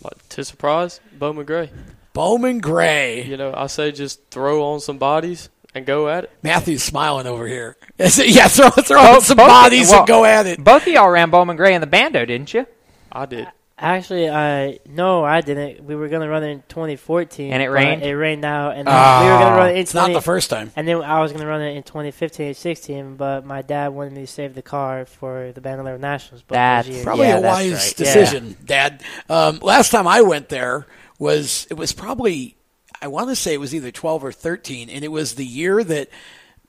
What, 0.00 0.18
to 0.30 0.44
surprise, 0.44 1.00
Bowman 1.18 1.46
Gray. 1.46 1.70
Bowman 2.12 2.58
Gray. 2.60 3.24
You 3.24 3.36
know, 3.36 3.52
I 3.56 3.66
say 3.68 3.90
just 3.92 4.20
throw 4.30 4.64
on 4.72 4.80
some 4.80 4.98
bodies 4.98 5.48
and 5.74 5.86
go 5.86 6.08
at 6.08 6.24
it. 6.24 6.30
Matthew's 6.42 6.82
smiling 6.82 7.26
over 7.26 7.46
here. 7.46 7.76
yeah, 7.98 8.48
throw, 8.48 8.68
throw 8.70 8.98
Both- 9.00 9.14
on 9.16 9.20
some 9.22 9.36
both- 9.38 9.48
bodies 9.48 9.90
well, 9.90 10.00
and 10.00 10.08
go 10.08 10.24
at 10.24 10.46
it. 10.46 10.62
Both 10.62 10.82
of 10.86 10.92
y'all 10.92 11.10
ran 11.10 11.30
Bowman 11.30 11.56
Gray 11.56 11.74
in 11.74 11.80
the 11.80 11.86
Bando, 11.86 12.24
didn't 12.24 12.52
you? 12.54 12.66
I 13.10 13.26
did. 13.26 13.48
Actually, 13.84 14.30
I 14.30 14.78
no, 14.86 15.22
I 15.24 15.40
didn't. 15.42 15.84
We 15.84 15.94
were 15.94 16.08
gonna 16.08 16.28
run 16.28 16.42
it 16.42 16.48
in 16.50 16.62
2014, 16.68 17.52
And 17.52 17.62
it 17.62 17.68
rained? 17.68 18.02
It 18.02 18.16
rained 18.16 18.44
out, 18.44 18.76
and 18.76 18.88
then 18.88 18.94
we 18.94 19.30
were 19.30 19.38
gonna 19.38 19.56
run 19.56 19.68
it. 19.68 19.72
In 19.72 19.76
Ah, 19.76 19.80
It's 19.80 19.94
not 19.94 20.12
the 20.12 20.22
first 20.22 20.48
time. 20.48 20.72
And 20.74 20.88
then 20.88 21.02
I 21.02 21.20
was 21.20 21.32
gonna 21.32 21.46
run 21.46 21.60
it 21.60 21.76
in 21.76 21.82
2015 21.82 22.46
and 22.46 22.56
16, 22.56 23.16
but 23.16 23.44
my 23.44 23.60
dad 23.62 23.88
wanted 23.88 24.14
me 24.14 24.22
to 24.22 24.26
save 24.26 24.54
the 24.54 24.62
car 24.62 25.04
for 25.04 25.52
the 25.52 25.60
Bandolero 25.60 25.98
Nationals. 25.98 26.42
both 26.42 26.54
That's 26.56 26.88
years. 26.88 27.04
Probably 27.04 27.26
Yeah, 27.26 27.38
a 27.38 27.40
that's 27.42 27.56
wise 27.58 27.72
right. 27.72 27.96
decision, 27.96 28.56
Dad. 28.64 29.02
Um, 29.28 29.58
last 29.60 29.90
time 29.90 30.06
I 30.08 30.22
went 30.22 30.48
there 30.48 30.86
was 31.18 31.66
it 31.70 31.74
was 31.74 31.92
probably 31.92 32.56
I 33.02 33.08
want 33.08 33.28
to 33.28 33.36
say 33.36 33.52
it 33.52 33.60
was 33.60 33.74
either 33.74 33.90
twelve 33.90 34.24
or 34.24 34.32
thirteen, 34.32 34.88
and 34.88 35.04
it 35.04 35.08
was 35.12 35.34
the 35.34 35.44
year 35.44 35.84
that 35.84 36.08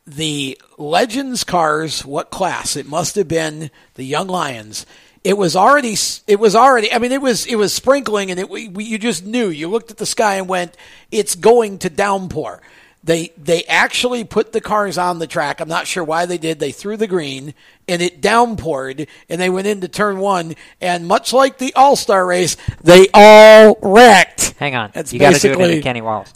the 0.08 0.60
Legends 0.78 1.44
cars, 1.44 2.06
what 2.06 2.30
class? 2.30 2.76
It 2.76 2.86
must 2.88 3.16
have 3.16 3.28
been 3.28 3.72
the 3.96 4.04
Young 4.04 4.28
Lions. 4.28 4.86
It 5.26 5.36
was 5.38 5.56
already. 5.56 5.96
It 6.28 6.40
was 6.40 6.56
already. 6.56 6.94
I 6.94 7.00
mean, 7.00 7.12
it 7.12 7.22
was. 7.22 7.48
It 7.48 7.56
was 7.56 7.74
sprinkling, 7.74 8.30
and 8.30 8.40
it. 8.40 8.48
We, 8.48 8.68
we- 8.68 8.84
you 8.86 9.00
just 9.00 9.26
knew. 9.26 9.50
You 9.50 9.68
looked 9.70 9.90
at 9.90 9.98
the 9.98 10.06
sky 10.06 10.36
and 10.36 10.48
went, 10.48 10.78
"It's 11.12 11.34
going 11.34 11.80
to 11.80 11.90
downpour." 11.90 12.62
They 13.04 13.32
they 13.38 13.64
actually 13.64 14.24
put 14.24 14.52
the 14.52 14.62
cars 14.62 14.98
on 15.00 15.18
the 15.20 15.26
track. 15.28 15.60
I'm 15.62 15.68
not 15.68 15.88
sure 15.88 16.04
why 16.04 16.26
they 16.28 16.38
did. 16.38 16.60
They 16.60 16.72
threw 16.72 16.96
the 16.98 17.06
green 17.08 17.54
and 17.88 18.02
it 18.02 18.20
downpoured 18.22 19.08
and 19.30 19.40
they 19.42 19.50
went 19.50 19.68
into 19.68 19.88
turn 19.88 20.18
one 20.18 20.56
and 20.82 21.08
much 21.08 21.32
like 21.32 21.60
the 21.60 21.72
All 21.76 21.96
Star 21.96 22.26
race, 22.26 22.58
they 22.84 23.08
all 23.14 23.78
wrecked. 23.84 24.56
Hang 24.58 24.76
on. 24.76 24.90
That's 24.92 25.14
you 25.14 25.20
got 25.20 25.28
to 25.36 25.48
do 25.50 25.54
it 25.54 25.58
into 25.74 25.84
Kenny 25.84 26.02
Wallace. 26.02 26.34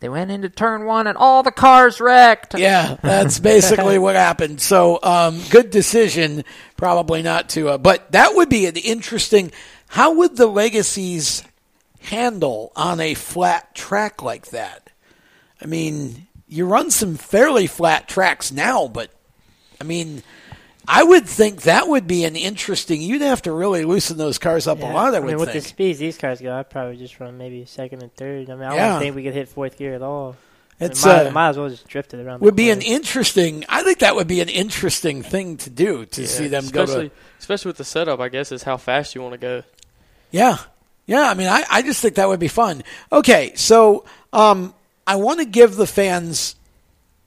They 0.00 0.08
went 0.08 0.30
into 0.30 0.48
turn 0.48 0.86
one 0.86 1.06
and 1.06 1.18
all 1.18 1.42
the 1.42 1.50
cars 1.50 2.00
wrecked. 2.00 2.58
Yeah, 2.58 2.96
that's 3.02 3.38
basically 3.38 3.98
what 4.00 4.16
happened. 4.16 4.60
So, 4.62 4.98
um, 5.02 5.40
good 5.50 5.70
decision, 5.70 6.44
probably 6.78 7.22
not 7.22 7.50
to. 7.50 7.70
Uh, 7.70 7.78
but 7.78 8.10
that 8.12 8.34
would 8.34 8.48
be 8.48 8.64
an 8.64 8.76
interesting. 8.76 9.52
How 9.88 10.14
would 10.14 10.36
the 10.36 10.46
legacies 10.46 11.44
handle 12.00 12.72
on 12.74 12.98
a 12.98 13.12
flat 13.12 13.74
track 13.74 14.22
like 14.22 14.46
that? 14.48 14.88
I 15.60 15.66
mean, 15.66 16.26
you 16.48 16.64
run 16.64 16.90
some 16.90 17.16
fairly 17.16 17.66
flat 17.66 18.08
tracks 18.08 18.50
now, 18.50 18.88
but 18.88 19.10
I 19.80 19.84
mean, 19.84 20.22
I 20.88 21.02
would 21.04 21.26
think 21.26 21.62
that 21.62 21.88
would 21.88 22.06
be 22.06 22.24
an 22.24 22.36
interesting. 22.36 23.00
You'd 23.02 23.22
have 23.22 23.42
to 23.42 23.52
really 23.52 23.84
loosen 23.84 24.16
those 24.16 24.38
cars 24.38 24.66
up 24.66 24.80
a 24.80 24.86
lot. 24.86 25.14
I 25.14 25.18
I 25.18 25.20
would 25.20 25.26
mean, 25.28 25.38
with 25.38 25.50
think. 25.52 25.62
the 25.62 25.68
speeds 25.68 25.98
these 25.98 26.16
cars 26.18 26.40
go, 26.40 26.56
I'd 26.56 26.70
probably 26.70 26.96
just 26.96 27.20
run 27.20 27.36
maybe 27.38 27.64
second 27.66 28.02
and 28.02 28.12
third. 28.14 28.50
I 28.50 28.54
mean, 28.54 28.64
I 28.64 28.74
Yeah. 28.74 28.88
don't 28.90 29.00
think 29.00 29.14
we 29.16 29.22
could 29.22 29.34
hit 29.34 29.48
fourth 29.48 29.76
gear 29.78 29.94
at 29.94 30.02
all. 30.02 30.36
I 30.80 30.84
mean, 30.84 30.90
It's, 30.92 31.04
might, 31.04 31.26
uh, 31.26 31.30
might 31.30 31.48
as 31.50 31.58
well 31.58 31.68
just 31.68 31.86
drift 31.86 32.14
it 32.14 32.24
around. 32.24 32.40
would 32.40 32.54
the 32.54 32.56
be 32.56 32.70
an 32.70 32.80
interesting. 32.80 33.64
I 33.68 33.82
think 33.82 33.98
that 33.98 34.16
would 34.16 34.26
be 34.26 34.40
an 34.40 34.48
interesting 34.48 35.22
thing 35.22 35.58
to 35.58 35.70
do 35.70 36.06
to 36.06 36.22
Yeah, 36.22 36.26
see 36.26 36.48
them 36.48 36.66
go 36.68 36.84
especially, 36.84 37.08
to. 37.10 37.14
especially 37.38 37.68
with 37.68 37.76
the 37.76 37.84
setup, 37.84 38.18
I 38.18 38.28
guess, 38.30 38.50
is 38.50 38.62
how 38.62 38.76
fast 38.78 39.14
you 39.14 39.20
want 39.20 39.32
to 39.34 39.38
go. 39.38 39.62
Yeah. 40.30 40.56
Yeah. 41.06 41.28
I 41.30 41.34
mean, 41.34 41.48
I, 41.48 41.64
I 41.70 41.82
just 41.82 42.00
think 42.00 42.14
that 42.14 42.26
would 42.28 42.40
be 42.40 42.48
fun. 42.48 42.82
Okay. 43.12 43.52
So, 43.56 44.04
um, 44.32 44.72
I 45.06 45.16
want 45.16 45.40
to 45.40 45.44
give 45.44 45.76
the 45.76 45.86
fans 45.86 46.56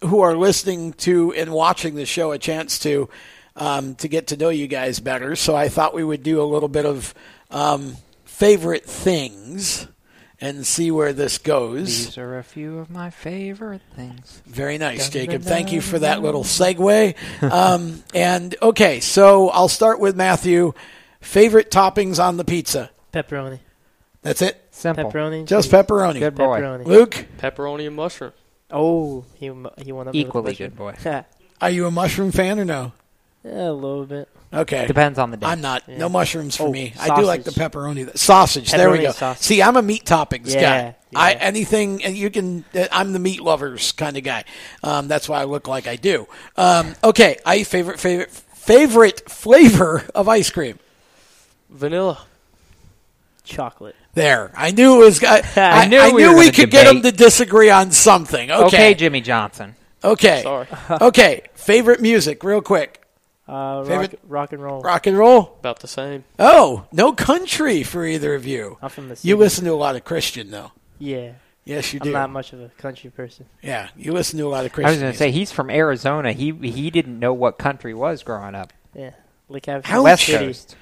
who 0.02 0.22
are 0.22 0.36
listening 0.36 0.94
to 0.94 1.34
and 1.34 1.52
watching 1.54 1.96
the 1.96 2.06
show 2.06 2.32
a 2.32 2.38
chance 2.40 2.80
to, 2.80 3.08
um, 3.56 3.96
to 3.96 4.08
get 4.08 4.28
to 4.28 4.38
know 4.38 4.50
you 4.50 4.68
guys 4.68 5.00
better. 5.00 5.36
So 5.36 5.56
I 5.56 5.70
thought 5.70 5.94
we 5.94 6.04
would 6.04 6.24
do 6.24 6.42
a 6.42 6.46
little 6.46 6.70
bit 6.70 6.86
of, 6.86 7.14
um, 7.52 7.96
favorite 8.26 8.86
things. 8.86 9.88
and 10.42 10.66
see 10.68 10.92
where 10.92 11.14
this 11.14 11.38
goes. 11.38 12.06
These 12.08 12.18
are 12.18 12.38
a 12.38 12.44
few 12.44 12.80
of 12.80 12.90
my 12.90 13.10
favorite 13.10 13.82
things. 13.96 14.42
Very 14.46 14.78
nice, 14.78 15.04
Dun, 15.08 15.12
Jacob. 15.12 15.42
dun, 15.44 15.50
Thank 15.50 15.72
you 15.72 15.80
for 15.80 16.00
that 16.00 16.22
little 16.22 16.44
segue. 16.44 17.16
Um, 17.42 18.04
and 18.14 18.54
okay, 18.62 19.00
so 19.00 19.50
I'll 19.52 19.70
start 19.70 20.02
with 20.02 20.18
Matthew. 20.18 20.74
Favorite 21.22 21.72
toppings 21.72 22.22
on 22.22 22.36
the 22.36 22.44
pizza? 22.44 22.90
Pepperoni. 23.14 23.60
That's 24.22 24.42
it. 24.42 24.62
Simple. 24.72 25.10
Pepperoni. 25.12 25.46
Just 25.46 25.72
cheese. 25.72 25.80
pepperoni. 25.80 26.20
Good 26.20 26.36
boy. 26.36 26.60
Pepperoni. 26.60 26.86
Luke, 26.88 27.26
Pepperoni 27.38 27.88
and 27.88 27.96
mushroom. 27.96 28.34
Oh, 28.70 29.24
he 29.36 29.46
he 29.78 29.92
went 29.94 30.10
up 30.10 30.16
Equally 30.16 30.56
good 30.56 30.76
boy. 30.76 30.96
are 31.62 31.70
you 31.70 31.86
a 31.86 31.92
mushroom 31.92 32.32
fan 32.34 32.60
or 32.60 32.66
no? 32.66 32.92
A 33.46 33.72
little 33.72 34.06
bit. 34.06 34.30
Okay. 34.54 34.86
Depends 34.86 35.18
on 35.18 35.32
the 35.32 35.38
day. 35.38 35.48
I'm 35.48 35.62
not. 35.62 35.84
Yeah. 35.88 35.98
No 35.98 36.10
mushrooms 36.10 36.56
for 36.56 36.68
Oh, 36.68 36.72
me. 36.72 36.94
I 37.00 37.16
do 37.16 37.26
like 37.26 37.44
the 37.44 37.52
sausage. 37.52 37.72
pepperoni. 37.74 38.18
Sausage. 38.18 38.72
there 38.72 38.90
we 38.92 39.00
go. 39.00 39.12
sausage. 39.12 39.44
See, 39.44 39.62
I'm 39.64 39.76
a 39.76 39.82
meat 39.82 40.06
toppings 40.06 40.54
Yeah, 40.54 40.62
guy. 40.62 40.96
I 41.16 41.34
anything 41.34 42.00
you 42.02 42.30
can. 42.30 42.64
uh, 42.76 42.86
I'm 42.92 43.14
the 43.14 43.20
meat 43.20 43.42
lovers 43.42 43.92
kind 43.94 44.16
of 44.16 44.24
guy. 44.24 44.44
Um, 44.84 45.08
that's 45.08 45.28
why 45.28 45.42
I 45.42 45.46
look 45.46 45.68
like 45.68 45.88
I 45.88 45.96
do. 45.96 46.28
Um, 46.56 46.94
okay. 47.04 47.38
I 47.46 47.64
favorite 47.64 48.00
favorite 48.00 48.30
favorite 48.32 49.30
flavor 49.30 50.04
of 50.14 50.30
ice 50.30 50.50
cream. 50.52 50.78
Vanilla. 51.70 52.22
Chocolate. 53.44 53.96
There. 54.14 54.52
I 54.56 54.72
knew 54.72 55.02
it 55.02 55.06
was. 55.06 55.24
I, 55.24 55.42
I, 55.56 55.88
knew 55.88 56.00
I 56.00 56.12
we 56.12 56.22
knew 56.22 56.30
were 56.30 56.38
we 56.38 56.46
gonna 56.46 56.54
could 56.54 56.70
get 56.72 56.86
them 56.86 57.02
to 57.02 57.12
disagree 57.12 57.70
on 57.72 57.92
something. 57.92 58.52
Okay. 58.52 58.66
Okay, 58.68 58.94
Jimmy 58.94 59.22
Johnson. 59.22 59.76
Okay. 60.04 60.42
Sorry. 60.44 60.68
okay. 61.02 61.42
Favorite 61.56 62.02
music, 62.02 62.44
real 62.44 62.62
quick. 62.62 63.03
Uh, 63.48 63.52
rock, 63.52 63.88
Favorite- 63.88 64.20
rock 64.28 64.54
and 64.54 64.64
roll. 64.64 64.82
Rock 64.82 65.06
and 65.08 65.18
roll. 65.18 65.56
About 65.60 65.80
the 65.80 65.88
same. 65.88 66.24
Oh, 66.40 66.86
no 66.92 67.12
country 67.12 67.84
for 67.84 68.06
either 68.06 68.36
of 68.36 68.46
you. 68.48 68.78
I'm 68.82 68.90
from 68.90 69.10
the 69.10 69.20
You 69.22 69.36
listen 69.36 69.66
to 69.66 69.72
a 69.72 69.76
lot 69.76 69.96
of 69.96 70.06
Christian, 70.06 70.50
though. 70.52 70.72
Yeah. 71.00 71.34
Yes, 71.66 71.94
you 71.94 72.00
I'm 72.02 72.08
do. 72.08 72.12
not 72.14 72.30
much 72.30 72.52
of 72.54 72.62
a 72.62 72.70
country 72.78 73.10
person. 73.10 73.46
Yeah, 73.62 73.88
you 73.98 74.12
listen 74.12 74.38
to 74.40 74.46
a 74.46 74.50
lot 74.50 74.66
of 74.66 74.74
Christian. 74.74 74.88
I 74.88 74.92
was 74.92 75.00
going 75.00 75.12
to 75.14 75.18
say 75.18 75.26
music. 75.28 75.40
he's 75.40 75.52
from 75.54 75.70
Arizona. 75.70 76.34
He 76.34 76.52
he 76.52 76.90
didn't 76.90 77.18
know 77.20 77.32
what 77.34 77.58
country 77.58 77.94
was 77.94 78.22
growing 78.24 78.54
up. 78.54 78.74
Yeah. 78.94 79.12
Like 79.48 79.68
I've 79.70 79.86
How 79.86 80.04
West 80.04 80.26
City. 80.26 80.46
Coast. 80.48 80.76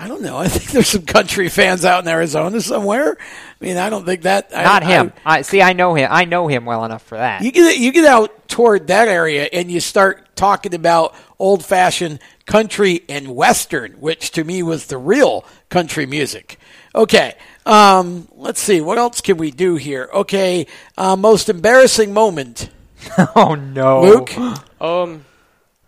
I 0.00 0.06
don't 0.08 0.22
know. 0.22 0.36
I 0.44 0.48
think 0.48 0.70
there's 0.70 0.88
some 0.88 1.02
country 1.04 1.48
fans 1.48 1.84
out 1.84 2.04
in 2.04 2.08
Arizona 2.08 2.60
somewhere. 2.60 3.16
I 3.18 3.64
mean, 3.64 3.76
I 3.76 3.90
don't 3.90 4.04
think 4.06 4.22
that. 4.22 4.50
Not 4.52 4.82
I- 4.84 4.86
him. 4.86 5.12
I, 5.26 5.42
see. 5.42 5.60
I 5.60 5.72
know 5.72 5.94
him. 5.94 6.08
I 6.10 6.24
know 6.24 6.46
him 6.46 6.64
well 6.64 6.84
enough 6.84 7.02
for 7.02 7.18
that. 7.18 7.42
you 7.42 7.50
get 7.52 7.78
you 7.78 7.92
get 7.92 8.04
out 8.04 8.48
toward 8.48 8.86
that 8.86 9.08
area 9.08 9.48
and 9.52 9.70
you 9.70 9.80
start 9.80 10.34
talking 10.36 10.72
about 10.74 11.14
old 11.38 11.64
fashioned 11.64 12.20
country 12.46 13.02
and 13.08 13.34
western, 13.34 13.92
which 13.94 14.30
to 14.32 14.44
me 14.44 14.62
was 14.62 14.86
the 14.86 14.96
real 14.98 15.44
country 15.68 16.06
music. 16.06 16.58
Okay, 16.94 17.34
um, 17.66 18.28
let's 18.36 18.60
see 18.60 18.80
what 18.80 18.98
else 18.98 19.20
can 19.20 19.36
we 19.36 19.50
do 19.50 19.74
here. 19.76 20.08
Okay, 20.14 20.66
uh, 20.96 21.16
most 21.16 21.48
embarrassing 21.48 22.12
moment, 22.14 22.70
oh 23.36 23.54
no, 23.54 24.02
Luke. 24.02 24.32
Um, 24.80 25.24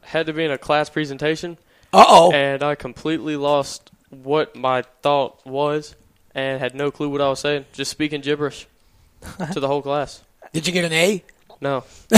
had 0.02 0.26
to 0.26 0.32
be 0.32 0.44
in 0.44 0.50
a 0.50 0.58
class 0.58 0.90
presentation, 0.90 1.56
Uh 1.92 2.04
oh. 2.06 2.32
and 2.32 2.62
I 2.62 2.74
completely 2.74 3.36
lost 3.36 3.90
what 4.10 4.54
my 4.56 4.82
thought 5.02 5.44
was, 5.46 5.94
and 6.34 6.60
had 6.60 6.74
no 6.74 6.90
clue 6.90 7.08
what 7.08 7.20
I 7.20 7.28
was 7.28 7.40
saying. 7.40 7.64
Just 7.72 7.90
speaking 7.90 8.20
gibberish 8.20 8.66
to 9.52 9.60
the 9.60 9.68
whole 9.68 9.82
class. 9.82 10.22
Did 10.52 10.66
you 10.66 10.72
get 10.72 10.84
an 10.84 10.92
A? 10.92 11.24
No. 11.60 11.84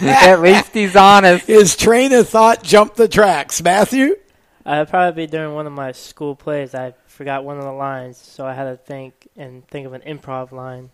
At 0.00 0.40
least 0.40 0.74
he's 0.74 0.96
honest. 0.96 1.46
His 1.46 1.76
train 1.76 2.12
of 2.12 2.28
thought 2.28 2.62
jumped 2.62 2.96
the 2.96 3.08
tracks. 3.08 3.62
Matthew. 3.62 4.16
Uh, 4.64 4.84
probably 4.84 5.26
be 5.26 5.30
during 5.30 5.54
one 5.54 5.66
of 5.68 5.72
my 5.72 5.92
school 5.92 6.34
plays, 6.34 6.74
I 6.74 6.94
forgot 7.06 7.44
one 7.44 7.56
of 7.56 7.62
the 7.62 7.72
lines, 7.72 8.18
so 8.18 8.44
I 8.44 8.52
had 8.52 8.64
to 8.64 8.76
think 8.76 9.28
and 9.36 9.66
think 9.68 9.86
of 9.86 9.92
an 9.92 10.00
improv 10.00 10.50
line. 10.50 10.90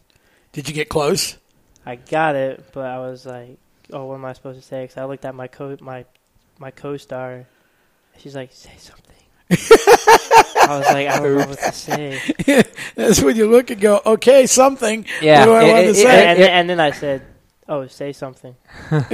Did 0.53 0.69
you 0.69 0.75
get 0.75 0.91
close? 0.91 1.39
I 1.87 1.97
got 1.97 2.37
it, 2.37 2.67
but 2.73 2.85
I 2.85 2.99
was 2.99 3.25
like, 3.25 3.59
"Oh, 3.91 4.05
what 4.05 4.17
am 4.17 4.27
I 4.27 4.35
supposed 4.35 4.61
to 4.61 4.67
say?" 4.67 4.85
Because 4.85 4.99
I 4.99 5.07
looked 5.07 5.25
at 5.25 5.35
my 5.35 5.49
co 5.49 5.77
my 5.81 6.05
my 6.59 6.71
co-star. 6.71 7.47
She's 8.19 8.35
like, 8.35 8.53
"Say 8.53 8.73
something." 8.79 8.99
I 9.51 10.79
was 10.79 10.87
like, 10.87 11.09
"I 11.09 11.19
don't 11.19 11.37
know 11.39 11.47
what 11.47 11.59
to 11.59 11.73
say." 11.73 12.21
That's 12.95 13.21
when 13.23 13.37
you 13.37 13.51
look 13.51 13.71
and 13.71 13.81
go, 13.81 14.01
okay, 14.07 14.47
something. 14.47 15.05
Yeah, 15.21 15.41
What 15.41 15.45
do 15.47 15.53
I 15.53 15.65
it- 15.65 15.69
want 15.73 15.81
it- 15.81 15.85
to 15.85 15.91
it- 15.91 15.95
say? 16.03 16.27
and, 16.27 16.41
and 16.41 16.71
then 16.71 16.81
I 16.81 16.91
said, 16.93 17.23
"Oh, 17.69 17.87
say 17.89 18.13
something." 18.13 18.55
and 18.91 19.05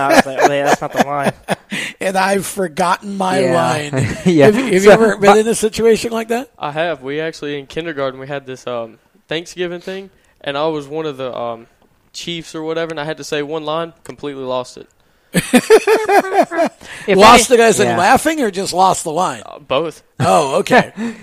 I 0.00 0.08
was 0.16 0.26
like, 0.26 0.48
"Wait, 0.48 0.62
that's 0.62 0.80
not 0.80 0.92
the 0.92 1.04
line." 1.04 1.32
and 2.00 2.16
I've 2.16 2.46
forgotten 2.46 3.16
my 3.16 3.40
Yeah. 3.40 3.54
line. 3.54 3.92
Yeah. 4.24 4.46
Have, 4.46 4.56
you, 4.56 4.64
have 4.72 4.84
you 4.84 4.90
ever 4.90 5.16
been 5.18 5.38
in 5.38 5.48
a 5.48 5.54
situation 5.54 6.12
like 6.12 6.28
that? 6.28 6.50
I 6.58 6.70
have. 6.70 7.02
We 7.02 7.20
actually 7.20 7.58
in 7.58 7.66
kindergarten 7.66 8.20
we 8.20 8.26
had 8.28 8.46
this 8.46 8.66
um, 8.66 8.98
Thanksgiving 9.28 9.80
thing, 9.80 10.10
and 10.40 10.56
I 10.56 10.66
was 10.68 10.86
one 10.86 11.06
of 11.06 11.16
the 11.16 11.36
um, 11.36 11.66
chiefs 12.12 12.54
or 12.54 12.62
whatever, 12.62 12.90
and 12.92 13.00
I 13.00 13.04
had 13.04 13.16
to 13.18 13.24
say 13.24 13.42
one 13.42 13.64
line. 13.64 13.92
Completely 14.04 14.44
lost 14.44 14.76
it. 14.78 14.88
If 17.06 17.18
lost 17.18 17.50
any- 17.50 17.60
it 17.60 17.64
as 17.64 17.80
in 17.80 17.86
Yeah. 17.88 17.98
laughing 17.98 18.40
or 18.40 18.50
just 18.50 18.72
lost 18.72 19.04
the 19.04 19.12
line? 19.12 19.42
Uh, 19.44 19.58
both. 19.58 20.02
Oh, 20.20 20.56
okay. 20.60 20.92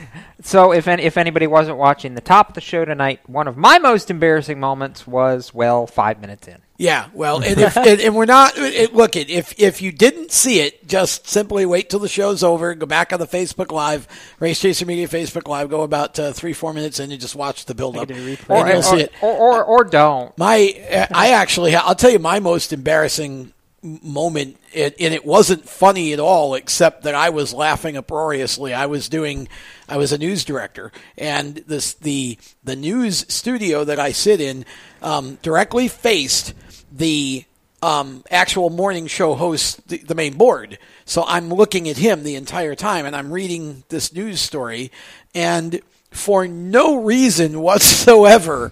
So 0.44 0.72
if 0.74 0.88
any, 0.88 1.04
if 1.04 1.18
anybody 1.18 1.46
wasn't 1.46 1.78
watching 1.78 2.16
the 2.16 2.20
top 2.22 2.50
of 2.50 2.56
the 2.56 2.62
show 2.62 2.84
tonight, 2.84 3.20
one 3.30 3.48
of 3.48 3.58
my 3.58 3.78
most 3.78 4.10
embarrassing 4.10 4.60
moments 4.60 5.06
was 5.06 5.54
well 5.54 5.86
five 5.86 6.20
minutes 6.20 6.48
in. 6.48 6.58
yeah, 6.80 7.10
well, 7.14 7.44
and, 7.44 7.60
if, 7.60 7.78
and, 7.88 8.02
and 8.02 8.16
we're 8.16 8.26
not, 8.26 8.54
it, 8.58 8.96
look, 8.96 9.16
it, 9.16 9.30
if, 9.30 9.54
if 9.60 9.84
you 9.84 9.92
didn't 9.92 10.32
see 10.32 10.60
it, 10.62 10.88
just 10.88 11.28
simply 11.28 11.64
wait 11.68 11.92
till 11.92 12.00
the 12.00 12.08
show's 12.08 12.42
over, 12.42 12.74
go 12.74 12.88
back 12.88 13.14
on 13.14 13.20
the 13.20 13.28
Facebook 13.28 13.72
Live, 13.72 14.08
Race 14.40 14.60
Chaser 14.60 14.88
Media 14.88 15.08
Facebook 15.08 15.48
Live, 15.48 15.70
go 15.70 15.84
about 15.84 16.18
uh, 16.18 16.34
three, 16.34 16.54
four 16.54 16.74
minutes 16.74 17.00
in 17.00 17.12
and 17.12 17.22
just 17.22 17.36
watch 17.36 17.66
the 17.66 17.76
build 17.76 17.96
up. 17.96 18.08
do. 18.08 18.16
And 18.16 18.40
Or, 18.50 18.68
you'll 18.68 18.78
or, 18.80 18.82
see 18.82 19.02
it. 19.02 19.12
or, 19.22 19.32
or, 19.38 19.64
or 19.64 19.84
don't. 19.84 20.36
My, 20.40 20.74
uh, 20.92 21.06
I 21.14 21.34
actually, 21.34 21.76
I'll 21.76 21.94
tell 21.94 22.10
you 22.10 22.18
my 22.18 22.40
most 22.40 22.74
embarrassing 22.74 23.42
m- 23.42 23.54
moment, 23.84 24.58
it, 24.74 24.96
and 25.00 25.14
it 25.14 25.26
wasn't 25.26 25.68
funny 25.68 26.14
at 26.14 26.20
all, 26.20 26.56
except 26.56 27.04
that 27.04 27.16
I 27.16 27.30
was 27.30 27.54
laughing 27.54 27.98
uproariously. 27.98 28.74
I 28.74 28.86
was 28.86 29.10
doing, 29.10 29.48
I 29.90 29.98
was 29.98 30.12
a 30.12 30.18
news 30.18 30.46
director, 30.46 30.92
and 31.18 31.56
this 31.68 31.94
the 31.96 32.38
the 32.64 32.76
news 32.76 33.26
studio 33.28 33.84
that 33.84 34.00
I 34.00 34.12
sit 34.12 34.40
in 34.40 34.66
um, 35.02 35.40
directly 35.42 35.88
faced 35.88 36.54
the 36.92 37.46
um, 37.82 38.24
actual 38.30 38.70
morning 38.70 39.08
show 39.08 39.34
host, 39.34 39.88
the, 39.88 39.98
the 39.98 40.16
main 40.16 40.36
board. 40.36 40.78
So 41.06 41.24
I'm 41.26 41.50
looking 41.50 41.90
at 41.90 41.98
him 41.98 42.24
the 42.24 42.36
entire 42.36 42.76
time, 42.76 43.06
and 43.06 43.16
I'm 43.16 43.32
reading 43.32 43.84
this 43.90 44.14
news 44.14 44.40
story, 44.40 44.92
and 45.34 45.82
for 46.12 46.48
no 46.48 47.02
reason 47.02 47.62
whatsoever. 47.62 48.72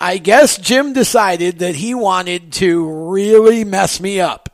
I 0.00 0.18
guess 0.18 0.58
Jim 0.58 0.92
decided 0.92 1.58
that 1.58 1.74
he 1.74 1.94
wanted 1.94 2.52
to 2.54 3.10
really 3.10 3.64
mess 3.64 4.00
me 4.00 4.20
up. 4.20 4.48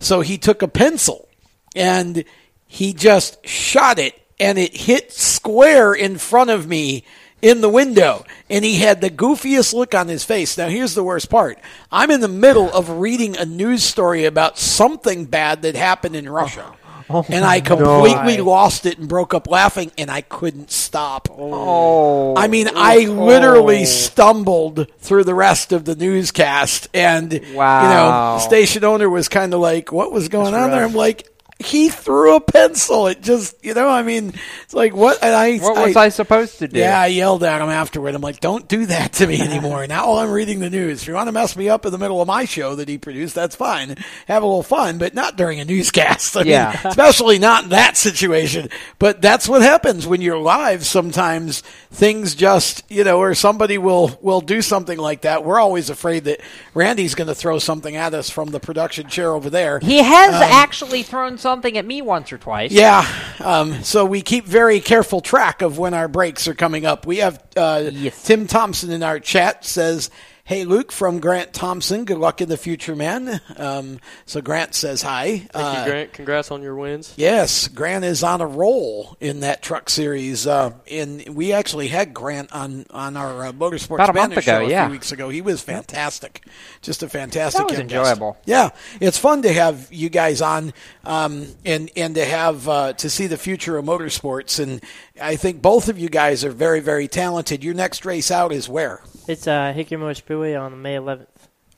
So 0.00 0.20
he 0.20 0.36
took 0.36 0.62
a 0.62 0.68
pencil 0.68 1.28
and 1.74 2.24
he 2.66 2.92
just 2.92 3.46
shot 3.46 3.98
it 3.98 4.20
and 4.38 4.58
it 4.58 4.76
hit 4.76 5.12
square 5.12 5.94
in 5.94 6.18
front 6.18 6.50
of 6.50 6.66
me 6.66 7.04
in 7.40 7.60
the 7.60 7.68
window. 7.68 8.24
And 8.50 8.64
he 8.64 8.76
had 8.76 9.00
the 9.00 9.10
goofiest 9.10 9.72
look 9.72 9.94
on 9.94 10.08
his 10.08 10.24
face. 10.24 10.58
Now 10.58 10.68
here's 10.68 10.94
the 10.94 11.04
worst 11.04 11.30
part. 11.30 11.58
I'm 11.90 12.10
in 12.10 12.20
the 12.20 12.28
middle 12.28 12.70
of 12.70 12.90
reading 12.90 13.36
a 13.36 13.46
news 13.46 13.82
story 13.82 14.24
about 14.24 14.58
something 14.58 15.24
bad 15.24 15.62
that 15.62 15.74
happened 15.74 16.16
in 16.16 16.28
Russia. 16.28 16.64
Uh-huh. 16.64 16.81
And 17.28 17.44
I 17.44 17.60
completely 17.60 18.38
lost 18.38 18.86
it 18.86 18.98
and 18.98 19.08
broke 19.08 19.34
up 19.34 19.48
laughing 19.48 19.92
and 19.98 20.10
I 20.10 20.20
couldn't 20.22 20.70
stop. 20.70 21.28
Oh, 21.30 22.36
I 22.36 22.48
mean, 22.48 22.68
I 22.74 23.04
literally 23.06 23.84
stumbled 23.84 24.90
through 24.98 25.24
the 25.24 25.34
rest 25.34 25.72
of 25.72 25.84
the 25.84 25.94
newscast, 25.94 26.88
and 26.94 27.32
you 27.32 27.52
know, 27.54 28.38
station 28.40 28.84
owner 28.84 29.08
was 29.08 29.28
kind 29.28 29.52
of 29.54 29.60
like, 29.60 29.92
"What 29.92 30.12
was 30.12 30.28
going 30.28 30.52
That's 30.52 30.64
on 30.64 30.70
there?" 30.70 30.84
I'm 30.84 30.94
like, 30.94 31.28
"He 31.66 31.88
threw 31.88 32.36
a 32.36 32.40
pencil." 32.40 33.06
It 33.06 33.22
just, 33.22 33.56
you 33.64 33.74
know, 33.74 33.88
I 33.88 34.02
mean, 34.02 34.32
it's 34.64 34.74
like 34.74 34.94
what? 34.94 35.18
And 35.22 35.34
I, 35.34 35.58
what 35.58 35.76
was 35.86 35.96
I, 35.96 36.08
supposed 36.08 36.58
to 36.60 36.68
do? 36.68 36.78
yeah, 36.78 37.00
I 37.00 37.06
yelled 37.06 37.42
at 37.44 37.60
him 37.62 37.68
afterward. 37.68 38.14
I'm 38.14 38.20
like, 38.22 38.40
"Don't 38.40 38.68
do 38.68 38.86
that 38.86 39.14
to 39.14 39.26
me 39.26 39.40
anymore." 39.40 39.86
now 39.86 40.08
while 40.08 40.18
I'm 40.18 40.30
reading 40.30 40.60
the 40.60 40.70
news, 40.70 41.02
if 41.02 41.08
you 41.08 41.14
want 41.14 41.28
to 41.28 41.32
mess 41.32 41.56
me 41.56 41.68
up 41.68 41.84
in 41.86 41.92
the 41.92 41.98
middle 41.98 42.20
of 42.20 42.28
my 42.28 42.44
show 42.44 42.74
that 42.76 42.88
he 42.88 42.98
produced, 42.98 43.34
that's 43.34 43.56
fine. 43.56 43.96
Have 44.28 44.42
a 44.42 44.46
little 44.46 44.62
fun, 44.62 44.98
but 44.98 45.14
not 45.14 45.36
during 45.36 45.60
a 45.60 45.64
newscast. 45.64 46.36
I 46.36 46.42
Yeah. 46.42 46.68
mean, 46.70 46.78
especially 46.92 47.38
not 47.38 47.64
in 47.64 47.70
that 47.70 47.96
situation. 47.96 48.68
But 48.98 49.20
that's 49.22 49.48
what 49.48 49.62
happens 49.62 50.06
when 50.06 50.20
you're 50.20 50.38
live. 50.38 50.84
Sometimes 50.84 51.62
things 51.90 52.34
just, 52.34 52.82
you 52.90 53.04
know, 53.04 53.18
or 53.18 53.34
somebody 53.34 53.78
will 53.78 54.18
will 54.22 54.40
do 54.40 54.62
something 54.62 54.98
like 54.98 55.22
that. 55.22 55.44
We're 55.44 55.60
always 55.60 55.90
afraid 55.90 56.24
that 56.24 56.40
Randy's 56.74 57.14
going 57.14 57.28
to 57.28 57.34
throw 57.34 57.58
something 57.58 57.96
at 57.96 58.14
us 58.14 58.30
from 58.30 58.50
the 58.50 58.60
production 58.60 59.08
chair 59.08 59.32
over 59.32 59.50
there. 59.50 59.78
He 59.80 59.98
has 60.02 60.34
Um, 60.34 60.42
actually 60.42 61.02
thrown 61.02 61.38
something 61.38 61.51
at 61.76 61.84
me 61.84 62.00
once 62.02 62.32
or 62.32 62.38
twice. 62.38 62.72
yeah. 62.72 63.06
Um, 63.40 63.82
so 63.82 64.04
we 64.04 64.22
keep 64.22 64.44
very 64.44 64.80
careful 64.80 65.20
track 65.20 65.62
of 65.62 65.78
when 65.78 65.94
our 65.94 66.08
breaks 66.08 66.46
are 66.48 66.54
coming 66.54 66.86
up. 66.86 67.06
We 67.06 67.18
have 67.18 67.42
uh, 67.56 67.90
Yes. 67.92 68.22
Tim 68.24 68.46
Thompson 68.46 68.90
in 68.90 69.02
our 69.02 69.18
chat 69.20 69.64
says, 69.64 70.10
Hey, 70.44 70.64
Luke 70.64 70.90
from 70.90 71.20
Grant 71.20 71.52
Thompson. 71.52 72.04
Good 72.04 72.18
luck 72.18 72.40
in 72.40 72.48
the 72.48 72.56
future, 72.56 72.96
man. 72.96 73.40
Um, 73.56 74.00
so 74.26 74.40
Grant 74.40 74.74
says 74.74 75.00
hi. 75.00 75.38
Thank 75.38 75.50
Uh, 75.54 75.74
you, 75.84 75.90
Grant. 75.92 76.12
Congrats 76.12 76.50
on 76.50 76.62
your 76.62 76.74
wins. 76.74 77.14
Yes, 77.16 77.68
Grant 77.68 78.04
is 78.04 78.24
on 78.24 78.40
a 78.40 78.46
roll 78.46 79.16
in 79.20 79.40
that 79.40 79.62
truck 79.62 79.88
series. 79.88 80.44
Uh, 80.46 80.72
and 80.90 81.24
we 81.28 81.52
actually 81.52 81.86
had 81.88 82.12
Grant 82.12 82.52
on 82.52 82.86
on 82.90 83.16
our 83.16 83.46
uh, 83.46 83.52
Motorsports 83.52 83.94
About 83.94 84.10
a 84.10 84.12
month 84.14 84.32
ago, 84.32 84.40
show 84.40 84.66
a 84.66 84.68
yeah. 84.68 84.86
few 84.86 84.92
weeks 84.92 85.12
ago. 85.12 85.28
He 85.28 85.40
was 85.40 85.62
fantastic, 85.62 86.44
just 86.82 87.04
a 87.04 87.08
fantastic. 87.08 87.58
That 87.60 87.70
was 87.70 87.78
young 87.78 87.86
guest. 87.86 88.10
enjoyable. 88.10 88.36
Yeah, 88.44 88.70
it's 89.00 89.18
fun 89.18 89.42
to 89.42 89.52
have 89.52 89.92
you 89.92 90.08
guys 90.08 90.42
on, 90.42 90.72
um, 91.04 91.46
and 91.64 91.88
and 91.96 92.16
to 92.16 92.24
have 92.24 92.68
uh, 92.68 92.92
to 92.94 93.08
see 93.08 93.28
the 93.28 93.38
future 93.38 93.78
of 93.78 93.84
motorsports. 93.84 94.60
And 94.60 94.82
I 95.20 95.36
think 95.36 95.62
both 95.62 95.88
of 95.88 96.00
you 96.00 96.08
guys 96.08 96.44
are 96.44 96.50
very 96.50 96.80
very 96.80 97.06
talented. 97.06 97.62
Your 97.62 97.74
next 97.74 98.04
race 98.04 98.32
out 98.32 98.50
is 98.52 98.68
where? 98.68 99.00
It's 99.28 99.46
uh, 99.46 99.72
Hickory 99.72 99.96
Motor 99.98 100.14
Speedway 100.14 100.54
on 100.54 100.80
May 100.82 100.96
11th. 100.96 101.26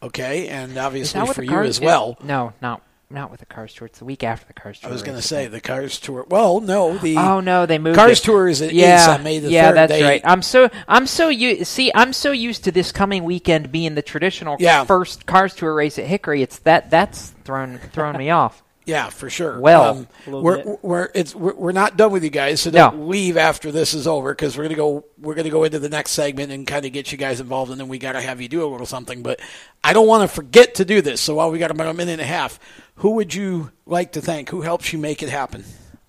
Okay, 0.02 0.48
and 0.48 0.76
obviously 0.76 1.26
for 1.32 1.42
you 1.42 1.48
cars? 1.50 1.68
as 1.68 1.80
well. 1.80 2.16
No, 2.22 2.52
not 2.60 2.82
not 3.10 3.30
with 3.30 3.38
the 3.40 3.46
Cars 3.46 3.72
Tour. 3.72 3.86
It's 3.86 4.00
the 4.00 4.04
week 4.04 4.24
after 4.24 4.46
the 4.46 4.54
Cars 4.54 4.80
Tour. 4.80 4.90
I 4.90 4.92
was 4.92 5.02
going 5.02 5.16
to 5.16 5.22
say 5.22 5.46
the 5.46 5.60
Cars 5.60 6.00
Tour. 6.00 6.26
Well, 6.28 6.60
no, 6.60 6.98
the 6.98 7.16
Oh 7.18 7.40
no, 7.40 7.64
they 7.64 7.78
moved. 7.78 7.96
Cars 7.96 8.18
it. 8.20 8.24
Tour 8.24 8.48
is, 8.48 8.60
yeah, 8.60 9.00
is 9.02 9.08
on 9.08 9.22
May 9.22 9.38
the 9.38 9.50
yeah, 9.50 9.70
3rd. 9.70 9.74
that's 9.74 9.92
They- 9.92 10.02
right. 10.02 10.20
I'm 10.24 10.42
so 10.42 10.68
I'm 10.88 11.06
so 11.06 11.28
you 11.28 11.64
see 11.64 11.92
I'm 11.94 12.12
so 12.12 12.32
used 12.32 12.64
to 12.64 12.72
this 12.72 12.90
coming 12.92 13.22
weekend 13.24 13.70
being 13.70 13.94
the 13.94 14.02
traditional 14.02 14.56
Yeah. 14.58 14.84
first 14.84 15.26
Cars 15.26 15.54
Tour 15.54 15.74
race 15.74 15.98
at 15.98 16.06
Hickory. 16.06 16.42
It's 16.42 16.58
that 16.60 16.90
that's 16.90 17.30
thrown 17.44 17.78
thrown 17.92 18.16
me 18.16 18.30
off. 18.30 18.62
Yeah, 18.86 19.08
for 19.08 19.30
sure. 19.30 19.58
Well, 19.60 19.84
Um, 19.84 20.08
we're 20.26 20.56
bit. 20.62 20.78
we're 20.82 21.08
it's 21.14 21.34
we're, 21.34 21.54
we're 21.54 21.72
not 21.72 21.96
done 21.96 22.12
with 22.12 22.22
you 22.22 22.30
guys, 22.30 22.60
so 22.60 22.70
don't 22.70 23.08
leave 23.08 23.36
after 23.38 23.72
this 23.72 23.94
is 23.94 24.06
over 24.06 24.32
because 24.34 24.58
we're 24.58 24.64
gonna 24.64 24.74
go 24.74 25.04
we're 25.18 25.34
gonna 25.34 25.48
go 25.48 25.64
into 25.64 25.78
the 25.78 25.88
next 25.88 26.10
segment 26.10 26.52
and 26.52 26.66
kind 26.66 26.84
of 26.84 26.92
get 26.92 27.10
you 27.10 27.16
guys 27.16 27.40
involved, 27.40 27.70
and 27.70 27.80
then 27.80 27.88
we 27.88 27.98
gotta 27.98 28.20
have 28.20 28.40
you 28.42 28.48
do 28.48 28.62
a 28.62 28.68
little 28.68 28.86
something. 28.86 29.22
But 29.22 29.40
I 29.82 29.92
don't 29.94 30.06
want 30.06 30.28
to 30.28 30.34
forget 30.34 30.74
to 30.76 30.84
do 30.84 31.00
this. 31.00 31.20
So 31.22 31.34
while 31.36 31.50
we 31.50 31.58
got 31.58 31.70
about 31.70 31.86
a 31.88 31.94
minute 31.94 32.12
and 32.12 32.20
a 32.20 32.26
half, 32.26 32.60
who 32.96 33.12
would 33.12 33.34
you 33.34 33.70
like 33.86 34.12
to 34.12 34.20
thank? 34.20 34.50
Who 34.50 34.60
helps 34.60 34.92
you 34.92 34.98
make 34.98 35.22
it 35.22 35.30
happen? 35.30 35.64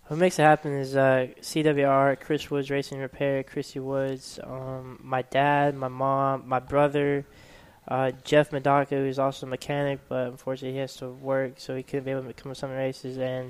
What 0.07 0.19
makes 0.19 0.38
it 0.38 0.43
happen 0.43 0.73
is 0.77 0.95
uh, 0.95 1.27
CWR, 1.41 2.19
Chris 2.19 2.52
Woods 2.52 2.69
Racing 2.69 2.99
Repair, 2.99 3.41
Chrissy 3.41 3.80
Woods, 3.80 4.38
um, 4.43 4.99
my 5.02 5.23
dad, 5.23 5.76
my 5.76 5.88
mom, 5.88 6.43
my 6.47 6.60
brother, 6.60 7.26
uh, 7.88 8.12
Jeff 8.24 8.52
Madaka, 8.52 8.90
who's 8.90 9.20
also 9.20 9.45
a 9.45 9.49
mechanic, 9.49 9.99
but 10.10 10.28
unfortunately 10.28 10.74
he 10.74 10.80
has 10.80 10.95
to 10.98 11.10
work, 11.10 11.53
so 11.57 11.76
he 11.76 11.84
couldn't 11.84 12.06
be 12.06 12.12
able 12.12 12.24
to 12.24 12.34
come 12.34 12.52
to 12.52 12.56
some 12.56 12.72
races. 12.72 13.18
And 13.18 13.49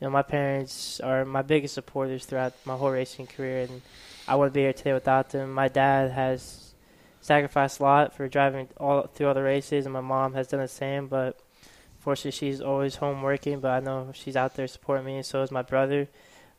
you 0.00 0.06
know, 0.06 0.10
my 0.10 0.22
parents 0.22 1.00
are 1.00 1.24
my 1.24 1.42
biggest 1.42 1.74
supporters 1.74 2.24
throughout 2.24 2.54
my 2.64 2.76
whole 2.76 2.90
racing 2.90 3.26
career, 3.26 3.62
and 3.62 3.82
I 4.28 4.36
wouldn't 4.36 4.54
be 4.54 4.60
here 4.60 4.72
today 4.72 4.92
without 4.92 5.30
them. 5.30 5.52
My 5.52 5.68
dad 5.68 6.10
has 6.12 6.74
sacrificed 7.20 7.80
a 7.80 7.82
lot 7.82 8.14
for 8.14 8.28
driving 8.28 8.68
all 8.76 9.06
through 9.06 9.28
all 9.28 9.34
the 9.34 9.42
races, 9.42 9.86
and 9.86 9.92
my 9.92 10.00
mom 10.00 10.34
has 10.34 10.48
done 10.48 10.60
the 10.60 10.68
same, 10.68 11.08
but. 11.08 11.38
Fortunately, 12.02 12.32
she's 12.32 12.60
always 12.60 12.96
home 12.96 13.22
working, 13.22 13.60
but 13.60 13.70
I 13.70 13.78
know 13.78 14.10
she's 14.12 14.34
out 14.34 14.56
there 14.56 14.66
supporting 14.66 15.06
me, 15.06 15.18
and 15.18 15.24
so 15.24 15.40
is 15.42 15.52
my 15.52 15.62
brother. 15.62 16.08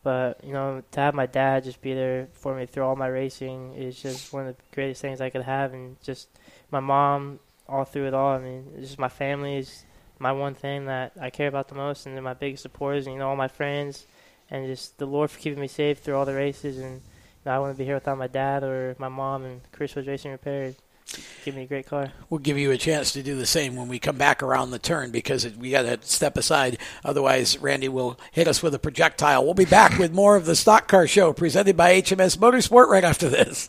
But 0.02 0.44
you 0.44 0.52
know, 0.52 0.82
to 0.92 1.00
have 1.00 1.14
my 1.14 1.26
dad 1.26 1.64
just 1.64 1.82
be 1.82 1.92
there 1.92 2.28
for 2.32 2.54
me 2.54 2.64
through 2.64 2.84
all 2.84 2.94
my 2.94 3.08
racing 3.08 3.74
is 3.74 4.00
just 4.00 4.32
one 4.32 4.46
of 4.46 4.56
the 4.56 4.62
greatest 4.74 5.02
things 5.02 5.20
I 5.20 5.30
could 5.30 5.42
have, 5.42 5.72
and 5.74 6.00
just 6.02 6.28
my 6.70 6.80
mom 6.80 7.38
all 7.68 7.84
through 7.84 8.06
it 8.08 8.14
all. 8.14 8.34
I 8.34 8.38
mean, 8.38 8.66
just 8.80 8.98
my 8.98 9.08
family 9.08 9.56
is 9.56 9.84
my 10.18 10.32
one 10.32 10.54
thing 10.54 10.86
that 10.86 11.12
I 11.20 11.30
care 11.30 11.48
about 11.48 11.68
the 11.68 11.74
most, 11.74 12.06
and 12.06 12.14
they're 12.14 12.22
my 12.22 12.34
biggest 12.34 12.62
supporters. 12.62 13.06
And 13.06 13.14
you 13.14 13.18
know, 13.18 13.28
all 13.28 13.36
my 13.36 13.48
friends, 13.48 14.06
and 14.50 14.66
just 14.66 14.98
the 14.98 15.06
Lord 15.06 15.30
for 15.30 15.38
keeping 15.40 15.60
me 15.60 15.68
safe 15.68 15.98
through 15.98 16.16
all 16.16 16.24
the 16.24 16.34
races. 16.34 16.78
And 16.78 16.94
you 16.94 17.00
know, 17.46 17.52
I 17.52 17.58
wouldn't 17.58 17.78
be 17.78 17.84
here 17.84 17.94
without 17.94 18.18
my 18.18 18.26
dad 18.26 18.62
or 18.62 18.96
my 18.98 19.08
mom 19.08 19.44
and 19.44 19.60
Chris 19.72 19.94
Woods 19.94 20.08
Racing 20.08 20.32
Repair. 20.32 20.74
Give 21.44 21.54
me 21.54 21.64
a 21.64 21.66
great 21.66 21.86
car. 21.86 22.12
We'll 22.30 22.38
give 22.38 22.58
you 22.58 22.70
a 22.70 22.78
chance 22.78 23.12
to 23.12 23.22
do 23.22 23.36
the 23.36 23.46
same 23.46 23.76
when 23.76 23.88
we 23.88 23.98
come 23.98 24.16
back 24.16 24.42
around 24.42 24.70
the 24.70 24.78
turn 24.78 25.10
because 25.10 25.46
we 25.56 25.70
got 25.70 25.82
to 25.82 25.98
step 26.02 26.36
aside. 26.36 26.78
Otherwise, 27.04 27.58
Randy 27.58 27.88
will 27.88 28.18
hit 28.32 28.48
us 28.48 28.62
with 28.62 28.74
a 28.74 28.78
projectile. 28.78 29.44
We'll 29.44 29.54
be 29.54 29.66
back 29.66 29.98
with 29.98 30.14
more 30.14 30.36
of 30.36 30.46
the 30.46 30.56
Stock 30.56 30.88
Car 30.88 31.06
Show 31.06 31.32
presented 31.32 31.76
by 31.76 32.00
HMS 32.00 32.38
Motorsport 32.38 32.88
right 32.88 33.04
after 33.04 33.28
this. 33.28 33.68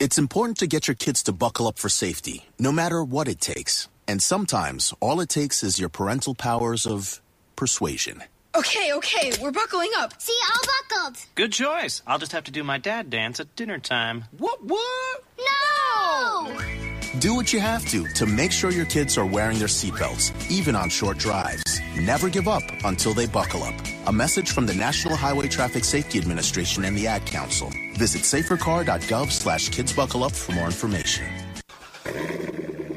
It's 0.00 0.16
important 0.16 0.56
to 0.60 0.66
get 0.66 0.88
your 0.88 0.94
kids 0.94 1.22
to 1.24 1.32
buckle 1.32 1.68
up 1.68 1.78
for 1.78 1.90
safety, 1.90 2.46
no 2.58 2.72
matter 2.72 3.04
what 3.04 3.28
it 3.28 3.38
takes. 3.38 3.86
And 4.08 4.22
sometimes 4.22 4.94
all 5.00 5.20
it 5.20 5.28
takes 5.28 5.62
is 5.62 5.78
your 5.78 5.90
parental 5.90 6.34
powers 6.34 6.86
of 6.86 7.20
persuasion. 7.54 8.24
Okay, 8.54 8.94
okay, 8.94 9.32
we're 9.42 9.52
buckling 9.52 9.90
up. 9.98 10.18
See, 10.18 10.38
all 10.42 10.62
buckled. 10.88 11.18
Good 11.34 11.52
choice. 11.52 12.00
I'll 12.06 12.18
just 12.18 12.32
have 12.32 12.44
to 12.44 12.50
do 12.50 12.64
my 12.64 12.78
dad 12.78 13.10
dance 13.10 13.40
at 13.40 13.54
dinner 13.56 13.78
time. 13.78 14.24
What, 14.38 14.64
what? 14.64 15.22
No! 15.38 16.89
Do 17.20 17.34
what 17.34 17.52
you 17.52 17.60
have 17.60 17.84
to 17.90 18.08
to 18.14 18.24
make 18.24 18.50
sure 18.50 18.70
your 18.70 18.86
kids 18.86 19.18
are 19.18 19.26
wearing 19.26 19.58
their 19.58 19.68
seatbelts, 19.68 20.32
even 20.50 20.74
on 20.74 20.88
short 20.88 21.18
drives. 21.18 21.78
Never 21.94 22.30
give 22.30 22.48
up 22.48 22.62
until 22.84 23.12
they 23.12 23.26
buckle 23.26 23.62
up. 23.62 23.74
A 24.06 24.12
message 24.12 24.52
from 24.52 24.64
the 24.64 24.72
National 24.72 25.16
Highway 25.16 25.48
Traffic 25.48 25.84
Safety 25.84 26.18
Administration 26.18 26.86
and 26.86 26.96
the 26.96 27.06
Ad 27.06 27.26
Council. 27.26 27.70
Visit 27.96 28.22
safercar.gov 28.22 29.30
slash 29.30 29.68
kidsbuckleup 29.68 30.34
for 30.34 30.52
more 30.52 30.64
information. 30.64 31.26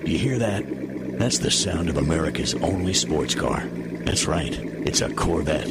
You 0.05 0.17
hear 0.17 0.39
that? 0.39 0.63
That's 1.19 1.39
the 1.39 1.51
sound 1.51 1.89
of 1.89 1.97
America's 1.97 2.55
only 2.55 2.93
sports 2.93 3.35
car. 3.35 3.67
That's 4.05 4.25
right, 4.25 4.53
it's 4.87 5.01
a 5.01 5.13
Corvette. 5.13 5.67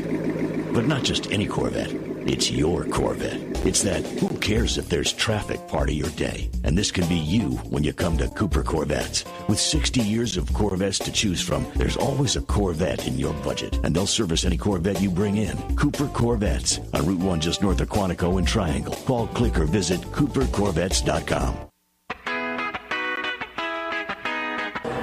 But 0.75 0.87
not 0.87 1.05
just 1.05 1.33
any 1.33 1.47
Corvette, 1.47 2.12
it's 2.27 2.51
your 2.51 2.85
Corvette. 2.85 3.41
It's 3.67 3.83
that, 3.83 4.05
who 4.19 4.29
cares 4.39 4.79
if 4.79 4.89
there's 4.89 5.13
traffic 5.13 5.67
part 5.69 5.89
of 5.89 5.95
your 5.95 6.11
day? 6.11 6.51
And 6.65 6.77
this 6.77 6.91
can 6.91 7.09
be 7.09 7.17
you 7.17 7.51
when 7.71 7.85
you 7.85 7.93
come 7.93 8.17
to 8.19 8.29
Cooper 8.29 8.63
Corvettes. 8.63 9.25
With 9.49 9.59
60 9.59 10.01
years 10.01 10.37
of 10.37 10.53
Corvettes 10.53 10.99
to 11.01 11.13
choose 11.13 11.41
from, 11.41 11.67
there's 11.77 11.97
always 11.97 12.37
a 12.37 12.43
Corvette 12.43 13.07
in 13.07 13.19
your 13.19 13.33
budget, 13.45 13.79
and 13.85 13.95
they'll 13.95 14.07
service 14.07 14.45
any 14.45 14.57
Corvette 14.57 15.01
you 15.01 15.11
bring 15.11 15.37
in. 15.37 15.57
Cooper 15.77 16.09
Corvettes 16.09 16.81
on 16.95 17.07
Route 17.07 17.21
1 17.21 17.41
just 17.41 17.63
north 17.63 17.81
of 17.81 17.89
Quantico 17.89 18.39
and 18.39 18.47
Triangle. 18.47 18.95
Call, 19.07 19.27
click, 19.29 19.59
or 19.59 19.65
visit 19.65 20.01
coopercorvettes.com. 20.13 21.57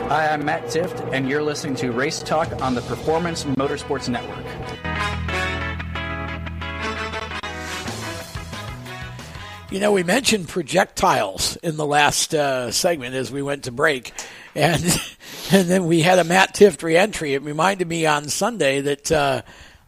Hi, 0.09 0.29
I'm 0.33 0.43
Matt 0.43 0.63
Tifft, 0.63 1.13
and 1.13 1.29
you're 1.29 1.43
listening 1.43 1.75
to 1.75 1.91
Race 1.91 2.23
Talk 2.23 2.63
on 2.63 2.73
the 2.73 2.81
Performance 2.81 3.43
Motorsports 3.43 4.09
Network. 4.09 4.88
You 9.71 9.79
know, 9.79 9.91
we 9.91 10.01
mentioned 10.01 10.49
projectiles 10.49 11.55
in 11.57 11.77
the 11.77 11.85
last 11.85 12.33
uh, 12.33 12.71
segment 12.71 13.13
as 13.13 13.31
we 13.31 13.43
went 13.43 13.65
to 13.65 13.71
break, 13.71 14.13
and 14.55 14.83
and 15.51 15.69
then 15.69 15.85
we 15.85 16.01
had 16.01 16.17
a 16.17 16.23
Matt 16.23 16.55
Tifft 16.55 16.81
reentry. 16.81 17.35
It 17.35 17.43
reminded 17.43 17.87
me 17.87 18.07
on 18.07 18.29
Sunday 18.29 18.81
that 18.81 19.11
uh, 19.11 19.43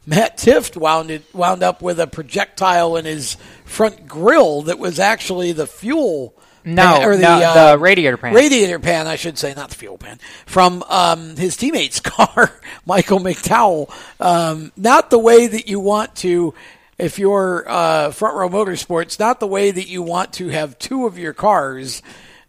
Matt 0.06 0.38
Tifft 0.38 0.78
wound 0.78 1.10
it, 1.10 1.24
wound 1.34 1.64
up 1.64 1.82
with 1.82 2.00
a 2.00 2.06
projectile 2.06 2.96
in 2.96 3.06
his 3.06 3.38
front 3.66 4.08
grill 4.08 4.62
that 4.64 4.78
was 4.78 5.00
actually 5.00 5.52
the 5.52 5.66
fuel. 5.66 6.36
No, 6.64 6.84
pan- 6.84 7.04
or 7.04 7.16
the, 7.16 7.22
no, 7.24 7.42
uh, 7.42 7.72
the 7.72 7.80
radiator 7.80 8.18
pan. 8.18 8.36
Radiator 8.36 8.78
pan, 8.78 9.08
I 9.08 9.16
should 9.16 9.40
say, 9.40 9.52
not 9.56 9.72
the 9.72 9.78
fuel 9.78 9.98
pan, 9.98 10.20
from 10.46 10.84
um, 10.90 11.36
his 11.38 11.58
teammate's 11.58 12.00
car, 12.02 12.52
Michael 12.86 13.20
McDowell. 13.20 13.92
Um, 14.20 14.72
not 14.78 15.10
the 15.10 15.18
way 15.18 15.48
that 15.48 15.68
you 15.68 15.80
want 15.80 16.16
to 16.18 16.54
if 17.02 17.20
you're 17.20 17.66
uh, 17.68 18.12
front 18.12 18.36
row 18.38 18.48
motorsports, 18.50 19.20
not 19.20 19.40
the 19.40 19.48
way 19.48 19.72
that 19.72 19.88
you 19.88 20.02
want 20.02 20.34
to 20.34 20.48
have 20.50 20.78
two 20.80 21.06
of 21.08 21.18
your 21.18 21.34
cars 21.34 22.02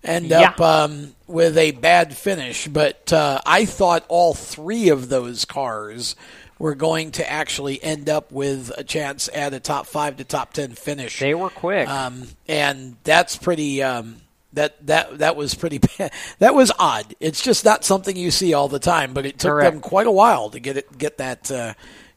end 0.05 0.27
Yeah. 0.27 0.51
up 0.51 0.61
um, 0.61 1.15
with 1.27 1.57
a 1.57 1.73
bad 1.73 2.17
finish. 2.17 2.69
But 2.69 3.13
uh, 3.13 3.41
I 3.47 3.65
thought 3.65 4.05
all 4.09 4.35
three 4.35 4.89
of 4.91 5.09
those 5.09 5.45
cars 5.45 6.15
were 6.59 6.75
going 6.77 7.11
to 7.13 7.29
actually 7.29 7.83
end 7.83 8.09
up 8.09 8.31
with 8.31 8.71
a 8.77 8.85
chance 8.85 9.29
at 9.35 9.53
a 9.55 9.59
top 9.61 9.87
five 9.87 10.19
to 10.19 10.25
top 10.25 10.53
ten 10.53 10.73
finish. 10.75 11.19
They 11.19 11.35
were 11.35 11.51
quick, 11.51 11.89
um, 11.89 12.29
and 12.47 12.97
that's 13.05 13.37
pretty. 13.37 13.83
Um, 13.83 14.17
that 14.55 14.87
that 14.87 15.19
that 15.19 15.35
was 15.35 15.55
pretty 15.55 15.79
bad. 15.99 16.13
That 16.39 16.55
was 16.55 16.71
odd. 16.79 17.15
It's 17.21 17.43
just 17.43 17.65
not 17.65 17.85
something 17.85 18.15
you 18.15 18.31
see 18.31 18.53
all 18.53 18.69
the 18.69 18.79
time. 18.79 19.15
But 19.15 19.25
it 19.25 19.39
took 19.39 19.51
Correct. 19.53 19.73
them 19.73 19.81
quite 19.81 20.07
a 20.07 20.11
while 20.13 20.51
to 20.51 20.61
get 20.61 20.77
it 20.77 20.99
get 20.99 21.17
that 21.19 21.51
uh, 21.51 21.73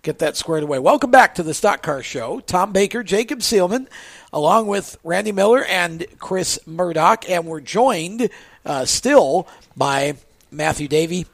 get 0.06 0.20
that 0.20 0.38
squared 0.38 0.62
away. 0.62 0.78
Welcome 0.78 1.10
back 1.10 1.34
to 1.36 1.44
the 1.44 1.56
Stock 1.56 1.82
Car 1.82 2.04
Show. 2.04 2.40
Tom 2.42 2.72
Baker, 2.72 3.02
Jacob 3.02 3.40
Seelman, 3.40 3.88
along 4.32 4.68
with 4.68 5.00
Randy 5.04 5.32
Miller 5.32 5.64
and 5.64 6.06
Chris 6.20 6.60
Murdoch, 6.68 7.28
and 7.28 7.48
we're 7.48 7.60
joined 7.60 8.30
uh, 8.66 8.86
still 8.86 9.48
by 9.76 10.14
Matthew 10.52 10.88
Davey 10.88 11.26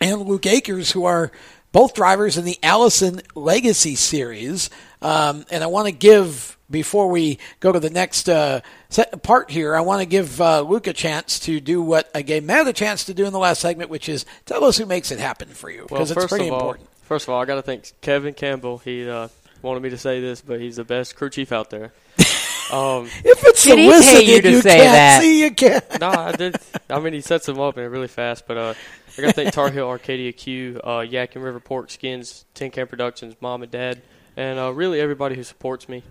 and 0.00 0.20
Luke 0.20 0.44
Akers, 0.44 0.92
who 0.92 1.06
are 1.06 1.32
both 1.72 1.94
drivers 1.94 2.36
in 2.36 2.44
the 2.44 2.58
Allison 2.62 3.22
Legacy 3.34 3.94
Series. 3.94 4.68
Um, 5.00 5.46
and 5.50 5.64
I 5.64 5.68
want 5.68 5.86
to 5.86 5.92
give, 5.92 6.58
before 6.70 7.08
we 7.08 7.38
go 7.60 7.72
to 7.72 7.80
the 7.80 7.88
next 7.88 8.28
uh, 8.28 8.60
set, 8.90 9.22
part 9.22 9.50
here, 9.50 9.74
I 9.74 9.80
want 9.80 10.00
to 10.00 10.06
give 10.06 10.42
uh, 10.42 10.60
Luke 10.60 10.88
a 10.88 10.92
chance 10.92 11.38
to 11.40 11.58
do 11.58 11.80
what 11.80 12.10
I 12.14 12.20
gave 12.20 12.44
Matt 12.44 12.68
a 12.68 12.74
chance 12.74 13.04
to 13.06 13.14
do 13.14 13.24
in 13.24 13.32
the 13.32 13.38
last 13.38 13.62
segment, 13.62 13.88
which 13.88 14.10
is 14.10 14.26
tell 14.44 14.64
us 14.64 14.76
who 14.76 14.84
makes 14.84 15.10
it 15.10 15.18
happen 15.18 15.48
for 15.48 15.70
you, 15.70 15.86
Well, 15.88 16.00
because 16.00 16.10
it's 16.10 16.26
pretty 16.26 16.50
all, 16.50 16.58
important. 16.58 16.88
First 17.08 17.26
of 17.26 17.32
all, 17.32 17.40
I 17.40 17.46
got 17.46 17.54
to 17.54 17.62
thank 17.62 17.90
Kevin 18.02 18.34
Campbell. 18.34 18.76
He 18.76 19.08
uh, 19.08 19.28
wanted 19.62 19.82
me 19.82 19.88
to 19.88 19.96
say 19.96 20.20
this, 20.20 20.42
but 20.42 20.60
he's 20.60 20.76
the 20.76 20.84
best 20.84 21.16
crew 21.16 21.30
chief 21.30 21.52
out 21.52 21.70
there. 21.70 21.92
Um, 22.70 23.06
if 23.24 23.42
it's 23.44 23.64
Did 23.64 23.78
he 23.78 23.88
pay 23.88 24.26
you 24.26 24.42
to 24.42 24.60
say 24.60 24.80
that? 24.80 25.22
see, 25.22 25.42
you 25.42 25.50
can't. 25.50 25.82
no, 26.02 26.10
I 26.10 26.32
did. 26.32 26.56
I 26.90 27.00
mean, 27.00 27.14
he 27.14 27.22
sets 27.22 27.46
them 27.46 27.58
up 27.58 27.78
and 27.78 27.90
really 27.90 28.08
fast. 28.08 28.46
But 28.46 28.58
uh, 28.58 28.74
I 29.16 29.22
got 29.22 29.28
to 29.28 29.32
thank 29.32 29.54
Tar 29.54 29.70
Heel 29.70 29.88
Arcadia 29.88 30.32
Q, 30.32 30.78
uh, 30.84 30.98
Yadkin 30.98 31.42
River 31.42 31.60
Pork 31.60 31.90
Skins, 31.90 32.44
Tin 32.52 32.70
Can 32.70 32.86
Productions, 32.86 33.36
Mom 33.40 33.62
and 33.62 33.72
Dad, 33.72 34.02
and 34.36 34.58
uh, 34.58 34.70
really 34.74 35.00
everybody 35.00 35.34
who 35.34 35.44
supports 35.44 35.88
me. 35.88 36.02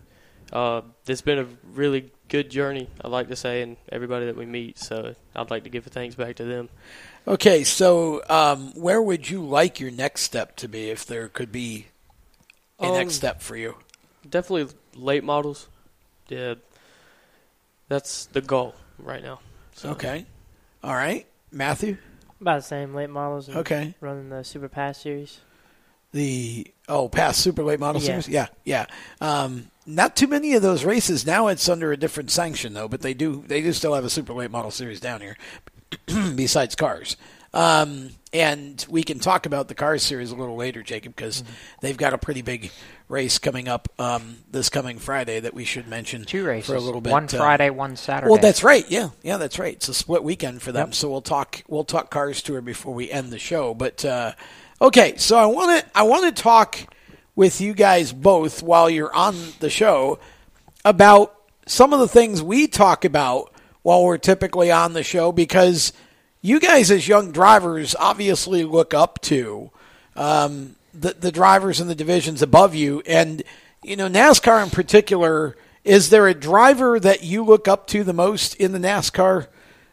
Uh, 0.52 0.82
it's 1.06 1.22
been 1.22 1.38
a 1.38 1.45
really 1.76 2.11
good 2.28 2.49
journey, 2.49 2.90
I'd 3.06 3.11
like 3.11 3.28
to 3.28 3.36
say, 3.36 3.61
and 3.61 3.78
everybody 3.91 4.26
that 4.26 4.36
we 4.36 4.48
meet. 4.48 4.80
So 4.80 5.14
I'd 5.36 5.52
like 5.52 5.65
to 5.65 5.69
give 5.69 5.86
a 5.86 5.91
thanks 5.91 6.15
back 6.15 6.38
to 6.38 6.44
them. 6.44 6.69
Okay, 7.28 7.66
so 7.66 8.22
um, 8.30 8.72
where 8.74 9.02
would 9.02 9.30
you 9.30 9.41
like 9.41 9.80
your 9.82 9.91
next 9.91 10.22
step 10.22 10.56
to 10.58 10.70
be 10.70 10.90
if 10.90 11.06
there 11.06 11.28
could 11.28 11.52
be 11.52 11.88
a 12.80 12.86
Um, 12.86 12.94
next 12.94 13.16
step 13.16 13.41
for 13.41 13.58
you? 13.58 13.76
Definitely 14.28 14.74
late 14.95 15.26
models. 15.26 15.68
Yeah, 16.30 16.56
that's 17.90 18.28
the 18.28 18.40
goal 18.41 18.76
right 18.98 19.22
now. 19.22 19.41
So. 19.74 19.90
Okay. 19.91 20.26
All 20.84 20.95
right. 20.95 21.28
Matthew? 21.52 21.98
About 22.40 22.58
the 22.58 22.68
same 22.68 22.94
late 22.94 23.10
models. 23.10 23.48
And 23.49 23.58
Okay. 23.58 23.95
Running 23.99 24.30
the 24.30 24.44
Super 24.44 24.70
Pass 24.70 25.02
series. 25.02 25.41
The 26.14 26.68
oh, 26.88 27.10
past 27.10 27.41
super 27.41 27.64
late 27.64 27.80
model 27.80 28.02
Yeah. 28.02 28.08
series. 28.08 28.30
Yeah, 28.30 28.48
yeah. 28.64 28.86
Um, 29.20 29.70
not 29.86 30.16
too 30.16 30.28
many 30.28 30.54
of 30.54 30.62
those 30.62 30.86
races 30.86 31.26
now. 31.26 31.48
It's 31.48 31.68
under 31.68 31.91
a 31.91 31.98
different 31.98 32.32
sanction 32.32 32.74
though, 32.74 32.88
but 32.88 33.02
they 33.02 33.14
do 33.14 33.44
they 33.45 33.62
do 33.62 33.74
still 33.74 33.94
have 33.94 34.06
a 34.06 34.10
super 34.10 34.34
late 34.34 34.49
model 34.49 34.72
series 34.72 35.02
down 35.02 35.20
here. 35.20 35.38
besides 36.36 36.76
cars, 36.76 37.18
um, 37.54 38.10
and 38.34 38.86
we 38.90 39.04
can 39.04 39.20
talk 39.20 39.46
about 39.46 39.68
the 39.68 39.74
cars 39.76 40.04
series 40.04 40.32
a 40.32 40.36
little 40.36 40.56
later, 40.58 40.84
Jacob, 40.84 41.16
because 41.16 41.42
Mm-hmm. 41.42 41.52
they've 41.82 41.98
got 41.98 42.14
a 42.14 42.18
pretty 42.18 42.42
big 42.42 42.72
race 43.10 43.40
coming 43.40 43.68
up 43.70 43.88
um, 44.00 44.38
this 44.52 44.70
coming 44.70 45.00
Friday 45.00 45.40
that 45.40 45.54
we 45.54 45.64
should 45.64 45.88
mention 45.88 46.26
Two 46.26 46.46
races. 46.46 46.70
for 46.70 46.76
a 46.76 46.80
little 46.82 47.00
bit. 47.00 47.12
One 47.14 47.24
uh, 47.26 47.28
Friday, 47.28 47.70
one 47.70 47.96
Saturday. 47.96 48.30
Well, 48.32 48.42
that's 48.42 48.64
right. 48.64 48.86
Yeah, 48.90 49.10
yeah, 49.24 49.38
that's 49.38 49.58
right. 49.60 49.74
It's 49.76 49.88
a 49.88 49.94
split 49.94 50.24
weekend 50.24 50.62
for 50.62 50.72
them. 50.74 50.88
Yep. 50.90 50.96
So 50.96 51.10
we'll 51.10 51.22
talk. 51.22 51.64
We'll 51.68 51.86
talk 51.86 52.12
cars 52.12 52.42
tour 52.42 52.62
before 52.62 52.94
we 52.94 53.10
end 53.10 53.32
the 53.32 53.40
show. 53.40 53.74
But 53.74 54.04
uh, 54.04 54.34
okay, 54.82 55.16
so 55.18 55.38
I 55.38 55.46
want 55.46 55.80
to. 55.86 55.92
I 55.98 56.04
want 56.04 56.36
to 56.36 56.42
talk 56.44 56.78
with 57.36 57.62
you 57.62 57.74
guys 57.74 58.12
both 58.12 58.62
while 58.62 58.90
you're 58.90 59.14
on 59.16 59.36
the 59.62 59.70
show 59.70 60.20
about 60.84 61.34
some 61.66 61.94
of 61.94 62.00
the 62.00 62.08
things 62.08 62.42
we 62.44 62.68
talk 62.68 63.06
about 63.06 63.54
while 63.88 64.04
we're 64.04 64.18
typically 64.18 64.70
on 64.70 64.92
the 64.92 65.02
show 65.02 65.32
because 65.32 65.94
you 66.42 66.60
guys 66.60 66.92
as 66.92 67.08
young 67.08 67.32
drivers 67.32 67.96
obviously 67.98 68.66
look 68.66 68.94
up 68.94 69.18
to 69.22 69.72
um, 70.18 70.76
the 70.94 71.14
the 71.14 71.32
drivers 71.32 71.80
in 71.80 71.88
the 71.88 71.96
divisions 71.96 72.42
above 72.42 72.76
you, 72.76 73.02
and 73.06 73.44
you 73.84 73.96
know 73.96 74.10
NASCAR 74.10 74.62
in 74.62 74.72
particular. 74.72 75.56
Is 75.86 76.10
there 76.10 76.28
a 76.28 76.34
driver 76.34 77.00
that 77.00 77.24
you 77.24 77.46
look 77.46 77.70
up 77.70 77.88
to 77.88 78.04
the 78.04 78.12
most 78.12 78.56
in 78.56 78.74
the 78.74 78.78
NASCAR? 78.78 79.48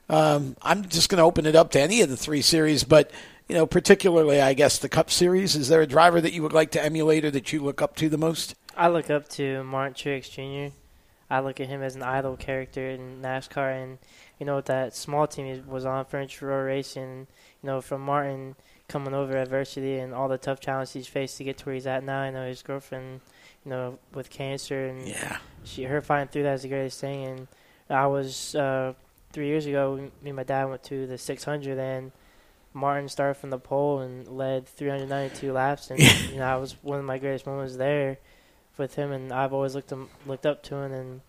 Um, 0.08 0.56
I'm 0.60 0.88
just 0.88 1.08
going 1.08 1.18
to 1.18 1.24
open 1.24 1.46
it 1.46 1.54
up 1.54 1.70
to 1.70 1.80
any 1.80 2.00
of 2.00 2.08
the 2.08 2.16
three 2.16 2.42
series, 2.42 2.82
but 2.82 3.12
you 3.48 3.54
know, 3.54 3.64
particularly, 3.64 4.40
I 4.40 4.54
guess 4.54 4.78
the 4.78 4.88
Cup 4.88 5.08
Series. 5.08 5.54
Is 5.54 5.68
there 5.68 5.82
a 5.82 5.86
driver 5.86 6.20
that 6.20 6.32
you 6.32 6.42
would 6.42 6.52
like 6.52 6.72
to 6.72 6.84
emulate 6.84 7.24
or 7.24 7.30
that 7.30 7.52
you 7.52 7.62
look 7.62 7.80
up 7.80 7.94
to 7.96 8.08
the 8.08 8.18
most? 8.18 8.56
I 8.76 8.88
look 8.88 9.08
up 9.08 9.28
to 9.28 9.62
Martin 9.62 9.94
Truex 9.94 10.28
Jr. 10.28 10.74
I 11.30 11.40
look 11.40 11.60
at 11.60 11.68
him 11.68 11.82
as 11.82 11.96
an 11.96 12.02
idol 12.02 12.36
character 12.36 12.88
in 12.90 13.20
NASCAR, 13.22 13.82
and 13.82 13.98
you 14.38 14.46
know 14.46 14.60
that 14.60 14.94
small 14.94 15.26
team 15.26 15.46
he 15.46 15.60
was 15.60 15.86
on 15.86 16.04
Furniture 16.04 16.46
Row 16.46 16.62
Racing. 16.62 17.26
You 17.62 17.66
know 17.66 17.80
from 17.80 18.02
Martin 18.02 18.56
coming 18.88 19.14
over 19.14 19.36
adversity 19.36 19.98
and 19.98 20.12
all 20.12 20.28
the 20.28 20.36
tough 20.38 20.60
challenges 20.60 20.92
he's 20.92 21.06
faced 21.06 21.38
to 21.38 21.44
get 21.44 21.56
to 21.58 21.64
where 21.66 21.74
he's 21.74 21.86
at 21.86 22.04
now. 22.04 22.20
I 22.20 22.30
know 22.30 22.46
his 22.46 22.62
girlfriend, 22.62 23.20
you 23.64 23.70
know, 23.70 23.98
with 24.12 24.28
cancer 24.28 24.86
and 24.86 25.08
Yeah. 25.08 25.38
she 25.64 25.84
her 25.84 26.02
fighting 26.02 26.28
through 26.28 26.42
that 26.42 26.54
is 26.54 26.62
the 26.62 26.68
greatest 26.68 27.00
thing. 27.00 27.24
And 27.24 27.48
I 27.88 28.06
was 28.06 28.54
uh, 28.54 28.92
three 29.32 29.46
years 29.46 29.64
ago. 29.64 29.96
Me 30.22 30.30
and 30.30 30.36
my 30.36 30.42
dad 30.42 30.64
went 30.66 30.82
to 30.84 31.06
the 31.06 31.18
600 31.18 31.78
and. 31.78 32.12
Martin 32.76 33.08
started 33.08 33.34
from 33.34 33.50
the 33.50 33.58
pole 33.58 34.00
and 34.00 34.26
led 34.26 34.66
392 34.66 35.52
laps, 35.52 35.92
and 35.92 36.00
you 36.32 36.38
know, 36.38 36.44
I 36.44 36.56
was 36.56 36.74
one 36.82 36.98
of 36.98 37.04
my 37.04 37.18
greatest 37.18 37.46
moments 37.46 37.76
there 37.76 38.18
with 38.78 38.94
him, 38.94 39.12
and 39.12 39.32
I've 39.32 39.52
always 39.52 39.74
looked 39.74 39.90
him, 39.90 40.08
looked 40.26 40.46
up 40.46 40.62
to 40.64 40.76
him, 40.76 40.92
and 40.92 41.20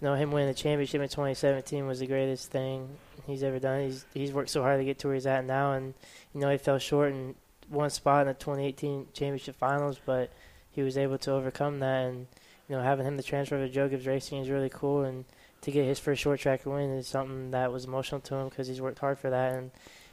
you 0.00 0.08
know, 0.08 0.14
him 0.14 0.30
winning 0.30 0.48
the 0.48 0.54
championship 0.54 1.00
in 1.00 1.08
2017 1.08 1.86
was 1.86 2.00
the 2.00 2.06
greatest 2.06 2.50
thing 2.50 2.88
he's 3.26 3.42
ever 3.42 3.58
done. 3.58 3.82
He's 3.82 4.04
he's 4.12 4.32
worked 4.32 4.50
so 4.50 4.62
hard 4.62 4.80
to 4.80 4.84
get 4.84 4.98
to 5.00 5.08
where 5.08 5.14
he's 5.14 5.26
at 5.26 5.44
now, 5.44 5.72
and 5.72 5.94
you 6.34 6.40
know, 6.40 6.50
he 6.50 6.58
fell 6.58 6.78
short 6.78 7.12
in 7.12 7.34
one 7.68 7.90
spot 7.90 8.22
in 8.22 8.28
the 8.28 8.34
2018 8.34 9.08
championship 9.12 9.56
finals, 9.56 9.98
but 10.04 10.30
he 10.70 10.82
was 10.82 10.98
able 10.98 11.18
to 11.18 11.32
overcome 11.32 11.80
that, 11.80 12.06
and 12.06 12.26
you 12.68 12.76
know, 12.76 12.82
having 12.82 13.06
him 13.06 13.16
the 13.16 13.22
transfer 13.22 13.58
to 13.58 13.68
Joe 13.68 13.88
Gibbs 13.88 14.06
Racing 14.06 14.40
is 14.40 14.50
really 14.50 14.70
cool, 14.70 15.04
and 15.04 15.24
to 15.62 15.70
get 15.70 15.86
his 15.86 15.98
first 15.98 16.20
short 16.20 16.40
track 16.40 16.66
win 16.66 16.90
is 16.90 17.06
something 17.06 17.50
that 17.52 17.72
was 17.72 17.86
emotional 17.86 18.20
to 18.20 18.34
him 18.34 18.48
because 18.48 18.68
he's 18.68 18.80
worked 18.80 18.98
hard 18.98 19.18
for 19.18 19.30
that, 19.30 19.54
and 19.54 19.70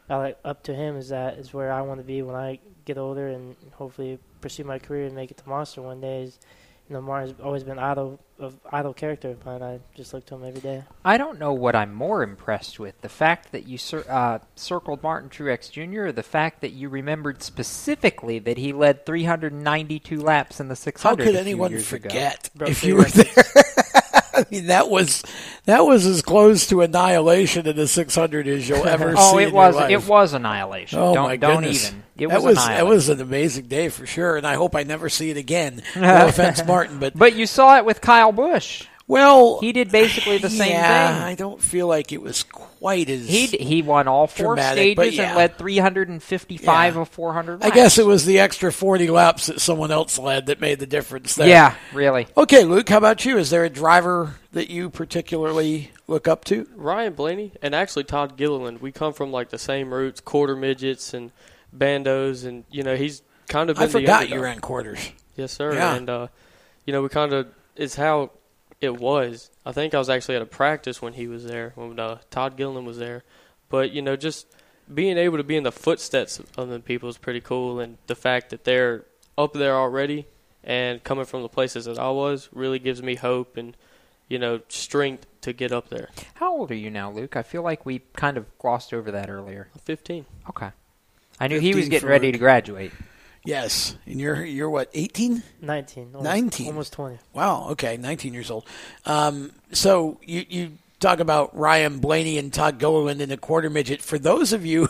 I 0.09 0.17
like 0.17 0.37
up 0.43 0.63
to 0.63 0.73
him 0.73 0.97
is 0.97 1.09
that 1.09 1.37
is 1.37 1.53
where 1.53 1.71
I 1.71 1.81
want 1.81 1.99
to 1.99 2.05
be 2.05 2.21
when 2.21 2.35
I 2.35 2.59
get 2.85 2.97
older 2.97 3.27
and 3.27 3.55
hopefully 3.73 4.19
pursue 4.41 4.65
my 4.65 4.77
career 4.77 5.05
and 5.05 5.15
make 5.15 5.31
it 5.31 5.37
to 5.37 5.47
Monster 5.47 5.81
one 5.81 6.01
day. 6.01 6.23
Is 6.23 6.39
you 6.91 6.97
know 6.97 7.01
Martin's 7.03 7.39
always 7.41 7.63
been 7.63 7.80
idol 7.80 8.19
of 8.38 8.59
idol 8.69 8.93
character, 8.93 9.38
but 9.45 9.61
I 9.61 9.80
just 9.95 10.13
look 10.13 10.26
to 10.26 10.35
him 10.35 10.43
every 10.43 10.59
day. 10.59 10.84
I 11.05 11.18
don't 11.18 11.39
know 11.39 11.53
what 11.53 11.73
I'm 11.73 11.93
more 11.93 12.22
impressed 12.22 12.81
with: 12.81 12.99
the 12.99 13.07
fact 13.07 13.53
that 13.53 13.65
you 13.65 13.77
cir- 13.77 14.03
uh, 14.09 14.39
circled 14.55 15.01
Martin 15.01 15.30
Truex 15.30 15.72
Jr., 15.72 16.07
or 16.07 16.11
the 16.11 16.22
fact 16.22 16.59
that 16.59 16.72
you 16.72 16.89
remembered 16.89 17.41
specifically 17.43 18.39
that 18.39 18.57
he 18.57 18.73
led 18.73 19.05
392 19.05 20.19
laps 20.19 20.59
in 20.59 20.68
the 20.68 20.76
600. 20.76 21.09
How 21.09 21.15
could 21.15 21.27
a 21.27 21.31
few 21.31 21.39
anyone 21.39 21.72
years 21.72 21.93
ago. 21.93 22.09
forget 22.09 22.49
Broke 22.55 22.69
if 22.72 22.84
you 22.84 22.97
were 22.97 23.03
there? 23.05 23.26
I 24.34 24.45
mean, 24.51 24.65
that 24.65 24.89
was 24.89 25.23
that 25.63 25.85
was 25.85 26.05
as 26.05 26.22
close 26.22 26.68
to 26.68 26.81
annihilation 26.81 27.68
in 27.68 27.77
the 27.77 27.88
600 27.88 28.47
as 28.47 28.68
you'll 28.68 28.85
ever 28.85 29.11
oh, 29.18 29.31
see. 29.31 29.35
Oh, 29.35 29.38
it 29.39 29.47
in 29.47 29.53
was 29.53 29.76
Your 29.76 29.81
life. 29.84 29.91
it 29.91 30.07
was 30.09 30.34
annihilation. 30.34 30.99
Oh 30.99 31.13
don't 31.13 31.23
my 31.27 31.38
don't 31.38 31.61
goodness. 31.61 31.88
even. 31.89 32.03
It 32.22 32.30
that 32.30 32.41
was, 32.43 32.56
was 32.56 32.65
that 32.65 32.85
was 32.88 33.10
an 33.10 33.19
amazing 33.22 33.65
day 33.65 33.89
for 33.89 34.06
sure, 34.06 34.38
and 34.38 34.45
I 34.45 34.56
hope 34.56 34.76
I 34.76 34.84
never 34.84 35.10
see 35.10 35.30
it 35.30 35.38
again. 35.38 35.81
No 35.95 36.27
offense, 36.27 36.64
Martin, 36.65 36.99
but 36.99 37.18
But 37.18 37.35
you 37.35 37.45
saw 37.45 37.77
it 37.77 37.85
with 37.85 38.02
Kyle 38.02 38.31
Busch. 38.31 38.85
well, 39.07 39.60
He 39.60 39.72
did 39.73 39.91
basically 39.91 40.38
the 40.38 40.49
same 40.49 40.72
yeah, 40.72 41.14
thing. 41.15 41.23
I 41.23 41.35
don't 41.35 41.61
feel 41.61 41.88
like 41.88 42.11
it 42.11 42.22
was 42.22 42.43
quite 42.43 43.10
as 43.10 43.27
He 43.27 43.45
he 43.48 43.81
won 43.81 44.07
all 44.07 44.27
four 44.27 44.56
dramatic, 44.56 44.98
stages 44.98 45.18
yeah. 45.18 45.27
and 45.30 45.38
led 45.38 45.57
355 45.57 46.95
Yeah. 46.95 47.02
of 47.02 47.10
400. 47.10 47.64
I 47.64 47.69
guess 47.69 47.98
it 47.98 48.06
was 48.06 48.26
the 48.26 48.39
extra 48.39 48.72
40 48.72 49.10
laps 49.10 49.48
that 49.48 49.61
someone 49.61 49.91
else 49.91 50.18
led 50.18 50.48
that 50.48 50.60
made 50.61 50.80
the 50.80 50.88
difference 50.88 51.35
there. 51.35 51.48
Yeah, 51.48 51.76
really. 51.93 52.27
Okay, 52.38 52.64
Luke, 52.64 52.89
how 52.89 52.98
about 52.98 53.26
you? 53.26 53.38
Is 53.38 53.49
there 53.49 53.64
a 53.65 53.69
driver 53.69 54.35
that 54.53 54.69
you 54.69 54.89
particularly 54.89 55.91
look 56.07 56.27
up 56.27 56.43
to? 56.45 56.68
Ryan 56.76 57.14
Blaney 57.14 57.52
and 57.61 57.76
actually 57.76 58.03
Todd 58.06 58.38
Gilliland. 58.38 58.81
We 58.81 58.91
come 58.91 59.14
from 59.14 59.31
like 59.31 59.49
the 59.49 59.60
same 59.60 59.93
roots, 59.93 60.19
quarter 60.22 60.56
midgets 60.56 61.14
and 61.14 61.31
bandos, 61.76 62.45
and 62.45 62.64
you 62.69 62.84
know 62.84 62.95
he's 62.95 63.22
kind 63.48 63.69
of. 63.69 63.77
Been 63.77 63.85
I 63.85 63.91
forgot 63.91 64.30
you 64.30 64.41
ran 64.41 64.60
quarters. 64.60 65.11
Yes, 65.35 65.52
sir. 65.52 65.73
Yeah. 65.73 65.95
And 65.95 66.10
uh, 66.10 66.27
you 66.85 66.93
know 66.93 67.02
we 67.02 67.10
kind 67.10 67.34
of 67.34 67.48
it's 67.76 67.95
how 67.95 68.31
it 68.80 68.99
was. 68.99 69.49
I 69.65 69.72
think 69.72 69.93
I 69.93 69.98
was 69.98 70.10
actually 70.10 70.35
at 70.35 70.41
a 70.41 70.48
practice 70.48 71.02
when 71.02 71.14
he 71.14 71.27
was 71.27 71.45
there 71.45 71.72
when 71.76 71.99
uh, 71.99 72.19
Todd 72.30 72.57
Gilliland 72.57 72.85
was 72.85 72.98
there, 72.98 73.23
but 73.69 73.91
you 73.91 74.02
know 74.02 74.15
just 74.15 74.48
being 74.93 75.18
able 75.18 75.38
to 75.38 75.43
be 75.43 75.56
in 75.56 75.64
the 75.64 75.72
footsteps 75.72 76.41
of 76.57 76.69
the 76.69 76.80
people 76.80 77.10
is 77.10 77.18
pretty 77.18 77.41
cool, 77.41 77.80
and 77.80 77.98
the 78.07 78.15
fact 78.15 78.49
that 78.49 78.64
they're 78.64 79.06
up 79.38 79.53
there 79.53 79.76
already 79.76 80.27
and 80.64 81.03
coming 81.03 81.26
from 81.26 81.41
the 81.41 81.49
places 81.49 81.85
that 81.85 81.98
I 81.98 82.10
was 82.11 82.49
really 82.52 82.80
gives 82.80 83.02
me 83.02 83.15
hope 83.15 83.57
and 83.57 83.76
you 84.27 84.38
know 84.38 84.61
strength 84.69 85.26
to 85.41 85.53
get 85.53 85.72
up 85.72 85.89
there. 85.89 86.10
How 86.35 86.53
old 86.53 86.72
are 86.72 86.76
you 86.76 86.89
now, 86.89 87.11
Luke? 87.11 87.35
I 87.35 87.43
feel 87.43 87.64
like 87.64 87.85
we 87.85 88.02
kind 88.14 88.38
of 88.38 88.45
glossed 88.60 88.93
over 88.93 89.11
that 89.11 89.30
earlier. 89.30 89.69
15. 89.84 90.26
Okay. 90.49 90.69
I 91.41 91.47
knew 91.47 91.59
he 91.59 91.73
was 91.73 91.89
getting 91.89 92.05
for 92.05 92.11
ready 92.11 92.31
to 92.31 92.38
graduate. 92.38 92.91
Yes, 93.43 93.95
and 94.05 94.19
you're 94.19 94.45
you're 94.45 94.69
what 94.69 94.89
18? 94.93 95.41
19. 95.61 96.03
Almost, 96.13 96.23
19. 96.23 96.68
Almost 96.68 96.93
20. 96.93 97.18
Wow. 97.34 97.69
Okay, 97.72 97.97
19 97.97 98.34
years 98.35 98.51
old. 98.51 98.65
Um, 99.07 99.51
so 99.72 100.19
you 100.22 100.45
you 100.47 100.72
talk 100.99 101.19
about 101.19 101.57
Ryan 101.57 101.97
Blaney 101.97 102.38
and 102.38 102.53
Todd 102.53 102.77
Gilliland 102.77 103.19
in 103.22 103.31
a 103.31 103.38
quarter 103.38 103.72
midget. 103.72 104.03
For 104.03 104.19
those 104.19 104.53
of 104.53 104.63
you 104.63 104.88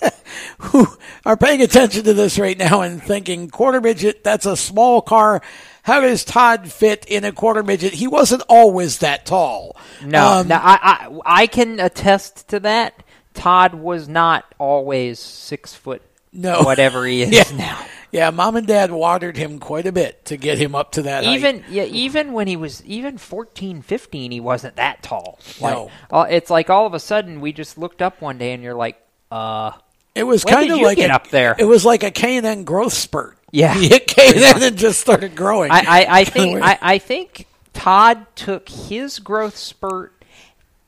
who 0.58 0.86
are 1.26 1.36
paying 1.36 1.60
attention 1.60 2.04
to 2.04 2.14
this 2.14 2.38
right 2.38 2.56
now 2.56 2.82
and 2.82 3.02
thinking 3.02 3.50
quarter 3.50 3.80
midget, 3.80 4.22
that's 4.22 4.46
a 4.46 4.56
small 4.56 5.02
car. 5.02 5.42
How 5.82 6.00
does 6.00 6.24
Todd 6.24 6.70
fit 6.70 7.04
in 7.06 7.24
a 7.24 7.32
quarter 7.32 7.64
midget? 7.64 7.94
He 7.94 8.06
wasn't 8.06 8.42
always 8.48 8.98
that 8.98 9.26
tall. 9.26 9.76
No, 10.04 10.40
Um, 10.40 10.48
no 10.48 10.54
I, 10.56 10.78
I 10.82 11.20
I 11.42 11.46
can 11.48 11.80
attest 11.80 12.46
to 12.48 12.60
that. 12.60 13.02
Todd 13.38 13.74
was 13.74 14.08
not 14.08 14.44
always 14.58 15.18
six 15.20 15.72
foot. 15.74 16.02
No. 16.32 16.62
whatever 16.62 17.06
he 17.06 17.22
is 17.22 17.30
Yeah. 17.30 17.56
now. 17.56 17.86
Yeah, 18.10 18.30
mom 18.30 18.56
and 18.56 18.66
dad 18.66 18.90
watered 18.90 19.36
him 19.36 19.58
quite 19.58 19.86
a 19.86 19.92
bit 19.92 20.24
to 20.26 20.38
get 20.38 20.56
him 20.58 20.74
up 20.74 20.92
to 20.92 21.02
that 21.02 21.24
height. 21.24 21.36
Even 21.36 21.62
yeah, 21.68 21.84
even 21.84 22.32
when 22.32 22.46
he 22.46 22.56
was 22.56 22.82
even 22.86 23.18
14, 23.18 23.82
15, 23.82 24.30
he 24.30 24.40
wasn't 24.40 24.76
that 24.76 25.02
tall. 25.02 25.38
Like, 25.60 25.74
No. 25.74 25.90
uh, 26.10 26.26
it's 26.30 26.48
like 26.50 26.70
all 26.70 26.86
of 26.86 26.94
a 26.94 27.00
sudden 27.00 27.40
we 27.42 27.52
just 27.52 27.76
looked 27.76 28.00
up 28.00 28.20
one 28.22 28.38
day 28.38 28.52
and 28.54 28.62
you're 28.62 28.74
like, 28.74 28.96
uh, 29.30 29.72
It 30.14 30.22
was 30.24 30.42
kind 30.44 30.70
of 30.72 30.80
like 30.80 30.98
a, 30.98 31.10
up 31.12 31.28
there. 31.28 31.54
It 31.58 31.64
was 31.66 31.84
like 31.84 32.02
a 32.02 32.10
K 32.10 32.38
and 32.38 32.46
N 32.46 32.64
growth 32.64 32.94
spurt. 32.94 33.36
Yeah. 33.50 33.74
he 33.74 33.88
hit 33.88 34.06
K 34.06 34.28
and 34.28 34.36
N 34.56 34.62
and 34.62 34.76
just 34.78 35.00
started 35.00 35.36
growing. 35.36 35.70
I, 35.70 35.80
I, 35.80 36.06
I 36.20 36.24
think 36.36 36.62
I, 36.62 36.78
I 36.80 36.98
think 36.98 37.46
Todd 37.74 38.26
took 38.34 38.68
his 38.70 39.18
growth 39.18 39.56
spurt 39.56 40.17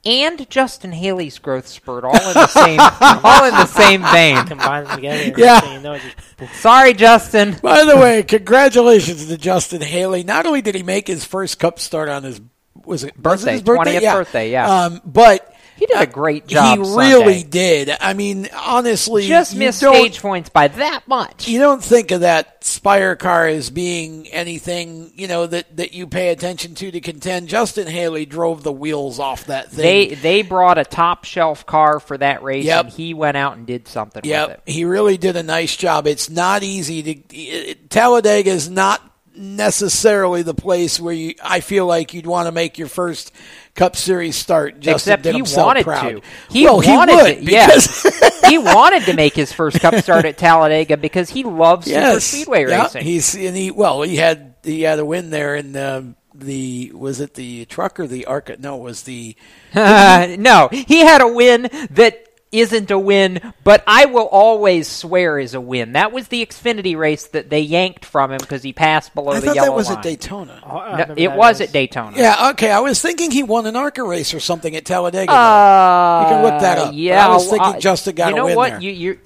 and 0.05 0.49
Justin 0.49 0.93
Haley's 0.93 1.39
growth 1.39 1.67
spurt 1.67 2.05
all 2.05 2.15
in 2.15 2.35
the 2.35 2.47
same 2.47 2.81
all 3.01 3.45
in 3.45 3.53
the 3.53 3.67
same 3.67 4.03
vein. 4.03 4.37
Combine 4.47 4.85
them 4.85 4.97
together. 4.97 5.35
Yeah. 5.41 5.61
so 5.61 5.73
you 5.73 5.81
know, 5.81 5.99
just, 5.99 6.55
Sorry, 6.55 6.95
Justin. 6.95 7.57
By 7.63 7.85
the 7.85 7.97
way, 7.97 8.23
congratulations 8.23 9.27
to 9.27 9.37
Justin 9.37 9.83
Haley. 9.83 10.25
Not 10.25 10.47
only 10.47 10.63
did 10.63 10.75
he 10.75 10.83
make 10.83 11.07
his 11.07 11.25
first 11.25 11.59
Cup 11.59 11.79
start 11.79 12.09
on 12.09 12.23
his 12.23 12.41
was 12.85 13.05
it 13.05 13.15
was 13.15 13.15
it 13.15 13.23
Birthday, 13.23 13.53
his 13.53 13.63
birthday? 13.63 13.97
20th 13.97 14.01
yeah. 14.01 14.15
birthday, 14.15 14.51
yeah. 14.51 14.85
Um, 14.85 15.01
but 15.05 15.50
He 15.81 15.87
did 15.87 15.97
a 15.97 16.01
uh, 16.01 16.05
great 16.05 16.47
job. 16.47 16.79
he 16.79 16.85
Sunday. 16.85 17.09
really 17.15 17.43
did. 17.43 17.91
I 18.01 18.13
mean, 18.13 18.49
honestly, 18.55 19.27
just 19.27 19.57
missed 19.57 19.79
stage 19.79 20.21
points 20.21 20.51
by 20.51 20.69
that 20.69 21.09
much. 21.09 21.49
You 21.49 21.59
don't 21.59 21.83
think 21.83 22.11
of 22.11 22.21
that 22.21 22.63
Spire 22.63 23.17
car 23.17 23.47
as 23.47 23.71
being 23.71 24.29
anything, 24.29 25.11
you 25.17 25.27
know, 25.27 25.47
that, 25.47 25.75
that 25.79 25.95
you 25.95 26.07
pay 26.07 26.29
attention 26.29 26.75
to 26.75 26.91
to 26.91 27.01
contend. 27.01 27.49
Justin 27.49 27.87
Haley 27.87 28.27
drove 28.27 28.63
the 28.63 28.71
wheels 28.73 29.19
off 29.19 29.47
that 29.47 29.71
thing. 29.71 29.83
They 30.11 30.15
they 30.15 30.43
brought 30.43 30.77
a 30.77 30.85
top 30.85 31.25
shelf 31.25 31.65
car 31.65 31.99
for 31.99 32.19
that 32.19 32.43
race, 32.43 32.67
Yep. 32.67 32.85
and 32.85 32.93
he 32.93 33.15
went 33.15 33.39
out 33.39 33.57
and 33.57 33.67
did 33.67 33.89
something 33.89 34.21
with 34.21 34.27
Yep, 34.31 34.51
it. 34.67 34.71
he 34.71 34.85
really 34.85 35.17
did 35.17 35.37
a 35.37 35.43
nice 35.43 35.75
job. 35.75 36.07
It's 36.07 36.29
not 36.29 36.63
easy 36.63 37.03
to. 37.03 37.35
It, 37.37 37.89
Talladega 37.89 38.51
is 38.51 38.69
not 38.69 39.01
necessarily 39.35 40.43
the 40.43 40.55
place 40.55 41.01
where 41.01 41.15
you. 41.15 41.35
I 41.43 41.61
feel 41.61 41.87
like 41.87 42.13
you'd 42.15 42.27
want 42.27 42.47
to 42.47 42.53
make 42.53 42.79
your 42.79 42.89
first 42.89 43.33
Cup 43.75 43.97
Series 43.97 44.37
start. 44.37 44.81
Justin 44.81 45.15
Except 45.15 45.35
he 45.35 45.43
wanted 45.59 45.85
proud. 45.85 46.09
to. 46.11 46.23
He 46.51 46.65
well, 46.65 46.83
wanted 46.83 47.13
he 47.13 47.23
would 47.23 47.47
to. 47.47 47.53
Yeah, 47.53 47.67
because 47.67 48.41
he 48.49 48.59
wanted 48.59 49.05
to 49.05 49.15
make 49.15 49.35
his 49.35 49.53
first 49.53 49.81
Cup 49.81 49.95
start 49.97 50.25
at 50.25 50.37
Talladega 50.37 50.97
because 50.97 51.31
he 51.31 51.45
loves 51.45 51.87
super 51.91 52.21
speedway 52.21 52.67
yeah, 52.67 52.83
racing. 52.83 53.05
He's 53.05 53.35
and 53.35 53.57
he 53.57 53.71
well, 53.71 54.03
he 54.03 54.17
had 54.17 54.55
he 54.63 54.83
had 54.83 54.99
a 54.99 55.05
win 55.05 55.31
there 55.31 55.55
in 55.55 55.73
the 55.73 56.15
the 56.35 56.93
was 56.95 57.21
it 57.21 57.35
the 57.35 57.65
truck 57.67 58.01
or 58.01 58.07
the 58.07 58.27
Arca? 58.27 58.57
No, 58.59 58.77
it 58.77 58.83
was 58.83 59.03
the 59.03 59.37
no, 59.75 60.69
he 60.73 61.01
had 61.01 61.21
a 61.21 61.29
win 61.29 61.69
that 61.91 62.30
isn't 62.53 62.91
a 62.91 62.99
win, 62.99 63.53
but 63.63 63.85
I 63.87 64.07
will 64.07 64.27
always 64.27 64.89
swear 64.89 65.39
is 65.39 65.55
a 65.55 65.61
win. 65.61 65.93
That 65.93 66.13
was 66.13 66.29
the 66.29 66.45
Xfinity 66.45 66.97
race 66.97 67.29
that 67.29 67.49
they 67.49 67.61
yanked 67.61 68.05
from 68.05 68.33
him 68.33 68.39
because 68.39 68.63
he 68.63 68.73
passed 68.73 69.15
below 69.15 69.33
I 69.33 69.41
the 69.41 69.47
thought 69.47 69.55
yellow 69.55 69.69
that 69.69 69.75
was 69.77 69.89
line. 69.89 69.99
at 69.99 70.03
Daytona. 70.03 70.63
No, 70.67 71.15
it 71.17 71.33
was 71.33 71.61
at 71.61 71.73
Daytona. 71.73 72.17
Yeah, 72.17 72.51
okay. 72.51 72.71
I 72.71 72.81
was 72.81 73.01
thinking 73.01 73.31
he 73.31 73.43
won 73.43 73.67
an 73.67 73.77
ARCA 73.77 74.03
race 74.03 74.35
or 74.35 74.41
something 74.41 74.75
at 74.75 74.85
Talladega. 74.85 75.33
Uh, 75.33 76.23
you 76.23 76.35
can 76.35 76.43
look 76.43 76.61
that 76.61 76.79
up. 76.79 76.87
But 76.87 76.95
Yeah, 76.95 77.27
I 77.27 77.31
was 77.31 77.49
thinking 77.49 77.75
uh, 77.75 77.81
Justin 77.81 78.15
got 78.17 78.31
you 78.31 78.37
know 78.37 78.43
a 78.43 78.47
win 78.47 78.57
what? 78.57 78.71
there. 78.71 78.81
You, 78.81 78.91
you 78.91 79.19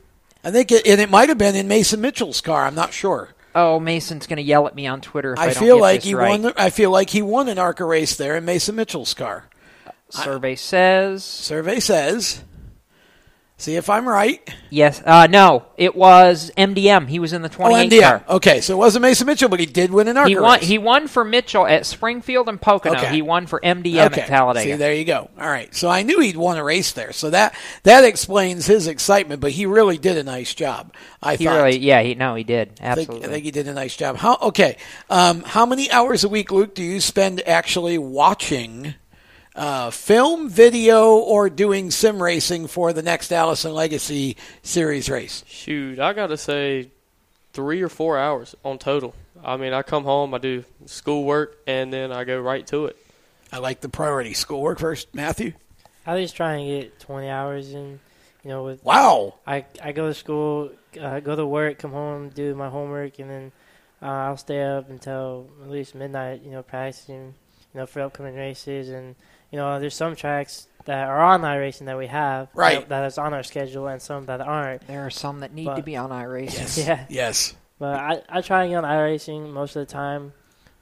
I 0.45 0.51
think, 0.51 0.71
it, 0.73 0.87
and 0.87 1.01
it 1.01 1.09
might 1.09 1.31
have 1.31 1.39
been 1.39 1.57
in 1.57 1.69
Mason 1.69 2.03
Mitchell's 2.03 2.43
car. 2.43 2.67
I'm 2.67 2.75
not 2.75 2.93
sure. 2.93 3.31
Oh, 3.55 3.81
Mason's 3.81 4.27
going 4.27 4.37
to 4.37 4.43
yell 4.43 4.67
at 4.67 4.75
me 4.75 4.87
on 4.87 5.01
Twitter 5.01 5.33
if 5.33 5.39
I, 5.39 5.45
I 5.45 5.47
don't 5.47 5.63
feel 5.63 5.77
get 5.77 5.83
like 5.83 6.01
this 6.01 6.05
he 6.09 6.15
right. 6.15 6.29
won. 6.29 6.43
The, 6.43 6.55
I 6.57 6.71
feel 6.71 6.91
like 6.91 7.09
he 7.09 7.23
won 7.23 7.49
an 7.49 7.59
ARCA 7.59 7.85
race 7.85 8.17
there 8.17 8.37
in 8.37 8.45
Mason 8.45 8.75
Mitchell's 8.75 9.15
car. 9.15 9.49
Survey 10.11 10.55
says. 10.55 11.25
Survey 11.25 11.81
says. 11.81 12.45
See 13.57 13.77
if 13.77 13.89
I'm 13.89 14.07
right. 14.09 14.47
Yes. 14.69 15.01
Uh, 15.07 15.29
no, 15.31 15.65
it 15.77 15.95
was 15.95 16.51
MDM. 16.57 17.07
He 17.09 17.21
was 17.21 17.33
in 17.33 17.43
the 17.43 17.49
Oh, 17.49 17.69
28 17.69 17.89
MDM. 17.93 18.03
car. 18.03 18.25
Okay, 18.37 18.61
so 18.61 18.75
it 18.75 18.77
wasn't 18.77 19.03
Mason 19.03 19.29
Mitchell, 19.29 19.49
but 19.49 19.61
he 19.61 19.67
did 19.67 19.93
win 19.93 20.09
an 20.09 20.17
ARCA 20.17 20.29
He 20.29 20.37
won. 20.37 20.59
race. 20.59 20.69
He 20.69 20.77
won 20.77 21.07
for 21.07 21.25
Mitchell 21.25 21.65
at 21.65 21.87
Springfield 21.87 22.49
and 22.49 22.61
Pocono. 22.61 22.97
Okay. 22.99 23.13
He 23.13 23.23
won 23.23 23.47
for 23.47 23.61
MDM 23.61 24.07
okay. 24.07 24.23
at 24.23 24.27
Talladega. 24.29 24.73
See, 24.73 24.77
there 24.77 24.93
you 24.93 25.05
go. 25.05 25.31
All 25.39 25.49
right. 25.49 25.73
So 25.73 25.89
I 25.89 26.03
knew 26.03 26.19
he'd 26.19 26.37
won 26.37 26.59
a 26.59 26.65
race 26.65 26.91
there. 26.93 27.13
So 27.13 27.31
that 27.31 27.55
that 27.85 28.03
explains 28.03 28.67
his 28.67 28.89
excitement. 28.89 29.41
But 29.41 29.53
he 29.53 29.67
really 29.67 29.99
did 29.99 30.19
a 30.19 30.25
nice 30.25 30.53
job. 30.53 30.93
I 31.23 31.37
he 31.37 31.45
thought. 31.45 31.55
really, 31.65 31.79
yeah, 31.79 32.03
he 32.03 32.17
no, 32.17 32.35
he 32.35 32.43
did 32.43 32.71
I 32.81 32.97
think, 32.97 33.09
absolutely. 33.09 33.29
I 33.29 33.31
think 33.31 33.45
he 33.45 33.51
did 33.53 33.69
a 33.69 33.73
nice 33.73 33.97
job. 33.97 34.17
How 34.17 34.37
okay? 34.43 34.79
Um, 35.09 35.43
how 35.45 35.65
many 35.65 35.91
hours 35.93 36.25
a 36.25 36.29
week, 36.29 36.51
Luke, 36.51 36.75
do 36.75 36.83
you 36.83 37.01
spend 37.01 37.41
actually 37.47 37.99
watching 37.99 38.95
uh, 39.55 39.91
film, 39.91 40.49
video, 40.49 41.17
or 41.17 41.49
doing 41.49 41.91
sim 41.91 42.23
racing 42.23 42.67
for 42.67 42.93
the 42.93 43.03
next 43.03 43.33
Allison 43.33 43.73
Legacy 43.73 44.37
Series 44.63 45.09
race? 45.09 45.45
Shoot, 45.47 45.99
I 45.99 46.13
gotta 46.13 46.37
say, 46.37 46.91
three 47.53 47.83
or 47.83 47.89
four 47.89 48.19
hours 48.19 48.55
on 48.65 48.79
total. 48.79 49.15
I 49.45 49.57
mean, 49.57 49.73
I 49.73 49.83
come 49.83 50.05
home, 50.05 50.35
I 50.35 50.39
do 50.39 50.65
schoolwork, 50.87 51.57
and 51.67 51.93
then 51.93 52.11
I 52.13 52.25
go 52.25 52.41
right 52.41 52.67
to 52.69 52.87
it. 52.87 52.97
I 53.53 53.59
like 53.59 53.81
the 53.81 53.89
priority. 53.89 54.35
Schoolwork 54.35 54.79
first, 54.81 55.15
Matthew. 55.15 55.53
I 56.07 56.21
just 56.21 56.35
try 56.37 56.55
and 56.55 56.67
get 56.67 56.99
20 57.01 57.29
hours 57.29 57.73
in. 57.73 58.01
You 58.43 58.51
know, 58.51 58.65
with 58.65 58.85
Wow. 58.85 59.37
I 59.47 59.65
I 59.83 59.93
go 59.93 60.09
to 60.09 60.15
school, 60.15 60.71
uh, 61.01 61.21
go 61.21 61.35
to 61.35 61.47
work, 61.47 61.79
come 61.79 61.93
home, 61.93 62.29
do 62.29 62.55
my 62.55 62.69
homework, 62.69 63.19
and 63.19 63.31
then 63.31 63.53
uh, 64.03 64.07
I'll 64.07 64.37
stay 64.37 64.63
up 64.63 64.91
until 64.91 65.49
at 65.63 65.71
least 65.71 65.95
midnight. 65.95 66.43
You 66.45 66.51
know, 66.51 66.63
practicing. 66.63 67.35
You 67.73 67.81
know, 67.81 67.87
for 67.87 68.03
upcoming 68.03 68.35
races, 68.35 68.91
and 68.91 69.15
you 69.55 69.61
know, 69.61 69.79
there's 69.79 69.95
some 69.95 70.17
tracks 70.17 70.67
that 70.87 71.07
are 71.07 71.23
on 71.23 71.43
iRacing 71.43 71.87
that 71.87 71.97
we 71.97 72.09
have, 72.09 72.49
Right. 72.55 72.81
That, 72.81 72.89
that 72.89 73.05
is 73.05 73.19
on 73.19 73.33
our 73.33 73.45
schedule, 73.45 73.87
and 73.87 74.03
some 74.03 74.27
that 74.27 74.41
aren't. 74.41 74.85
there 74.89 75.07
are 75.07 75.11
some 75.11 75.39
that 75.41 75.53
need 75.55 75.67
But- 75.67 75.77
to 75.77 75.83
be 75.85 75.97
on 75.97 76.11
iRacing. 76.11 76.77
Yeah. 76.89 77.07
Yes. 77.09 77.55
But 77.79 77.95
I, 78.01 78.23
I 78.29 78.41
try 78.41 78.65
and 78.65 78.73
get 78.73 78.83
on 78.83 78.85
iRacing 78.85 79.53
most 79.53 79.77
of 79.77 79.87
the 79.87 79.93
time, 79.93 80.33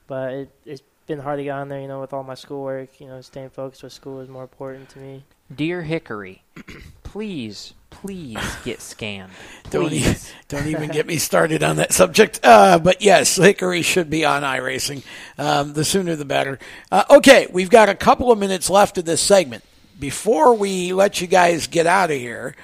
but 0.07 0.33
it, 0.33 0.49
it's 0.65 0.81
been 1.05 1.19
hard 1.19 1.39
to 1.39 1.43
get 1.43 1.51
on 1.51 1.69
there, 1.69 1.79
you 1.81 1.87
know, 1.87 2.01
with 2.01 2.13
all 2.13 2.23
my 2.23 2.35
schoolwork. 2.35 2.99
You 2.99 3.07
know, 3.07 3.21
staying 3.21 3.49
focused 3.49 3.83
with 3.83 3.93
school 3.93 4.19
is 4.21 4.29
more 4.29 4.43
important 4.43 4.89
to 4.89 4.99
me. 4.99 5.23
Dear 5.53 5.81
Hickory, 5.83 6.43
please, 7.03 7.73
please 7.89 8.37
get 8.63 8.81
scanned. 8.81 9.31
Don't, 9.69 9.85
e- 9.93 10.01
Please. 10.01 10.31
don't 10.47 10.67
even 10.67 10.89
get 10.89 11.05
me 11.07 11.17
started 11.17 11.63
on 11.63 11.77
that 11.77 11.93
subject. 11.93 12.39
Uh, 12.43 12.77
but 12.79 13.01
yes, 13.01 13.35
Hickory 13.35 13.81
should 13.81 14.09
be 14.09 14.23
on 14.25 14.43
iRacing. 14.43 15.03
Um, 15.37 15.73
the 15.73 15.83
sooner 15.83 16.15
the 16.15 16.25
better. 16.25 16.59
Uh, 16.91 17.03
okay, 17.09 17.47
we've 17.51 17.69
got 17.69 17.89
a 17.89 17.95
couple 17.95 18.31
of 18.31 18.37
minutes 18.39 18.69
left 18.69 18.97
of 18.97 19.05
this 19.05 19.21
segment. 19.21 19.63
Before 19.99 20.53
we 20.55 20.93
let 20.93 21.21
you 21.21 21.27
guys 21.27 21.67
get 21.67 21.87
out 21.87 22.11
of 22.11 22.17
here, 22.17 22.55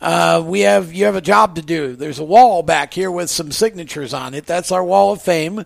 uh, 0.00 0.42
we 0.44 0.60
have 0.60 0.92
you 0.92 1.06
have 1.06 1.16
a 1.16 1.20
job 1.20 1.56
to 1.56 1.62
do. 1.62 1.96
There's 1.96 2.18
a 2.18 2.24
wall 2.24 2.62
back 2.62 2.92
here 2.94 3.10
with 3.10 3.30
some 3.30 3.50
signatures 3.52 4.12
on 4.14 4.34
it. 4.34 4.46
That's 4.46 4.70
our 4.72 4.84
wall 4.84 5.12
of 5.12 5.22
fame. 5.22 5.64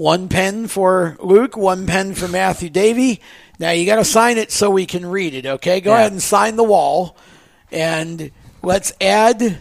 One 0.00 0.30
pen 0.30 0.66
for 0.66 1.18
Luke, 1.20 1.58
one 1.58 1.86
pen 1.86 2.14
for 2.14 2.26
Matthew 2.26 2.70
Davey. 2.70 3.20
Now 3.58 3.72
you 3.72 3.84
got 3.84 3.96
to 3.96 4.04
sign 4.06 4.38
it 4.38 4.50
so 4.50 4.70
we 4.70 4.86
can 4.86 5.04
read 5.04 5.34
it. 5.34 5.44
Okay, 5.44 5.82
go 5.82 5.90
Yeah. 5.90 5.98
ahead 5.98 6.12
and 6.12 6.22
sign 6.22 6.56
the 6.56 6.64
wall, 6.64 7.18
and 7.70 8.30
let's 8.62 8.94
add 8.98 9.58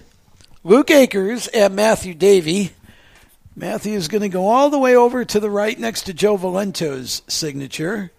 Luke 0.63 0.91
Akers 0.91 1.47
and 1.47 1.75
Matthew 1.75 2.13
Davey. 2.13 2.71
Matthew 3.53 3.97
is 3.97 4.07
going 4.07 4.21
to 4.21 4.29
go 4.29 4.47
all 4.47 4.69
the 4.69 4.79
way 4.79 4.95
over 4.95 5.25
to 5.25 5.41
the 5.41 5.49
right 5.49 5.77
next 5.77 6.03
to 6.03 6.13
Joe 6.13 6.37
Valento's 6.37 7.21
signature, 7.27 8.13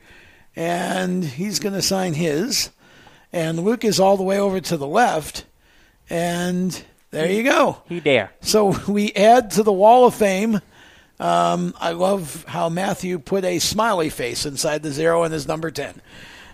and 0.54 1.24
he's 1.24 1.58
going 1.58 1.74
to 1.74 1.80
sign 1.80 2.12
his. 2.12 2.68
And 3.32 3.60
Luke 3.64 3.82
is 3.82 3.98
all 3.98 4.18
the 4.18 4.24
way 4.24 4.38
over 4.38 4.60
to 4.60 4.76
the 4.76 4.86
left, 4.86 5.46
and 6.10 6.82
there 7.12 7.32
you 7.32 7.44
go. 7.44 7.78
He 7.88 7.98
there. 7.98 8.32
So 8.42 8.78
we 8.86 9.10
add 9.14 9.52
to 9.52 9.62
the 9.62 9.72
Wall 9.72 10.04
of 10.04 10.14
Fame. 10.14 10.60
Um, 11.20 11.74
I 11.78 11.92
love 11.92 12.44
how 12.48 12.68
Matthew 12.70 13.18
put 13.18 13.44
a 13.44 13.58
smiley 13.58 14.08
face 14.08 14.46
inside 14.46 14.82
the 14.82 14.90
zero 14.90 15.22
in 15.24 15.32
his 15.32 15.46
number 15.46 15.70
ten. 15.70 16.00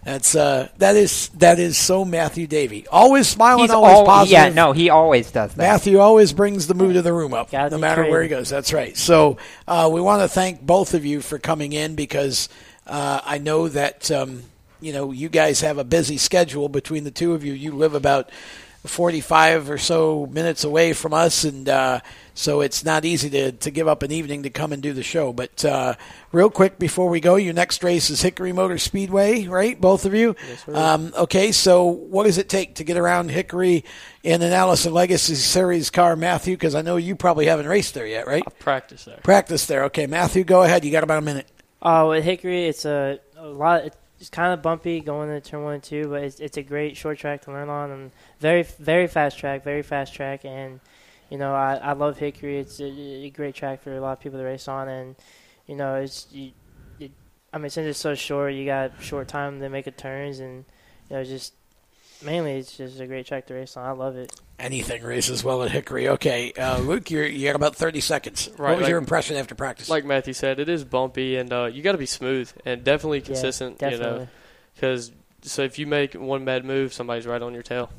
That's 0.05 0.36
uh, 0.36 0.68
that 0.78 0.94
is 0.97 1.28
that 1.30 1.59
is 1.59 1.76
so 1.76 2.05
Matthew 2.05 2.47
Davey. 2.47 2.86
Always 2.88 3.26
smiling, 3.26 3.62
He's 3.62 3.70
always 3.70 3.94
al- 3.94 4.05
positive. 4.05 4.32
Yeah, 4.32 4.48
no, 4.51 4.72
he 4.72 4.90
always 4.90 5.30
does 5.30 5.51
that. 5.55 5.59
Matthew 5.59 5.98
always 5.98 6.32
brings 6.32 6.66
the 6.66 6.74
mood 6.74 6.97
of 6.97 7.05
the 7.05 7.12
room 7.12 7.32
up, 7.34 7.51
Gotta 7.51 7.70
no 7.70 7.78
matter 7.78 8.05
where 8.09 8.22
he 8.22 8.28
goes. 8.28 8.48
That's 8.48 8.72
right. 8.72 8.97
So 8.97 9.38
uh, 9.66 9.88
we 9.93 10.01
want 10.01 10.22
to 10.22 10.28
thank 10.28 10.60
both 10.60 10.94
of 10.94 11.05
you 11.05 11.20
for 11.20 11.38
coming 11.40 11.72
in 11.72 11.97
because 11.97 12.48
uh, 12.86 13.20
I 13.24 13.38
know 13.38 13.66
that 13.68 14.09
um, 14.12 14.44
you 14.80 14.93
know 14.93 15.10
you 15.10 15.28
guys 15.28 15.60
have 15.62 15.78
a 15.78 15.84
busy 15.84 16.18
schedule 16.18 16.68
between 16.68 17.02
the 17.02 17.10
two 17.10 17.34
of 17.34 17.44
you. 17.44 17.52
You 17.52 17.72
live 17.72 17.94
about 17.94 18.30
forty-five 18.86 19.70
or 19.70 19.78
so 19.78 20.26
minutes 20.26 20.64
away 20.64 20.92
from 20.92 21.14
us, 21.14 21.44
and 21.44 21.68
uh, 21.68 22.00
so 22.34 22.60
it's 22.60 22.84
not 22.84 23.04
easy 23.04 23.30
to 23.30 23.52
to 23.52 23.70
give 23.70 23.88
up 23.88 24.02
an 24.02 24.12
evening 24.12 24.42
to 24.44 24.50
come 24.50 24.72
and 24.72 24.82
do 24.82 24.92
the 24.92 25.02
show. 25.02 25.32
But 25.32 25.64
uh, 25.64 25.94
real 26.32 26.50
quick 26.50 26.78
before 26.78 27.08
we 27.08 27.20
go, 27.20 27.36
your 27.36 27.54
next 27.54 27.82
race 27.82 28.10
is 28.10 28.22
Hickory 28.22 28.52
Motor 28.52 28.78
Speedway, 28.78 29.46
right? 29.46 29.80
Both 29.80 30.04
of 30.04 30.14
you. 30.14 30.36
sir. 30.64 30.74
Um, 30.74 31.12
okay, 31.16 31.52
so 31.52 31.84
what 31.84 32.24
does 32.24 32.38
it 32.38 32.48
take 32.48 32.76
to 32.76 32.84
get 32.84 32.96
around 32.96 33.30
Hickory 33.30 33.84
in 34.22 34.42
an 34.42 34.52
Allison 34.52 34.92
Legacy 34.92 35.34
Series 35.34 35.90
car, 35.90 36.16
Matthew? 36.16 36.54
Because 36.56 36.74
I 36.74 36.82
know 36.82 36.96
you 36.96 37.16
probably 37.16 37.46
haven't 37.46 37.66
raced 37.66 37.94
there 37.94 38.06
yet, 38.06 38.26
right? 38.26 38.44
Practice 38.58 39.04
there. 39.04 39.18
Practice 39.22 39.66
there. 39.66 39.84
Okay, 39.84 40.06
Matthew, 40.06 40.44
go 40.44 40.62
ahead. 40.62 40.84
You 40.84 40.92
got 40.92 41.04
about 41.04 41.18
a 41.18 41.22
minute. 41.22 41.48
Uh, 41.80 42.06
with 42.08 42.24
Hickory, 42.24 42.64
it's 42.64 42.84
a, 42.84 43.20
a 43.36 43.46
lot. 43.46 43.92
It's 44.18 44.30
kind 44.30 44.52
of 44.52 44.62
bumpy 44.62 45.01
going 45.01 45.28
into 45.28 45.51
turn 45.51 45.62
one 45.62 45.74
and 45.74 45.82
two, 45.82 46.09
but 46.09 46.22
it's 46.22 46.40
it's 46.40 46.56
a 46.56 46.62
great 46.62 46.97
short 46.97 47.18
track 47.18 47.43
to 47.43 47.52
learn 47.52 47.68
on 47.68 47.90
and 47.90 48.10
very 48.40 48.62
very 48.62 49.06
fast 49.06 49.38
track, 49.38 49.62
very 49.62 49.82
fast 49.82 50.14
track, 50.14 50.44
and 50.44 50.80
you 51.28 51.36
know 51.36 51.55
I, 51.55 51.74
I 51.76 51.93
love 51.93 52.18
Hickory. 52.18 52.59
It's 52.59 52.80
a, 52.80 52.86
a 52.86 53.30
great 53.30 53.55
track 53.55 53.82
for 53.82 53.94
a 53.94 54.01
lot 54.01 54.12
of 54.12 54.20
people 54.20 54.38
to 54.38 54.44
race 54.44 54.68
on, 54.68 54.88
and 54.88 55.16
you 55.66 55.76
know 55.76 55.97
it's 55.97 56.26
you, 56.32 56.52
it, 56.98 57.12
I 57.52 57.59
mean 57.59 57.68
since 57.68 57.86
it's 57.86 57.98
so 57.98 58.14
short, 58.14 58.55
you 58.55 58.64
got 58.64 58.93
short 59.01 59.28
time 59.28 59.60
to 59.60 59.68
make 59.68 59.86
a 59.86 59.90
turns, 59.90 60.40
and 60.40 60.64
you 61.10 61.16
know 61.16 61.24
just 61.24 61.52
mainly 62.24 62.52
it's 62.56 62.76
just 62.76 63.01
a 63.01 63.06
great 63.06 63.26
track 63.26 63.47
to 63.48 63.55
race 63.55 63.76
on. 63.76 63.84
I 63.84 63.93
love 63.93 64.16
it. 64.16 64.32
Anything 64.58 65.02
races 65.02 65.44
well 65.44 65.62
at 65.62 65.70
Hickory. 65.70 66.08
Okay, 66.08 66.52
uh, 66.52 66.78
Luke, 66.78 67.10
you're, 67.10 67.26
you 67.26 67.46
got 67.46 67.56
about 67.56 67.76
30 67.76 68.00
seconds. 68.00 68.48
Right, 68.56 68.70
what 68.70 68.76
was 68.76 68.82
like- 68.84 68.90
your 68.90 68.98
impression 68.98 69.36
after 69.36 69.54
practice? 69.54 69.90
Like 69.90 70.04
Matthew 70.04 70.32
said, 70.32 70.58
it 70.60 70.68
is 70.68 70.82
bumpy, 70.82 71.36
and 71.36 71.52
uh, 71.52 71.66
you 71.66 71.82
got 71.82 71.92
to 71.92 71.98
be 71.98 72.06
smooth 72.06 72.50
and 72.64 72.82
definitely 72.82 73.20
consistent. 73.20 73.80
You 73.82 73.98
know, 73.98 74.28
because 74.74 75.12
so 75.42 75.62
if 75.62 75.78
you 75.78 75.86
make 75.86 76.14
one 76.14 76.44
bad 76.44 76.64
move, 76.64 76.92
somebody's 76.92 77.26
right 77.26 77.42
on 77.42 77.52
your 77.52 77.62
tail. 77.62 77.90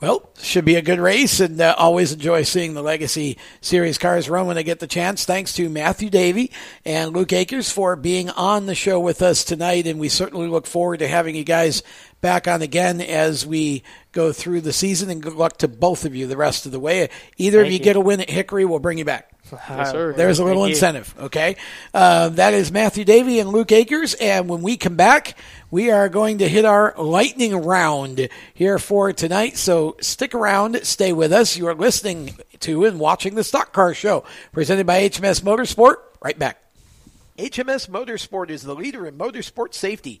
Well, 0.00 0.28
should 0.40 0.64
be 0.64 0.74
a 0.74 0.82
good 0.82 0.98
race, 0.98 1.38
and 1.38 1.60
uh, 1.60 1.76
always 1.78 2.12
enjoy 2.12 2.42
seeing 2.42 2.74
the 2.74 2.82
Legacy 2.82 3.38
Series 3.60 3.98
cars 3.98 4.28
run 4.28 4.46
when 4.48 4.56
they 4.56 4.64
get 4.64 4.80
the 4.80 4.88
chance. 4.88 5.24
Thanks 5.24 5.52
to 5.52 5.68
Matthew 5.68 6.10
Davey 6.10 6.50
and 6.84 7.12
Luke 7.14 7.32
Akers 7.32 7.70
for 7.70 7.94
being 7.94 8.28
on 8.30 8.66
the 8.66 8.74
show 8.74 8.98
with 8.98 9.22
us 9.22 9.44
tonight, 9.44 9.86
and 9.86 10.00
we 10.00 10.08
certainly 10.08 10.48
look 10.48 10.66
forward 10.66 10.98
to 10.98 11.06
having 11.06 11.36
you 11.36 11.44
guys 11.44 11.84
back 12.20 12.48
on 12.48 12.62
again 12.62 13.00
as 13.00 13.46
we 13.46 13.84
go 14.12 14.32
through 14.32 14.60
the 14.60 14.72
season. 14.72 15.10
And 15.10 15.22
good 15.22 15.34
luck 15.34 15.58
to 15.58 15.68
both 15.68 16.04
of 16.04 16.14
you 16.14 16.26
the 16.26 16.36
rest 16.36 16.66
of 16.66 16.72
the 16.72 16.80
way. 16.80 17.08
Either 17.36 17.60
of 17.62 17.66
you, 17.66 17.74
you. 17.74 17.78
get 17.78 17.96
a 17.96 18.00
win 18.00 18.20
at 18.20 18.30
Hickory, 18.30 18.64
we'll 18.64 18.78
bring 18.78 18.98
you 18.98 19.04
back. 19.04 19.32
Yes, 19.68 19.90
sir. 19.90 20.14
There's 20.14 20.38
a 20.38 20.44
little 20.44 20.62
Thank 20.62 20.70
you. 20.70 20.76
incentive, 20.76 21.14
okay? 21.18 21.56
Uh, 21.92 22.30
that 22.30 22.54
is 22.54 22.72
Matthew 22.72 23.04
Davey 23.04 23.38
and 23.38 23.50
Luke 23.50 23.70
Akers. 23.72 24.14
And 24.14 24.48
when 24.48 24.62
we 24.62 24.76
come 24.76 24.96
back, 24.96 25.36
we 25.70 25.90
are 25.90 26.08
going 26.08 26.38
to 26.38 26.48
hit 26.48 26.64
our 26.64 26.94
lightning 26.96 27.54
round 27.54 28.28
here 28.54 28.78
for 28.78 29.12
tonight. 29.12 29.56
So 29.58 29.96
stick 30.00 30.34
around, 30.34 30.84
stay 30.86 31.12
with 31.12 31.32
us. 31.32 31.56
You 31.56 31.66
are 31.68 31.74
listening 31.74 32.36
to 32.60 32.84
and 32.86 32.98
watching 32.98 33.34
the 33.34 33.44
Stock 33.44 33.72
Car 33.72 33.92
Show 33.92 34.24
presented 34.52 34.86
by 34.86 35.08
HMS 35.08 35.42
Motorsport. 35.42 35.96
Right 36.22 36.38
back. 36.38 36.62
HMS 37.38 37.88
Motorsport 37.88 38.50
is 38.50 38.62
the 38.62 38.74
leader 38.74 39.06
in 39.06 39.18
motorsport 39.18 39.74
safety. 39.74 40.20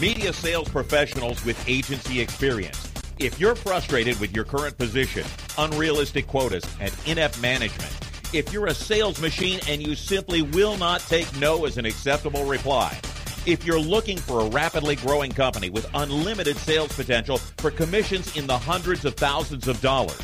Media 0.00 0.32
sales 0.32 0.68
professionals 0.68 1.44
with 1.44 1.68
agency 1.68 2.20
experience. 2.20 2.92
If 3.20 3.38
you're 3.38 3.54
frustrated 3.54 4.18
with 4.18 4.34
your 4.34 4.44
current 4.44 4.76
position, 4.76 5.24
unrealistic 5.56 6.26
quotas, 6.26 6.64
and 6.80 6.92
inept 7.06 7.40
management, 7.40 7.96
if 8.32 8.52
you're 8.52 8.66
a 8.66 8.74
sales 8.74 9.20
machine 9.20 9.60
and 9.68 9.80
you 9.80 9.94
simply 9.94 10.42
will 10.42 10.76
not 10.78 11.00
take 11.02 11.32
no 11.38 11.64
as 11.64 11.78
an 11.78 11.86
acceptable 11.86 12.44
reply, 12.44 12.98
if 13.46 13.64
you're 13.64 13.78
looking 13.78 14.18
for 14.18 14.40
a 14.40 14.48
rapidly 14.48 14.96
growing 14.96 15.30
company 15.30 15.70
with 15.70 15.88
unlimited 15.94 16.56
sales 16.56 16.92
potential 16.92 17.38
for 17.58 17.70
commissions 17.70 18.36
in 18.36 18.48
the 18.48 18.58
hundreds 18.58 19.04
of 19.04 19.14
thousands 19.14 19.68
of 19.68 19.80
dollars, 19.80 20.20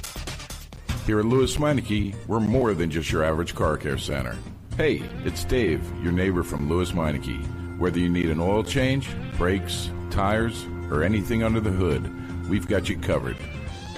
Here 1.05 1.19
at 1.19 1.25
Lewes 1.25 1.57
Meineke, 1.57 2.15
we're 2.27 2.39
more 2.39 2.73
than 2.73 2.89
just 2.89 3.11
your 3.11 3.23
average 3.23 3.55
car 3.55 3.75
care 3.75 3.97
center. 3.97 4.37
Hey, 4.77 5.03
it's 5.25 5.43
Dave, 5.43 5.83
your 6.01 6.13
neighbor 6.13 6.43
from 6.43 6.69
Lewes 6.69 6.93
Meineke. 6.93 7.77
Whether 7.77 7.99
you 7.99 8.07
need 8.07 8.29
an 8.29 8.39
oil 8.39 8.63
change, 8.63 9.09
brakes, 9.37 9.89
tires, 10.09 10.65
or 10.89 11.03
anything 11.03 11.43
under 11.43 11.59
the 11.59 11.71
hood, 11.71 12.49
we've 12.49 12.67
got 12.67 12.87
you 12.87 12.97
covered. 12.97 13.35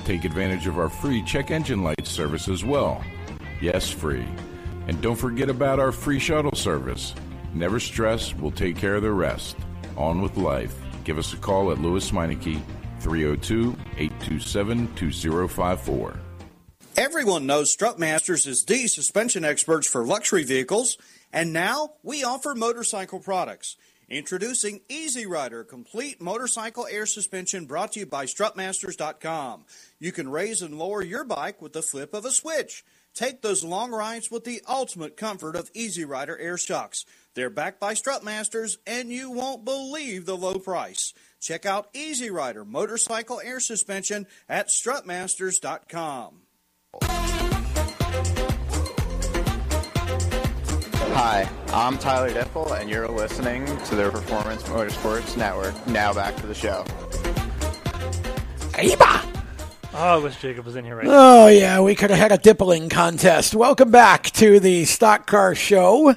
Take 0.04 0.26
advantage 0.26 0.66
of 0.66 0.80
our 0.80 0.90
free 0.90 1.22
check 1.24 1.52
engine 1.52 1.84
light 1.84 2.08
service 2.08 2.48
as 2.48 2.66
well. 2.66 3.04
Yes, 3.62 3.90
free. 3.90 4.26
And 4.88 5.02
don't 5.02 5.16
forget 5.16 5.50
about 5.50 5.80
our 5.80 5.92
free 5.92 6.20
shuttle 6.20 6.56
service. 6.56 7.14
Never 7.54 7.80
stress, 7.80 8.34
we'll 8.34 8.52
take 8.52 8.78
care 8.78 8.96
of 8.96 9.04
the 9.04 9.12
rest. 9.12 9.56
On 9.98 10.22
with 10.22 10.38
life. 10.38 10.76
Give 11.04 11.18
us 11.18 11.34
a 11.34 11.38
call 11.38 11.72
at 11.72 11.80
Lewes 11.80 12.12
Meineke, 12.12 12.62
302 13.00 13.76
827 13.98 14.94
2054. 14.96 16.20
Everyone 16.98 17.46
knows 17.46 17.76
Strutmasters 17.76 18.48
is 18.48 18.64
the 18.64 18.88
suspension 18.88 19.44
experts 19.44 19.86
for 19.86 20.06
luxury 20.06 20.44
vehicles, 20.44 20.98
and 21.34 21.52
now 21.52 21.96
we 22.04 22.24
offer 22.24 22.56
motorcycle 22.56 23.20
products. 23.20 23.76
Introducing 24.08 24.82
Easy 24.88 25.26
Rider 25.26 25.64
Complete 25.64 26.22
Motorcycle 26.22 26.88
Air 26.90 27.06
Suspension 27.06 27.66
brought 27.66 27.94
to 27.94 28.02
you 28.02 28.06
by 28.06 28.26
Strutmasters.com. 28.26 29.66
You 30.00 30.12
can 30.12 30.30
raise 30.30 30.62
and 30.62 30.78
lower 30.78 31.02
your 31.02 31.24
bike 31.26 31.62
with 31.62 31.74
the 31.74 31.82
flip 31.82 32.14
of 32.14 32.24
a 32.24 32.32
switch. 32.32 32.86
Take 33.16 33.42
those 33.42 33.64
long 33.64 33.92
rides 33.92 34.30
with 34.30 34.44
the 34.44 34.62
ultimate 34.68 35.18
comfort 35.18 35.56
of 35.56 35.72
Easy 35.74 36.06
Rider 36.06 36.38
air 36.38 36.58
shocks. 36.58 37.04
They're 37.36 37.50
backed 37.50 37.82
by 37.82 37.96
Strutmasters, 37.96 38.78
and 38.88 39.10
you 39.10 39.30
won't 39.30 39.66
believe 39.66 40.26
the 40.26 40.38
low 40.38 40.58
price. 40.58 41.14
Check 41.42 41.66
out 41.66 41.90
Easy 41.94 42.30
Rider 42.30 42.64
Motorcycle 42.64 43.42
Air 43.44 43.60
Suspension 43.60 44.26
at 44.48 44.70
Strutmasters.com. 44.70 46.44
Hi, 51.12 51.50
I'm 51.74 51.98
Tyler 51.98 52.30
Diffel, 52.30 52.80
and 52.80 52.90
you're 52.90 53.10
listening 53.10 53.66
to 53.66 53.96
the 53.96 54.10
Performance 54.10 54.64
Motorsports 54.64 55.36
Network. 55.36 55.88
Now 55.88 56.14
back 56.14 56.38
to 56.38 56.48
the 56.48 56.56
show. 56.56 56.86
Aiba! 58.76 59.30
Oh, 59.94 59.98
I 59.98 60.18
wish 60.18 60.38
Jacob 60.38 60.66
was 60.66 60.78
in 60.78 60.86
here 60.86 60.96
right 60.96 61.06
now. 61.06 61.44
Oh, 61.44 61.48
yeah, 61.48 61.82
we 61.82 61.96
could 61.96 62.12
have 62.12 62.20
had 62.20 62.32
a 62.32 62.38
dippling 62.38 62.88
contest. 62.88 63.56
Welcome 63.56 63.92
back 63.92 64.32
to 64.32 64.62
the 64.62 64.86
Stock 64.86 65.28
Car 65.28 65.54
Show, 65.54 66.16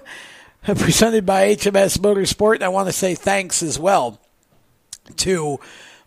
presented 0.76 1.24
by 1.24 1.54
HMS 1.54 1.96
Motorsport. 1.96 2.56
And 2.56 2.64
I 2.64 2.68
want 2.68 2.88
to 2.88 2.92
say 2.92 3.14
thanks 3.14 3.62
as 3.62 3.78
well 3.78 4.20
to 5.16 5.58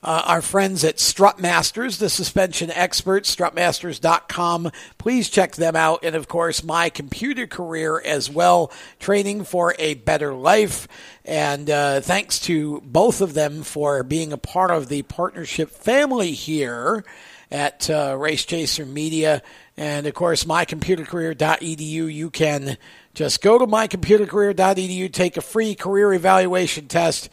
uh, 0.03 0.23
our 0.25 0.41
friends 0.41 0.83
at 0.83 0.97
Strutmasters, 0.97 1.97
the 1.97 2.09
suspension 2.09 2.69
experts, 2.69 3.35
strutmasters.com. 3.35 4.71
Please 4.99 5.29
check 5.29 5.55
them 5.55 5.75
out. 5.75 6.03
And 6.03 6.15
of 6.15 6.27
course, 6.27 6.63
my 6.63 6.89
computer 6.89 7.47
career 7.47 7.99
as 7.99 8.29
well, 8.29 8.71
training 8.99 9.45
for 9.45 9.73
a 9.79 9.95
better 9.95 10.31
life. 10.31 10.87
And 11.25 11.67
uh, 11.67 12.01
thanks 12.01 12.37
to 12.41 12.81
both 12.81 13.21
of 13.21 13.33
them 13.33 13.63
for 13.63 14.03
being 14.03 14.31
a 14.31 14.37
part 14.37 14.69
of 14.69 14.89
the 14.89 15.01
partnership 15.01 15.71
family 15.71 16.33
here 16.33 17.03
at 17.49 17.89
uh, 17.89 18.15
Race 18.17 18.45
Chaser 18.45 18.85
Media. 18.85 19.41
And 19.75 20.05
of 20.05 20.13
course, 20.13 20.43
mycomputercareer.edu. 20.43 22.13
You 22.13 22.29
can 22.29 22.77
just 23.13 23.41
go 23.41 23.57
to 23.57 23.67
mycomputercareer.edu, 23.67 25.11
take 25.11 25.37
a 25.37 25.41
free 25.41 25.75
career 25.75 26.13
evaluation 26.13 26.87
test. 26.87 27.29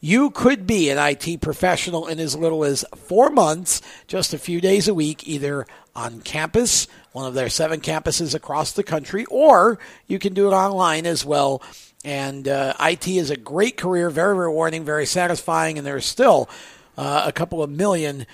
You 0.00 0.30
could 0.30 0.66
be 0.66 0.88
an 0.90 0.98
IT 0.98 1.40
professional 1.40 2.06
in 2.06 2.18
as 2.18 2.34
little 2.34 2.64
as 2.64 2.84
four 2.96 3.30
months, 3.30 3.82
just 4.06 4.32
a 4.32 4.38
few 4.38 4.60
days 4.60 4.88
a 4.88 4.94
week, 4.94 5.28
either 5.28 5.66
on 5.94 6.20
campus, 6.22 6.88
one 7.12 7.26
of 7.26 7.34
their 7.34 7.50
seven 7.50 7.80
campuses 7.80 8.34
across 8.34 8.72
the 8.72 8.82
country, 8.82 9.26
or 9.26 9.78
you 10.06 10.18
can 10.18 10.32
do 10.32 10.48
it 10.48 10.52
online 10.52 11.04
as 11.06 11.24
well. 11.24 11.62
And 12.02 12.48
uh, 12.48 12.74
IT 12.80 13.06
is 13.06 13.28
a 13.28 13.36
great 13.36 13.76
career, 13.76 14.08
very 14.08 14.34
rewarding, 14.34 14.84
very 14.84 15.04
satisfying, 15.04 15.76
and 15.76 15.86
there's 15.86 16.06
still 16.06 16.48
uh, 16.96 17.24
a 17.26 17.32
couple 17.32 17.62
of 17.62 17.68
million 17.68 18.26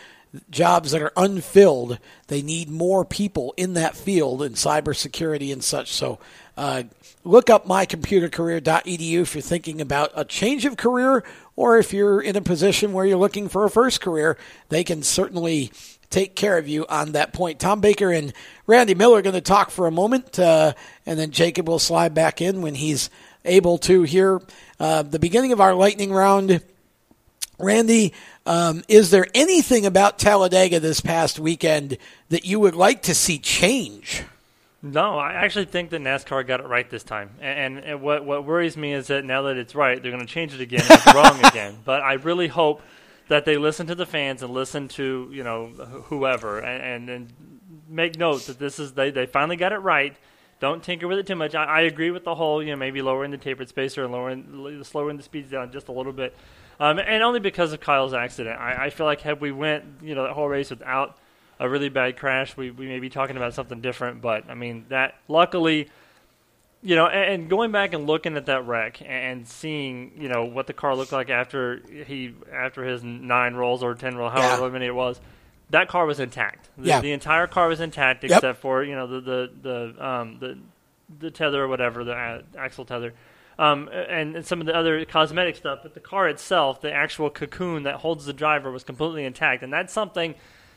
jobs 0.50 0.92
that 0.92 1.02
are 1.02 1.12
unfilled. 1.16 1.98
They 2.28 2.42
need 2.42 2.70
more 2.70 3.04
people 3.04 3.54
in 3.56 3.74
that 3.74 3.96
field 3.96 4.42
in 4.42 4.52
cybersecurity 4.52 5.52
and 5.52 5.64
such. 5.64 5.92
So 5.92 6.20
uh, 6.56 6.84
look 7.24 7.50
up 7.50 7.66
mycomputercareer.edu 7.66 9.20
if 9.20 9.34
you're 9.34 9.42
thinking 9.42 9.80
about 9.80 10.10
a 10.14 10.24
change 10.24 10.64
of 10.64 10.76
career 10.76 11.22
or 11.54 11.78
if 11.78 11.92
you're 11.92 12.20
in 12.20 12.36
a 12.36 12.40
position 12.40 12.92
where 12.92 13.04
you're 13.04 13.18
looking 13.18 13.48
for 13.48 13.64
a 13.64 13.70
first 13.70 14.00
career. 14.00 14.38
They 14.68 14.84
can 14.84 15.02
certainly 15.02 15.72
take 16.10 16.36
care 16.36 16.56
of 16.56 16.68
you 16.68 16.86
on 16.88 17.12
that 17.12 17.32
point. 17.32 17.58
Tom 17.58 17.80
Baker 17.80 18.10
and 18.10 18.32
Randy 18.66 18.94
Miller 18.94 19.18
are 19.18 19.22
going 19.22 19.34
to 19.34 19.40
talk 19.40 19.70
for 19.70 19.86
a 19.86 19.90
moment, 19.90 20.38
uh, 20.38 20.72
and 21.04 21.18
then 21.18 21.30
Jacob 21.30 21.68
will 21.68 21.78
slide 21.78 22.14
back 22.14 22.40
in 22.40 22.62
when 22.62 22.74
he's 22.74 23.10
able 23.44 23.78
to 23.78 24.02
here. 24.02 24.40
Uh, 24.78 25.02
the 25.02 25.18
beginning 25.18 25.52
of 25.52 25.60
our 25.60 25.74
lightning 25.74 26.12
round. 26.12 26.62
Randy, 27.58 28.12
um, 28.44 28.84
is 28.86 29.10
there 29.10 29.26
anything 29.34 29.86
about 29.86 30.18
Talladega 30.18 30.78
this 30.78 31.00
past 31.00 31.38
weekend 31.38 31.96
that 32.28 32.44
you 32.44 32.60
would 32.60 32.74
like 32.74 33.04
to 33.04 33.14
see 33.14 33.38
change? 33.38 34.24
No, 34.92 35.18
I 35.18 35.32
actually 35.32 35.64
think 35.64 35.90
that 35.90 36.00
NASCAR 36.00 36.46
got 36.46 36.60
it 36.60 36.66
right 36.66 36.88
this 36.88 37.02
time. 37.02 37.30
And, 37.40 37.78
and 37.78 38.02
what 38.02 38.24
what 38.24 38.44
worries 38.44 38.76
me 38.76 38.92
is 38.92 39.08
that 39.08 39.24
now 39.24 39.42
that 39.42 39.56
it's 39.56 39.74
right, 39.74 40.00
they're 40.00 40.12
going 40.12 40.24
to 40.24 40.32
change 40.32 40.54
it 40.54 40.60
again. 40.60 40.82
And 40.82 40.90
it's 40.90 41.14
wrong 41.14 41.44
again. 41.44 41.78
But 41.84 42.02
I 42.02 42.14
really 42.14 42.48
hope 42.48 42.82
that 43.28 43.44
they 43.44 43.56
listen 43.56 43.86
to 43.88 43.94
the 43.94 44.06
fans 44.06 44.42
and 44.42 44.52
listen 44.52 44.88
to 44.88 45.28
you 45.32 45.42
know 45.42 45.68
whoever 46.04 46.60
and 46.60 47.08
and, 47.08 47.10
and 47.10 47.60
make 47.88 48.18
note 48.18 48.42
that 48.42 48.58
this 48.58 48.78
is 48.78 48.92
they 48.92 49.10
they 49.10 49.26
finally 49.26 49.56
got 49.56 49.72
it 49.72 49.78
right. 49.78 50.16
Don't 50.58 50.82
tinker 50.82 51.06
with 51.06 51.18
it 51.18 51.26
too 51.26 51.36
much. 51.36 51.54
I, 51.54 51.64
I 51.64 51.80
agree 51.82 52.10
with 52.10 52.24
the 52.24 52.34
whole 52.34 52.62
you 52.62 52.70
know 52.70 52.76
maybe 52.76 53.02
lowering 53.02 53.30
the 53.30 53.38
tapered 53.38 53.68
spacer 53.68 54.04
and 54.04 54.12
lowering 54.12 54.82
slowing 54.84 55.16
the 55.16 55.22
speeds 55.22 55.50
down 55.50 55.72
just 55.72 55.88
a 55.88 55.92
little 55.92 56.12
bit. 56.12 56.36
Um, 56.78 56.98
and 56.98 57.22
only 57.22 57.40
because 57.40 57.72
of 57.72 57.80
Kyle's 57.80 58.12
accident. 58.12 58.60
I, 58.60 58.86
I 58.86 58.90
feel 58.90 59.06
like 59.06 59.22
had 59.22 59.40
we 59.40 59.50
went, 59.50 59.84
you 60.02 60.14
know, 60.14 60.24
that 60.24 60.32
whole 60.32 60.46
race 60.46 60.68
without 60.68 61.16
a 61.58 61.68
really 61.68 61.88
bad 61.88 62.16
crash, 62.18 62.56
we, 62.56 62.70
we 62.70 62.86
may 62.86 62.98
be 62.98 63.08
talking 63.08 63.36
about 63.36 63.54
something 63.54 63.80
different. 63.80 64.20
But 64.20 64.48
I 64.48 64.54
mean, 64.54 64.86
that 64.88 65.14
luckily, 65.28 65.88
you 66.82 66.94
know, 66.96 67.06
and, 67.06 67.32
and 67.42 67.50
going 67.50 67.72
back 67.72 67.94
and 67.94 68.06
looking 68.06 68.36
at 68.36 68.46
that 68.46 68.66
wreck 68.66 69.00
and 69.04 69.46
seeing, 69.48 70.12
you 70.18 70.28
know, 70.28 70.44
what 70.44 70.66
the 70.66 70.72
car 70.72 70.94
looked 70.94 71.12
like 71.12 71.30
after 71.30 71.80
he 72.06 72.34
after 72.52 72.84
his 72.84 73.02
nine 73.02 73.54
rolls 73.54 73.82
or 73.82 73.94
ten 73.94 74.16
rolls, 74.16 74.32
however 74.32 74.64
Yeah. 74.66 74.68
many 74.70 74.86
it 74.86 74.94
was, 74.94 75.20
that 75.70 75.88
car 75.88 76.06
was 76.06 76.20
intact. 76.20 76.68
The, 76.78 76.88
Yeah. 76.88 77.00
the 77.00 77.12
entire 77.12 77.46
car 77.46 77.68
was 77.68 77.80
intact 77.80 78.22
Yep. 78.22 78.30
except 78.32 78.60
for 78.60 78.84
you 78.84 78.94
know 78.94 79.06
the 79.06 79.20
the 79.20 79.50
the 79.96 80.06
um, 80.06 80.38
the 80.38 80.58
the 81.20 81.30
tether 81.30 81.62
or 81.64 81.68
whatever 81.68 82.04
the 82.04 82.12
uh, 82.14 82.42
axle 82.58 82.84
tether. 82.84 83.14
Um, 83.58 83.88
and, 83.88 84.36
and 84.36 84.44
some 84.44 84.60
of 84.60 84.66
the 84.66 84.76
other 84.76 85.02
cosmetic 85.06 85.56
stuff, 85.56 85.78
but 85.82 85.94
the 85.94 86.00
car 86.00 86.28
itself, 86.28 86.82
the 86.82 86.92
actual 86.92 87.30
cocoon 87.30 87.84
that 87.84 87.94
holds 87.94 88.26
the 88.26 88.34
driver, 88.34 88.70
was 88.70 88.84
completely 88.84 89.24
intact, 89.24 89.62
and 89.62 89.72
that's 89.72 89.94
something 89.94 90.34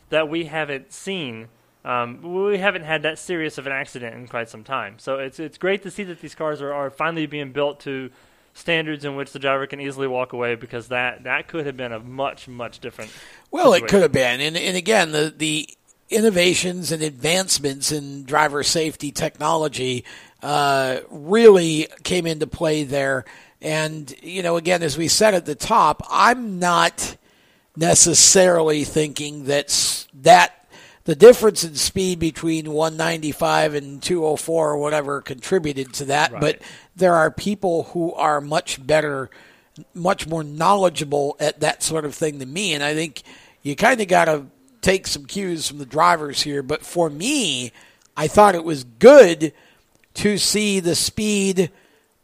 that 0.09 0.29
we 0.29 0.45
haven't 0.45 0.91
seen. 0.91 1.47
Um, 1.85 2.21
we 2.45 2.57
haven't 2.57 2.83
had 2.83 3.03
that 3.03 3.17
serious 3.17 3.57
of 3.57 3.65
an 3.65 3.71
accident 3.71 4.15
in 4.15 4.27
quite 4.27 4.49
some 4.49 4.63
time. 4.63 4.99
So 4.99 5.17
it's 5.17 5.39
it's 5.39 5.57
great 5.57 5.83
to 5.83 5.91
see 5.91 6.03
that 6.03 6.21
these 6.21 6.35
cars 6.35 6.61
are, 6.61 6.73
are 6.73 6.89
finally 6.89 7.25
being 7.25 7.51
built 7.51 7.79
to 7.81 8.09
standards 8.53 9.05
in 9.05 9.15
which 9.15 9.31
the 9.31 9.39
driver 9.39 9.65
can 9.67 9.79
easily 9.79 10.07
walk 10.07 10.33
away 10.33 10.55
because 10.55 10.89
that, 10.89 11.23
that 11.23 11.47
could 11.47 11.65
have 11.65 11.77
been 11.77 11.93
a 11.93 11.99
much 11.99 12.47
much 12.47 12.79
different. 12.79 13.11
Well, 13.51 13.73
it 13.73 13.87
could 13.87 14.01
have 14.01 14.11
been, 14.11 14.41
and 14.41 14.57
and 14.57 14.77
again, 14.77 15.11
the 15.11 15.33
the 15.35 15.69
innovations 16.09 16.91
and 16.91 17.03
advancements 17.03 17.91
in 17.91 18.25
driver 18.25 18.63
safety 18.63 19.11
technology 19.11 20.03
uh, 20.41 20.99
really 21.09 21.87
came 22.03 22.25
into 22.25 22.47
play 22.47 22.83
there. 22.83 23.25
And 23.61 24.13
you 24.21 24.43
know, 24.43 24.57
again, 24.57 24.83
as 24.83 24.97
we 24.97 25.07
said 25.07 25.33
at 25.33 25.45
the 25.45 25.55
top, 25.55 26.01
I'm 26.09 26.59
not 26.59 27.17
necessarily 27.79 28.83
thinking 28.83 29.45
that 29.45 30.05
that 30.21 30.67
the 31.05 31.15
difference 31.15 31.63
in 31.63 31.75
speed 31.75 32.19
between 32.19 32.71
195 32.71 33.73
and 33.73 34.03
204 34.03 34.71
or 34.71 34.77
whatever 34.77 35.21
contributed 35.21 35.93
to 35.93 36.05
that, 36.05 36.31
Right. 36.31 36.41
but 36.41 36.61
there 36.95 37.15
are 37.15 37.31
people 37.31 37.83
who 37.93 38.13
are 38.13 38.41
much 38.41 38.85
better, 38.85 39.29
much 39.95 40.27
more 40.27 40.43
knowledgeable 40.43 41.35
at 41.39 41.61
that 41.61 41.81
sort 41.81 42.05
of 42.05 42.13
thing 42.13 42.37
than 42.37 42.51
me, 42.51 42.73
and 42.73 42.83
I 42.83 42.93
think 42.93 43.23
you 43.63 43.75
kind 43.75 44.01
of 44.01 44.07
got 44.07 44.25
to 44.25 44.45
take 44.81 45.07
some 45.07 45.25
cues 45.25 45.67
from 45.67 45.77
the 45.79 45.85
drivers 45.85 46.41
here. 46.43 46.61
But 46.61 46.85
for 46.85 47.09
me, 47.09 47.71
I 48.15 48.27
thought 48.27 48.55
it 48.55 48.63
was 48.63 48.83
good 48.83 49.53
to 50.15 50.37
see 50.37 50.79
the 50.79 50.95
speed, 50.95 51.71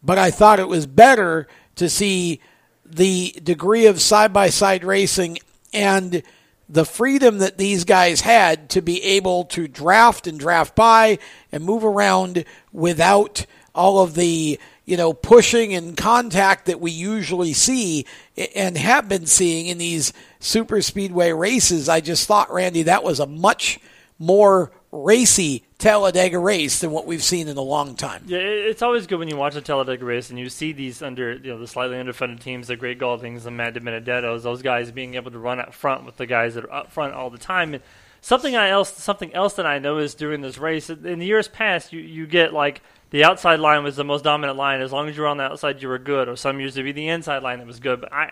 but 0.03 0.17
I 0.17 0.31
thought 0.31 0.59
it 0.59 0.67
was 0.67 0.85
better 0.85 1.47
to 1.77 1.89
see 1.89 2.39
the 2.85 3.35
degree 3.43 3.87
of 3.87 4.01
side 4.01 4.31
by 4.31 4.49
side 4.49 4.83
racing 4.83 5.39
and 5.73 6.23
the 6.67 6.85
freedom 6.85 7.39
that 7.39 7.57
these 7.57 7.83
guys 7.83 8.21
had 8.21 8.69
to 8.71 8.81
be 8.81 9.01
able 9.03 9.45
to 9.45 9.67
draft 9.67 10.27
and 10.27 10.39
draft 10.39 10.75
by 10.75 11.19
and 11.51 11.63
move 11.63 11.83
around 11.83 12.45
without 12.71 13.45
all 13.73 13.99
of 13.99 14.15
the 14.15 14.59
you 14.85 14.97
know 14.97 15.13
pushing 15.13 15.73
and 15.73 15.97
contact 15.97 16.65
that 16.65 16.79
we 16.79 16.91
usually 16.91 17.53
see 17.53 18.05
and 18.55 18.77
have 18.77 19.09
been 19.09 19.25
seeing 19.25 19.67
in 19.67 19.77
these 19.77 20.13
super 20.39 20.81
speedway 20.81 21.31
races. 21.31 21.89
I 21.89 22.01
just 22.01 22.27
thought 22.27 22.51
randy 22.51 22.83
that 22.83 23.03
was 23.03 23.19
a 23.19 23.27
much 23.27 23.79
more 24.17 24.71
racy 24.91 25.64
Talladega 25.77 26.39
race 26.39 26.79
than 26.79 26.91
what 26.91 27.05
we've 27.05 27.23
seen 27.23 27.47
in 27.47 27.57
a 27.57 27.61
long 27.61 27.95
time. 27.95 28.23
Yeah, 28.27 28.39
it's 28.39 28.81
always 28.81 29.07
good 29.07 29.19
when 29.19 29.27
you 29.27 29.35
watch 29.35 29.55
a 29.55 29.61
Talladega 29.61 30.05
race 30.05 30.29
and 30.29 30.39
you 30.39 30.49
see 30.49 30.71
these 30.71 31.01
under, 31.01 31.33
you 31.33 31.51
know, 31.51 31.59
the 31.59 31.67
slightly 31.67 31.97
underfunded 31.97 32.39
teams, 32.39 32.67
the 32.67 32.77
Gray 32.77 32.95
Gauldings, 32.95 33.43
the 33.43 33.51
Matt 33.51 33.73
DiBenedettos, 33.73 34.43
those 34.43 34.61
guys 34.61 34.91
being 34.91 35.15
able 35.15 35.31
to 35.31 35.39
run 35.39 35.59
up 35.59 35.73
front 35.73 36.05
with 36.05 36.15
the 36.17 36.25
guys 36.25 36.55
that 36.55 36.63
are 36.63 36.73
up 36.73 36.91
front 36.91 37.13
all 37.13 37.29
the 37.29 37.37
time. 37.37 37.73
And 37.73 37.83
something 38.21 38.55
I 38.55 38.69
else, 38.69 38.93
something 38.93 39.33
else 39.33 39.53
that 39.53 39.65
I 39.65 39.79
noticed 39.79 40.17
during 40.17 40.41
this 40.41 40.57
race 40.57 40.89
in 40.89 41.19
the 41.19 41.25
years 41.25 41.47
past, 41.47 41.91
you 41.91 41.99
you 41.99 42.25
get 42.25 42.53
like 42.53 42.81
the 43.11 43.23
outside 43.23 43.59
line 43.59 43.83
was 43.83 43.97
the 43.97 44.03
most 44.03 44.23
dominant 44.23 44.57
line. 44.57 44.81
As 44.81 44.91
long 44.91 45.09
as 45.09 45.15
you 45.15 45.23
were 45.23 45.27
on 45.27 45.37
the 45.37 45.43
outside, 45.43 45.81
you 45.81 45.89
were 45.89 45.99
good. 45.99 46.29
Or 46.29 46.35
some 46.35 46.59
years 46.59 46.75
it'd 46.77 46.85
be 46.85 46.93
the 46.93 47.09
inside 47.09 47.43
line 47.43 47.59
that 47.59 47.67
was 47.67 47.79
good. 47.79 47.99
But 47.99 48.13
I, 48.13 48.31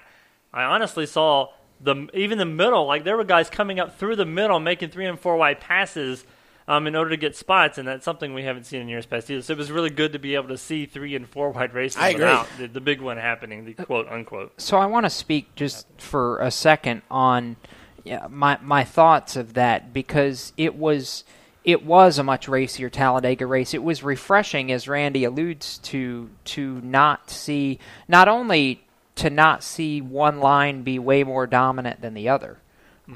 I 0.53 0.64
honestly 0.64 1.06
saw 1.06 1.49
the 1.82 2.07
even 2.14 2.38
the 2.38 2.45
middle. 2.45 2.86
Like 2.88 3.03
there 3.03 3.18
were 3.18 3.24
guys 3.24 3.49
coming 3.49 3.80
up 3.80 3.99
through 3.99 4.15
the 4.15 4.26
middle, 4.26 4.60
making 4.60 4.90
three 4.90 5.06
and 5.06 5.20
four 5.20 5.36
wide 5.36 5.60
passes 5.60 6.24
um, 6.68 6.88
in 6.88 6.95
order 6.95 7.10
to 7.11 7.18
get 7.18 7.35
spots, 7.35 7.77
and 7.77 7.88
that's 7.88 8.06
something 8.06 8.34
we 8.34 8.44
haven't 8.44 8.65
seen 8.65 8.81
in 8.81 8.88
years 8.88 9.06
past 9.06 9.30
either. 9.30 9.41
So 9.41 9.53
it 9.53 9.57
was 9.57 9.72
really 9.72 9.90
good 9.90 10.14
to 10.14 10.19
be 10.19 10.35
able 10.35 10.49
to 10.49 10.57
see 10.57 10.85
three 10.85 11.15
and 11.15 11.27
four 11.27 11.52
wide 11.52 11.73
races 11.73 11.98
I 11.98 12.10
agree. 12.10 12.26
without 12.26 12.48
the, 12.57 12.68
the 12.68 12.81
big 12.81 13.02
one 13.02 13.18
happening, 13.18 13.65
the 13.65 13.73
quote 13.73 14.07
unquote. 14.07 14.60
So 14.61 14.77
I 14.77 14.85
want 14.85 15.06
to 15.06 15.10
speak 15.10 15.56
just 15.56 15.88
for 15.98 16.40
a 16.40 16.52
second 16.52 17.02
on 17.10 17.57
yeah, 18.03 18.27
my 18.30 18.57
my 18.61 18.84
thoughts 18.84 19.35
of 19.35 19.53
that 19.53 19.94
because 19.94 20.53
it 20.57 20.76
was 20.76 21.23
it 21.64 21.85
was 21.85 22.18
a 22.18 22.23
much 22.23 22.48
racier 22.48 22.90
Talladega 22.90 23.45
race. 23.45 23.73
It 23.73 23.84
was 23.84 24.03
refreshing, 24.03 24.72
as 24.72 24.88
Randy 24.88 25.23
alludes 25.23 25.77
to, 25.80 26.30
to 26.45 26.81
not 26.81 27.30
see 27.30 27.80
not 28.07 28.27
only 28.27 28.84
to 29.15 29.30
not 29.30 29.64
see 29.64 30.02
one 30.02 30.40
line 30.40 30.84
be 30.84 30.99
way 30.99 31.23
more 31.23 31.48
dominant 31.48 32.02
than 32.02 32.14
the 32.14 32.30
other, 32.30 32.57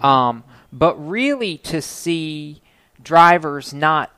um, 0.01 0.43
but 0.71 0.95
really 0.95 1.57
to 1.57 1.81
see 1.81 2.61
drivers 3.07 3.73
not 3.73 4.11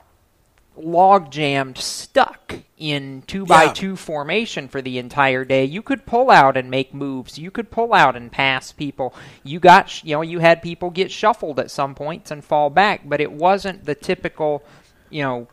log 0.76 1.30
jammed 1.30 1.76
stuck 1.76 2.54
in 2.78 3.22
two 3.26 3.44
by 3.44 3.64
Yeah. 3.64 3.72
two 3.72 3.96
formation 3.96 4.66
for 4.68 4.80
the 4.80 4.98
entire 4.98 5.44
day. 5.44 5.64
You 5.64 5.82
could 5.82 6.06
pull 6.06 6.30
out 6.30 6.56
and 6.56 6.70
make 6.70 6.94
moves. 6.94 7.38
You 7.38 7.50
could 7.50 7.70
pull 7.70 7.92
out 7.92 8.16
and 8.16 8.32
pass 8.32 8.72
people. 8.72 9.14
You 9.42 9.60
got 9.60 10.02
you 10.04 10.14
know 10.16 10.22
you 10.22 10.38
had 10.38 10.62
people 10.62 10.90
get 10.90 11.10
shuffled 11.10 11.60
at 11.60 11.70
some 11.70 11.94
points 11.94 12.30
and 12.30 12.42
fall 12.44 12.70
back, 12.70 13.02
but 13.04 13.20
it 13.20 13.32
wasn't 13.32 13.84
the 13.84 13.94
typical 13.94 14.62
you 15.10 15.22
know 15.22 15.48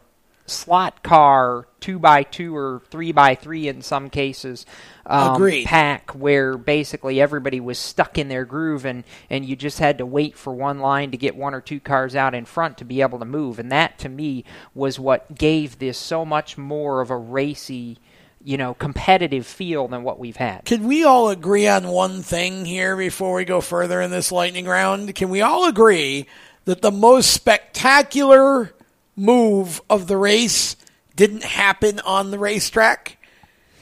slot 0.47 1.03
car 1.03 1.67
two 1.79 1.99
by 1.99 2.23
two 2.23 2.55
or 2.55 2.81
three 2.89 3.11
by 3.11 3.35
three 3.35 3.67
in 3.67 3.81
some 3.81 4.09
cases 4.09 4.65
um, 5.05 5.63
pack 5.65 6.11
where 6.11 6.57
basically 6.57 7.21
everybody 7.21 7.59
was 7.59 7.77
stuck 7.77 8.17
in 8.17 8.27
their 8.27 8.45
groove 8.45 8.85
and, 8.85 9.03
and 9.29 9.45
you 9.45 9.55
just 9.55 9.79
had 9.79 9.97
to 9.97 10.05
wait 10.05 10.37
for 10.37 10.53
one 10.53 10.79
line 10.79 11.11
to 11.11 11.17
get 11.17 11.35
one 11.35 11.53
or 11.53 11.61
two 11.61 11.79
cars 11.79 12.15
out 12.15 12.33
in 12.33 12.45
front 12.45 12.77
to 12.77 12.85
be 12.85 13.01
able 13.01 13.19
to 13.19 13.25
move. 13.25 13.59
And 13.59 13.71
that 13.71 13.97
to 13.99 14.09
me 14.09 14.43
was 14.73 14.99
what 14.99 15.35
gave 15.35 15.79
this 15.79 15.97
so 15.97 16.25
much 16.25 16.57
more 16.57 17.01
of 17.01 17.09
a 17.09 17.17
racy, 17.17 17.97
you 18.43 18.57
know, 18.57 18.73
competitive 18.73 19.45
feel 19.45 19.87
than 19.87 20.03
what 20.03 20.19
we've 20.19 20.37
had. 20.37 20.65
Can 20.65 20.87
we 20.87 21.03
all 21.03 21.29
agree 21.29 21.67
on 21.67 21.87
one 21.87 22.21
thing 22.21 22.65
here 22.65 22.97
before 22.97 23.35
we 23.35 23.45
go 23.45 23.61
further 23.61 24.01
in 24.01 24.11
this 24.11 24.31
lightning 24.31 24.65
round? 24.65 25.13
Can 25.15 25.29
we 25.29 25.41
all 25.41 25.67
agree 25.67 26.25
that 26.65 26.81
the 26.81 26.91
most 26.91 27.31
spectacular 27.31 28.73
move 29.17 29.81
of 29.89 30.07
the 30.07 30.15
race 30.15 30.77
didn't 31.15 31.43
happen 31.43 31.99
on 32.01 32.31
the 32.31 32.39
racetrack? 32.39 33.17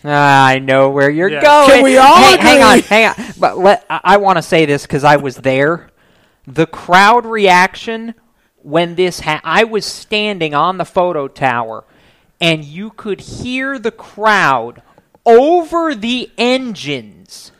Ah, 0.03 0.45
I 0.45 0.59
know 0.59 0.89
where 0.89 1.09
you're 1.09 1.29
Yeah. 1.29 1.41
going. 1.41 1.69
Can 1.69 1.83
we 1.83 1.97
all 1.97 2.15
Hey, 2.15 2.37
hang 2.37 2.63
on, 2.63 2.79
hang 2.79 3.05
on. 3.07 3.15
But 3.39 3.57
let 3.57 3.85
I, 3.89 3.99
I 4.03 4.17
want 4.17 4.37
to 4.37 4.41
say 4.41 4.65
this 4.65 4.83
because 4.83 5.03
I 5.03 5.17
was 5.17 5.37
there. 5.37 5.89
The 6.47 6.65
crowd 6.67 7.25
reaction 7.25 8.13
when 8.61 8.95
this 8.95 9.19
ha- 9.19 9.41
I 9.43 9.63
was 9.63 9.85
standing 9.85 10.53
on 10.55 10.77
the 10.77 10.85
photo 10.85 11.27
tower, 11.27 11.83
and 12.39 12.63
you 12.63 12.91
could 12.91 13.19
hear 13.21 13.77
the 13.79 13.91
crowd 13.91 14.81
over 15.25 15.95
the 15.95 16.29
engines 16.37 17.51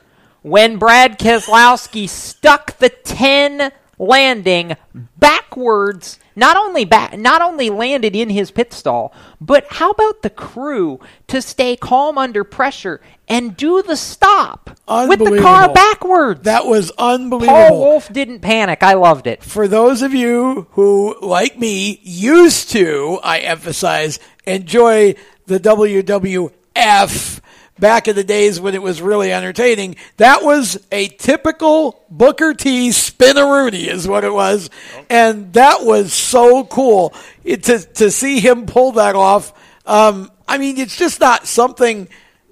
when 0.43 0.77
Brad 0.77 1.17
Keselowski 1.17 2.07
stuck 2.07 2.77
the 2.77 2.89
ten 2.89 3.71
landing 3.97 4.75
backwards. 5.17 6.19
Not 6.35 6.57
only 6.57 6.83
back, 6.83 7.17
not 7.17 7.41
only 7.41 7.69
landed 7.69 8.15
in 8.15 8.29
his 8.29 8.51
pit 8.51 8.73
stall, 8.73 9.13
but 9.39 9.65
how 9.69 9.91
about 9.91 10.21
the 10.21 10.29
crew 10.29 10.99
to 11.27 11.41
stay 11.41 11.77
calm 11.77 12.17
under 12.17 12.43
pressure 12.43 12.99
and 13.27 13.55
do 13.55 13.81
the 13.81 13.95
stop 13.95 14.77
with 14.87 15.19
the 15.19 15.39
car 15.41 15.71
backwards? 15.71 16.41
That 16.41 16.65
was 16.65 16.91
unbelievable. 16.97 17.57
Paul 17.57 17.79
Wolfe 17.79 18.11
didn't 18.11 18.41
panic. 18.41 18.83
I 18.83 18.95
loved 18.95 19.27
it. 19.27 19.43
For 19.43 19.67
those 19.69 20.01
of 20.01 20.13
you 20.13 20.67
who, 20.71 21.15
like 21.21 21.57
me, 21.57 22.01
used 22.03 22.71
to, 22.71 23.19
I 23.23 23.39
emphasize, 23.39 24.19
enjoy 24.45 25.15
the 25.45 25.59
WWF 25.59 27.39
back 27.79 28.07
in 28.07 28.15
the 28.15 28.23
days 28.23 28.59
when 28.59 28.73
it 28.73 28.81
was 28.81 29.01
really 29.01 29.31
entertaining, 29.31 29.95
that 30.17 30.43
was 30.43 30.79
a 30.91 31.07
typical 31.07 32.03
Booker 32.09 32.53
T 32.53 32.89
spinaroonie 32.89 33.87
is 33.87 34.07
what 34.07 34.23
it 34.23 34.33
was. 34.33 34.69
And 35.09 35.53
that 35.53 35.83
was 35.83 36.13
so 36.13 36.63
cool 36.63 37.13
it, 37.43 37.63
to, 37.63 37.79
to 37.79 38.11
see 38.11 38.39
him 38.39 38.65
pull 38.65 38.93
that 38.93 39.15
off. 39.15 39.53
Um, 39.85 40.31
I 40.47 40.57
mean, 40.57 40.77
it's 40.77 40.97
just 40.97 41.19
not 41.19 41.47
something 41.47 42.07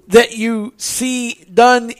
that 0.08 0.36
you 0.36 0.74
see 0.76 1.44
done 1.52 1.92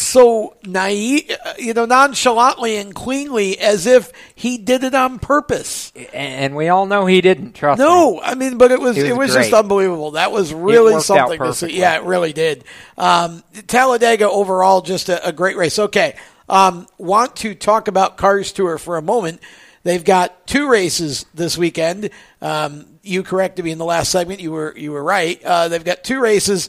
so 0.00 0.56
naive, 0.64 1.30
uh, 1.44 1.54
you 1.58 1.74
know, 1.74 1.84
nonchalantly 1.84 2.76
and 2.76 2.94
cleanly 2.94 3.58
as 3.58 3.86
if 3.86 4.12
he 4.34 4.58
did 4.58 4.84
it 4.84 4.94
on 4.94 5.18
purpose. 5.18 5.92
And 6.12 6.56
we 6.56 6.68
all 6.68 6.86
know 6.86 7.06
he 7.06 7.20
didn't. 7.20 7.54
Trust 7.54 7.78
me. 7.78 7.84
No, 7.84 8.20
I 8.20 8.34
mean, 8.34 8.58
but 8.58 8.72
it 8.72 8.80
was 8.80 8.96
It 8.96 9.06
it 9.06 9.12
was 9.12 9.28
was, 9.28 9.36
just 9.36 9.52
unbelievable. 9.52 10.12
That 10.12 10.32
was 10.32 10.52
really 10.52 11.00
something 11.00 11.38
to 11.38 11.54
see. 11.54 11.78
Yeah, 11.78 11.96
it 11.96 12.04
really 12.04 12.32
did. 12.32 12.64
Um, 12.96 13.42
Talladega 13.66 14.28
overall, 14.28 14.82
just 14.82 15.08
a, 15.08 15.26
a 15.28 15.32
great 15.32 15.56
race. 15.56 15.78
Okay, 15.78 16.16
um, 16.48 16.86
want 16.98 17.36
to 17.36 17.54
talk 17.54 17.88
about 17.88 18.16
Cars 18.16 18.52
Tour 18.52 18.78
for 18.78 18.96
a 18.96 19.02
moment. 19.02 19.40
They've 19.82 20.04
got 20.04 20.46
two 20.48 20.68
races 20.68 21.26
this 21.32 21.56
weekend. 21.56 22.10
Um, 22.42 22.86
you 23.02 23.22
corrected 23.22 23.64
me 23.64 23.70
in 23.70 23.78
the 23.78 23.84
last 23.84 24.10
segment. 24.10 24.40
You 24.40 24.50
were 24.50 24.74
you 24.76 24.92
were 24.92 25.02
right. 25.02 25.42
Uh, 25.44 25.68
they've 25.68 25.84
got 25.84 26.02
two 26.02 26.20
races. 26.20 26.68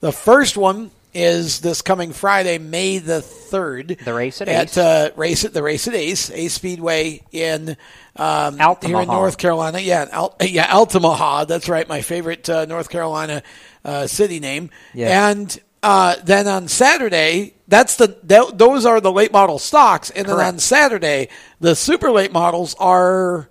The 0.00 0.12
first 0.12 0.56
one 0.56 0.90
is 1.16 1.60
this 1.60 1.80
coming 1.80 2.12
Friday, 2.12 2.58
May 2.58 2.98
the 2.98 3.22
third. 3.22 3.96
The 4.04 4.12
race 4.12 4.40
at 4.42 4.48
at 4.48 4.66
Ace. 4.66 4.76
uh, 4.78 5.10
race 5.16 5.44
at 5.44 5.54
the 5.54 5.62
race 5.62 5.88
at 5.88 5.94
Ace 5.94 6.30
Ace 6.30 6.52
Speedway 6.52 7.22
in 7.32 7.76
um, 8.16 8.58
here 8.58 9.00
in 9.00 9.08
North 9.08 9.38
Carolina. 9.38 9.78
Yeah, 9.78 10.06
Al- 10.12 10.36
yeah, 10.40 10.66
Altamahaw. 10.66 11.46
That's 11.46 11.68
right, 11.68 11.88
my 11.88 12.02
favorite 12.02 12.48
uh, 12.50 12.66
North 12.66 12.90
Carolina 12.90 13.42
uh, 13.84 14.06
city 14.06 14.40
name. 14.40 14.70
Yes. 14.92 15.10
And 15.10 15.62
uh, 15.82 16.16
then 16.22 16.46
on 16.46 16.68
Saturday, 16.68 17.54
that's 17.66 17.96
the 17.96 18.08
th- 18.08 18.52
those 18.54 18.84
are 18.84 19.00
the 19.00 19.12
late 19.12 19.32
model 19.32 19.58
stocks, 19.58 20.10
and 20.10 20.28
then 20.28 20.38
on 20.38 20.58
Saturday, 20.58 21.28
the 21.60 21.74
super 21.74 22.10
late 22.10 22.32
models 22.32 22.74
are. 22.78 23.48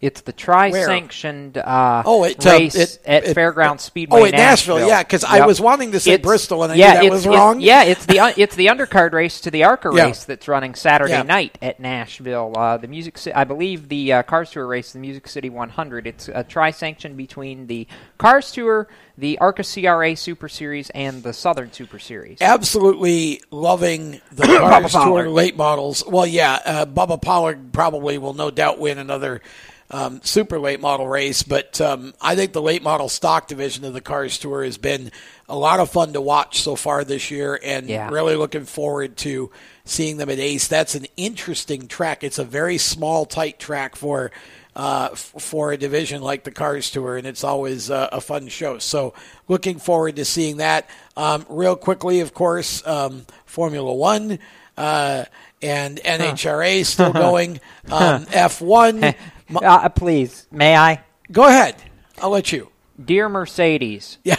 It's 0.00 0.20
the 0.20 0.32
tri-sanctioned 0.32 1.58
uh, 1.58 2.02
Oh, 2.06 2.22
it, 2.22 2.46
uh, 2.46 2.50
race 2.50 2.76
it- 2.76 3.00
at 3.04 3.24
it- 3.24 3.36
Fairground 3.36 3.80
Speedway. 3.80 4.20
oh, 4.20 4.24
at 4.26 4.30
Nashville, 4.32 4.86
yeah, 4.86 5.02
'cause 5.02 5.24
I 5.24 5.44
was 5.44 5.60
wanting 5.60 5.90
to 5.92 5.98
say 6.00 6.12
It's- 6.12 6.24
Bristol, 6.24 6.62
and 6.62 6.72
I 6.72 6.76
knew 6.76 6.80
yeah, 6.82 7.02
that 7.02 7.10
was 7.10 7.26
wrong. 7.26 7.60
yeah, 7.60 7.82
it's 7.82 8.06
the 8.06 8.20
un- 8.20 8.34
it's 8.36 8.54
the 8.54 8.66
undercard 8.66 9.12
race 9.12 9.40
to 9.40 9.50
the 9.50 9.64
ARCA 9.64 9.90
Yeah. 9.92 10.04
race 10.04 10.22
that's 10.24 10.46
running 10.46 10.76
Saturday 10.76 11.14
Yeah. 11.14 11.22
night 11.22 11.58
at 11.60 11.80
Nashville. 11.80 12.52
Uh, 12.56 12.76
the 12.76 12.86
music, 12.86 13.18
I 13.34 13.42
believe, 13.42 13.88
the 13.88 14.12
uh, 14.12 14.22
Cars 14.22 14.50
Tour 14.50 14.68
race, 14.68 14.92
the 14.92 15.00
Music 15.00 15.26
City 15.26 15.50
100. 15.50 16.06
It's 16.06 16.28
a 16.32 16.44
tri-sanction 16.44 17.14
between 17.14 17.66
the 17.66 17.88
Cars 18.18 18.52
Tour, 18.52 18.86
the 19.16 19.36
ARCA 19.40 19.64
CRA 19.64 20.14
Super 20.14 20.48
Series, 20.48 20.90
and 20.90 21.24
the 21.24 21.32
Southern 21.32 21.72
Super 21.72 21.98
Series. 21.98 22.38
absolutely 22.40 23.42
loving 23.50 24.20
the 24.30 24.44
Cars 24.58 24.92
Tour 24.92 25.00
Pollard. 25.02 25.28
late 25.30 25.56
models. 25.56 26.04
Well, 26.06 26.26
yeah, 26.26 26.60
uh, 26.64 26.86
Bubba 26.86 27.20
Pollard 27.20 27.72
probably 27.72 28.16
will 28.16 28.34
no 28.34 28.52
doubt 28.52 28.78
win 28.78 28.98
another 28.98 29.40
um, 29.90 30.20
super 30.22 30.58
late 30.58 30.80
model 30.80 31.08
race, 31.08 31.42
but 31.42 31.80
um, 31.80 32.12
I 32.20 32.36
think 32.36 32.52
the 32.52 32.60
late 32.62 32.82
model 32.82 33.08
stock 33.08 33.48
division 33.48 33.84
of 33.84 33.94
the 33.94 34.00
Cars 34.02 34.38
Tour 34.38 34.62
has 34.64 34.76
been 34.78 35.10
a 35.48 35.56
lot 35.56 35.80
of 35.80 35.90
fun 35.90 36.12
to 36.12 36.20
watch 36.20 36.60
so 36.60 36.76
far 36.76 37.04
this 37.04 37.30
year, 37.30 37.58
and 37.64 37.88
Yeah. 37.88 38.10
really 38.10 38.36
looking 38.36 38.64
forward 38.64 39.16
to 39.18 39.50
seeing 39.86 40.18
them 40.18 40.28
at 40.28 40.38
Ace. 40.38 40.68
That's 40.68 40.94
an 40.94 41.06
interesting 41.16 41.88
track. 41.88 42.22
It's 42.22 42.38
a 42.38 42.44
very 42.44 42.76
small, 42.78 43.24
tight 43.26 43.58
track 43.58 43.96
for. 43.96 44.30
uh, 44.76 45.08
f- 45.10 45.32
for 45.40 45.72
a 45.72 45.76
division 45.76 46.22
like 46.22 46.44
the 46.44 46.52
Cars 46.52 46.88
Tour, 46.92 47.16
and 47.16 47.26
it's 47.26 47.42
always 47.42 47.90
uh, 47.90 48.10
a 48.12 48.20
fun 48.20 48.46
show. 48.46 48.78
So, 48.78 49.12
looking 49.48 49.80
forward 49.80 50.14
to 50.16 50.24
seeing 50.24 50.58
that. 50.58 50.88
Um, 51.16 51.44
real 51.48 51.74
quickly, 51.74 52.20
of 52.20 52.32
course, 52.32 52.86
um, 52.86 53.26
Formula 53.44 53.92
One 53.92 54.38
uh, 54.76 55.24
and 55.60 55.98
NHRA 55.98 56.84
still 56.86 57.12
going. 57.26 57.58
Um, 57.90 58.26
F1. 58.26 59.16
uh, 59.54 59.88
please, 59.90 60.46
may 60.50 60.76
I? 60.76 61.02
Go 61.30 61.44
ahead. 61.46 61.76
I'll 62.20 62.30
let 62.30 62.52
you. 62.52 62.70
Dear 63.02 63.28
Mercedes. 63.28 64.18
Yeah. 64.24 64.36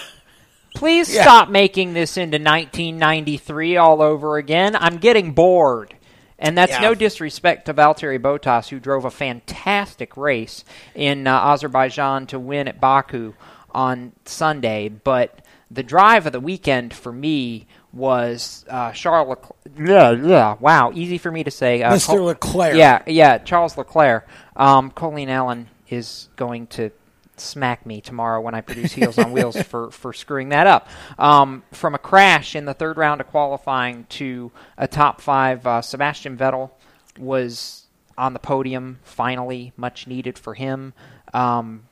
Please 0.76 1.14
Yeah. 1.14 1.23
stop 1.23 1.49
making 1.49 1.94
this 1.94 2.15
into 2.18 2.38
1993 2.40 3.77
all 3.77 4.02
over 4.02 4.38
again. 4.38 4.76
I'm 4.76 4.98
getting 4.98 5.31
bored. 5.34 5.95
And 6.38 6.57
that's 6.57 6.72
Yeah. 6.72 6.81
no 6.81 6.95
disrespect 6.95 7.65
to 7.65 7.73
Valtteri 7.73 8.19
Bottas, 8.19 8.69
who 8.69 8.80
drove 8.80 9.03
a 9.03 9.11
fantastic 9.11 10.15
race 10.15 10.64
in 10.95 11.27
uh, 11.27 11.34
Azerbaijan 11.38 12.27
to 12.27 12.40
win 12.40 12.68
at 12.68 12.80
Baku 12.80 13.34
on 13.72 14.14
Sunday. 14.26 14.88
But 14.90 15.40
the 15.69 15.84
drive 15.84 16.26
of 16.26 16.31
the 16.31 16.40
weekend 16.40 16.94
for 16.94 17.11
me 17.11 17.68
was 17.93 18.65
uh, 18.69 18.91
Charles 18.91 19.29
Leclerc. 19.29 19.55
Yeah, 19.77 20.11
yeah, 20.11 20.55
wow, 20.59 20.91
easy 20.93 21.17
for 21.17 21.31
me 21.31 21.43
to 21.43 21.51
say. 21.51 21.81
Uh, 21.83 21.93
Mr. 21.93 22.07
Col- 22.07 22.23
Leclerc. 22.25 22.75
Yeah, 22.75 23.01
yeah, 23.07 23.37
Charles 23.39 23.77
Leclerc. 23.77 24.27
Um, 24.55 24.91
Colleen 24.91 25.29
Allen 25.29 25.69
is 25.89 26.29
going 26.35 26.67
to 26.67 26.91
smack 27.37 27.85
me 27.85 28.01
tomorrow 28.01 28.41
when 28.41 28.53
I 28.53 28.61
produce 28.61 28.91
Heels 28.93 29.17
on 29.17 29.31
Wheels 29.31 29.59
for, 29.63 29.91
for 29.91 30.13
screwing 30.13 30.49
that 30.49 30.67
up. 30.67 30.87
Um, 31.17 31.63
from 31.71 31.95
a 31.95 31.97
crash 31.97 32.55
in 32.55 32.65
the 32.65 32.73
third 32.73 32.97
round 32.97 33.21
of 33.21 33.27
qualifying 33.27 34.05
to 34.09 34.51
a 34.77 34.87
top 34.87 35.21
five, 35.21 35.65
uh, 35.65 35.81
Sebastian 35.81 36.37
Vettel 36.37 36.71
was 37.17 37.85
on 38.17 38.33
the 38.33 38.39
podium 38.39 38.99
finally, 39.03 39.71
much 39.77 40.05
needed 40.05 40.37
for 40.37 40.53
him. 40.53 40.93
Um, 41.33 41.83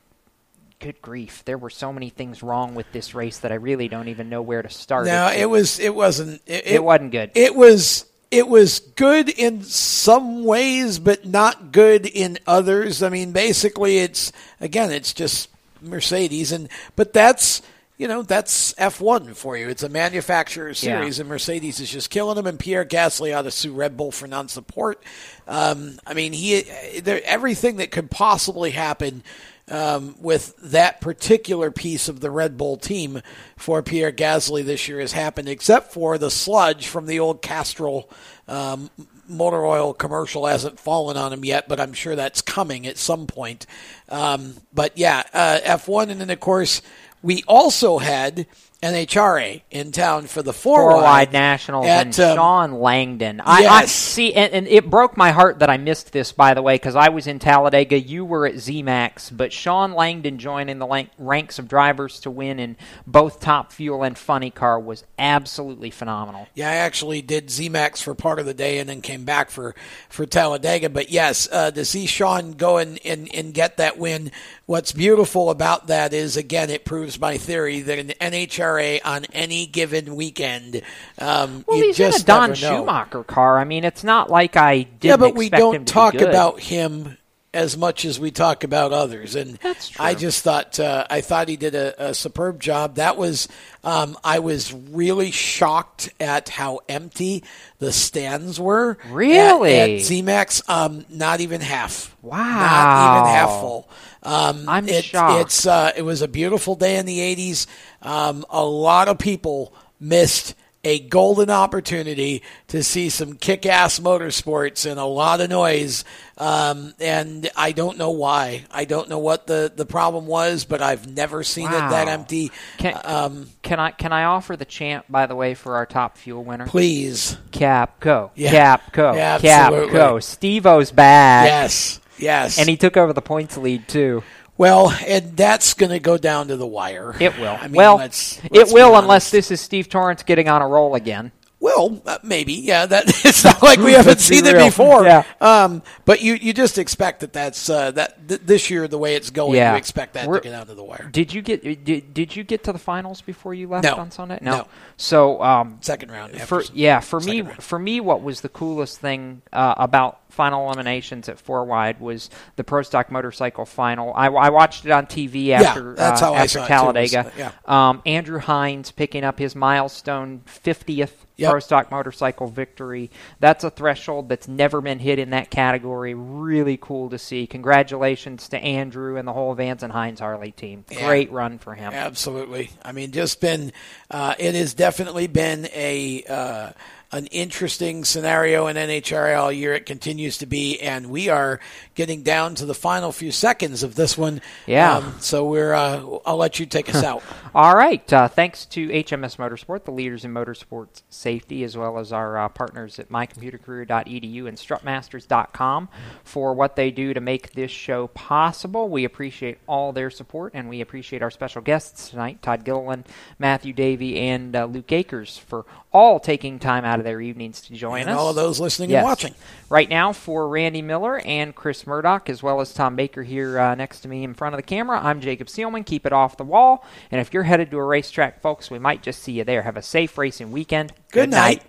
good 0.80 1.00
grief, 1.02 1.42
there 1.44 1.58
were 1.58 1.70
so 1.70 1.92
many 1.92 2.08
things 2.10 2.42
wrong 2.42 2.74
with 2.74 2.90
this 2.92 3.14
race 3.14 3.38
that 3.40 3.50
I 3.52 3.56
really 3.56 3.88
don't 3.88 4.08
even 4.08 4.28
know 4.28 4.42
where 4.42 4.62
to 4.62 4.70
start. 4.70 5.06
No, 5.06 5.26
It's- 5.26 5.40
it 5.40 5.46
was. 5.46 5.78
It 5.80 5.94
wasn't. 5.94 6.42
It, 6.46 6.66
It 6.66 6.84
wasn't 6.84 7.12
good. 7.12 7.30
It 7.34 7.54
was. 7.54 8.04
It 8.30 8.46
was 8.46 8.80
good 8.80 9.30
in 9.30 9.62
some 9.62 10.44
ways, 10.44 10.98
but 10.98 11.24
not 11.24 11.72
good 11.72 12.04
in 12.04 12.38
others. 12.46 13.02
I 13.02 13.08
mean, 13.08 13.32
basically, 13.32 13.98
it's 13.98 14.32
again, 14.60 14.90
it's 14.92 15.14
just 15.14 15.48
Mercedes, 15.80 16.52
and 16.52 16.68
but 16.94 17.14
that's 17.14 17.62
you 17.96 18.06
know 18.06 18.20
that's 18.22 18.74
F 18.76 19.00
one 19.00 19.32
for 19.32 19.56
you. 19.56 19.70
It's 19.70 19.82
a 19.82 19.88
manufacturer 19.88 20.74
series, 20.74 21.18
and 21.18 21.26
Mercedes 21.28 21.80
is 21.80 21.90
just 21.90 22.10
killing 22.10 22.36
them. 22.36 22.46
And 22.46 22.58
Pierre 22.58 22.84
Gasly 22.84 23.34
ought 23.34 23.42
to 23.42 23.50
sue 23.50 23.72
Red 23.72 23.96
Bull 23.96 24.12
for 24.12 24.26
non 24.26 24.48
support. 24.48 25.02
Um, 25.46 25.98
I 26.06 26.12
mean, 26.12 26.34
he 26.34 26.60
there, 27.00 27.22
everything 27.24 27.76
that 27.76 27.90
could 27.90 28.10
possibly 28.10 28.72
happen 28.72 29.22
um, 29.70 30.16
with 30.20 30.56
that 30.58 31.00
particular 31.00 31.70
piece 31.70 32.08
of 32.08 32.20
the 32.20 32.30
Red 32.30 32.56
Bull 32.56 32.76
team 32.76 33.20
for 33.56 33.82
Pierre 33.82 34.12
Gasly 34.12 34.64
this 34.64 34.88
year 34.88 35.00
has 35.00 35.12
happened, 35.12 35.48
except 35.48 35.92
for 35.92 36.18
the 36.18 36.30
sludge 36.30 36.86
from 36.86 37.06
the 37.06 37.20
old 37.20 37.42
Castrol 37.42 38.10
um, 38.46 38.90
motor 39.28 39.64
oil 39.64 39.92
commercial 39.92 40.46
hasn't 40.46 40.80
fallen 40.80 41.16
on 41.16 41.32
him 41.32 41.44
yet, 41.44 41.68
but 41.68 41.80
I'm 41.80 41.92
sure 41.92 42.16
that's 42.16 42.40
coming 42.40 42.86
at 42.86 42.98
some 42.98 43.26
point. 43.26 43.66
Um, 44.08 44.56
but 44.72 44.96
yeah, 44.96 45.22
uh, 45.32 45.60
F1, 45.62 46.08
and 46.10 46.20
then 46.20 46.30
of 46.30 46.40
course 46.40 46.82
we 47.22 47.42
also 47.46 47.98
had 47.98 48.46
NHRA 48.80 49.62
in 49.72 49.90
town 49.90 50.28
for 50.28 50.40
the 50.40 50.52
four, 50.52 50.92
four 50.92 51.02
wide 51.02 51.32
nationals 51.32 51.86
and 51.86 52.08
um, 52.20 52.36
Shawn 52.36 52.72
Langdon. 52.74 53.40
I, 53.40 53.56
I 53.56 53.60
yes. 53.80 53.90
see, 53.90 54.32
and, 54.32 54.52
and 54.52 54.68
it 54.68 54.88
broke 54.88 55.16
my 55.16 55.32
heart 55.32 55.58
that 55.58 55.68
I 55.68 55.78
missed 55.78 56.12
this, 56.12 56.30
by 56.30 56.54
the 56.54 56.62
way, 56.62 56.76
because 56.76 56.94
I 56.94 57.08
was 57.08 57.26
in 57.26 57.40
Talladega. 57.40 57.98
You 57.98 58.24
were 58.24 58.46
at 58.46 58.54
ZMAX, 58.54 59.36
but 59.36 59.52
Shawn 59.52 59.94
Langdon 59.94 60.38
joining 60.38 60.78
the 60.78 60.86
lank- 60.86 61.10
ranks 61.18 61.58
of 61.58 61.66
drivers 61.66 62.20
to 62.20 62.30
win 62.30 62.60
in 62.60 62.76
both 63.04 63.40
Top 63.40 63.72
Fuel 63.72 64.04
and 64.04 64.16
Funny 64.16 64.52
Car 64.52 64.78
was 64.78 65.02
absolutely 65.18 65.90
phenomenal. 65.90 66.46
Yeah, 66.54 66.70
I 66.70 66.76
actually 66.76 67.20
did 67.20 67.48
ZMAX 67.48 68.00
for 68.00 68.14
part 68.14 68.38
of 68.38 68.46
the 68.46 68.54
day 68.54 68.78
and 68.78 68.88
then 68.88 69.00
came 69.00 69.24
back 69.24 69.50
for, 69.50 69.74
for 70.08 70.24
Talladega. 70.24 70.88
But 70.88 71.10
yes, 71.10 71.48
uh, 71.50 71.72
to 71.72 71.84
see 71.84 72.06
Shawn 72.06 72.52
go 72.52 72.76
and, 72.76 73.04
and, 73.04 73.28
and 73.34 73.52
get 73.52 73.78
that 73.78 73.98
win, 73.98 74.30
what's 74.66 74.92
beautiful 74.92 75.50
about 75.50 75.88
that 75.88 76.12
is, 76.12 76.36
again, 76.36 76.70
it 76.70 76.84
proves 76.84 77.18
my 77.18 77.38
theory 77.38 77.80
that 77.80 77.98
an 77.98 78.12
NHRA 78.20 78.67
on 78.76 79.24
any 79.32 79.66
given 79.66 80.14
weekend, 80.16 80.82
um, 81.18 81.64
Well, 81.66 81.78
he's 81.78 81.96
just 81.96 82.18
in 82.20 82.22
a 82.22 82.26
Don. 82.26 82.54
Schumacher 82.54 83.24
car. 83.24 83.58
I 83.58 83.64
mean, 83.64 83.84
it's 83.84 84.04
not 84.04 84.30
like 84.30 84.56
I 84.56 84.82
didn't 84.82 85.04
yeah, 85.04 85.16
but 85.16 85.34
we 85.34 85.48
don't 85.48 85.86
talk 85.86 86.14
about 86.14 86.60
him 86.60 87.16
as 87.54 87.78
much 87.78 88.04
as 88.04 88.20
we 88.20 88.30
talk 88.30 88.62
about 88.62 88.92
others. 88.92 89.34
And 89.34 89.58
I 89.98 90.14
just 90.14 90.44
thought 90.44 90.78
uh, 90.78 91.06
I 91.08 91.22
thought 91.22 91.48
he 91.48 91.56
did 91.56 91.74
a, 91.74 92.08
a 92.10 92.14
superb 92.14 92.60
job. 92.60 92.96
That 92.96 93.16
was 93.16 93.48
um, 93.82 94.18
I 94.22 94.40
was 94.40 94.72
really 94.72 95.30
shocked 95.30 96.10
at 96.20 96.50
how 96.50 96.80
empty 96.90 97.42
the 97.78 97.90
stands 97.90 98.60
were. 98.60 98.98
at- 99.02 99.10
Really? 99.10 99.76
at, 99.80 99.88
ZMAX, 100.00 100.68
um, 100.68 101.06
not 101.08 101.40
even 101.40 101.62
half. 101.62 102.14
Wow, 102.20 102.36
not 102.36 103.16
even 103.22 103.34
half 103.34 103.48
full. 103.60 103.88
Um, 104.22 104.68
I'm 104.68 104.88
it, 104.88 105.04
shocked. 105.04 105.40
It's 105.42 105.66
uh, 105.66 105.92
it 105.96 106.02
was 106.02 106.22
a 106.22 106.28
beautiful 106.28 106.74
day 106.74 106.96
in 106.96 107.06
the 107.06 107.18
'80s. 107.18 107.66
Um, 108.02 108.44
a 108.50 108.64
lot 108.64 109.08
of 109.08 109.18
people 109.18 109.72
missed 110.00 110.54
a 110.84 111.00
golden 111.00 111.50
opportunity 111.50 112.42
to 112.68 112.82
see 112.82 113.08
some 113.08 113.34
kick-ass 113.34 113.98
motorsports 113.98 114.88
and 114.88 114.98
a 115.00 115.04
lot 115.04 115.40
of 115.40 115.50
noise. 115.50 116.04
Um, 116.36 116.94
and 117.00 117.50
I 117.56 117.72
don't 117.72 117.98
know 117.98 118.10
why. 118.10 118.64
I 118.70 118.84
don't 118.84 119.08
know 119.08 119.18
what 119.18 119.46
the, 119.46 119.72
the 119.74 119.84
problem 119.84 120.26
was, 120.26 120.64
but 120.64 120.80
I've 120.80 121.08
never 121.08 121.42
seen 121.42 121.66
it 121.66 121.70
that 121.70 122.06
empty. 122.06 122.52
Can, 122.78 122.98
um, 123.04 123.48
can 123.62 123.80
I 123.80 123.90
can 123.90 124.12
I 124.12 124.24
offer 124.24 124.56
the 124.56 124.64
chant 124.64 125.10
by 125.10 125.26
the 125.26 125.34
way 125.34 125.54
for 125.54 125.76
our 125.76 125.84
top 125.84 126.16
fuel 126.16 126.44
winner? 126.44 126.66
Please. 126.66 127.36
Capco. 127.50 128.30
Yeah. 128.36 128.78
Capco. 128.78 129.16
Yeah. 129.16 129.38
Capco. 129.38 130.22
Steve-O's 130.22 130.92
back. 130.92 131.46
Yes. 131.46 131.97
Yes. 132.18 132.58
And 132.58 132.68
he 132.68 132.76
took 132.76 132.96
over 132.96 133.12
the 133.12 133.22
points 133.22 133.56
lead 133.56 133.88
too. 133.88 134.22
Well, 134.56 134.90
and 135.06 135.36
that's 135.36 135.74
going 135.74 135.90
to 135.90 136.00
go 136.00 136.18
down 136.18 136.48
to 136.48 136.56
the 136.56 136.66
wire. 136.66 137.14
It 137.20 137.38
will. 137.38 137.56
I 137.60 137.68
mean, 137.68 137.76
well, 137.76 137.96
let's, 137.96 138.38
it 138.44 138.52
let's 138.52 138.70
be 138.70 138.74
will 138.74 138.88
honest. 138.88 139.02
unless 139.02 139.30
this 139.30 139.50
is 139.52 139.60
Steve 139.60 139.88
Torrence 139.88 140.24
getting 140.24 140.48
on 140.48 140.62
a 140.62 140.66
roll 140.66 140.96
again. 140.96 141.30
Well, 141.60 142.00
uh, 142.06 142.18
maybe, 142.22 142.52
yeah. 142.54 142.86
That 142.86 143.04
it's 143.24 143.42
not 143.42 143.60
like 143.62 143.80
we 143.80 143.92
haven't 143.92 144.18
be 144.18 144.22
seen 144.22 144.46
it 144.46 144.56
before. 144.64 145.04
Yeah. 145.04 145.24
Um, 145.40 145.82
but 146.04 146.22
you 146.22 146.34
you 146.34 146.52
just 146.52 146.78
expect 146.78 147.20
that 147.20 147.32
that's 147.32 147.68
uh, 147.68 147.90
that 147.92 148.28
th- 148.28 148.42
this 148.44 148.70
year 148.70 148.86
the 148.86 148.98
way 148.98 149.16
it's 149.16 149.30
going. 149.30 149.56
yeah. 149.56 149.72
You 149.72 149.78
expect 149.78 150.14
that 150.14 150.28
We're- 150.28 150.40
to 150.40 150.44
get 150.44 150.50
down 150.52 150.66
to 150.68 150.74
the 150.74 150.84
wire. 150.84 151.08
Did 151.10 151.34
you 151.34 151.42
get 151.42 151.62
did, 151.84 152.14
did 152.14 152.36
you 152.36 152.44
get 152.44 152.62
to 152.64 152.72
the 152.72 152.78
finals 152.78 153.20
before 153.22 153.54
you 153.54 153.66
left 153.66 153.82
No. 153.84 153.96
on 153.96 154.10
Sunday? 154.12 154.38
No. 154.40 154.68
So 154.96 155.42
um, 155.42 155.78
Second 155.80 156.12
round. 156.12 156.40
for 156.42 156.62
yeah, 156.72 157.00
for 157.00 157.18
me, 157.20 157.42
for 157.42 157.78
me, 157.78 157.98
what 158.00 158.22
was 158.22 158.40
the 158.40 158.48
coolest 158.48 158.98
thing 159.00 159.42
uh, 159.52 159.74
about 159.78 160.20
final 160.30 160.66
eliminations 160.70 161.28
at 161.28 161.40
four 161.40 161.64
wide 161.64 161.98
was 162.00 162.30
the 162.54 162.62
Pro 162.62 162.82
Stock 162.82 163.10
Motorcycle 163.10 163.64
final. 163.66 164.12
I, 164.14 164.26
I 164.28 164.50
watched 164.50 164.84
it 164.84 164.92
on 164.92 165.06
TV 165.06 165.46
Yeah, 165.46 165.62
after 165.62 165.98
uh, 165.98 166.02
I 166.02 166.04
after 166.10 166.18
saw 166.20 166.34
it, 166.34 166.48
too. 166.48 166.66
Talladega. 166.68 167.32
Was, 167.36 167.52
uh, 167.66 167.72
um, 167.72 168.02
Andrew 168.06 168.38
Hines 168.38 168.92
picking 168.92 169.24
up 169.24 169.40
his 169.40 169.56
milestone 169.56 170.42
fiftieth. 170.46 171.24
Yep. 171.38 171.50
Pro 171.52 171.60
Stock 171.60 171.90
Motorcycle 171.92 172.48
victory. 172.48 173.10
That's 173.38 173.62
a 173.62 173.70
threshold 173.70 174.28
that's 174.28 174.48
never 174.48 174.80
been 174.80 174.98
hit 174.98 175.20
in 175.20 175.30
that 175.30 175.50
category. 175.50 176.12
Really 176.12 176.76
cool 176.76 177.10
to 177.10 177.18
see. 177.18 177.46
Congratulations 177.46 178.48
to 178.48 178.58
Andrew 178.58 179.16
and 179.16 179.26
the 179.26 179.32
whole 179.32 179.54
Vance 179.54 179.84
and 179.84 179.92
Hines 179.92 180.18
Harley 180.18 180.50
team. 180.50 180.84
Yeah. 180.90 181.06
Great 181.06 181.30
run 181.30 181.58
for 181.58 181.74
him. 181.74 181.92
Absolutely. 181.94 182.70
I 182.82 182.90
mean, 182.90 183.12
just 183.12 183.40
been. 183.40 183.72
Uh, 184.10 184.34
it 184.38 184.56
has 184.56 184.74
definitely 184.74 185.28
been 185.28 185.68
a. 185.72 186.24
Uh, 186.28 186.70
an 187.10 187.26
interesting 187.26 188.04
scenario 188.04 188.66
in 188.66 188.76
NHRA 188.76 189.38
all 189.38 189.50
year. 189.50 189.72
It 189.72 189.86
continues 189.86 190.38
to 190.38 190.46
be, 190.46 190.78
and 190.78 191.06
we 191.06 191.30
are 191.30 191.58
getting 191.94 192.22
down 192.22 192.54
to 192.56 192.66
the 192.66 192.74
final 192.74 193.12
few 193.12 193.32
seconds 193.32 193.82
of 193.82 193.94
this 193.94 194.18
one. 194.18 194.42
Yeah. 194.66 194.98
Um, 194.98 195.16
so 195.20 195.46
we're. 195.46 195.72
Uh, 195.72 196.18
I'll 196.26 196.36
let 196.36 196.58
you 196.58 196.66
take 196.66 196.94
us 196.94 197.02
out. 197.02 197.22
All 197.54 197.74
right. 197.74 198.12
Uh, 198.12 198.28
thanks 198.28 198.66
to 198.66 198.88
HMS 198.88 199.36
Motorsport, 199.36 199.84
the 199.84 199.90
leaders 199.90 200.24
in 200.24 200.34
motorsports 200.34 201.02
safety, 201.08 201.64
as 201.64 201.76
well 201.76 201.98
as 201.98 202.12
our 202.12 202.36
uh, 202.36 202.48
partners 202.48 202.98
at 202.98 203.08
mycomputercareer.edu 203.08 204.46
and 204.46 204.58
strutmasters.com 204.58 205.88
for 206.24 206.52
what 206.52 206.76
they 206.76 206.90
do 206.90 207.14
to 207.14 207.20
make 207.20 207.52
this 207.52 207.70
show 207.70 208.08
possible. 208.08 208.88
We 208.88 209.04
appreciate 209.04 209.58
all 209.66 209.92
their 209.92 210.10
support, 210.10 210.52
and 210.54 210.68
we 210.68 210.82
appreciate 210.82 211.22
our 211.22 211.30
special 211.30 211.62
guests 211.62 212.10
tonight, 212.10 212.42
Todd 212.42 212.64
Gilliland, 212.64 213.06
Matthew 213.38 213.72
Davey, 213.72 214.18
and 214.18 214.54
uh, 214.54 214.66
Luke 214.66 214.92
Akers, 214.92 215.38
for 215.38 215.64
all 215.90 216.20
taking 216.20 216.58
time 216.58 216.84
out 216.84 216.97
of 216.98 217.04
their 217.04 217.20
evenings 217.20 217.60
to 217.62 217.72
join 217.74 218.02
And 218.02 218.10
us. 218.10 218.18
all 218.18 218.28
of 218.30 218.36
those 218.36 218.60
listening 218.60 218.90
Yes. 218.90 218.98
and 218.98 219.04
watching. 219.04 219.34
Right 219.70 219.88
now, 219.88 220.12
for 220.12 220.48
Randy 220.48 220.82
Miller 220.82 221.18
and 221.20 221.54
Chris 221.54 221.86
Murdoch, 221.86 222.28
as 222.28 222.42
well 222.42 222.60
as 222.60 222.72
Tom 222.74 222.96
Baker 222.96 223.22
here 223.22 223.58
uh, 223.58 223.74
next 223.74 224.00
to 224.00 224.08
me 224.08 224.24
in 224.24 224.34
front 224.34 224.54
of 224.54 224.58
the 224.58 224.62
camera, 224.62 225.00
I'm 225.02 225.20
Jacob 225.20 225.48
Seelman. 225.48 225.84
Keep 225.86 226.06
it 226.06 226.12
off 226.12 226.36
the 226.36 226.44
wall. 226.44 226.84
And 227.10 227.20
if 227.20 227.32
you're 227.32 227.42
headed 227.44 227.70
to 227.70 227.78
a 227.78 227.84
racetrack, 227.84 228.40
folks, 228.40 228.70
we 228.70 228.78
might 228.78 229.02
just 229.02 229.22
see 229.22 229.32
you 229.32 229.44
there. 229.44 229.62
Have 229.62 229.76
a 229.76 229.82
safe 229.82 230.18
racing 230.18 230.52
weekend. 230.52 230.92
Good 231.12 231.30
night. 231.30 231.62